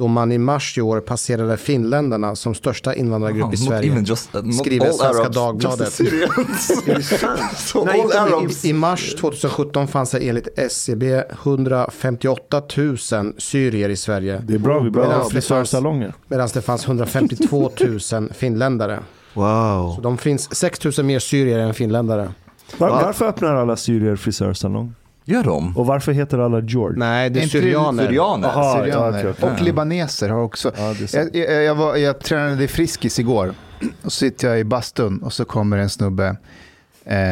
Då 0.00 0.06
man 0.06 0.32
i 0.32 0.38
mars 0.38 0.78
i 0.78 0.80
år 0.80 1.00
passerade 1.00 1.56
finländarna 1.56 2.36
som 2.36 2.54
största 2.54 2.94
invandrargrupp 2.94 3.54
i 3.54 3.56
Not 3.56 3.58
Sverige. 3.58 4.04
just, 4.06 4.34
uh, 4.34 4.50
Skriver 4.50 4.86
Svenska 4.86 5.06
Arabs, 5.08 5.36
Dagbladet. 5.36 5.92
So 5.92 6.04
Nej, 7.84 8.00
all 8.00 8.06
inte- 8.06 8.20
Arabs. 8.20 8.64
I, 8.64 8.68
I 8.68 8.72
mars 8.72 9.14
2017 9.14 9.88
fanns 9.88 10.10
det 10.10 10.18
enligt 10.28 10.58
SCB 10.58 11.22
158 11.42 12.62
000 12.76 12.98
syrier 13.38 13.88
i 13.88 13.96
Sverige. 13.96 14.42
Det 14.46 14.54
är 14.54 14.58
bra, 14.58 14.80
vi 14.80 14.90
behöver 14.90 15.24
frisörsalonger. 15.24 16.14
Medan 16.28 16.48
det 16.54 16.62
fanns 16.62 16.86
152 16.86 17.70
000 18.12 18.28
finländare. 18.34 18.98
Wow. 19.34 19.94
Så 19.96 20.00
de 20.02 20.18
finns 20.18 20.54
6 20.54 20.84
000 20.98 21.06
mer 21.06 21.18
syrier 21.18 21.58
än 21.58 21.74
finländare. 21.74 22.32
Var, 22.78 22.88
varför 22.88 23.24
öppnar 23.26 23.54
alla 23.54 23.76
syrier 23.76 24.16
frisörsalong? 24.16 24.94
Gör 25.24 25.44
de? 25.44 25.76
Och 25.76 25.86
varför 25.86 26.12
heter 26.12 26.38
alla 26.38 26.60
George? 26.60 26.98
Nej, 26.98 27.30
det 27.30 27.40
är 27.42 27.46
syrianer. 27.46 28.06
Syrianer? 28.06 28.48
Aha. 28.48 28.78
Ja, 28.78 28.84
Syrianer. 28.84 29.18
okej, 29.18 29.30
okej. 29.38 29.50
Och 29.50 29.60
libaneser 29.62 30.28
har 30.28 30.40
också. 30.42 30.72
Ja, 30.76 30.94
jag, 31.12 31.36
jag, 31.36 31.62
jag, 31.64 31.74
var, 31.74 31.96
jag 31.96 32.20
tränade 32.20 32.64
i 32.64 32.68
Friskis 32.68 33.18
igår. 33.18 33.54
Och 34.02 34.12
så 34.12 34.18
sitter 34.18 34.48
jag 34.48 34.60
i 34.60 34.64
bastun 34.64 35.18
och 35.22 35.32
så 35.32 35.44
kommer 35.44 35.78
en 35.78 35.90
snubbe. 35.90 36.36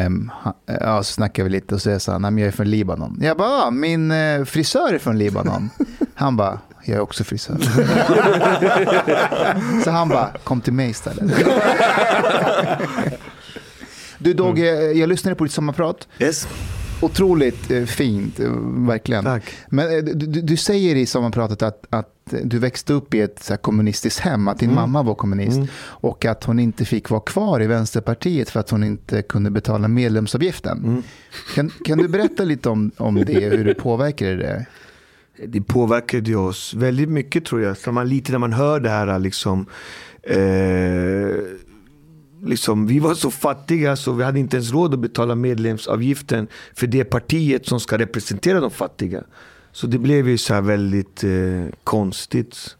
Um, 0.05 0.31
ja, 0.65 1.03
så 1.03 1.13
snackar 1.13 1.43
vi 1.43 1.49
lite 1.49 1.75
och 1.75 1.81
så 1.81 1.99
säger 1.99 2.11
han, 2.11 2.21
"Nej, 2.21 2.31
men 2.31 2.37
jag 2.43 2.47
är 2.47 2.51
från 2.51 2.69
Libanon. 2.69 3.17
Jag 3.21 3.37
bara, 3.37 3.49
"Ah, 3.63 3.71
min 3.71 4.11
eh, 4.11 4.43
frisör 4.45 4.93
är 4.93 4.97
från 4.97 5.17
Libanon. 5.17 5.69
Han 6.15 6.37
bara, 6.37 6.59
jag 6.85 6.95
är 6.97 7.01
också 7.01 7.23
frisör. 7.23 7.57
så 9.83 9.91
han 9.91 10.09
bara, 10.09 10.29
kom 10.43 10.61
till 10.61 10.73
mig 10.73 10.89
istället. 10.89 11.33
Du 14.21 14.33
Dogge, 14.33 14.91
jag 14.91 15.09
lyssnade 15.09 15.35
på 15.35 15.43
ditt 15.43 15.53
sommarprat. 15.53 16.07
Yes. 16.19 16.47
Otroligt 17.01 17.71
eh, 17.71 17.83
fint, 17.83 18.39
eh, 18.39 18.51
verkligen. 18.87 19.23
Tack. 19.23 19.53
Men 19.69 19.97
eh, 19.97 20.03
du, 20.03 20.41
du, 20.41 20.57
säger 20.57 20.95
i 20.95 21.05
sommarpratet 21.05 21.61
att, 21.61 21.85
att 21.89 22.33
du 22.43 22.59
växte 22.59 22.93
upp 22.93 23.13
i 23.13 23.21
ett 23.21 23.43
så 23.43 23.57
kommunistiskt 23.57 24.19
hem, 24.19 24.47
att 24.47 24.59
din 24.59 24.73
mamma 24.73 25.03
var 25.03 25.15
kommunist 25.15 25.59
och 25.81 26.25
att 26.25 26.43
hon 26.43 26.59
inte 26.59 26.85
fick 26.85 27.09
vara 27.09 27.21
kvar 27.21 27.61
i 27.61 27.67
Vänsterpartiet 27.67 28.49
för 28.49 28.59
att 28.59 28.69
hon 28.69 28.83
inte 28.83 29.21
kunde 29.21 29.51
betala 29.51 29.87
medlemsavgiften. 29.87 31.03
Kan, 31.55 31.71
kan 31.85 31.97
du 31.97 32.07
berätta 32.07 32.43
lite 32.43 32.69
om, 32.69 32.91
om 32.97 33.15
det, 33.15 33.39
hur 33.39 33.65
det 33.65 33.73
påverkade 33.73 34.35
det? 34.35 34.65
Det 35.47 35.61
påverkade 35.61 36.35
oss 36.35 36.73
väldigt 36.73 37.09
mycket 37.09 37.45
tror 37.45 37.61
jag. 37.61 37.77
Så 37.77 37.91
man, 37.91 38.09
lite 38.09 38.31
när 38.31 38.39
man 38.39 38.53
hör 38.53 38.79
det 38.79 38.89
här 38.89 39.19
liksom. 39.19 39.65
Eh, 40.23 40.39
liksom, 42.43 42.87
vi 42.87 42.99
var 42.99 43.13
så 43.13 43.31
fattiga 43.31 43.95
så 43.95 44.11
vi 44.11 44.23
hade 44.23 44.39
inte 44.39 44.57
ens 44.57 44.71
råd 44.71 44.93
att 44.93 44.99
betala 44.99 45.35
medlemsavgiften 45.35 46.47
för 46.75 46.87
det 46.87 47.03
partiet 47.03 47.67
som 47.67 47.79
ska 47.79 47.97
representera 47.97 48.59
de 48.59 48.71
fattiga. 48.71 49.23
Så 49.71 49.87
det 49.87 49.97
blev 49.99 50.27
ju 50.29 50.37
så 50.37 50.53
här 50.53 50.61
väldigt 50.61 51.23
eh, 51.23 51.65
konstigt. 51.83 52.75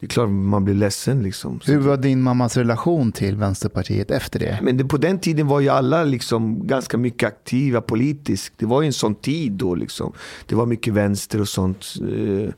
Det 0.00 0.06
är 0.06 0.08
klart 0.08 0.28
man 0.28 0.64
blir 0.64 0.74
ledsen 0.74 1.22
liksom. 1.22 1.60
Hur 1.64 1.78
var 1.78 1.96
din 1.96 2.22
mammas 2.22 2.56
relation 2.56 3.12
till 3.12 3.36
Vänsterpartiet 3.36 4.10
efter 4.10 4.38
det? 4.38 4.58
men 4.62 4.76
det, 4.76 4.84
på 4.84 4.96
den 4.96 5.18
tiden 5.18 5.46
var 5.46 5.60
ju 5.60 5.68
alla 5.68 6.04
liksom 6.04 6.66
ganska 6.66 6.98
mycket 6.98 7.26
aktiva 7.26 7.80
politiskt. 7.80 8.52
Det 8.56 8.66
var 8.66 8.82
ju 8.82 8.86
en 8.86 8.92
sån 8.92 9.14
tid 9.14 9.52
då. 9.52 9.74
Liksom. 9.74 10.12
Det 10.46 10.54
var 10.54 10.66
mycket 10.66 10.94
vänster 10.94 11.40
och 11.40 11.48
sånt. 11.48 11.86
Eh, 12.00 12.50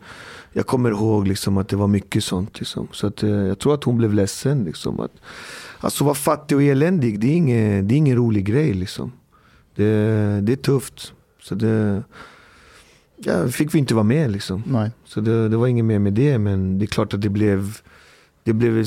Jag 0.53 0.67
kommer 0.67 0.91
ihåg 0.91 1.29
liksom 1.29 1.59
att 1.59 1.69
det 1.69 1.77
var 1.77 1.87
mycket 1.89 2.25
sånt. 2.25 2.59
Liksom. 2.59 2.89
Så 2.93 3.07
att, 3.07 3.23
eh, 3.23 3.31
jag 3.31 3.59
tror 3.59 3.75
att 3.75 3.85
hon 3.85 3.99
blev 3.99 4.15
ledsen. 4.15 4.65
Liksom. 4.65 5.01
Att, 5.01 5.13
alltså 5.81 6.05
vara 6.05 6.15
fattig 6.15 6.57
och 6.57 6.63
eländig, 6.63 7.21
det 7.21 7.27
är 7.27 7.35
ingen, 7.37 7.89
det 7.89 7.95
är 7.95 7.97
ingen 7.97 8.17
rolig 8.17 8.45
grej. 8.45 8.75
Liksom. 8.75 9.13
Det, 9.75 9.85
det 10.41 10.53
är 10.53 10.57
tufft. 10.57 11.13
Så 11.43 11.55
det 11.55 12.03
ja, 13.17 13.49
fick 13.49 13.75
vi 13.75 13.79
inte 13.79 13.95
vara 13.95 14.05
med. 14.05 14.31
Liksom. 14.31 14.63
Nej. 14.67 14.91
Så 15.05 15.21
det, 15.21 15.49
det 15.49 15.57
var 15.57 15.67
inget 15.67 15.85
mer 15.85 15.99
med 15.99 16.13
det. 16.13 16.39
Men 16.39 16.79
det 16.79 16.85
är 16.85 16.87
klart 16.87 17.15
att 17.15 17.21
det 17.23 17.29
blev, 17.29 17.77
det 18.45 18.53
blev 18.53 18.87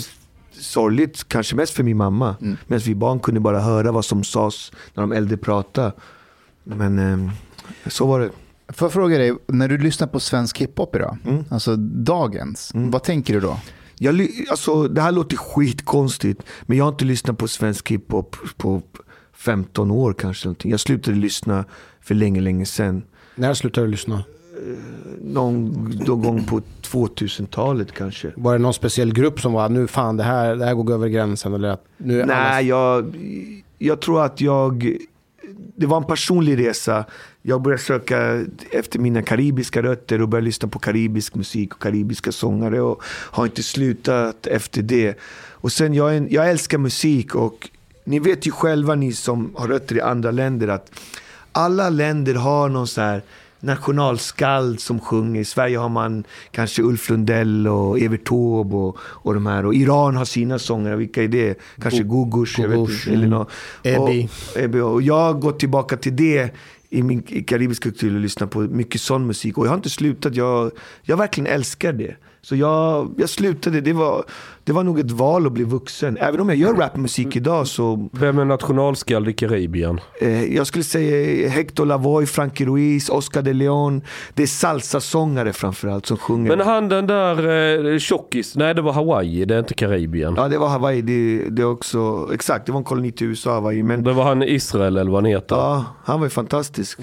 sorgligt. 0.51 1.27
Kanske 1.27 1.55
mest 1.55 1.73
för 1.73 1.83
min 1.83 1.97
mamma. 1.97 2.35
Mm. 2.41 2.57
Medan 2.67 2.81
vi 2.85 2.95
barn 2.95 3.19
kunde 3.19 3.39
bara 3.39 3.59
höra 3.59 3.91
vad 3.91 4.05
som 4.05 4.23
sades 4.23 4.71
när 4.93 5.01
de 5.03 5.11
äldre 5.11 5.37
pratade. 5.37 5.91
Men 6.63 6.99
eh, 6.99 7.31
så 7.87 8.07
var 8.07 8.19
det. 8.19 8.29
Får 8.73 8.85
jag 8.85 8.93
fråga 8.93 9.17
dig, 9.17 9.35
när 9.47 9.67
du 9.67 9.77
lyssnar 9.77 10.07
på 10.07 10.19
svensk 10.19 10.57
hiphop 10.61 10.95
idag, 10.95 11.17
Mm. 11.25 11.43
alltså 11.49 11.75
dagens, 11.75 12.73
Mm. 12.73 12.91
vad 12.91 13.03
tänker 13.03 13.33
du 13.33 13.39
då? 13.39 13.59
Jag, 14.03 14.29
alltså, 14.49 14.87
det 14.87 15.01
här 15.01 15.11
låter 15.11 15.37
skitkonstigt, 15.37 16.43
men 16.61 16.77
jag 16.77 16.85
har 16.85 16.89
inte 16.91 17.05
lyssnat 17.05 17.37
på 17.37 17.47
svensk 17.47 17.91
hiphop 17.91 18.35
på 18.57 18.81
15 19.33 19.91
år 19.91 20.13
kanske. 20.13 20.47
Någonting. 20.47 20.71
Jag 20.71 20.79
slutade 20.79 21.17
lyssna 21.17 21.65
för 22.01 22.15
länge, 22.15 22.41
länge 22.41 22.65
sedan. 22.65 23.03
När 23.35 23.53
slutade 23.53 23.87
du 23.87 23.91
lyssna? 23.91 24.23
Någon, 25.21 25.65
någon 26.07 26.21
gång 26.21 26.43
på 26.43 26.61
2000-talet 26.81 27.91
kanske. 27.91 28.31
Var 28.35 28.53
det 28.53 28.59
någon 28.59 28.73
speciell 28.73 29.13
grupp 29.13 29.39
som 29.41 29.53
var 29.53 29.69
nu 29.69 29.87
fan 29.87 30.17
det 30.17 30.23
här, 30.23 30.55
det 30.55 30.65
här 30.65 30.73
går 30.73 30.93
över 30.93 31.07
gränsen? 31.07 31.53
Eller 31.53 31.69
att 31.69 31.85
nu 31.97 32.19
är 32.19 32.23
alla- 32.23 32.33
Nej, 32.35 32.67
jag, 32.67 33.15
jag 33.77 34.01
tror 34.01 34.23
att 34.25 34.41
jag... 34.41 34.97
Det 35.75 35.85
var 35.85 35.97
en 35.97 36.03
personlig 36.03 36.67
resa. 36.67 37.05
Jag 37.41 37.61
började 37.61 37.83
söka 37.83 38.45
efter 38.71 38.99
mina 38.99 39.21
karibiska 39.21 39.83
rötter 39.83 40.21
och 40.21 40.29
började 40.29 40.45
lyssna 40.45 40.67
på 40.67 40.79
karibisk 40.79 41.35
musik 41.35 41.73
och 41.73 41.81
karibiska 41.81 42.31
sångare 42.31 42.81
och 42.81 43.03
har 43.05 43.45
inte 43.45 43.63
slutat 43.63 44.47
efter 44.47 44.81
det. 44.81 45.17
Och 45.51 45.71
sen, 45.71 45.93
jag, 45.93 46.17
en, 46.17 46.27
jag 46.31 46.49
älskar 46.49 46.77
musik 46.77 47.35
och 47.35 47.69
ni 48.03 48.19
vet 48.19 48.47
ju 48.47 48.51
själva 48.51 48.95
ni 48.95 49.13
som 49.13 49.55
har 49.55 49.67
rötter 49.67 49.95
i 49.95 50.01
andra 50.01 50.31
länder 50.31 50.67
att 50.67 50.91
alla 51.51 51.89
länder 51.89 52.35
har 52.35 52.69
någon 52.69 52.87
så 52.87 53.01
här 53.01 53.21
nationalskald 53.61 54.79
som 54.79 54.99
sjunger. 54.99 55.41
I 55.41 55.45
Sverige 55.45 55.77
har 55.77 55.89
man 55.89 56.23
kanske 56.51 56.81
Ulf 56.81 57.09
Lundell 57.09 57.67
och 57.67 57.99
Evert 57.99 58.25
Taube 58.25 58.75
och, 58.75 58.97
och 59.01 59.33
de 59.33 59.45
här. 59.45 59.65
Och 59.65 59.75
Iran 59.75 60.15
har 60.15 60.25
sina 60.25 60.59
sångare. 60.59 60.95
Vilka 60.95 61.23
är 61.23 61.27
det? 61.27 61.59
Kanske 61.81 62.03
Gogush, 62.03 62.59
jag 62.59 62.67
vet 62.67 62.77
Gogush, 62.77 63.07
inte. 63.07 63.11
Eller 63.11 63.27
mm. 63.27 63.39
nå- 63.39 63.47
Ebi. 63.83 64.29
Och, 64.55 64.61
Ebi. 64.61 64.79
Och 64.79 65.01
jag 65.01 65.19
har 65.19 65.33
gått 65.33 65.59
tillbaka 65.59 65.97
till 65.97 66.15
det 66.15 66.53
i 66.89 67.03
min 67.03 67.21
karibiska 67.21 67.83
kultur 67.83 68.15
och 68.15 68.21
lyssnat 68.21 68.51
på 68.51 68.59
mycket 68.59 69.01
sån 69.01 69.27
musik. 69.27 69.57
Och 69.57 69.65
jag 69.65 69.71
har 69.71 69.77
inte 69.77 69.89
slutat. 69.89 70.35
Jag, 70.35 70.71
jag 71.01 71.17
verkligen 71.17 71.47
älskar 71.53 71.93
det. 71.93 72.15
Så 72.43 72.55
jag, 72.55 73.13
jag 73.17 73.29
slutade. 73.29 73.81
Det 73.81 73.93
var, 73.93 74.23
det 74.63 74.71
var 74.71 74.83
nog 74.83 74.99
ett 74.99 75.11
val 75.11 75.45
att 75.45 75.51
bli 75.51 75.63
vuxen. 75.63 76.17
Även 76.21 76.39
om 76.39 76.49
jag 76.49 76.57
gör 76.57 76.73
rapmusik 76.73 77.35
idag 77.35 77.67
så 77.67 78.09
Vem 78.11 78.39
är 78.39 78.45
nationalskald 78.45 79.27
i 79.29 79.33
Karibien? 79.33 79.99
Eh, 80.21 80.55
jag 80.55 80.67
skulle 80.67 80.83
säga 80.83 81.49
Hector 81.49 81.85
Lavoe, 81.85 82.25
Frankie 82.25 82.67
Ruiz, 82.67 83.09
Oscar 83.09 83.41
de 83.41 83.53
Leon. 83.53 84.01
Det 84.33 84.43
är 84.43 84.47
salsa-sångare 84.47 85.53
framförallt 85.53 86.05
som 86.05 86.17
sjunger. 86.17 86.55
Men 86.55 86.67
han 86.67 86.89
den 86.89 87.07
där 87.07 87.93
eh, 87.93 87.97
tjockis, 87.99 88.55
nej 88.55 88.75
det 88.75 88.81
var 88.81 88.93
Hawaii, 88.93 89.45
det 89.45 89.55
är 89.55 89.59
inte 89.59 89.73
Karibien. 89.73 90.33
Ja, 90.37 90.47
det 90.47 90.57
var 90.57 90.69
Hawaii. 90.69 91.01
Det, 91.01 91.49
det 91.49 91.61
är 91.61 91.65
också, 91.71 92.29
exakt, 92.33 92.65
det 92.65 92.71
var 92.71 92.79
en 92.79 92.83
koloni 92.83 93.11
till 93.11 93.27
USA, 93.27 93.53
Hawaii. 93.53 93.83
Men 93.83 94.03
Det 94.03 94.13
var 94.13 94.23
han 94.23 94.43
Israel 94.43 94.97
eller 94.97 95.11
vad 95.11 95.23
han 95.23 95.31
heter. 95.31 95.55
ja, 95.55 95.85
han 96.03 96.19
var 96.19 96.25
ju 96.25 96.29
fantastisk. 96.29 96.99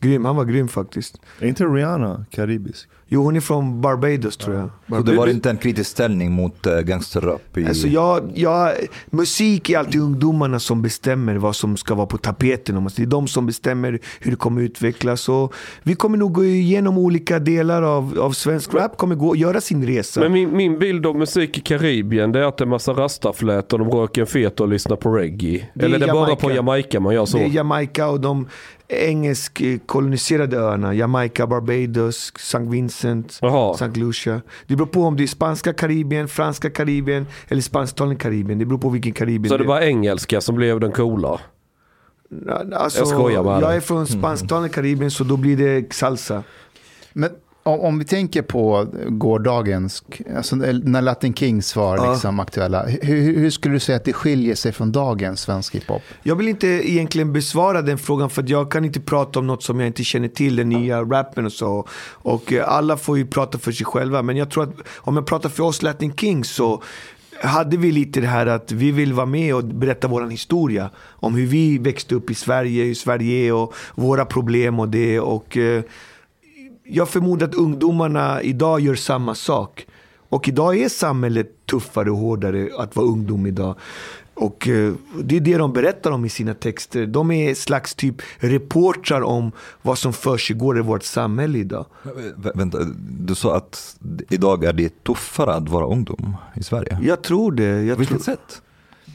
Grym, 0.00 0.24
han 0.24 0.36
var 0.36 0.44
grym 0.44 0.68
faktiskt. 0.68 1.20
Är 1.40 1.46
inte 1.46 1.64
Rihanna 1.64 2.24
karibisk? 2.30 2.88
Jo, 3.10 3.22
hon 3.22 3.36
är 3.36 3.40
från 3.40 3.80
Barbados 3.80 4.36
tror 4.36 4.56
jag. 4.56 4.64
Så 4.64 4.70
det 4.86 4.90
Barbados. 4.90 5.16
var 5.16 5.26
inte 5.26 5.50
en 5.50 5.56
kritisk 5.56 5.90
ställning 5.90 6.32
mot 6.32 6.66
uh, 6.66 6.80
gangsterrap? 6.80 7.58
I... 7.58 7.66
Alltså 7.66 7.88
jag, 7.88 8.30
jag, 8.34 8.72
musik 9.10 9.70
är 9.70 9.78
alltid 9.78 10.00
ungdomarna 10.00 10.60
som 10.60 10.82
bestämmer 10.82 11.36
vad 11.36 11.56
som 11.56 11.76
ska 11.76 11.94
vara 11.94 12.06
på 12.06 12.18
tapeten. 12.18 12.90
Det 12.96 13.02
är 13.02 13.06
de 13.06 13.28
som 13.28 13.46
bestämmer 13.46 13.98
hur 14.20 14.30
det 14.30 14.36
kommer 14.36 14.62
utvecklas. 14.62 15.28
Och 15.28 15.54
vi 15.82 15.94
kommer 15.94 16.18
nog 16.18 16.32
gå 16.32 16.44
igenom 16.44 16.98
olika 16.98 17.38
delar 17.38 17.82
av, 17.82 18.18
av 18.20 18.32
svensk 18.32 18.74
rap, 18.74 18.96
kommer 18.96 19.14
gå, 19.14 19.36
göra 19.36 19.60
sin 19.60 19.86
resa. 19.86 20.20
Men 20.20 20.32
min, 20.32 20.56
min 20.56 20.78
bild 20.78 21.06
av 21.06 21.16
musik 21.16 21.58
i 21.58 21.60
Karibien 21.60 22.32
det 22.32 22.38
är 22.38 22.44
att 22.44 22.56
det 22.56 22.64
är 22.64 22.66
massa 22.66 22.92
rastaflät 22.92 23.72
och 23.72 23.78
de 23.78 23.90
röker 23.90 24.20
en 24.20 24.26
fet 24.26 24.60
och 24.60 24.68
lyssnar 24.68 24.96
på 24.96 25.10
reggae. 25.10 25.68
Det 25.74 25.80
är 25.80 25.84
eller 25.84 25.98
det 25.98 26.06
är 26.06 26.12
bara 26.12 26.36
på 26.36 26.52
Jamaica 26.52 27.00
man 27.00 27.14
gör 27.14 27.26
så. 27.26 27.38
Det 27.38 27.44
är 27.44 27.48
Jamaica 27.48 28.08
och 28.08 28.20
de 28.20 28.48
engelsk 28.88 29.62
koloniserade 29.86 30.56
öarna. 30.56 30.94
Jamaica, 30.94 31.46
Barbados, 31.46 32.32
St. 32.36 32.58
Vincent, 32.58 33.38
Jaha. 33.42 33.74
St. 33.74 34.00
Lucia. 34.00 34.40
Det 34.66 34.76
beror 34.76 34.86
på 34.86 35.02
om 35.02 35.16
det 35.16 35.22
är 35.22 35.26
spanska 35.26 35.72
Karibien, 35.72 36.28
franska 36.28 36.70
Karibien 36.70 37.26
eller 37.48 37.62
spansktalande 37.62 38.16
Karibien. 38.16 38.58
Det 38.58 38.64
beror 38.64 38.78
på 38.78 38.88
vilken 38.88 39.12
Karibien 39.12 39.48
Så 39.48 39.56
det 39.56 39.64
var 39.64 39.80
engelska 39.80 40.40
som 40.40 40.56
blev 40.56 40.80
den 40.80 40.92
coola. 40.92 41.40
Alltså, 42.74 42.98
Jag 42.98 43.08
skojar 43.08 43.42
bara. 43.42 43.60
Jag 43.60 43.76
är 43.76 43.80
från 43.80 44.06
spansktalande 44.06 44.68
Karibien 44.68 45.10
så 45.10 45.24
då 45.24 45.36
blir 45.36 45.56
det 45.56 45.92
salsa. 45.94 46.42
Men 47.12 47.30
om, 47.68 47.80
om 47.80 47.98
vi 47.98 48.04
tänker 48.04 48.42
på 48.42 48.86
gårdagens, 49.08 50.04
alltså 50.36 50.56
när 50.56 51.02
Latin 51.02 51.34
Kings 51.34 51.76
var 51.76 51.96
Ja. 51.96 52.12
liksom 52.12 52.40
aktuella, 52.40 52.86
hur, 52.86 53.36
hur 53.38 53.50
skulle 53.50 53.74
du 53.74 53.80
säga 53.80 53.96
att 53.96 54.04
det 54.04 54.12
skiljer 54.12 54.54
sig 54.54 54.72
från 54.72 54.92
dagens 54.92 55.40
svensk 55.40 55.74
hiphop? 55.74 56.02
Jag 56.22 56.36
vill 56.36 56.48
inte 56.48 56.66
egentligen 56.66 57.32
besvara 57.32 57.82
den 57.82 57.98
frågan 57.98 58.30
för 58.30 58.44
jag 58.46 58.70
kan 58.70 58.84
inte 58.84 59.00
prata 59.00 59.38
om 59.38 59.46
något 59.46 59.62
som 59.62 59.80
jag 59.80 59.86
inte 59.86 60.04
känner 60.04 60.28
till, 60.28 60.56
den 60.56 60.68
nya 60.68 61.02
rappen 61.02 61.46
och 61.46 61.52
så. 61.52 61.88
Och 62.12 62.52
eh, 62.52 62.68
alla 62.68 62.96
får 62.96 63.18
ju 63.18 63.26
prata 63.26 63.58
för 63.58 63.72
sig 63.72 63.86
själva. 63.86 64.22
Men 64.22 64.36
jag 64.36 64.50
tror 64.50 64.62
att 64.64 64.74
om 64.96 65.16
jag 65.16 65.26
pratar 65.26 65.48
för 65.48 65.62
oss 65.62 65.82
Latin 65.82 66.12
Kings 66.16 66.50
så 66.50 66.82
hade 67.42 67.76
vi 67.76 67.92
lite 67.92 68.20
det 68.20 68.26
här 68.26 68.46
att 68.46 68.72
vi 68.72 68.90
vill 68.90 69.12
vara 69.12 69.26
med 69.26 69.54
och 69.54 69.64
berätta 69.64 70.08
vår 70.08 70.26
historia. 70.30 70.90
Om 71.06 71.34
hur 71.34 71.46
vi 71.46 71.78
växte 71.78 72.14
upp 72.14 72.30
i 72.30 72.34
Sverige, 72.34 72.84
hur 72.84 72.94
Sverige 72.94 73.48
är 73.48 73.52
och 73.52 73.74
våra 73.94 74.24
problem 74.24 74.80
och 74.80 74.88
det. 74.88 75.20
Och 75.20 75.56
eh, 75.56 75.82
jag 76.88 77.08
förmodar 77.08 77.48
att 77.48 77.54
ungdomarna 77.54 78.42
idag 78.42 78.80
gör 78.80 78.94
samma 78.94 79.34
sak. 79.34 79.86
Och 80.30 80.48
idag 80.48 80.76
är 80.78 80.88
samhället 80.88 81.66
tuffare 81.66 82.10
och 82.10 82.16
hårdare 82.16 82.68
att 82.78 82.96
vara 82.96 83.06
ungdom 83.06 83.46
idag. 83.46 83.74
Och 84.34 84.68
eh, 84.68 84.92
det 85.22 85.36
är 85.36 85.40
det 85.40 85.56
de 85.56 85.72
berättar 85.72 86.10
om 86.10 86.24
i 86.24 86.28
sina 86.28 86.54
texter. 86.54 87.06
De 87.06 87.30
är 87.30 87.54
slags 87.54 87.94
typ 87.94 88.16
reportrar 88.38 89.20
om 89.22 89.52
vad 89.82 89.98
som 89.98 90.12
försiggår 90.12 90.78
i 90.78 90.82
vårt 90.82 91.02
samhälle 91.02 91.58
idag. 91.58 91.86
Vä- 92.02 92.50
Vänta, 92.54 92.78
du 93.20 93.34
sa 93.34 93.56
att 93.56 93.96
idag 94.30 94.64
är 94.64 94.72
det 94.72 95.04
tuffare 95.04 95.54
att 95.54 95.68
vara 95.68 95.86
ungdom 95.86 96.36
i 96.56 96.62
Sverige. 96.62 96.98
Jag 97.02 97.22
tror 97.22 97.52
det. 97.52 97.82
Jag 97.82 97.96
På 97.96 97.98
vilket 97.98 98.22
tror, 98.24 98.34
sätt? 98.34 98.62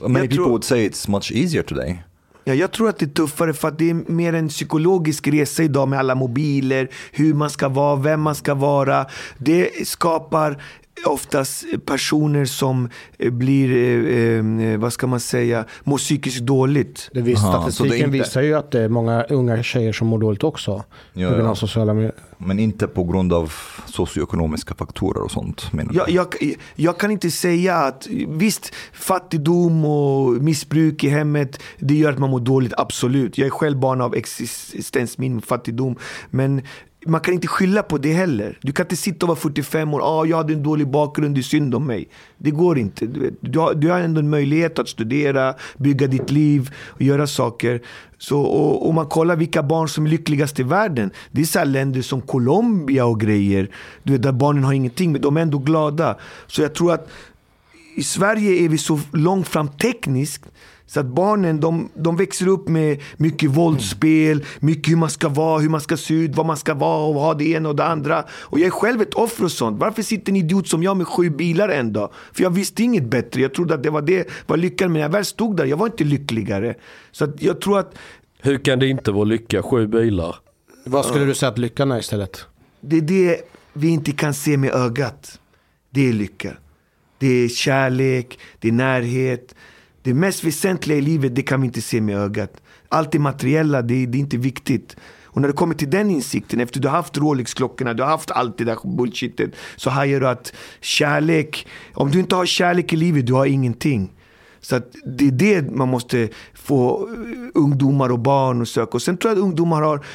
Many 0.01 0.13
Jag 0.13 0.21
people 0.21 0.35
tror- 0.35 0.49
would 0.49 0.63
say 0.63 0.89
it's 0.89 1.09
much 1.11 1.31
easier 1.35 1.63
today 1.63 2.03
ja, 2.43 2.53
jag 2.53 2.71
tror 2.71 2.89
att 2.89 2.99
det 2.99 3.05
är 3.05 3.09
tuffare 3.09 3.53
för 3.53 3.67
att 3.67 3.77
det 3.77 3.89
är 3.89 4.11
mer 4.11 4.33
en 4.33 4.47
psykologisk 4.47 5.27
resa 5.27 5.63
idag 5.63 5.87
med 5.87 5.99
alla 5.99 6.15
mobiler, 6.15 6.89
hur 7.11 7.33
man 7.33 7.49
ska 7.49 7.69
vara, 7.69 7.95
vem 7.95 8.21
man 8.21 8.35
ska 8.35 8.53
vara. 8.53 9.05
Det 9.37 9.87
skapar 9.87 10.63
oftast 11.05 11.65
personer 11.85 12.45
som 12.45 12.89
eh, 13.19 13.31
blir, 13.31 13.71
eh, 13.71 14.67
eh, 14.67 14.79
vad 14.79 14.93
ska 14.93 15.07
man 15.07 15.19
säga, 15.19 15.65
mår 15.83 15.97
psykiskt 15.97 16.39
dåligt. 16.39 17.09
Det 17.13 17.21
vis, 17.21 17.39
Aha, 17.39 17.51
så 17.51 17.57
det 17.57 17.67
är 17.67 17.71
statistiken 17.71 18.15
inte- 18.15 18.17
visar 18.17 18.41
ju 18.41 18.53
att 18.53 18.71
det 18.71 18.81
är 18.81 18.89
många 18.89 19.23
unga 19.23 19.63
tjejer 19.63 19.93
som 19.93 20.07
mår 20.07 20.19
dåligt 20.19 20.43
också. 20.43 20.83
Ja, 21.13 21.29
på 21.29 21.35
grund 21.35 21.47
ja. 21.47 21.51
av 21.51 21.55
sociala 21.55 21.93
medier. 21.93 22.13
Men 22.37 22.59
inte 22.59 22.87
på 22.87 23.03
grund 23.03 23.33
av 23.33 23.53
socioekonomiska 23.85 24.75
faktorer 24.75 25.21
och 25.23 25.31
sånt 25.31 25.73
menar 25.73 25.93
Jag, 25.93 26.09
jag, 26.09 26.55
jag 26.75 26.97
kan 26.97 27.11
inte 27.11 27.31
säga 27.31 27.75
att 27.75 28.07
visst, 28.27 28.73
fattigdom 28.93 29.85
och 29.85 30.31
missbruk 30.43 31.03
i 31.03 31.09
hemmet, 31.09 31.59
det 31.79 31.95
gör 31.95 32.11
att 32.11 32.19
man 32.19 32.29
mår 32.29 32.39
dåligt, 32.39 32.73
absolut. 32.77 33.37
Jag 33.37 33.45
är 33.45 33.49
själv 33.51 33.77
barn 33.77 34.01
av 34.01 34.15
existensminimum, 34.15 35.41
fattigdom. 35.41 35.95
Men 36.29 36.61
man 37.05 37.21
kan 37.21 37.33
inte 37.33 37.47
skylla 37.47 37.83
på 37.83 37.97
det 37.97 38.13
heller. 38.13 38.57
Du 38.61 38.71
kan 38.71 38.85
inte 38.85 38.95
sitta 38.95 39.25
och 39.25 39.27
vara 39.27 39.39
45 39.39 39.93
år, 39.93 40.01
ah, 40.03 40.25
jag 40.25 40.37
hade 40.37 40.53
en 40.53 40.63
dålig 40.63 40.87
bakgrund, 40.87 41.35
det 41.35 41.41
är 41.41 41.43
synd 41.43 41.75
om 41.75 41.85
mig. 41.85 42.09
Det 42.37 42.51
går 42.51 42.77
inte. 42.77 43.05
Du, 43.05 43.19
vet, 43.19 43.33
du, 43.39 43.59
har, 43.59 43.73
du 43.73 43.89
har 43.89 43.99
ändå 43.99 44.19
en 44.19 44.29
möjlighet 44.29 44.79
att 44.79 44.89
studera, 44.89 45.55
bygga 45.77 46.07
ditt 46.07 46.31
liv 46.31 46.71
och 46.87 47.01
göra 47.01 47.27
saker. 47.27 47.81
Så, 48.17 48.41
och, 48.41 48.87
och 48.87 48.93
man 48.93 49.05
kollar 49.05 49.35
vilka 49.35 49.63
barn 49.63 49.89
som 49.89 50.05
är 50.05 50.09
lyckligast 50.09 50.59
i 50.59 50.63
världen. 50.63 51.11
Det 51.31 51.41
är 51.41 51.45
så 51.45 51.59
här 51.59 51.65
länder 51.65 52.01
som 52.01 52.21
Colombia 52.21 53.05
och 53.05 53.19
grejer. 53.19 53.69
Du 54.03 54.13
vet, 54.13 54.21
där 54.21 54.31
barnen 54.31 54.63
har 54.63 54.73
ingenting, 54.73 55.11
men 55.11 55.21
de 55.21 55.37
är 55.37 55.41
ändå 55.41 55.57
glada. 55.57 56.17
Så 56.47 56.61
jag 56.61 56.75
tror 56.75 56.93
att 56.93 57.09
i 57.95 58.03
Sverige 58.03 58.65
är 58.65 58.69
vi 58.69 58.77
så 58.77 58.99
långt 59.11 59.47
fram 59.47 59.67
tekniskt 59.67 60.45
så 60.85 60.99
att 60.99 61.05
barnen 61.05 61.59
de, 61.59 61.89
de 61.95 62.15
växer 62.15 62.47
upp 62.47 62.67
med 62.67 63.01
mycket 63.17 63.49
våldsspel, 63.49 64.45
mycket 64.59 64.91
hur 64.91 64.97
man 64.97 65.09
ska 65.09 65.29
vara, 65.29 65.59
hur 65.59 65.69
man 65.69 65.81
ska 65.81 65.97
se 65.97 66.13
ut, 66.13 66.35
vad 66.35 66.45
man 66.45 66.57
ska 66.57 66.73
vara 66.73 67.05
och 67.05 67.13
ha 67.13 67.33
det 67.33 67.45
ena 67.45 67.69
och 67.69 67.75
det 67.75 67.83
andra. 67.83 68.23
Och 68.31 68.59
jag 68.59 68.67
är 68.67 68.71
själv 68.71 69.01
ett 69.01 69.13
offer 69.13 69.43
och 69.43 69.51
sånt. 69.51 69.79
Varför 69.79 70.01
sitter 70.01 70.31
en 70.31 70.35
idiot 70.35 70.67
som 70.67 70.83
jag 70.83 70.97
med 70.97 71.07
sju 71.07 71.29
bilar 71.29 71.69
en 71.69 71.93
dag? 71.93 72.09
För 72.33 72.43
jag 72.43 72.49
visste 72.49 72.83
inget 72.83 73.03
bättre. 73.03 73.41
Jag 73.41 73.53
trodde 73.53 73.73
att 73.73 73.83
det 73.83 73.89
var 73.89 74.01
det 74.01 74.29
var 74.47 74.57
lyckan. 74.57 74.87
Men 74.87 74.93
när 74.93 75.01
jag 75.01 75.09
väl 75.09 75.25
stod 75.25 75.57
där, 75.57 75.65
jag 75.65 75.77
var 75.77 75.85
inte 75.85 76.03
lyckligare. 76.03 76.75
Så 77.11 77.23
att 77.23 77.41
jag 77.41 77.61
tror 77.61 77.79
att 77.79 77.95
Hur 78.41 78.57
kan 78.57 78.79
det 78.79 78.87
inte 78.87 79.11
vara 79.11 79.23
lycka? 79.23 79.63
Sju 79.63 79.87
bilar. 79.87 80.35
Vad 80.85 81.05
skulle 81.05 81.25
du 81.25 81.35
säga 81.35 81.49
att 81.49 81.57
lyckan 81.57 81.91
är 81.91 81.99
istället? 81.99 82.45
det 82.81 82.97
är 82.97 83.01
det 83.01 83.41
vi 83.73 83.87
inte 83.89 84.11
kan 84.11 84.33
se 84.33 84.57
med 84.57 84.73
ögat. 84.73 85.39
Det 85.89 86.09
är 86.09 86.13
lycka. 86.13 86.53
Det 87.17 87.27
är 87.27 87.49
kärlek, 87.49 88.39
det 88.59 88.67
är 88.67 88.71
närhet. 88.71 89.55
Det 90.03 90.13
mest 90.13 90.43
väsentliga 90.43 90.97
i 90.97 91.01
livet, 91.01 91.35
det 91.35 91.41
kan 91.41 91.61
vi 91.61 91.65
inte 91.67 91.81
se 91.81 92.01
med 92.01 92.17
ögat. 92.17 92.61
Allt 92.89 93.11
det 93.11 93.19
materiella, 93.19 93.81
det, 93.81 94.05
det 94.05 94.17
är 94.17 94.19
inte 94.19 94.37
viktigt. 94.37 94.95
Och 95.23 95.41
när 95.41 95.47
du 95.47 95.53
kommer 95.53 95.75
till 95.75 95.89
den 95.89 96.09
insikten, 96.09 96.59
efter 96.59 96.79
du 96.79 96.87
har 96.87 96.95
haft 96.95 97.17
Rolex-klockorna, 97.17 97.93
du 97.93 98.03
har 98.03 98.09
haft 98.09 98.31
allt 98.31 98.57
det 98.57 98.63
där 98.63 98.77
bullshitet, 98.97 99.55
så 99.75 99.89
hajar 99.89 100.19
du 100.19 100.27
att 100.27 100.53
kärlek, 100.81 101.67
om 101.93 102.11
du 102.11 102.19
inte 102.19 102.35
har 102.35 102.45
kärlek 102.45 102.93
i 102.93 102.95
livet, 102.95 103.25
du 103.25 103.33
har 103.33 103.45
ingenting. 103.45 104.11
Så 104.61 104.75
att 104.75 104.95
det 105.05 105.27
är 105.27 105.31
det 105.31 105.71
man 105.71 105.89
måste 105.89 106.29
få 106.53 107.09
ungdomar 107.53 108.09
och 108.09 108.19
barn 108.19 108.61
att 108.61 108.67
söka. 108.67 108.91
Och 108.91 109.01
sen 109.01 109.17
tror 109.17 109.31
jag 109.31 109.37
att 109.37 109.43
ungdomar 109.43 109.81
har 109.81 110.05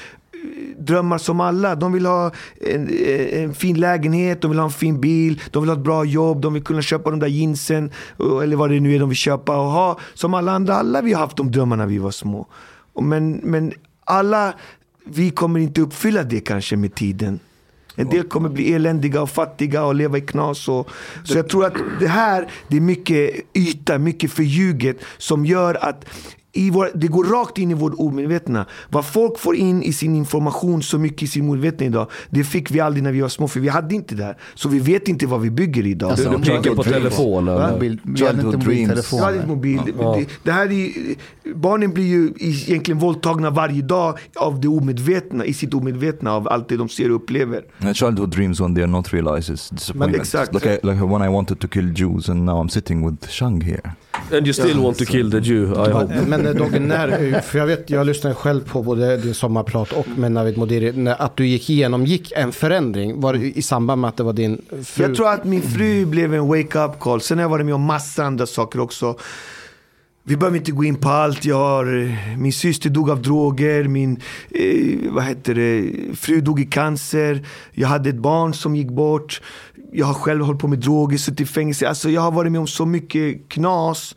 drömmar 0.79 1.19
som 1.19 1.41
alla. 1.41 1.75
De 1.75 1.93
vill 1.93 2.07
ha 2.07 2.33
en, 2.61 2.89
en 3.33 3.55
fin 3.55 3.81
lägenhet, 3.81 4.41
de 4.43 4.51
vill 4.51 4.59
ha 4.59 4.67
en 4.67 4.73
fin 4.73 5.01
bil, 5.01 5.41
de 5.51 5.63
vill 5.63 5.71
ha 5.71 5.77
ett 5.77 5.85
bra 5.85 6.05
jobb, 6.05 6.41
de 6.41 6.55
vill 6.55 6.65
kunna 6.65 6.83
köpa 6.83 7.11
de 7.11 7.21
där 7.21 7.27
jeansen 7.27 7.91
eller 8.19 8.57
vad 8.57 8.71
det 8.71 8.81
nu 8.81 8.95
är 8.95 8.99
de 8.99 9.09
vill 9.09 9.19
köpa 9.19 9.57
och 9.57 9.71
ha. 9.71 9.99
Som 10.15 10.35
alla 10.35 10.53
andra, 10.53 10.75
alla 10.75 11.03
vi 11.03 11.13
har 11.13 11.21
haft 11.21 11.37
de 11.37 11.51
drömmarna 11.53 11.83
när 11.83 11.91
vi 11.91 11.99
var 11.99 12.11
små. 12.11 12.47
Men, 13.01 13.33
men 13.33 13.73
alla, 14.05 14.55
vi 15.05 15.31
kommer 15.31 15.61
inte 15.61 15.81
uppfylla 15.81 16.23
det 16.23 16.41
kanske 16.41 16.77
med 16.77 16.95
tiden. 16.95 17.41
En 17.99 18.09
del 18.09 18.23
kommer 18.23 18.49
bli 18.49 18.73
eländiga 18.73 19.23
och 19.23 19.31
fattiga 19.31 19.85
och 19.85 19.95
leva 19.95 20.19
i 20.19 20.21
knas. 20.21 20.69
Och, 20.69 20.91
så 21.25 21.39
jag 21.39 21.49
tror 21.49 21.67
att 21.67 21.75
det 22.01 22.09
här, 22.09 22.49
det 22.69 22.77
är 22.77 22.81
mycket 22.81 23.31
yta, 23.55 23.99
mycket 23.99 24.33
förljuget 24.33 24.97
som 25.19 25.47
gör 25.47 25.85
att 25.85 26.05
i 26.53 26.71
vår, 26.71 26.91
det 26.95 27.07
går 27.07 27.25
rakt 27.25 27.59
in 27.59 27.71
i 27.71 27.75
vårt 27.75 27.95
omedvetna. 27.99 28.67
Vad 28.89 29.07
folk 29.07 29.39
får 29.39 29.57
in 29.57 29.83
i 29.83 29.93
sin 29.93 30.15
information 30.15 30.83
så 30.83 30.99
mycket 30.99 31.23
i 31.23 31.27
sin 31.27 31.49
omedvetna 31.49 31.87
idag, 31.87 32.11
det 32.31 32.45
fick 32.45 32.71
vi 32.71 32.81
aldrig 32.81 33.03
när 33.03 33.13
vi 33.13 33.21
var 33.21 33.29
små, 33.29 33.49
för 33.49 33.61
vi 33.61 33.69
hade 33.69 33.95
inte 33.95 34.15
det 34.15 34.25
här. 34.25 34.37
Så 34.55 34.69
vi 34.69 34.79
vet 34.79 35.09
inte 35.09 35.27
vad 35.27 35.41
vi 35.41 35.51
bygger 35.51 35.87
idag. 35.87 36.11
Alltså, 36.11 36.31
Du 36.31 36.37
de 36.37 36.43
tänker 36.43 36.75
på 36.75 36.83
dreams. 36.83 37.03
telefonen. 37.03 37.55
Va? 37.55 37.71
Mobil, 37.73 38.01
vi 38.05 38.27
hade 38.27 38.41
inte 38.41 38.51
Childhood 38.51 38.65
dreams. 38.65 39.13
Jag 39.13 39.19
hade 39.19 39.37
inte 39.37 39.49
mobiltelefoner. 39.49 40.05
mobil. 40.05 40.25
Det, 40.25 40.43
det, 40.43 40.45
det 40.45 40.53
här 40.53 40.73
är, 40.73 40.91
barnen 41.55 41.93
blir 41.93 42.05
ju 42.07 42.33
egentligen 42.41 42.99
våldtagna 42.99 43.51
varje 43.51 43.83
dag 43.83 44.19
av 44.37 44.61
det 44.61 44.69
omedvetna, 44.69 45.45
i 45.45 45.55
sitt 45.55 45.75
omedvetna 45.75 46.33
av 46.33 46.49
allt 46.49 46.69
det 46.69 46.77
de 46.77 46.89
ser 46.89 47.11
och 47.11 47.17
upplever. 47.17 47.65
Uh, 47.85 47.93
childhood 47.93 48.31
dreams 48.31 48.61
when 48.61 48.77
they're 48.77 48.87
not 48.87 49.13
realized 49.15 49.55
is 49.55 49.69
disappointment. 49.71 50.23
exakt. 50.23 50.55
Like, 50.55 50.67
I, 50.69 50.87
like 50.87 51.05
when 51.05 51.23
I 51.23 51.29
wanted 51.29 51.61
to 51.61 51.69
kill 51.69 51.93
Jews 51.95 52.29
and 52.29 52.45
now 52.47 52.63
I'm 52.65 52.69
sitting 52.71 53.07
with 53.11 53.29
Shang 53.31 53.61
here. 53.61 53.93
And 54.33 54.47
you 54.47 54.53
still 54.53 54.81
want 54.81 54.99
to 54.99 55.05
kill 55.05 55.31
the 55.31 55.41
Jew, 55.41 55.73
I 55.73 55.91
hope. 55.91 56.23
Men 56.27 56.47
eh, 56.47 56.53
Dogge, 56.55 56.79
när, 56.81 57.41
för 57.41 57.59
jag 57.59 57.67
vet, 57.67 57.91
jag 57.91 58.07
lyssnade 58.07 58.35
själv 58.35 58.61
på 58.61 58.83
både 58.83 59.17
din 59.17 59.35
sommarprat 59.35 59.93
och 59.93 60.09
med 60.17 60.33
Navid 60.33 60.59
Modiri, 60.59 60.93
när, 60.93 61.23
att 61.23 61.37
du 61.37 61.47
gick 61.47 61.71
igenomgick 61.71 62.33
en 62.37 62.53
förändring. 62.53 63.21
Var 63.21 63.33
det 63.33 63.59
i 63.59 63.63
samband 63.63 64.01
med 64.01 64.09
att 64.09 64.17
det 64.17 64.23
var 64.23 64.33
din 64.33 64.63
fru? 64.85 65.05
Jag 65.05 65.17
tror 65.17 65.29
att 65.29 65.45
min 65.45 65.63
fru 65.63 66.07
blev 66.07 66.35
en 66.35 66.49
wake-up 66.49 67.01
call. 67.01 67.21
Sen 67.21 67.39
har 67.39 67.43
jag 67.45 67.49
varit 67.49 67.67
med 67.67 67.75
om 67.75 67.83
massa 67.83 68.25
andra 68.25 68.47
saker 68.47 68.81
också. 68.81 69.17
Vi 70.29 70.37
behöver 70.37 70.59
inte 70.59 70.73
gå 70.73 70.85
in 70.85 70.97
på 70.97 71.09
allt. 71.09 71.45
Jag 71.45 71.57
har, 71.57 72.05
eh, 72.05 72.39
min 72.39 72.53
syster 72.53 72.91
dog 72.91 73.11
av 73.11 73.23
droger, 73.23 73.85
min 73.85 74.21
eh, 74.51 75.13
vad 75.13 75.25
heter 75.25 75.55
det, 75.55 75.93
fru 76.17 76.41
dog 76.41 76.61
i 76.61 76.65
cancer. 76.65 77.47
Jag 77.73 77.89
hade 77.89 78.09
ett 78.11 78.17
barn 78.17 78.55
som 78.55 78.77
gick 78.77 78.89
bort. 78.89 79.41
Jag 79.93 80.07
har 80.07 80.15
själv 80.15 80.45
hållit 80.45 80.61
på 80.61 80.69
med 80.69 80.79
droger, 80.79 81.19
suttit 81.19 81.41
i 81.41 81.47
fängelse. 81.47 81.89
Alltså 81.89 82.11
jag 82.11 82.21
har 82.21 82.31
varit 82.31 82.53
med 82.53 82.61
om 82.61 82.67
så 82.67 82.87
mycket 82.87 83.49
knas. 83.49 84.15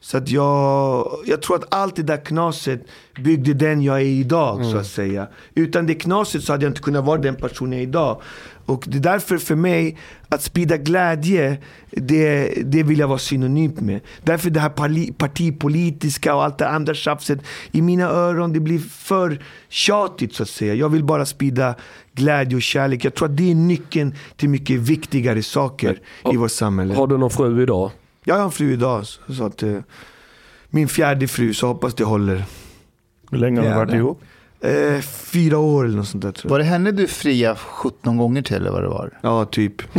Så 0.00 0.16
att 0.16 0.28
jag, 0.28 1.08
jag 1.26 1.42
tror 1.42 1.56
att 1.56 1.74
allt 1.74 1.96
det 1.96 2.02
där 2.02 2.24
knaset 2.24 2.80
byggde 3.24 3.54
den 3.54 3.82
jag 3.82 3.96
är 4.00 4.04
idag 4.04 4.64
så 4.64 4.76
att 4.76 4.86
säga. 4.86 5.28
Utan 5.54 5.86
det 5.86 5.94
knaset 5.94 6.44
så 6.44 6.52
hade 6.52 6.64
jag 6.64 6.70
inte 6.70 6.80
kunnat 6.80 7.04
vara 7.04 7.18
den 7.18 7.36
person 7.36 7.72
jag 7.72 7.78
är 7.78 7.82
idag. 7.82 8.22
Och 8.66 8.84
det 8.86 8.98
är 8.98 9.02
därför 9.02 9.38
för 9.38 9.54
mig, 9.54 9.98
att 10.28 10.42
sprida 10.42 10.76
glädje, 10.76 11.58
det, 11.90 12.52
det 12.64 12.82
vill 12.82 12.98
jag 12.98 13.08
vara 13.08 13.18
synonymt 13.18 13.80
med. 13.80 14.00
Därför 14.22 14.50
det 14.50 14.60
här 14.60 14.68
parli, 14.68 15.12
partipolitiska 15.12 16.34
och 16.34 16.44
allt 16.44 16.58
det 16.58 16.68
andra 16.68 16.94
tjafset, 16.94 17.38
i 17.72 17.82
mina 17.82 18.04
öron, 18.04 18.52
det 18.52 18.60
blir 18.60 18.78
för 18.78 19.44
tjatigt 19.68 20.34
så 20.34 20.42
att 20.42 20.48
säga. 20.48 20.74
Jag 20.74 20.88
vill 20.88 21.04
bara 21.04 21.26
sprida 21.26 21.74
glädje 22.14 22.56
och 22.56 22.62
kärlek. 22.62 23.04
Jag 23.04 23.14
tror 23.14 23.28
att 23.28 23.36
det 23.36 23.50
är 23.50 23.54
nyckeln 23.54 24.14
till 24.36 24.48
mycket 24.48 24.80
viktigare 24.80 25.42
saker 25.42 26.00
i 26.32 26.36
vårt 26.36 26.50
samhälle. 26.50 26.94
Har 26.94 27.06
du 27.06 27.18
någon 27.18 27.30
fru 27.30 27.62
idag? 27.62 27.90
Jag 28.24 28.34
har 28.34 28.44
en 28.44 28.50
fru 28.50 28.72
idag, 28.72 29.04
så 29.28 29.44
att, 29.44 29.62
eh, 29.62 29.78
min 30.70 30.88
fjärde 30.88 31.28
fru, 31.28 31.54
så 31.54 31.66
hoppas 31.66 31.94
det 31.94 32.04
håller. 32.04 32.44
Hur 33.30 33.38
länge 33.38 33.60
har 33.60 33.68
ni 33.68 33.74
varit 33.74 33.94
ihop? 33.94 34.22
Eh, 34.60 35.00
fyra 35.00 35.58
år 35.58 35.84
eller 35.84 35.96
något 35.96 36.08
sånt 36.08 36.22
där 36.22 36.32
tror 36.32 36.48
jag. 36.48 36.50
Var 36.50 36.58
det 36.58 36.64
henne 36.64 36.92
du 36.92 37.06
fria 37.06 37.56
17 37.56 38.16
gånger 38.16 38.42
till 38.42 38.56
eller 38.56 38.70
vad 38.70 38.82
det 38.82 38.88
var? 38.88 39.18
Ja, 39.22 39.44
typ. 39.44 39.82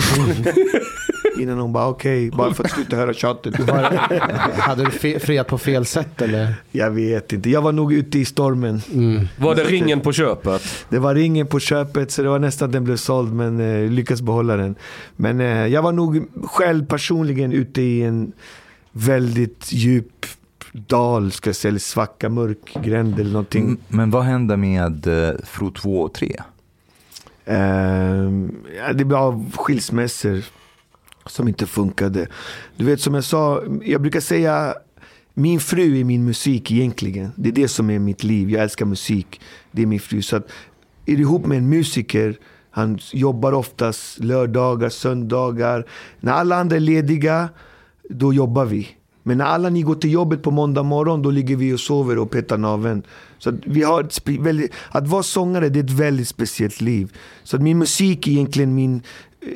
Innan 1.40 1.60
hon 1.60 1.74
bara 1.74 1.88
okej, 1.88 2.32
bara 2.32 2.54
för 2.54 2.64
att 2.64 2.72
sluta 2.72 2.96
höra 2.96 3.14
tjatet. 3.14 3.70
Hade 4.60 4.84
du 4.84 5.20
friat 5.20 5.48
på 5.48 5.58
fel 5.58 5.86
sätt 5.86 6.22
eller? 6.22 6.56
Jag 6.72 6.92
vet 6.92 7.34
inte, 7.34 7.50
jag 7.50 7.62
var 7.62 7.72
nog 7.72 7.94
ute 7.94 8.20
i 8.20 8.26
stormen. 8.26 8.82
Var 9.38 9.56
det 9.56 9.64
ringen 9.64 10.00
på 10.00 10.12
köpet? 10.12 10.62
Det 10.90 11.00
var 11.00 11.16
ringen 11.16 11.48
på 11.48 11.60
köpet 11.60 12.12
så 12.12 12.24
det 12.24 12.30
var 12.30 12.40
nästan 12.40 12.66
att 12.66 12.74
den 12.74 12.84
blev 12.84 12.98
såld 12.98 13.34
men 13.34 13.60
eh, 13.60 13.92
lyckades 13.92 14.22
behålla 14.22 14.58
den. 14.58 14.76
Men 15.16 15.40
eh, 15.40 15.68
jag 15.68 15.82
var 15.82 15.92
nog 15.92 16.28
själv 16.44 16.86
personligen 16.86 17.54
ute 17.54 17.82
i 17.82 18.04
en 18.04 18.32
väldigt 18.92 19.74
djup 19.74 20.26
dal, 20.72 21.32
ska 21.32 21.48
jag 21.50 21.56
säga, 21.56 21.70
eller 21.70 21.80
svacka, 21.80 22.30
mörk 22.30 22.78
gränd 22.84 23.20
eller 23.20 23.32
någonting. 23.32 23.64
Mm, 23.64 23.78
Men 23.88 24.12
vad 24.12 24.24
hände 24.24 24.58
med 24.58 25.08
uh, 25.08 25.30
Fru 25.44 25.72
2 25.72 26.02
och 26.02 26.14
3? 26.14 26.36
Ehm, 27.46 28.56
ja, 28.78 28.94
det 28.94 29.06
blev 29.06 29.52
skilsmässor 29.56 30.44
som 31.26 31.48
inte 31.48 31.66
funkade. 31.66 32.28
Du 32.76 32.86
vet 32.86 33.02
som 33.02 33.14
jag 33.14 33.24
sa, 33.24 33.64
jag 33.84 34.02
brukar 34.02 34.20
säga 34.20 34.76
min 35.34 35.60
fru 35.60 36.00
är 36.00 36.04
min 36.04 36.26
musik 36.26 36.72
egentligen. 36.72 37.32
Det 37.36 37.50
är 37.50 37.54
det 37.54 37.68
som 37.68 37.90
är 37.90 38.00
mitt 38.00 38.24
liv. 38.24 38.50
Jag 38.50 38.64
älskar 38.64 38.86
musik. 38.86 39.42
Det 39.72 39.82
är 39.82 39.86
min 39.86 40.00
fru. 40.00 40.22
Så 40.22 40.36
att, 40.36 40.52
är 41.06 41.16
du 41.16 41.22
ihop 41.22 41.46
med 41.46 41.58
en 41.58 41.70
musiker, 41.70 42.38
han 42.72 43.00
jobbar 43.14 43.54
oftast 43.54 44.20
lördagar, 44.20 44.90
söndagar. 44.90 45.86
När 46.20 46.32
alla 46.32 46.56
andra 46.56 46.76
är 46.76 46.80
lediga, 46.80 47.50
då 48.10 48.34
jobbar 48.34 48.66
vi. 48.66 48.88
Men 49.24 49.38
när 49.38 49.46
alla 49.46 49.70
ni 49.70 49.82
går 49.82 49.96
till 49.96 50.12
jobbet 50.12 50.44
på 50.44 50.52
måndag 50.52 50.84
morgon, 50.84 51.22
då 51.22 51.32
ligger 51.32 51.56
vi 51.56 51.74
och 51.74 51.80
sover 51.80 52.18
och 52.18 52.32
petar 52.32 52.58
naveln. 52.58 53.04
Så 53.38 53.50
att, 53.50 53.56
vi 53.66 53.84
har 53.84 54.04
ett 54.04 54.28
väldigt, 54.28 54.72
att 54.90 55.08
vara 55.08 55.24
sångare, 55.24 55.70
det 55.70 55.80
är 55.80 55.84
ett 55.84 55.90
väldigt 55.90 56.28
speciellt 56.28 56.82
liv. 56.82 57.18
Så 57.44 57.56
att 57.56 57.62
min 57.62 57.78
musik 57.78 58.28
är 58.28 58.32
egentligen 58.32 58.76
min, 58.76 59.02
eh, 59.42 59.50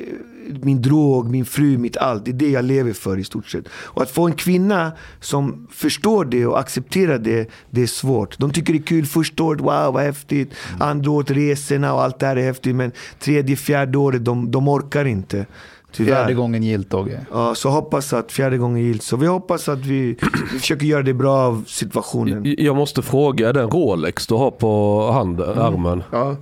min 0.62 0.82
drog, 0.82 1.30
min 1.30 1.44
fru, 1.44 1.78
mitt 1.78 1.96
allt. 1.96 2.24
Det 2.24 2.30
är 2.30 2.32
det 2.32 2.50
jag 2.50 2.64
lever 2.64 2.92
för 2.92 3.18
i 3.18 3.24
stort 3.24 3.46
sett. 3.46 3.64
Och 3.72 4.02
att 4.02 4.10
få 4.10 4.26
en 4.26 4.32
kvinna 4.34 4.92
som 5.20 5.66
förstår 5.72 6.24
det 6.24 6.46
och 6.46 6.58
accepterar 6.58 7.18
det, 7.18 7.48
det 7.70 7.82
är 7.82 7.86
svårt. 7.86 8.38
De 8.38 8.50
tycker 8.50 8.72
det 8.72 8.78
är 8.78 8.82
kul 8.82 9.06
första 9.06 9.42
året, 9.42 9.60
wow 9.60 9.94
vad 9.94 10.02
häftigt. 10.02 10.52
Andra 10.80 11.10
året 11.10 11.30
resorna 11.30 11.94
och 11.94 12.02
allt 12.02 12.18
det 12.18 12.26
här 12.26 12.36
är 12.36 12.42
häftigt. 12.42 12.74
Men 12.76 12.92
tredje, 13.18 13.56
fjärde 13.56 13.98
året, 13.98 14.24
de, 14.24 14.50
de 14.50 14.68
orkar 14.68 15.04
inte. 15.04 15.46
Tyvärr. 15.92 16.14
Fjärde 16.14 16.34
gången 16.34 16.62
gillt 16.62 16.90
Dogge. 16.90 17.20
Ja, 17.32 17.54
så 17.54 17.68
hoppas 17.70 18.12
att 18.12 18.32
fjärde 18.32 18.58
gången 18.58 18.82
gillt. 18.84 19.02
Så 19.02 19.16
vi 19.16 19.26
hoppas 19.26 19.68
att 19.68 19.78
vi, 19.78 20.16
vi 20.52 20.58
försöker 20.58 20.86
göra 20.86 21.02
det 21.02 21.14
bra 21.14 21.36
av 21.36 21.64
situationen. 21.66 22.54
Jag 22.58 22.76
måste 22.76 23.02
fråga, 23.02 23.48
är 23.48 23.52
det 23.52 23.60
en 23.62 23.70
Rolex 23.70 24.26
du 24.26 24.34
har 24.34 24.50
på 24.50 25.10
handen, 25.12 25.58
armen? 25.58 26.02
Ja, 26.12 26.36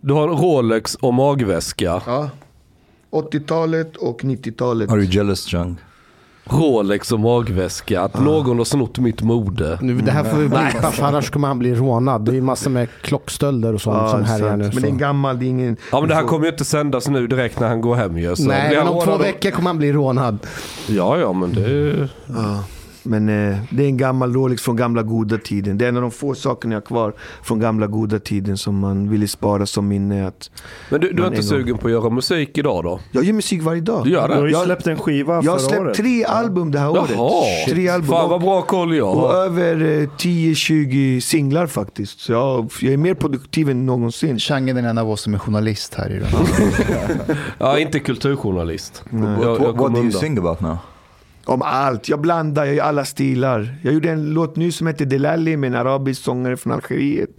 Du 0.00 0.14
har 0.14 0.28
en 0.28 0.36
Rolex 0.36 0.94
och 0.94 1.14
magväska. 1.14 2.02
ja. 2.06 2.30
80-talet 3.12 3.96
och 3.96 4.22
90-talet. 4.22 4.90
Are 4.90 4.98
you 4.98 5.10
jealous 5.10 5.46
Shang? 5.46 5.76
Rolex 6.44 7.12
och 7.12 7.20
magväska. 7.20 8.00
Att 8.00 8.20
någon 8.20 8.58
har 8.58 8.64
snott 8.64 8.98
mitt 8.98 9.22
mode. 9.22 9.78
Nu, 9.82 10.00
det 10.00 10.10
här 10.10 10.24
får 10.24 10.36
vi 10.36 10.48
blippa 10.48 10.90
för 10.90 11.04
annars 11.04 11.30
kommer 11.30 11.48
han 11.48 11.58
bli 11.58 11.74
rånad. 11.74 12.24
Det 12.24 12.36
är 12.36 12.40
massor 12.40 12.70
med 12.70 12.88
klockstölder 13.02 13.74
och 13.74 13.80
sånt 13.80 13.96
Ja, 13.96 14.08
som 14.10 14.24
härjar 14.24 14.56
nu. 14.56 14.64
Men 14.64 14.72
så. 14.72 14.80
det 14.80 14.86
är 14.86 14.90
en 14.90 14.98
gammal, 14.98 15.38
det 15.38 15.44
är 15.44 15.48
ingen... 15.48 15.76
Ja 15.92 16.00
men 16.00 16.08
det 16.08 16.14
här 16.14 16.22
kommer 16.22 16.44
ju 16.46 16.50
inte 16.52 16.64
sändas 16.64 17.08
nu 17.08 17.26
direkt 17.26 17.60
när 17.60 17.68
han 17.68 17.80
går 17.80 17.94
hem 17.94 18.18
ju. 18.18 18.36
så 18.36 18.42
Nej, 18.42 18.76
men 18.76 18.88
om 18.88 19.04
två 19.04 19.16
veckor 19.16 19.50
kommer 19.50 19.70
han 19.70 19.78
bli 19.78 19.92
rånad. 19.92 20.38
Ja 20.88 21.18
ja 21.18 21.32
men 21.32 21.52
det... 21.52 22.08
Ja. 22.26 22.64
Men 23.04 23.28
eh, 23.28 23.58
det 23.70 23.82
är 23.82 23.86
en 23.86 23.96
gammal 23.96 24.34
Rolex 24.34 24.62
från 24.62 24.76
gamla 24.76 25.02
goda 25.02 25.38
tiden. 25.38 25.78
Det 25.78 25.84
är 25.84 25.88
en 25.88 25.96
av 25.96 26.02
de 26.02 26.10
få 26.10 26.34
sakerna 26.34 26.74
jag 26.74 26.80
har 26.80 26.86
kvar 26.86 27.14
från 27.42 27.58
gamla 27.60 27.86
goda 27.86 28.18
tiden 28.18 28.58
som 28.58 28.78
man 28.78 29.08
ville 29.10 29.28
spara 29.28 29.66
som 29.66 29.88
minne. 29.88 30.26
Att 30.26 30.50
Men 30.90 31.00
du, 31.00 31.12
du 31.12 31.22
är 31.22 31.26
inte 31.26 31.36
gång. 31.36 31.42
sugen 31.48 31.78
på 31.78 31.86
att 31.86 31.92
göra 31.92 32.10
musik 32.10 32.58
idag 32.58 32.84
då? 32.84 33.00
jag 33.12 33.24
gör 33.24 33.32
musik 33.32 33.62
varje 33.62 33.80
dag. 33.80 34.04
Du 34.04 34.10
gör 34.10 34.28
Du 34.28 34.34
har 34.34 34.42
det? 34.42 34.48
ju 34.48 34.52
Jag- 34.56 34.64
släppt 34.64 34.86
en 34.86 34.98
skiva 34.98 35.34
Jag 35.44 35.52
har 35.52 35.58
förra 35.58 35.68
släppt 35.68 35.82
året. 35.82 35.96
tre 35.96 36.24
album 36.24 36.70
det 36.72 36.78
här 36.78 36.90
året. 36.90 37.10
Jaha! 37.16 37.42
Tre 37.68 37.88
album. 37.88 38.08
Fan 38.10 38.28
vad 38.28 38.36
Och, 38.36 38.40
bra 38.40 38.62
koll 38.62 38.96
jag 38.96 39.08
och 39.16 39.20
har. 39.20 39.34
över 39.34 39.74
eh, 40.02 40.08
10-20 40.18 41.20
singlar 41.20 41.66
faktiskt. 41.66 42.20
Så 42.20 42.32
jag, 42.32 42.70
jag 42.80 42.92
är 42.92 42.96
mer 42.96 43.14
produktiv 43.14 43.70
än 43.70 43.86
någonsin. 43.86 44.38
Chang 44.38 44.68
är 44.70 44.74
den 44.74 44.84
enda 44.84 45.02
av 45.02 45.10
oss 45.10 45.20
som 45.20 45.34
är 45.34 45.38
journalist 45.38 45.94
här 45.94 46.10
idag. 46.16 46.28
Ja, 47.58 47.78
inte 47.78 47.98
kulturjournalist. 47.98 49.02
Jag, 49.10 49.18
What, 49.18 49.42
jag 49.42 49.58
what, 49.58 49.76
what 49.76 49.94
do 49.94 50.02
you 50.02 50.10
sing 50.12 50.38
about 50.38 50.60
now? 50.60 50.76
Om 51.44 51.62
allt. 51.62 52.08
Jag 52.08 52.20
blandar, 52.20 52.64
jag 52.64 52.74
gör 52.74 52.84
alla 52.84 53.04
stilar. 53.04 53.76
Jag 53.82 53.94
gjorde 53.94 54.10
en 54.10 54.30
låt 54.30 54.56
nu 54.56 54.72
som 54.72 54.86
heter 54.86 55.06
Delali 55.06 55.56
med 55.56 55.68
en 55.68 55.74
arabisk 55.74 56.22
sångare 56.22 56.56
från 56.56 56.72
Algeriet. 56.72 57.30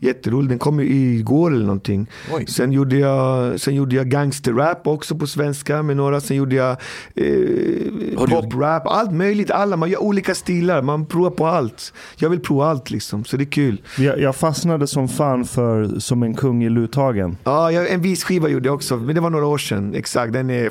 Jätterolig, 0.00 0.48
den 0.50 0.58
kom 0.58 0.80
igår 0.80 1.52
eller 1.52 1.66
någonting. 1.66 2.06
Oj. 2.32 2.46
Sen 2.46 2.72
gjorde 2.72 2.96
jag, 2.96 3.60
sen 3.60 3.74
gjorde 3.74 3.96
jag 3.96 4.08
gangsterrap 4.08 4.86
också 4.86 5.16
på 5.16 5.26
svenska 5.26 5.82
med 5.82 5.96
några. 5.96 6.20
Sen 6.20 6.36
gjorde 6.36 6.56
jag 6.56 6.76
eh, 7.14 8.26
poprap, 8.28 8.86
allt 8.86 9.12
möjligt. 9.12 9.50
Alla, 9.50 9.76
man 9.76 9.90
gör 9.90 10.02
olika 10.02 10.34
stilar, 10.34 10.82
man 10.82 11.06
provar 11.06 11.30
på 11.30 11.46
allt. 11.46 11.92
Jag 12.16 12.30
vill 12.30 12.40
prova 12.40 12.66
allt 12.66 12.90
liksom, 12.90 13.24
så 13.24 13.36
det 13.36 13.44
är 13.44 13.50
kul. 13.50 13.82
Jag, 13.98 14.20
jag 14.20 14.36
fastnade 14.36 14.86
som 14.86 15.08
fan 15.08 15.44
för 15.44 15.98
Som 15.98 16.22
en 16.22 16.34
kung 16.34 16.64
i 16.64 16.68
Luthagen. 16.68 17.36
Ja, 17.44 17.72
jag, 17.72 17.90
en 17.90 18.02
vis 18.02 18.24
skiva 18.24 18.48
gjorde 18.48 18.68
jag 18.68 18.74
också, 18.74 18.96
men 18.96 19.14
det 19.14 19.20
var 19.20 19.30
några 19.30 19.46
år 19.46 19.58
sedan. 19.58 19.94
Exakt, 19.94 20.32
den 20.32 20.50
är... 20.50 20.70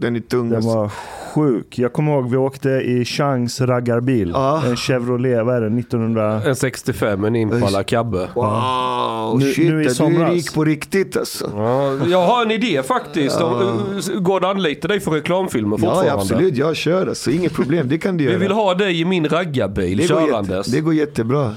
den 0.00 0.16
är 0.16 0.20
tung. 0.20 0.50
Den 0.50 0.60
var 0.66 0.90
sjuk. 1.34 1.78
Jag 1.78 1.92
kommer 1.92 2.12
ihåg 2.12 2.30
vi 2.30 2.36
åkte 2.36 2.68
i 2.70 3.04
Changs 3.04 3.60
raggarbil. 3.60 4.30
Ja. 4.34 4.62
En 4.66 4.76
Chevrolet, 4.76 5.46
vad 5.46 5.56
är 5.56 5.60
det, 5.60 5.66
1900... 5.66 6.42
En 6.46 6.56
65, 6.56 7.24
en 7.24 7.36
Impala 7.36 7.82
Cabbe. 7.82 8.28
Wow, 8.34 9.38
Nu- 9.38 9.52
shit. 9.52 9.68
nu 9.70 9.82
i 9.82 9.84
du 9.84 10.22
är 10.22 10.30
rik 10.30 10.54
på 10.54 10.64
riktigt 10.64 11.16
alltså. 11.16 11.50
Ja, 11.56 11.96
jag 12.10 12.26
har 12.26 12.42
en 12.42 12.50
idé 12.50 12.82
faktiskt. 12.82 13.38
Går 13.38 14.40
det 14.40 14.48
att 14.50 14.56
anlita 14.56 14.88
dig 14.88 15.00
för 15.00 15.10
reklamfilmer 15.10 15.76
fortfarande? 15.76 16.06
Ja, 16.06 16.14
absolut. 16.14 16.56
Jag 16.56 16.76
kör 16.76 17.06
alltså. 17.06 17.30
Inget 17.30 17.52
problem. 17.52 17.88
Det 17.88 17.98
kan 17.98 18.16
du 18.16 18.24
göra. 18.24 18.34
Vi 18.36 18.42
vill 18.42 18.52
ha 18.52 18.74
dig 18.74 19.00
i 19.00 19.04
min 19.04 19.28
raggarbil 19.28 19.98
det, 19.98 20.06
går 20.08 20.20
körandes. 20.26 20.50
jätte, 20.66 20.70
det 20.70 20.80
går 20.80 20.94
jättebra. 20.94 21.54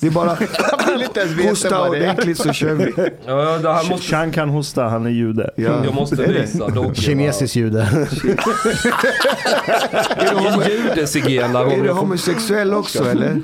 Det 0.00 0.06
är 0.06 0.10
bara 0.10 0.36
vill 0.92 1.02
inte 1.02 1.20
ens 1.20 1.32
veta 1.32 1.48
hosta 1.50 1.78
vad 1.78 1.92
det 1.92 1.96
är. 1.98 2.02
ordentligt 2.12 2.38
så 2.38 2.52
kör 2.52 2.74
vi. 2.74 2.92
Ja, 3.26 3.58
det 3.58 3.72
här 3.72 3.90
måste, 3.90 4.06
Chang 4.06 4.32
kan 4.32 4.48
hosta, 4.48 4.84
han 4.84 5.06
är 5.06 5.10
jude. 5.10 5.50
Ja. 5.56 5.84
jag 5.84 5.94
måste 5.94 6.16
Det 6.16 6.24
är 6.24 6.32
det. 6.32 6.40
visa. 6.40 6.94
Kinesisk 6.94 7.56
jude. 7.56 8.08
Judezigenare. 10.70 11.72
Är 11.72 11.82
du 11.82 11.90
homosexuell 11.92 12.74
också 12.74 13.04
eller? 13.10 13.42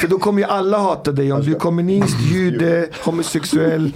För 0.00 0.08
då 0.08 0.18
kommer 0.18 0.38
ju 0.42 0.44
alla 0.48 0.78
hata 0.78 1.12
dig 1.12 1.32
om 1.32 1.40
du 1.42 1.54
är 1.54 1.58
kommunist, 1.58 2.16
jude, 2.32 2.88
homosexuell. 3.04 3.90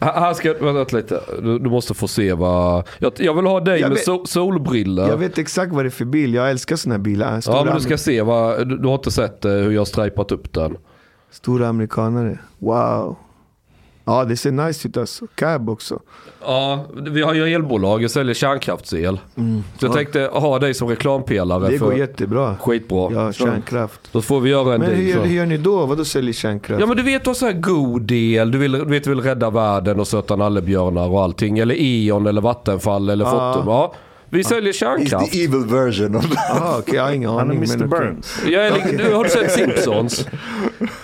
Här 0.00 0.34
ska 0.34 0.48
jag, 0.48 0.72
vänta 0.72 0.96
lite. 0.96 1.20
Du, 1.42 1.58
du 1.58 1.70
måste 1.70 1.94
få 1.94 2.08
se 2.08 2.32
vad... 2.32 2.88
Jag, 2.98 3.12
jag 3.16 3.34
vill 3.34 3.46
ha 3.46 3.60
dig 3.60 3.80
Jag 3.80 3.88
med 3.88 3.96
vet- 3.96 4.04
sol, 4.04 4.26
solbriller. 4.26 5.08
Jag 5.08 5.16
vet 5.16 5.38
exakt 5.38 5.72
vad 5.72 5.84
det 5.84 5.88
är 5.88 5.90
för 5.90 6.04
bil. 6.04 6.34
Jag 6.34 6.50
älskar 6.50 6.76
såna 6.76 6.94
här 6.94 7.02
bilar. 7.02 7.40
Stora, 7.40 7.56
ja 7.56 7.64
men 7.64 7.74
du 7.74 7.80
ska 7.80 7.98
se 7.98 8.22
vad... 8.22 8.68
Du, 8.68 8.78
du 8.78 8.88
har 8.88 8.94
inte 8.94 9.10
sett 9.10 9.44
eh, 9.44 9.50
hur 9.52 9.70
jag 9.72 9.80
har 9.80 9.84
strejpat 9.84 10.32
upp 10.32 10.52
den. 10.52 10.76
Stora 11.34 11.68
amerikanare. 11.68 12.38
Wow. 12.58 13.16
Ja, 14.06 14.24
det 14.24 14.36
ser 14.36 14.50
nice 14.52 14.88
ut 14.88 14.96
alltså. 14.96 15.26
Cab 15.34 15.70
också. 15.70 16.00
Ja, 16.40 16.84
vi 17.10 17.22
har 17.22 17.34
ju 17.34 17.54
elbolag. 17.54 18.02
Jag 18.02 18.10
säljer 18.10 18.34
kärnkraftsel. 18.34 19.20
Så 19.78 19.86
jag 19.86 19.92
tänkte 19.92 20.30
ha 20.32 20.58
dig 20.58 20.74
som 20.74 20.88
reklampelare 20.88 21.58
Mm. 21.58 21.72
Det 21.72 21.78
för... 21.78 21.86
går 21.86 21.94
jättebra. 21.98 22.56
Skitbra. 22.60 23.12
Ja, 23.12 23.32
Så- 23.32 23.44
kärnkraft. 23.46 24.00
Då 24.12 24.22
får 24.22 24.40
vi 24.40 24.50
göra 24.50 24.74
en 24.74 24.80
Men 24.80 24.90
hur, 24.94 25.12
så. 25.12 25.20
hur 25.20 25.34
gör 25.34 25.46
ni 25.46 25.56
då? 25.56 25.86
Vadå 25.86 26.04
säljer 26.04 26.32
kärnkraft? 26.32 26.80
Ja 26.80 26.86
men 26.86 26.96
du 26.96 27.02
vet 27.02 27.24
du 27.24 27.30
har 27.30 27.34
så 27.34 27.46
här 27.46 27.52
god 27.52 28.02
del, 28.02 28.50
du 28.50 28.58
vill, 28.58 28.72
du 28.72 28.84
vet, 28.84 29.04
du 29.04 29.10
vill 29.10 29.20
rädda 29.20 29.50
världen 29.50 30.00
och 30.00 30.06
söta 30.08 30.36
nallebjörnar 30.36 31.08
och 31.08 31.22
allting. 31.22 31.58
Eller 31.58 31.74
E.ON 31.78 32.26
eller 32.26 32.40
Vattenfall 32.40 33.08
eller 33.10 33.24
Fortum. 33.24 33.62
Ja. 33.66 33.94
Vi 34.34 34.44
säljer 34.44 34.72
He's 34.72 34.76
kärnkraft. 34.76 35.32
the 35.32 35.44
evil 35.44 35.64
version 35.64 36.16
of 36.16 36.24
Ah, 36.50 36.76
okej, 36.78 36.94
jag 36.94 37.02
har 37.02 37.12
ingen 37.12 37.30
Han 37.30 37.38
är 37.38 37.42
aning. 37.42 37.56
Mr. 37.58 37.86
Burns. 37.86 38.38
Jag 38.46 38.66
är, 38.66 38.72
li- 38.72 38.96
du, 38.96 39.14
har 39.14 39.24
du 39.24 39.30
sett 39.30 39.50
Simpsons? 39.52 40.26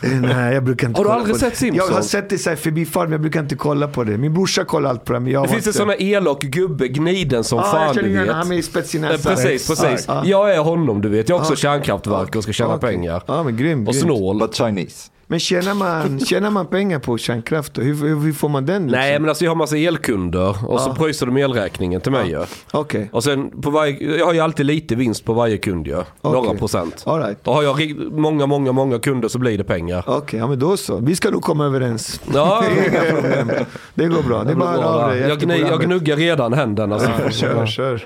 Eh, 0.02 0.11
Nej, 0.20 0.55
jag 0.55 0.65
brukar 0.65 0.89
inte 0.89 1.01
Har 1.01 1.05
du 1.05 1.11
aldrig 1.11 1.36
sett. 1.36 1.57
Simpsons? 1.57 1.89
Jag 1.90 1.94
har 1.97 2.02
sett 2.02 2.31
det 2.31 2.39
så 2.39 2.48
här 2.51 2.57
förbifart, 2.57 3.02
men 3.05 3.12
jag 3.12 3.20
brukar 3.20 3.40
inte 3.40 3.55
kolla 3.57 3.89
på 3.89 4.05
det. 4.05 4.19
Min 4.19 4.35
brorsa 4.35 4.65
kollar 4.65 4.90
allt 4.90 5.05
på 5.05 5.12
det, 5.12 5.20
men 5.20 5.32
jag 5.32 5.44
Det 5.44 5.48
finns 5.48 5.66
en 5.66 5.73
sån 5.73 5.89
här 5.89 6.02
elak 6.02 6.40
gubbe, 6.43 6.89
gniden 6.89 7.44
som 7.44 7.59
ah, 7.59 7.62
fan 7.62 7.82
jag 7.86 7.94
känner 7.94 8.09
du 8.09 8.15
igen 8.15 8.27
vet. 8.27 8.35
han 8.36 8.48
med 8.48 8.65
spets 8.65 8.94
i 8.94 8.98
Eh, 8.98 9.02
näsan. 9.02 9.35
Precis, 9.36 9.69
precis. 9.69 10.09
Ah, 10.09 10.23
Jag 10.24 10.55
är 10.55 10.59
honom 10.59 11.01
du 11.02 11.09
vet. 11.09 11.28
Jag 11.28 11.36
har 11.36 11.40
också 11.40 11.52
Ah. 11.52 11.57
kärnkraftverk 11.57 12.36
och 12.36 12.43
ska 12.43 12.52
tjäna 12.52 12.74
okej. 12.74 12.90
pengar. 12.90 13.23
Ja, 13.27 13.43
men 13.43 13.57
grym. 13.57 13.89
Och 13.89 13.94
snål. 13.94 14.39
but 14.39 14.55
Chinese. 14.55 15.11
Men 15.31 15.40
tjänar 15.40 15.74
man, 15.74 16.20
tjänar 16.27 16.51
man 16.51 16.66
pengar 16.66 16.98
på 16.98 17.19
kärnkraft 17.19 17.74
då? 17.74 17.82
Hur, 17.82 17.94
hur, 17.94 18.20
hur 18.20 18.32
får 18.32 18.48
man 18.48 18.66
den? 18.66 18.82
Liksom? 18.82 19.01
Nej 19.01 19.19
men 19.20 19.28
alltså 19.28 19.44
jag 19.44 19.51
har 19.51 19.57
massa 19.57 19.77
elkunder 19.77 20.48
och 20.69 20.81
så 20.81 20.89
Ja. 20.90 20.94
pröjsar 20.94 21.27
de 21.27 21.36
elräkningen 21.36 22.01
till 22.01 22.12
mig 22.12 22.28
ju. 22.31 22.44
Okej. 22.73 23.09
Och 23.12 23.24
sen 23.24 23.61
på 23.62 23.70
varje, 23.70 24.16
jag 24.19 24.27
har 24.27 24.32
ju 24.32 24.40
alltid 24.40 24.66
lite 24.66 24.94
vinst 24.94 25.24
på 25.24 25.32
varje 25.32 25.59
kund 25.59 25.86
ju. 25.86 26.02
Några 26.23 26.39
Okej. 26.39 26.59
procent. 26.59 27.02
All 27.07 27.23
right. 27.23 27.39
Då 27.44 27.51
har 27.52 27.62
jag 27.62 27.97
många, 28.12 28.47
många, 28.47 28.73
många 28.73 28.98
kunder 28.98 29.28
så 29.28 29.39
blir 29.39 29.59
det 29.59 29.65
pengar. 29.65 30.05
Okej, 30.07 30.40
ja 30.40 30.47
men 30.47 30.59
då 30.59 30.77
så. 30.77 30.97
Vi 30.97 31.16
ska 31.16 31.31
nog 31.31 31.43
komma 31.43 31.65
överens. 31.66 32.20
Ja, 32.35 32.65
Inga 32.90 33.01
problem. 33.20 33.51
Det 33.94 34.07
går 34.07 34.23
bra. 34.23 34.44
Det 34.44 34.51
är 34.52 34.57
bara 34.57 34.70
höra 34.70 34.86
av 34.89 35.11
dig 35.11 35.20
jag, 35.59 35.70
jag 35.70 35.81
gnuggar 35.82 36.16
redan 36.16 36.52
händerna. 36.52 36.98
Så 36.98 37.11
Ja, 37.24 37.31
kör, 37.31 37.66
kör. 37.66 38.05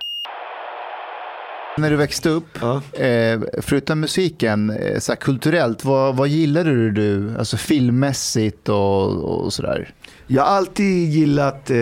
När 1.79 1.91
du 1.91 1.97
växte 1.97 2.29
upp, 2.29 2.59
Ja. 2.61 2.83
eh, 3.05 3.41
förutom 3.63 4.01
musiken, 4.01 4.71
eh, 4.71 4.99
så 4.99 5.13
här, 5.13 5.17
kulturellt, 5.17 5.85
vad, 5.85 6.17
vad 6.17 6.29
gillade 6.29 6.91
du? 6.91 7.35
Alltså 7.39 7.57
filmmässigt 7.57 8.69
och, 8.69 9.13
och 9.45 9.53
sådär. 9.53 9.95
Jag 10.27 10.43
har 10.43 10.51
alltid 10.57 11.09
gillat, 11.11 11.71
eh, 11.71 11.77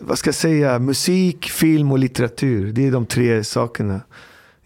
vad 0.00 0.18
ska 0.18 0.28
jag 0.28 0.34
säga, 0.34 0.78
musik, 0.78 1.44
film 1.50 1.92
och 1.92 1.98
litteratur. 1.98 2.72
Det 2.72 2.86
är 2.86 2.90
de 2.92 3.06
tre 3.06 3.44
sakerna. 3.44 4.00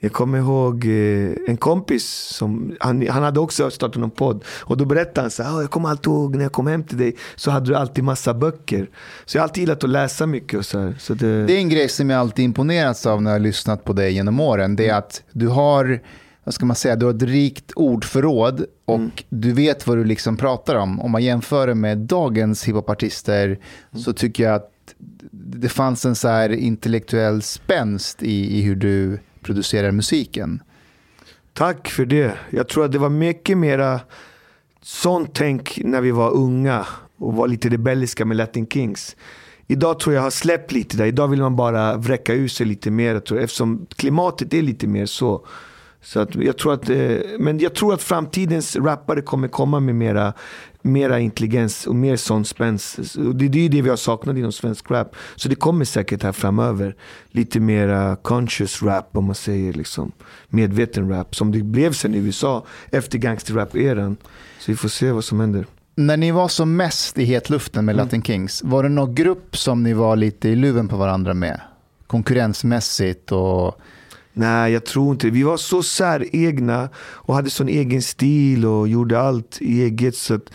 Jag 0.04 0.12
kommer 0.12 0.38
ihåg 0.38 0.84
eh, 0.84 1.32
en 1.48 1.56
kompis, 1.56 2.04
som, 2.10 2.76
han, 2.80 3.08
han 3.08 3.22
hade 3.22 3.40
också 3.40 3.70
startat 3.70 4.00
någon 4.00 4.10
podd. 4.10 4.44
Och 4.48 4.76
då 4.76 4.84
berättade 4.84 5.20
han 5.20 5.30
så 5.30 5.42
här, 5.42 5.56
"Ah, 5.56 5.60
jag 5.60 5.70
kommer 5.70 5.88
alltid 5.88 6.06
ihåg 6.06 6.36
när 6.36 6.42
jag 6.42 6.52
kom 6.52 6.66
hem 6.66 6.84
till 6.84 6.98
dig 6.98 7.16
så 7.36 7.50
hade 7.50 7.66
du 7.66 7.74
alltid 7.76 8.04
massa 8.04 8.34
böcker. 8.34 8.90
Så 9.24 9.36
jag 9.36 9.42
har 9.42 9.48
alltid 9.48 9.60
gillat 9.62 9.84
att 9.84 9.90
läsa 9.90 10.26
mycket 10.26 10.58
och 10.58 10.66
så 10.66 10.78
här. 10.78 10.96
Så 11.00 11.14
det, 11.14 11.46
Det 11.46 11.52
är 11.52 11.58
en 11.58 11.68
grej 11.68 11.88
som 11.88 12.10
jag 12.10 12.20
alltid 12.20 12.44
imponerats 12.44 13.06
av 13.06 13.22
när 13.22 13.30
jag 13.30 13.34
har 13.34 13.40
lyssnat 13.42 13.84
på 13.84 13.92
dig 13.92 14.12
genom 14.12 14.40
åren. 14.40 14.76
Det 14.76 14.88
är 14.88 14.94
att 14.94 15.22
du 15.32 15.48
har, 15.48 16.00
vad 16.44 16.54
ska 16.54 16.66
man 16.66 16.76
säga, 16.76 16.96
du 16.96 17.06
har 17.06 17.14
ett 17.14 17.22
rikt 17.22 17.72
ordförråd 17.76 18.64
och 18.84 19.24
du 19.28 19.52
vet 19.52 19.86
vad 19.86 19.96
du 19.96 20.04
liksom 20.04 20.36
pratar 20.36 20.74
om. 20.74 21.00
Om 21.00 21.10
man 21.10 21.22
jämför 21.22 21.66
det 21.66 21.74
med 21.74 21.98
dagens 21.98 22.64
hiphopartister 22.64 23.58
så 24.04 24.12
tycker 24.12 24.44
jag 24.44 24.54
att 24.54 24.68
det 25.30 25.68
fanns 25.68 26.04
en 26.04 26.14
så 26.14 26.28
här 26.28 26.52
intellektuell 26.52 27.42
spänst 27.42 28.22
i, 28.22 28.58
i 28.58 28.62
hur 28.62 28.76
du 28.76 29.18
producerar 29.42 29.92
musiken. 29.92 30.62
Tack 31.52 31.88
för 31.88 32.04
det. 32.04 32.38
Jag 32.50 32.68
tror 32.68 32.84
att 32.84 32.92
det 32.92 32.98
var 32.98 33.08
mycket 33.08 33.58
mera 33.58 34.00
sånt 34.82 35.30
tänk 35.32 35.78
när 35.84 36.00
vi 36.00 36.10
var 36.10 36.30
unga 36.30 36.86
och 37.16 37.34
var 37.34 37.48
lite 37.48 37.68
rebelliska 37.68 38.24
med 38.24 38.36
Latin 38.36 38.66
Kings. 38.66 39.16
Idag 39.66 40.00
tror 40.00 40.14
jag 40.14 40.22
har 40.22 40.30
släppt 40.30 40.72
lite 40.72 40.96
där. 40.96 41.06
Idag 41.06 41.28
vill 41.28 41.40
man 41.40 41.56
bara 41.56 41.96
vräcka 41.96 42.34
ut 42.34 42.52
sig 42.52 42.66
lite 42.66 42.90
mer. 42.90 43.20
Tror 43.20 43.38
jag, 43.38 43.44
eftersom 43.44 43.86
klimatet 43.96 44.54
är 44.54 44.62
lite 44.62 44.86
mer 44.86 45.06
så. 45.06 45.46
så 46.02 46.20
att 46.20 46.34
jag 46.34 46.58
tror 46.58 46.72
att, 46.72 46.90
eh, 46.90 47.16
men 47.38 47.58
jag 47.58 47.74
tror 47.74 47.94
att 47.94 48.02
framtidens 48.02 48.76
rappare 48.76 49.22
kommer 49.22 49.48
komma 49.48 49.80
med 49.80 49.94
mera, 49.94 50.32
mera 50.82 51.20
intelligens 51.20 51.86
och 51.86 51.94
mer 51.94 52.16
sån 52.16 52.44
spänst. 52.44 52.98
Det, 53.14 53.48
det 53.48 53.58
är 53.58 53.62
ju 53.62 53.68
det 53.68 53.82
vi 53.82 53.88
har 53.88 53.96
saknat 53.96 54.36
inom 54.36 54.52
svensk 54.52 54.90
rap. 54.90 55.16
Så 55.36 55.48
det 55.48 55.54
kommer 55.54 55.84
säkert 55.84 56.22
här 56.22 56.32
framöver. 56.32 56.96
Lite 57.30 57.60
mera 57.60 58.16
conscious 58.16 58.82
rap 58.82 59.16
om 59.16 59.24
man 59.24 59.34
säger 59.34 59.72
liksom. 59.72 60.12
Medveten 60.48 61.08
rap. 61.08 61.34
Som 61.34 61.52
det 61.52 61.62
blev 61.62 61.92
sen 61.92 62.14
i 62.14 62.18
USA 62.18 62.64
efter 62.90 63.18
gangsterrap-eran. 63.18 64.16
Så 64.58 64.72
vi 64.72 64.76
får 64.76 64.88
se 64.88 65.12
vad 65.12 65.24
som 65.24 65.40
händer. 65.40 65.66
När 65.94 66.16
ni 66.16 66.30
var 66.30 66.48
som 66.48 66.76
mest 66.76 67.18
i 67.18 67.24
hetluften 67.24 67.84
med 67.84 67.96
Latin 67.96 68.22
Kings, 68.22 68.62
var 68.64 68.82
det 68.82 68.88
någon 68.88 69.14
grupp 69.14 69.56
som 69.56 69.82
ni 69.82 69.92
var 69.92 70.16
lite 70.16 70.48
i 70.48 70.56
luven 70.56 70.88
på 70.88 70.96
varandra 70.96 71.34
med? 71.34 71.60
Konkurrensmässigt 72.06 73.32
och... 73.32 73.80
Nej, 74.32 74.72
jag 74.72 74.84
tror 74.84 75.12
inte. 75.12 75.30
Vi 75.30 75.42
var 75.42 75.56
så 75.56 75.82
säregna 75.82 76.88
och 76.96 77.34
hade 77.34 77.50
sån 77.50 77.68
egen 77.68 78.02
stil 78.02 78.66
och 78.66 78.88
gjorde 78.88 79.20
allt 79.20 79.58
eget. 79.60 80.16
Så 80.16 80.34
att 80.34 80.50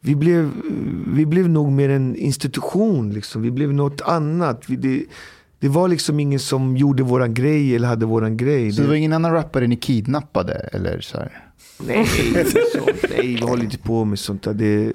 vi, 0.00 0.14
blev, 0.14 0.50
vi 1.06 1.26
blev 1.26 1.48
nog 1.48 1.72
mer 1.72 1.88
en 1.88 2.16
institution. 2.16 3.12
Liksom. 3.12 3.42
Vi 3.42 3.50
blev 3.50 3.74
något 3.74 4.00
annat. 4.00 4.62
Vi, 4.66 4.76
det, 4.76 5.04
det 5.58 5.68
var 5.68 5.88
liksom 5.88 6.20
ingen 6.20 6.40
som 6.40 6.76
gjorde 6.76 7.02
våran 7.02 7.34
grej 7.34 7.76
eller 7.76 7.88
hade 7.88 8.06
våran 8.06 8.36
grej. 8.36 8.72
Så 8.72 8.82
det 8.82 8.88
var 8.88 8.94
ingen 8.94 9.12
annan 9.12 9.32
rappare 9.32 9.66
ni 9.66 9.76
kidnappade? 9.76 10.54
Eller 10.72 11.00
så 11.00 11.18
här? 11.18 11.44
Nej, 11.86 12.06
sånt. 12.72 13.04
Nej, 13.10 13.36
vi 13.36 13.40
håller 13.40 13.64
inte 13.64 13.78
på 13.78 14.04
med 14.04 14.18
sånt 14.18 14.42
där. 14.42 14.54
Det, 14.54 14.92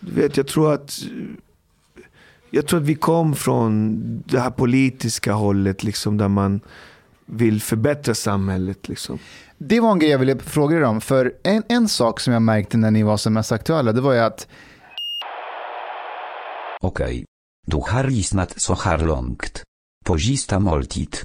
du 0.00 0.20
vet, 0.20 0.36
jag 0.36 0.46
tror 0.46 0.72
att 0.74 1.00
jag 2.50 2.66
tror 2.66 2.80
att 2.80 2.86
vi 2.86 2.94
kom 2.94 3.34
från 3.34 3.98
det 4.26 4.40
här 4.40 4.50
politiska 4.50 5.32
hållet, 5.32 5.82
liksom, 5.82 6.16
där 6.16 6.28
man 6.28 6.60
vill 7.28 7.62
förbättra 7.62 8.14
samhället. 8.14 8.88
Liksom. 8.88 9.18
Det 9.58 9.80
var 9.80 9.92
en 9.92 9.98
grej 9.98 10.10
jag 10.10 10.18
ville 10.18 10.38
fråga 10.38 10.76
er 10.76 10.82
om. 10.82 11.00
För 11.00 11.34
en, 11.42 11.62
en 11.68 11.88
sak 11.88 12.20
som 12.20 12.32
jag 12.32 12.42
märkte 12.42 12.76
när 12.76 12.90
ni 12.90 13.02
var 13.02 13.16
som 13.16 13.34
mest 13.34 13.52
aktuella, 13.52 13.92
det 13.92 14.00
var 14.00 14.12
ju 14.12 14.18
att 14.18 14.48
Okej. 16.80 17.24
Du 17.66 17.76
har 17.76 18.04
lyssnat 18.04 18.60
så 18.60 18.74
här 18.74 18.98
långt. 18.98 19.62
På 20.06 20.18
sista 20.18 20.58
måltid. 20.58 21.16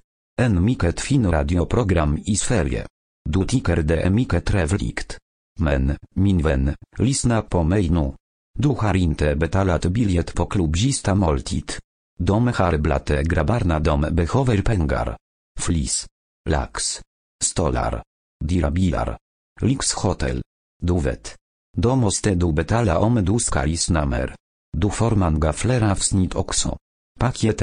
En 0.42 0.66
mycket 0.66 1.02
fin 1.02 1.32
radioprogram 1.32 2.20
i 2.26 2.36
Sverige. 2.36 2.86
Du 3.30 3.46
tycker 3.46 3.76
det 3.76 4.02
är 4.02 4.10
mycket 4.10 4.46
trevligt. 4.46 5.18
Men, 5.60 5.98
min 6.16 6.44
vän, 6.44 6.76
lyssna 6.98 7.42
på 7.42 7.64
mig 7.64 7.90
nu. 7.90 8.14
Du 8.60 8.68
har 8.68 8.96
inte 8.96 9.36
betalat 9.36 9.86
biljett 9.86 10.34
på 10.36 10.46
klubb 10.46 10.78
sista 10.78 11.16
måltid. 11.16 11.72
De 12.20 12.48
har 12.48 12.78
blate 12.78 13.24
grabbarna 13.24 13.80
de 13.80 14.02
behöver 14.02 14.62
pengar. 14.62 15.18
Flis. 15.60 16.08
Lax. 16.50 17.02
Stolar. 17.44 18.04
Dirabilar. 18.46 19.18
Lyxhotel. 19.62 20.42
Du 20.82 21.00
vet. 21.00 21.36
Då 21.78 21.96
måste 21.96 22.36
du 22.36 22.54
betala 22.54 23.00
om 23.00 23.26
du 23.26 23.40
ska 23.40 23.64
lyssna 23.64 24.06
mer. 24.06 24.36
Du 24.78 24.90
får 24.90 25.12
många 25.12 25.54
fler 25.54 25.82
avsnitt 25.92 26.36
också. 26.36 26.78
Paket 27.20 27.62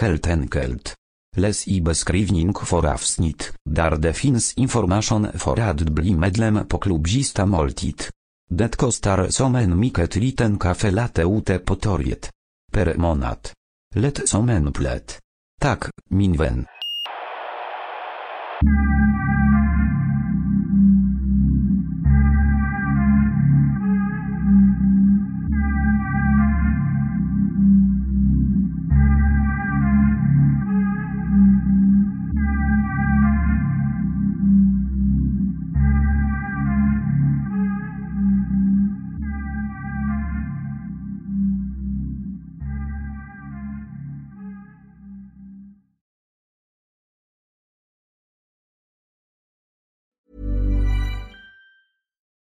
helt 0.00 0.26
enkelt. 0.26 0.94
Läs 1.36 1.68
i 1.68 1.80
beskrivning 1.80 2.54
för 2.54 2.86
avsnitt, 2.86 3.52
där 3.64 3.96
det 3.96 4.12
finns 4.12 4.54
information 4.54 5.28
för 5.34 5.60
att 5.60 5.80
bli 5.80 6.14
medlem 6.14 6.66
på 6.68 6.78
klubb 6.78 7.06
moltit. 7.06 7.38
måltid. 7.46 8.02
Det 8.50 8.76
kostar 8.76 9.28
som 9.28 9.54
en 9.54 9.78
mycket 9.80 10.16
liten 10.16 10.58
kafe 10.58 10.90
late 10.90 11.22
ute 11.22 11.58
på 11.58 11.74
torget. 11.74 12.30
Per 12.72 12.94
månad. 12.96 13.50
Let 13.94 14.28
som 14.28 14.48
en 14.48 14.72
plet. 14.72 15.18
Tak, 15.60 15.84
min 16.10 16.36
Thank 18.64 18.76
you. 18.76 18.91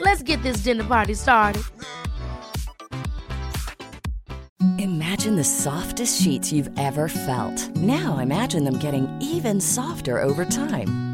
Let's 0.00 0.22
get 0.22 0.42
this 0.42 0.62
dinner 0.62 0.84
party 0.84 1.14
started. 1.14 1.62
Imagine 4.78 5.36
the 5.36 5.44
softest 5.44 6.22
sheets 6.22 6.52
you've 6.52 6.70
ever 6.78 7.08
felt. 7.08 7.68
Now 7.76 8.18
imagine 8.18 8.64
them 8.64 8.78
getting 8.78 9.08
even 9.20 9.60
softer 9.60 10.20
over 10.20 10.44
time. 10.44 11.13